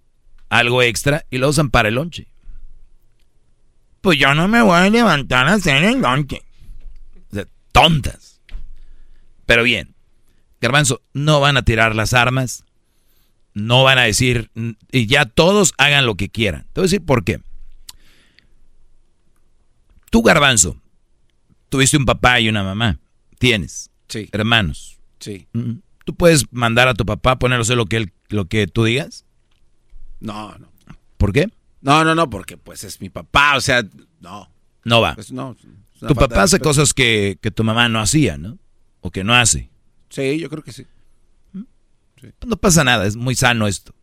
algo 0.49 0.83
extra 0.83 1.25
y 1.31 1.39
lo 1.39 1.49
usan 1.49 1.71
para 1.71 1.89
el 1.89 1.95
lonche. 1.95 2.27
Pues 4.01 4.19
yo 4.19 4.35
no 4.35 4.49
me 4.49 4.61
voy 4.61 4.77
a 4.77 4.91
levantar 4.91 5.47
a 5.47 5.55
hacer 5.55 5.85
el 5.85 6.01
lonche. 6.01 6.43
O 7.31 7.35
sea, 7.35 7.47
tontas. 7.71 8.41
Pero 9.47 9.63
bien, 9.63 9.95
Garbanzo, 10.61 11.01
no 11.13 11.39
van 11.39 11.57
a 11.57 11.63
tirar 11.63 11.95
las 11.95 12.13
armas, 12.13 12.65
no 13.59 13.85
van 13.85 13.99
a 13.99 14.03
decir, 14.03 14.51
y 14.93 15.07
ya 15.07 15.27
todos 15.27 15.75
hagan 15.79 16.07
lo 16.07 16.17
que 16.17 16.29
quieran. 16.29 16.67
Te 16.73 16.81
voy 16.81 16.85
a 16.85 16.91
decir 16.91 17.05
por 17.05 17.25
qué. 17.25 17.41
Tú, 20.11 20.23
Garbanzo, 20.23 20.81
tuviste 21.69 21.97
un 21.97 22.07
papá 22.07 22.41
y 22.41 22.49
una 22.49 22.63
mamá. 22.63 22.99
Tienes. 23.39 23.91
Sí. 24.09 24.29
Hermanos. 24.33 24.99
Sí. 25.21 25.47
Mm. 25.53 25.81
¿Tú 26.05 26.15
puedes 26.15 26.47
mandar 26.53 26.89
a 26.89 26.95
tu 26.95 27.05
papá 27.05 27.33
a 27.33 27.39
ponerlo 27.39 27.75
lo 27.75 27.87
que, 27.87 27.97
él, 27.99 28.13
lo 28.29 28.47
que 28.47 28.67
tú 28.67 28.85
digas? 28.85 29.27
No, 30.21 30.57
no. 30.59 30.69
¿Por 31.19 31.33
qué? 31.33 31.49
No, 31.81 32.05
no, 32.05 32.15
no, 32.15 32.31
porque 32.31 32.57
pues 32.57 32.85
es 32.85 33.01
mi 33.01 33.11
papá, 33.11 33.57
o 33.57 33.61
sea, 33.61 33.85
no. 34.21 34.51
No 34.85 35.01
va. 35.01 35.15
Pues, 35.15 35.33
no. 35.33 35.57
tu 36.01 36.15
papá 36.15 36.45
hace 36.45 36.61
cosas 36.61 36.95
que, 36.95 37.39
que 37.43 37.51
tu 37.51 37.63
mamá 37.65 37.89
no 37.89 38.01
hacía, 38.01 38.39
¿no? 38.39 38.59
O 39.01 39.11
que 39.11 39.25
no 39.25 39.35
hace. 39.35 39.69
Sí, 40.09 40.39
yo 40.39 40.49
creo 40.49 40.63
que 40.63 40.73
sí. 40.73 40.87
No 42.47 42.57
pasa 42.57 42.85
nada, 42.85 43.07
es 43.07 43.17
muy 43.17 43.35
sano 43.35 43.67
esto. 43.67 43.95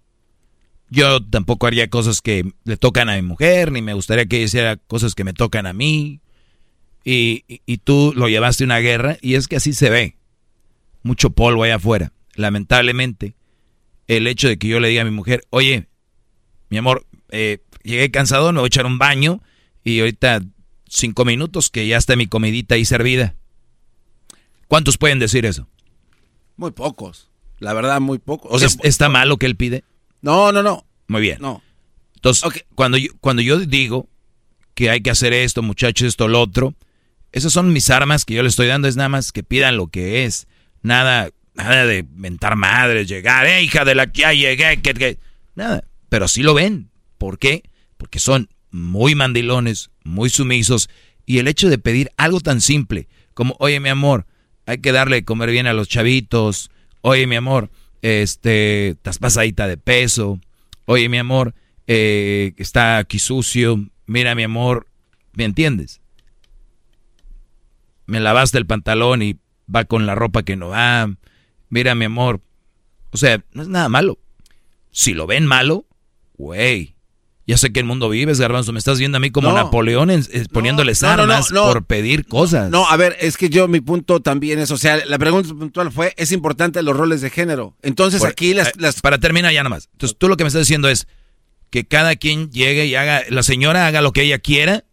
Yo 0.89 1.23
tampoco 1.23 1.65
haría 1.67 1.89
cosas 1.89 2.21
que 2.21 2.43
le 2.63 2.77
tocan 2.77 3.09
a 3.09 3.15
mi 3.15 3.21
mujer, 3.23 3.71
ni 3.71 3.81
me 3.81 3.93
gustaría 3.93 4.25
que 4.27 4.37
ella 4.37 4.45
hiciera 4.45 4.75
cosas 4.77 5.15
que 5.15 5.23
me 5.23 5.33
tocan 5.33 5.65
a 5.65 5.73
mí. 5.73 6.21
Y, 7.03 7.43
y- 7.47 7.61
y 7.65 7.77
tú 7.79 8.13
lo 8.15 8.29
llevaste 8.29 8.63
a 8.63 8.65
una 8.65 8.79
guerra, 8.79 9.17
y 9.21 9.35
es 9.35 9.47
que 9.47 9.55
así 9.57 9.73
se 9.73 9.89
ve. 9.89 10.17
Mucho 11.03 11.29
polvo 11.31 11.63
allá 11.63 11.75
afuera. 11.75 12.13
Lamentablemente, 12.35 13.35
el 14.07 14.27
hecho 14.27 14.47
de 14.47 14.57
que 14.57 14.67
yo 14.67 14.79
le 14.79 14.89
diga 14.89 15.01
a 15.01 15.05
mi 15.05 15.11
mujer, 15.11 15.43
oye, 15.49 15.87
mi 16.69 16.77
amor, 16.77 17.05
eh, 17.29 17.59
llegué 17.83 18.11
cansado, 18.11 18.51
me 18.53 18.59
voy 18.59 18.67
a 18.67 18.69
echar 18.69 18.85
un 18.85 18.97
baño, 18.97 19.41
y 19.83 19.99
ahorita 19.99 20.41
cinco 20.87 21.25
minutos 21.25 21.69
que 21.69 21.87
ya 21.87 21.97
está 21.97 22.15
mi 22.15 22.27
comidita 22.27 22.75
ahí 22.75 22.85
servida. 22.85 23.35
¿Cuántos 24.67 24.97
pueden 24.97 25.19
decir 25.19 25.45
eso? 25.45 25.67
Muy 26.57 26.71
pocos. 26.71 27.29
La 27.65 27.73
verdad, 27.73 27.99
muy 27.99 28.19
pocos. 28.19 28.51
O 28.51 28.59
sea, 28.59 28.69
¿está 28.83 29.09
mal 29.09 29.27
lo 29.27 29.37
que 29.37 29.47
él 29.47 29.55
pide? 29.55 29.83
No, 30.21 30.51
no, 30.51 30.61
no. 30.61 30.85
Muy 31.07 31.19
bien. 31.19 31.39
No. 31.41 31.63
Entonces, 32.13 32.63
cuando, 32.75 32.95
yo, 32.99 33.09
cuando 33.21 33.41
yo 33.41 33.57
digo 33.57 34.07
que 34.75 34.91
hay 34.91 35.01
que 35.01 35.09
hacer 35.09 35.33
esto, 35.33 35.63
muchachos, 35.63 36.09
esto, 36.09 36.27
lo 36.27 36.41
otro, 36.41 36.75
esas 37.31 37.51
son 37.51 37.73
mis 37.73 37.89
armas 37.89 38.23
que 38.23 38.35
yo 38.35 38.43
le 38.43 38.49
estoy 38.49 38.67
dando, 38.67 38.87
es 38.87 38.97
nada 38.97 39.09
más 39.09 39.31
que 39.31 39.41
pidan 39.41 39.77
lo 39.77 39.87
que 39.87 40.25
es. 40.25 40.45
Nada, 40.83 41.31
nada 41.55 41.87
de 41.87 42.05
mentar 42.13 42.55
madres, 42.55 43.07
llegar, 43.07 43.47
eh, 43.47 43.63
hija 43.63 43.83
de 43.83 43.95
la 43.95 44.11
que 44.11 44.21
ya 44.21 44.31
llegué, 44.31 44.79
que, 44.83 44.93
que, 44.93 45.17
nada. 45.55 45.85
Pero 46.09 46.27
sí 46.27 46.43
lo 46.43 46.53
ven. 46.53 46.91
¿Por 47.17 47.39
qué? 47.39 47.63
Porque 47.97 48.19
son 48.19 48.47
muy 48.69 49.15
mandilones, 49.15 49.89
muy 50.03 50.29
sumisos. 50.29 50.87
Y 51.25 51.39
el 51.39 51.47
hecho 51.47 51.67
de 51.71 51.79
pedir 51.79 52.11
algo 52.15 52.41
tan 52.41 52.61
simple 52.61 53.07
como, 53.33 53.55
oye, 53.57 53.79
mi 53.79 53.89
amor, 53.89 54.27
hay 54.67 54.77
que 54.77 54.91
darle 54.91 55.15
de 55.15 55.25
comer 55.25 55.49
bien 55.49 55.65
a 55.65 55.73
los 55.73 55.87
chavitos. 55.87 56.69
Oye, 57.07 57.27
mi 57.27 57.35
amor, 57.35 57.69
este, 58.01 58.87
estás 58.89 59.19
pasadita 59.19 59.67
de 59.67 59.77
peso. 59.77 60.39
Oye, 60.85 61.07
mi 61.07 61.19
amor, 61.19 61.53
eh, 61.85 62.53
está 62.57 62.97
aquí 62.97 63.19
sucio. 63.19 63.77
Mira, 64.07 64.33
mi 64.33 64.41
amor, 64.41 64.87
¿me 65.33 65.43
entiendes? 65.43 66.01
Me 68.07 68.19
lavaste 68.19 68.57
el 68.57 68.65
pantalón 68.65 69.21
y 69.21 69.37
va 69.73 69.85
con 69.85 70.07
la 70.07 70.15
ropa 70.15 70.41
que 70.41 70.55
no 70.55 70.69
va. 70.69 71.15
Mira, 71.69 71.93
mi 71.93 72.05
amor. 72.05 72.41
O 73.11 73.17
sea, 73.17 73.45
no 73.51 73.61
es 73.61 73.67
nada 73.67 73.87
malo. 73.87 74.17
Si 74.89 75.13
lo 75.13 75.27
ven 75.27 75.45
malo, 75.45 75.85
güey. 76.37 76.94
Ya 77.47 77.57
sé 77.57 77.71
que 77.71 77.79
el 77.79 77.85
mundo 77.85 78.09
vives, 78.09 78.39
Garbanzo. 78.39 78.73
Me 78.73 78.79
estás 78.79 78.97
viendo 78.97 79.17
a 79.17 79.19
mí 79.19 79.29
como 79.29 79.51
Napoleón 79.53 80.09
poniéndoles 80.51 81.03
armas 81.03 81.49
por 81.51 81.85
pedir 81.85 82.25
cosas. 82.25 82.71
No, 82.71 82.89
a 82.89 82.97
ver, 82.97 83.15
es 83.19 83.37
que 83.37 83.49
yo, 83.49 83.67
mi 83.67 83.81
punto 83.81 84.19
también 84.19 84.57
es, 84.59 84.71
o 84.71 84.77
sea, 84.77 85.05
la 85.05 85.19
pregunta 85.19 85.49
puntual 85.49 85.91
fue, 85.91 86.13
es 86.17 86.31
importante 86.31 86.81
los 86.81 86.97
roles 86.97 87.21
de 87.21 87.29
género. 87.29 87.75
Entonces 87.83 88.23
aquí 88.23 88.51
eh, 88.51 88.71
las, 88.77 89.01
Para 89.01 89.19
terminar 89.19 89.53
ya 89.53 89.61
nada 89.61 89.69
más. 89.69 89.89
Entonces 89.91 90.17
tú 90.17 90.27
lo 90.27 90.37
que 90.37 90.43
me 90.43 90.47
estás 90.47 90.61
diciendo 90.61 90.89
es 90.89 91.07
que 91.69 91.85
cada 91.85 92.15
quien 92.15 92.49
llegue 92.49 92.87
y 92.87 92.95
haga, 92.95 93.21
la 93.29 93.43
señora 93.43 93.85
haga 93.85 94.01
lo 94.01 94.11
que 94.11 94.23
ella 94.23 94.39
quiera, 94.39 94.85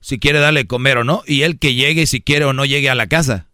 si 0.00 0.18
quiere 0.18 0.40
darle 0.40 0.66
comer 0.66 0.98
o 0.98 1.04
no, 1.04 1.22
y 1.26 1.42
él 1.42 1.58
que 1.58 1.74
llegue 1.74 2.06
si 2.06 2.20
quiere 2.20 2.44
o 2.44 2.52
no 2.52 2.64
llegue 2.64 2.90
a 2.90 2.94
la 2.96 3.06
casa. 3.06 3.49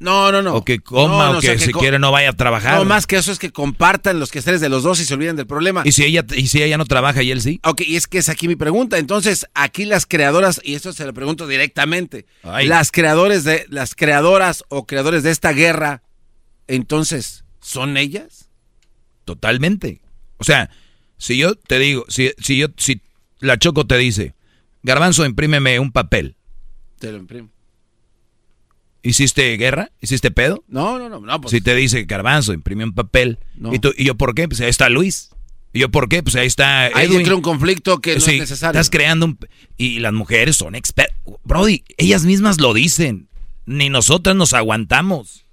No, 0.00 0.32
no, 0.32 0.42
no. 0.42 0.56
O 0.56 0.64
que 0.64 0.80
coma, 0.80 1.38
o, 1.38 1.40
que, 1.40 1.58
si 1.58 1.72
quiere 1.72 1.98
no 1.98 2.10
vaya 2.10 2.30
a 2.30 2.32
trabajar. 2.32 2.78
No, 2.78 2.84
más 2.84 3.06
que 3.06 3.16
eso 3.16 3.30
es 3.32 3.38
que 3.38 3.52
compartan 3.52 4.18
los 4.18 4.30
quehaceres 4.30 4.60
de 4.60 4.68
los 4.68 4.82
dos 4.82 5.00
y 5.00 5.04
se 5.04 5.14
olviden 5.14 5.36
del 5.36 5.46
problema. 5.46 5.82
¿Y 5.84 5.92
si 5.92 6.04
ella, 6.04 6.24
y 6.34 6.48
si 6.48 6.62
ella 6.62 6.76
no 6.76 6.84
trabaja 6.84 7.22
y 7.22 7.30
él 7.30 7.40
sí? 7.40 7.60
Ok, 7.64 7.82
y 7.82 7.96
es 7.96 8.06
que 8.06 8.18
es 8.18 8.28
aquí 8.28 8.48
mi 8.48 8.56
pregunta. 8.56 8.98
Entonces, 8.98 9.46
aquí 9.54 9.84
las 9.84 10.04
creadoras, 10.04 10.60
y 10.64 10.74
esto 10.74 10.92
se 10.92 11.06
lo 11.06 11.14
pregunto 11.14 11.46
directamente, 11.46 12.26
las 12.42 12.90
creadores 12.90 13.44
de, 13.44 13.66
las 13.70 13.94
creadoras 13.94 14.64
o 14.68 14.86
creadores 14.86 15.22
de 15.22 15.30
esta 15.30 15.52
guerra, 15.52 16.02
entonces, 16.66 17.44
¿son 17.60 17.96
ellas? 17.96 18.48
Totalmente. 19.24 20.00
O 20.38 20.44
sea, 20.44 20.70
si 21.16 21.38
yo 21.38 21.54
te 21.54 21.78
digo, 21.78 22.04
si, 22.08 22.32
si 22.38 22.58
yo, 22.58 22.66
si 22.76 23.00
la 23.38 23.58
Choco 23.58 23.86
te 23.86 23.96
dice, 23.96 24.34
Garbanzo, 24.82 25.24
imprímeme 25.24 25.78
un 25.78 25.92
papel. 25.92 26.36
Te 26.98 27.10
lo 27.10 27.18
imprimo. 27.18 27.53
¿Hiciste 29.04 29.54
guerra? 29.58 29.92
¿Hiciste 30.00 30.30
pedo? 30.30 30.64
No, 30.66 30.98
no, 30.98 31.20
no. 31.20 31.40
pues. 31.42 31.50
Si 31.50 31.60
te 31.60 31.74
dice 31.74 32.04
Garbanzo, 32.04 32.54
imprime 32.54 32.84
un 32.84 32.94
papel. 32.94 33.38
¿Y, 33.70 33.78
tú, 33.78 33.92
¿Y 33.98 34.04
yo 34.04 34.14
por 34.14 34.34
qué? 34.34 34.48
Pues 34.48 34.62
ahí 34.62 34.70
está 34.70 34.88
Luis. 34.88 35.28
¿Y 35.74 35.80
yo 35.80 35.90
por 35.90 36.08
qué? 36.08 36.22
Pues 36.22 36.36
ahí 36.36 36.46
está 36.46 36.86
Ahí 36.86 37.14
entra 37.14 37.34
un 37.34 37.42
conflicto 37.42 38.00
que 38.00 38.12
no 38.12 38.16
es 38.16 38.26
necesario. 38.26 38.80
Estás 38.80 38.88
creando 38.88 39.26
un... 39.26 39.38
Y 39.76 39.98
las 39.98 40.14
mujeres 40.14 40.56
son 40.56 40.74
expertas. 40.74 41.14
Brody, 41.44 41.84
ellas 41.98 42.24
mismas 42.24 42.58
lo 42.58 42.72
dicen. 42.72 43.28
Ni 43.66 43.90
nosotras 43.90 44.36
nos 44.36 44.54
aguantamos. 44.54 45.44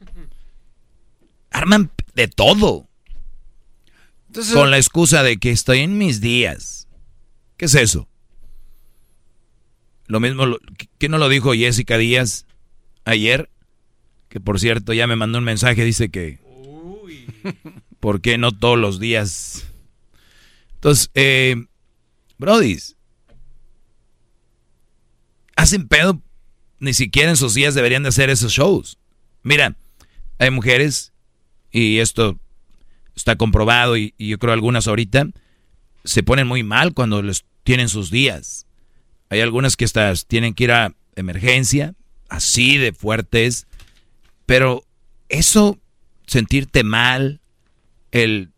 Arman 1.51 1.91
de 2.15 2.29
todo. 2.29 2.87
con 4.53 4.71
la 4.71 4.77
excusa 4.77 5.23
de 5.23 5.39
que 5.39 5.51
estoy 5.51 5.79
en 5.79 5.97
mis 5.97 6.21
días. 6.21 6.87
¿Qué 7.57 7.65
es 7.65 7.75
eso? 7.75 8.07
Lo 10.07 10.21
mismo, 10.21 10.45
¿qué 10.97 11.09
no 11.09 11.17
lo 11.17 11.27
dijo 11.27 11.51
Jessica 11.51 11.97
Díaz? 11.97 12.45
Ayer, 13.05 13.49
que 14.29 14.39
por 14.39 14.59
cierto 14.59 14.93
ya 14.93 15.07
me 15.07 15.15
mandó 15.15 15.37
un 15.37 15.43
mensaje, 15.43 15.83
dice 15.83 16.09
que... 16.09 16.39
¿Por 17.99 18.21
qué 18.21 18.37
no 18.37 18.51
todos 18.51 18.79
los 18.79 18.99
días? 18.99 19.67
Entonces, 20.75 21.11
eh, 21.13 21.55
brodis, 22.37 22.97
hacen 25.55 25.87
pedo, 25.87 26.21
ni 26.79 26.93
siquiera 26.93 27.29
en 27.29 27.37
sus 27.37 27.53
días 27.53 27.75
deberían 27.75 28.01
de 28.03 28.09
hacer 28.09 28.31
esos 28.31 28.51
shows. 28.51 28.97
Mira, 29.43 29.75
hay 30.39 30.49
mujeres, 30.49 31.13
y 31.71 31.99
esto 31.99 32.39
está 33.15 33.35
comprobado, 33.35 33.97
y, 33.97 34.15
y 34.17 34.29
yo 34.29 34.39
creo 34.39 34.53
algunas 34.53 34.87
ahorita, 34.87 35.27
se 36.03 36.23
ponen 36.23 36.47
muy 36.47 36.63
mal 36.63 36.95
cuando 36.95 37.21
les 37.21 37.45
tienen 37.63 37.89
sus 37.89 38.09
días. 38.09 38.65
Hay 39.29 39.41
algunas 39.41 39.77
que 39.77 39.85
estas 39.85 40.25
tienen 40.25 40.55
que 40.55 40.63
ir 40.63 40.71
a 40.71 40.95
emergencia, 41.15 41.93
así 42.31 42.77
de 42.77 42.93
fuertes, 42.93 43.67
pero 44.45 44.85
eso, 45.27 45.77
sentirte 46.25 46.83
mal, 46.83 47.41
el 48.11 48.51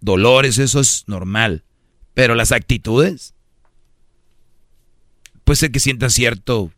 dolores, 0.00 0.58
eso 0.58 0.80
es 0.80 1.04
normal, 1.06 1.64
pero 2.12 2.34
las 2.34 2.52
actitudes, 2.52 3.34
puede 5.44 5.56
ser 5.56 5.72
que 5.72 5.80
sientas 5.80 6.12
cierto, 6.12 6.70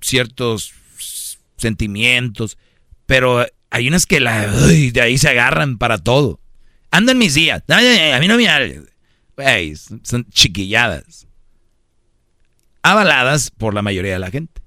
ciertos 0.00 0.74
sentimientos, 1.56 2.58
pero 3.06 3.46
hay 3.70 3.86
unas 3.86 4.06
que 4.06 4.18
la, 4.18 4.48
de 4.48 5.00
ahí 5.00 5.16
se 5.16 5.28
agarran 5.28 5.78
para 5.78 5.98
todo. 5.98 6.40
Andan 6.90 7.18
mis 7.18 7.34
días, 7.34 7.62
a 7.68 8.18
mí 8.18 8.26
no 8.26 8.36
me... 8.36 9.76
son 10.02 10.28
chiquilladas 10.30 11.28
avaladas 12.84 13.50
por 13.50 13.74
la 13.74 13.82
mayoría 13.82 14.12
de 14.12 14.18
la 14.20 14.30
gente. 14.30 14.62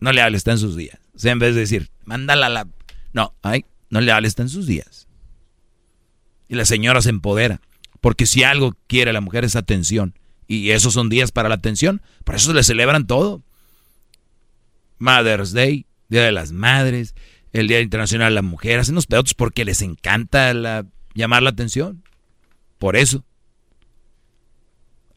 No 0.00 0.10
le 0.10 0.22
hables, 0.22 0.38
está 0.38 0.52
en 0.52 0.58
sus 0.58 0.74
días. 0.74 0.98
O 1.14 1.18
sea, 1.18 1.32
en 1.32 1.38
vez 1.38 1.54
de 1.54 1.60
decir, 1.60 1.90
mándala 2.04 2.48
la... 2.48 2.66
No, 3.12 3.34
ay, 3.42 3.66
no 3.90 4.00
le 4.00 4.10
hables, 4.10 4.30
está 4.30 4.42
en 4.42 4.48
sus 4.48 4.66
días. 4.66 5.06
Y 6.48 6.54
la 6.54 6.64
señora 6.64 7.02
se 7.02 7.10
empodera. 7.10 7.60
Porque 8.00 8.24
si 8.24 8.42
algo 8.42 8.74
quiere 8.86 9.12
la 9.12 9.20
mujer 9.20 9.44
es 9.44 9.54
atención. 9.54 10.14
Y 10.48 10.70
esos 10.70 10.94
son 10.94 11.10
días 11.10 11.30
para 11.30 11.50
la 11.50 11.56
atención. 11.56 12.00
Por 12.24 12.36
eso 12.36 12.54
le 12.54 12.64
celebran 12.64 13.06
todo. 13.06 13.42
Mother's 14.98 15.52
Day, 15.52 15.86
Día 16.08 16.24
de 16.24 16.32
las 16.32 16.52
Madres, 16.52 17.14
el 17.52 17.68
Día 17.68 17.82
Internacional 17.82 18.32
de 18.32 18.36
la 18.36 18.42
Mujer. 18.42 18.80
Hacen 18.80 18.94
los 18.94 19.06
pedotes 19.06 19.34
porque 19.34 19.66
les 19.66 19.82
encanta 19.82 20.54
la, 20.54 20.86
llamar 21.12 21.42
la 21.42 21.50
atención. 21.50 22.02
Por 22.78 22.96
eso. 22.96 23.26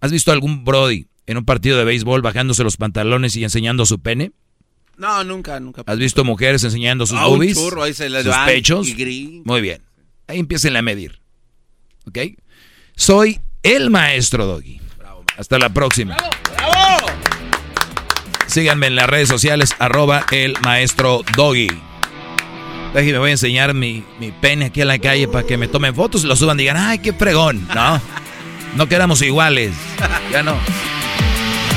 ¿Has 0.01 0.11
visto 0.11 0.33
algún 0.33 0.65
Brody 0.65 1.07
en 1.27 1.37
un 1.37 1.45
partido 1.45 1.77
de 1.77 1.83
béisbol 1.83 2.21
bajándose 2.21 2.63
los 2.63 2.77
pantalones 2.77 3.35
y 3.35 3.43
enseñando 3.43 3.85
su 3.85 3.99
pene? 3.99 4.31
No, 4.97 5.23
nunca, 5.23 5.59
nunca. 5.59 5.83
¿Has 5.85 5.97
visto 5.97 6.23
mujeres 6.23 6.63
enseñando 6.63 7.05
sus 7.05 7.17
ah, 7.17 7.25
boobies? 7.25 7.57
ahí 7.81 7.93
se 7.93 8.09
sus 8.23 8.35
pechos. 8.45 8.87
Muy 9.43 9.61
bien. 9.61 9.81
Ahí 10.27 10.39
empiecen 10.39 10.75
a 10.75 10.81
medir. 10.81 11.19
¿Ok? 12.05 12.19
Soy 12.95 13.39
el 13.63 13.89
maestro 13.89 14.45
Doggy. 14.45 14.79
Hasta 15.37 15.57
la 15.57 15.69
próxima. 15.69 16.15
¡Bravo! 16.55 17.07
Síganme 18.45 18.87
en 18.87 18.95
las 18.95 19.07
redes 19.07 19.29
sociales, 19.29 19.73
arroba 19.79 20.25
el 20.31 20.55
maestro 20.63 21.23
Doggy. 21.35 21.69
Me 22.93 23.17
voy 23.17 23.29
a 23.29 23.31
enseñar 23.31 23.73
mi, 23.73 24.05
mi 24.19 24.31
pene 24.31 24.65
aquí 24.65 24.81
en 24.81 24.87
la 24.87 24.99
calle 24.99 25.27
para 25.27 25.47
que 25.47 25.57
me 25.57 25.67
tomen 25.67 25.95
fotos 25.95 26.23
y 26.23 26.27
lo 26.27 26.35
suban 26.35 26.59
y 26.59 26.63
digan, 26.63 26.77
¡ay, 26.77 26.99
qué 26.99 27.13
fregón! 27.13 27.67
No, 27.73 27.99
no 28.75 28.87
quedamos 28.87 29.23
iguales. 29.23 29.73
Ya 30.31 30.43
no. 30.43 30.55